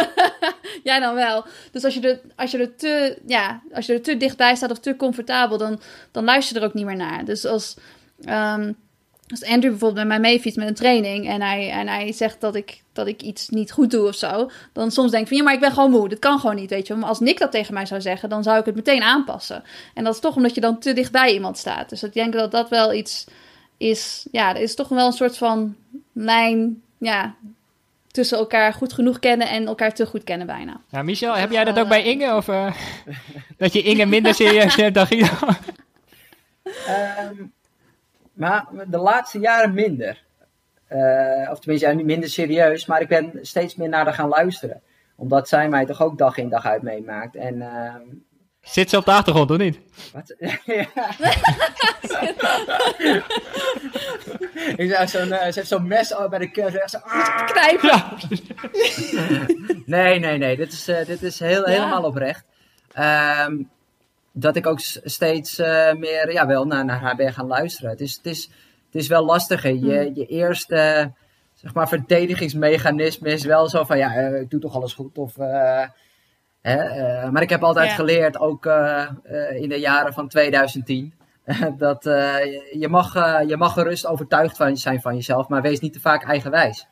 Jij 0.84 1.00
dan 1.00 1.14
wel. 1.14 1.44
Dus 1.72 1.84
als 1.84 1.94
je, 1.94 2.00
er, 2.00 2.20
als, 2.36 2.50
je 2.50 2.58
er 2.58 2.76
te, 2.76 3.18
ja, 3.26 3.62
als 3.72 3.86
je 3.86 3.92
er 3.92 4.02
te 4.02 4.16
dichtbij 4.16 4.54
staat 4.54 4.70
of 4.70 4.78
te 4.78 4.96
comfortabel, 4.96 5.58
dan, 5.58 5.80
dan 6.12 6.24
luister 6.24 6.54
je 6.54 6.60
er 6.60 6.66
ook 6.66 6.74
niet 6.74 6.84
meer 6.84 6.96
naar. 6.96 7.24
Dus 7.24 7.44
als, 7.44 7.76
um, 8.28 8.76
als 9.30 9.44
Andrew 9.44 9.70
bijvoorbeeld 9.70 10.06
met 10.06 10.20
mij 10.20 10.30
meefietst 10.30 10.58
met 10.58 10.68
een 10.68 10.74
training 10.74 11.28
en 11.28 11.42
hij, 11.42 11.70
en 11.70 11.88
hij 11.88 12.12
zegt 12.12 12.40
dat 12.40 12.54
ik, 12.54 12.82
dat 12.92 13.06
ik 13.06 13.22
iets 13.22 13.48
niet 13.48 13.72
goed 13.72 13.90
doe 13.90 14.08
of 14.08 14.14
zo, 14.14 14.50
dan 14.72 14.90
soms 14.90 15.10
denk 15.10 15.22
ik 15.22 15.28
van 15.28 15.36
ja, 15.36 15.42
maar 15.42 15.54
ik 15.54 15.60
ben 15.60 15.72
gewoon 15.72 15.90
moe. 15.90 16.08
Dat 16.08 16.18
kan 16.18 16.38
gewoon 16.38 16.56
niet, 16.56 16.70
weet 16.70 16.86
je. 16.86 16.94
Maar 16.94 17.08
als 17.08 17.20
Nick 17.20 17.38
dat 17.38 17.50
tegen 17.50 17.74
mij 17.74 17.86
zou 17.86 18.00
zeggen, 18.00 18.28
dan 18.28 18.42
zou 18.42 18.58
ik 18.58 18.64
het 18.64 18.74
meteen 18.74 19.02
aanpassen. 19.02 19.62
En 19.94 20.04
dat 20.04 20.14
is 20.14 20.20
toch 20.20 20.36
omdat 20.36 20.54
je 20.54 20.60
dan 20.60 20.78
te 20.78 20.92
dicht 20.92 21.12
bij 21.12 21.32
iemand 21.32 21.58
staat. 21.58 21.88
Dus 21.88 22.02
ik 22.02 22.12
denk 22.12 22.32
dat 22.32 22.50
dat 22.50 22.68
wel 22.68 22.92
iets 22.92 23.26
is, 23.76 24.26
ja, 24.32 24.54
er 24.54 24.62
is 24.62 24.74
toch 24.74 24.88
wel 24.88 25.06
een 25.06 25.12
soort 25.12 25.36
van 25.36 25.76
lijn, 26.12 26.82
ja, 26.98 27.34
tussen 28.10 28.38
elkaar 28.38 28.72
goed 28.72 28.92
genoeg 28.92 29.18
kennen 29.18 29.48
en 29.48 29.66
elkaar 29.66 29.94
te 29.94 30.06
goed 30.06 30.24
kennen 30.24 30.46
bijna. 30.46 30.80
Ja, 30.90 31.02
Michel, 31.02 31.36
heb 31.36 31.50
jij 31.50 31.64
dat 31.64 31.78
ook 31.78 31.88
bij 31.88 32.04
Inge? 32.04 32.34
Of 32.34 32.48
uh, 32.48 32.72
dat 33.58 33.72
je 33.72 33.82
Inge 33.82 34.06
minder 34.06 34.34
serieus 34.34 34.76
neemt 34.76 34.94
dan 34.94 35.06
Guido? 35.06 35.28
Um, 36.64 37.52
maar 38.38 38.66
de 38.86 38.98
laatste 38.98 39.38
jaren 39.38 39.74
minder. 39.74 40.26
Uh, 40.92 41.50
of 41.50 41.58
tenminste, 41.58 41.88
ja, 41.88 41.92
niet 41.92 42.06
minder 42.06 42.28
serieus, 42.28 42.86
maar 42.86 43.00
ik 43.00 43.08
ben 43.08 43.38
steeds 43.42 43.74
meer 43.74 43.88
naar 43.88 44.04
haar 44.04 44.14
gaan 44.14 44.28
luisteren. 44.28 44.82
Omdat 45.16 45.48
zij 45.48 45.68
mij 45.68 45.86
toch 45.86 46.02
ook 46.02 46.18
dag 46.18 46.36
in 46.36 46.48
dag 46.48 46.66
uit 46.66 46.82
meemaakt. 46.82 47.36
En, 47.36 47.56
uh, 47.56 47.94
Zit 48.60 48.90
ze 48.90 48.96
op 48.96 49.04
de 49.04 49.10
achtergrond, 49.10 49.50
of 49.50 49.56
niet? 49.56 49.80
Wat? 50.12 50.34
ik 54.76 54.90
zeg 54.90 55.08
zo'n, 55.08 55.28
uh, 55.28 55.38
ze 55.38 55.52
heeft 55.54 55.68
zo'n 55.68 55.86
mes 55.86 56.14
bij 56.30 56.38
de 56.38 56.50
keel. 56.50 56.70
Zo, 56.70 56.98
Knijpen. 57.46 57.88
Ja. 57.88 58.16
nee, 59.84 60.18
nee, 60.18 60.38
nee. 60.38 60.56
Dit 60.56 60.72
is, 60.72 60.88
uh, 60.88 61.04
dit 61.06 61.22
is 61.22 61.38
heel, 61.38 61.68
ja. 61.68 61.74
helemaal 61.74 62.04
oprecht. 62.04 62.44
Um, 62.98 63.70
dat 64.40 64.56
ik 64.56 64.66
ook 64.66 64.80
steeds 65.04 65.58
uh, 65.58 65.92
meer 65.92 66.32
ja, 66.32 66.46
wel 66.46 66.64
naar, 66.64 66.84
naar 66.84 67.00
haar 67.00 67.16
ben 67.16 67.32
gaan 67.32 67.46
luisteren. 67.46 67.90
Het 67.90 68.00
is, 68.00 68.16
het 68.16 68.26
is, 68.26 68.50
het 68.86 68.94
is 68.94 69.08
wel 69.08 69.24
lastiger. 69.24 69.74
Je, 69.74 69.98
hmm. 69.98 70.14
je 70.14 70.26
eerste 70.26 71.12
zeg 71.54 71.74
maar, 71.74 71.88
verdedigingsmechanisme 71.88 73.32
is 73.32 73.44
wel 73.44 73.68
zo 73.68 73.84
van 73.84 73.98
ja, 73.98 74.16
uh, 74.16 74.40
ik 74.40 74.50
doe 74.50 74.60
toch 74.60 74.74
alles 74.74 74.94
goed. 74.94 75.18
Of, 75.18 75.36
uh, 75.36 75.86
hè, 76.60 76.76
maar 77.30 77.42
ik 77.42 77.50
heb 77.50 77.62
altijd 77.62 77.88
ja. 77.88 77.94
geleerd, 77.94 78.38
ook 78.38 78.66
in 79.50 79.68
de 79.68 79.78
jaren 79.80 80.12
van 80.12 80.28
2010, 80.28 81.14
dat 81.76 82.02
je, 82.02 82.86
mag, 82.88 83.14
je 83.46 83.56
mag 83.56 83.72
gerust 83.72 84.06
overtuigd 84.06 84.56
van, 84.56 84.76
zijn 84.76 85.00
van 85.00 85.14
jezelf, 85.14 85.48
maar 85.48 85.62
wees 85.62 85.80
niet 85.80 85.92
te 85.92 86.00
vaak 86.00 86.24
eigenwijs. 86.24 86.86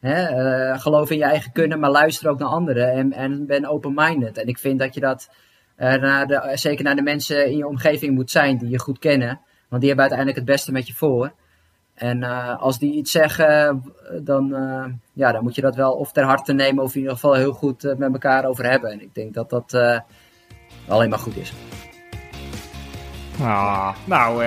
Hè? 0.00 0.78
geloof 0.78 1.10
in 1.10 1.18
je 1.18 1.24
eigen 1.24 1.52
kunnen, 1.52 1.80
maar 1.80 1.90
luister 1.90 2.30
ook 2.30 2.38
naar 2.38 2.48
anderen 2.48 2.92
en, 2.92 3.12
en 3.12 3.46
ben 3.46 3.66
open-minded. 3.66 4.38
En 4.38 4.46
ik 4.46 4.58
vind 4.58 4.78
dat 4.78 4.94
je 4.94 5.00
dat 5.00 5.28
naar 5.80 6.26
de, 6.26 6.50
zeker 6.54 6.84
naar 6.84 6.96
de 6.96 7.02
mensen 7.02 7.46
in 7.46 7.56
je 7.56 7.66
omgeving 7.66 8.14
moet 8.14 8.30
zijn 8.30 8.58
die 8.58 8.68
je 8.68 8.78
goed 8.78 8.98
kennen. 8.98 9.40
Want 9.68 9.82
die 9.82 9.90
hebben 9.90 10.10
uiteindelijk 10.10 10.38
het 10.38 10.56
beste 10.56 10.72
met 10.72 10.86
je 10.86 10.94
voor. 10.94 11.32
En 11.94 12.18
uh, 12.22 12.60
als 12.60 12.78
die 12.78 12.94
iets 12.94 13.10
zeggen, 13.10 13.82
dan, 14.22 14.54
uh, 14.54 14.84
ja, 15.12 15.32
dan 15.32 15.42
moet 15.42 15.54
je 15.54 15.60
dat 15.60 15.76
wel 15.76 15.92
of 15.92 16.12
ter 16.12 16.24
harte 16.24 16.52
nemen 16.52 16.84
of 16.84 16.94
in 16.94 17.00
ieder 17.00 17.14
geval 17.14 17.34
heel 17.34 17.52
goed 17.52 17.82
met 17.82 18.12
elkaar 18.12 18.44
over 18.44 18.70
hebben. 18.70 18.90
En 18.90 19.00
ik 19.00 19.14
denk 19.14 19.34
dat 19.34 19.50
dat 19.50 20.02
alleen 20.88 21.10
maar 21.10 21.18
goed 21.18 21.36
is. 21.36 21.52
Ah, 23.40 23.94
nou, 24.04 24.44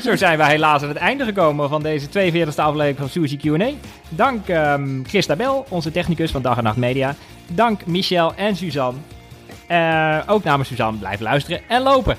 zo, 0.00 0.16
zijn 0.16 0.38
wij 0.38 0.50
helaas 0.50 0.82
aan 0.82 0.88
het 0.88 0.96
einde 0.96 1.24
gekomen 1.24 1.68
van 1.68 1.82
deze 1.82 2.08
42e 2.08 2.54
aflevering 2.56 2.98
van 2.98 3.08
Suzy 3.08 3.36
Q&A. 3.36 3.70
Dank 4.08 4.48
um, 4.48 5.04
Christabel, 5.06 5.66
onze 5.68 5.90
technicus 5.90 6.30
van 6.30 6.42
Dag 6.42 6.56
en 6.56 6.64
Nacht 6.64 6.76
Media. 6.76 7.14
Dank 7.46 7.86
Michel 7.86 8.34
en 8.34 8.56
Suzanne. 8.56 8.98
Eh, 9.72 10.18
ook 10.26 10.44
namens 10.44 10.68
Suzanne, 10.68 10.98
blijf 10.98 11.20
luisteren 11.20 11.60
en 11.68 11.82
lopen. 11.82 12.16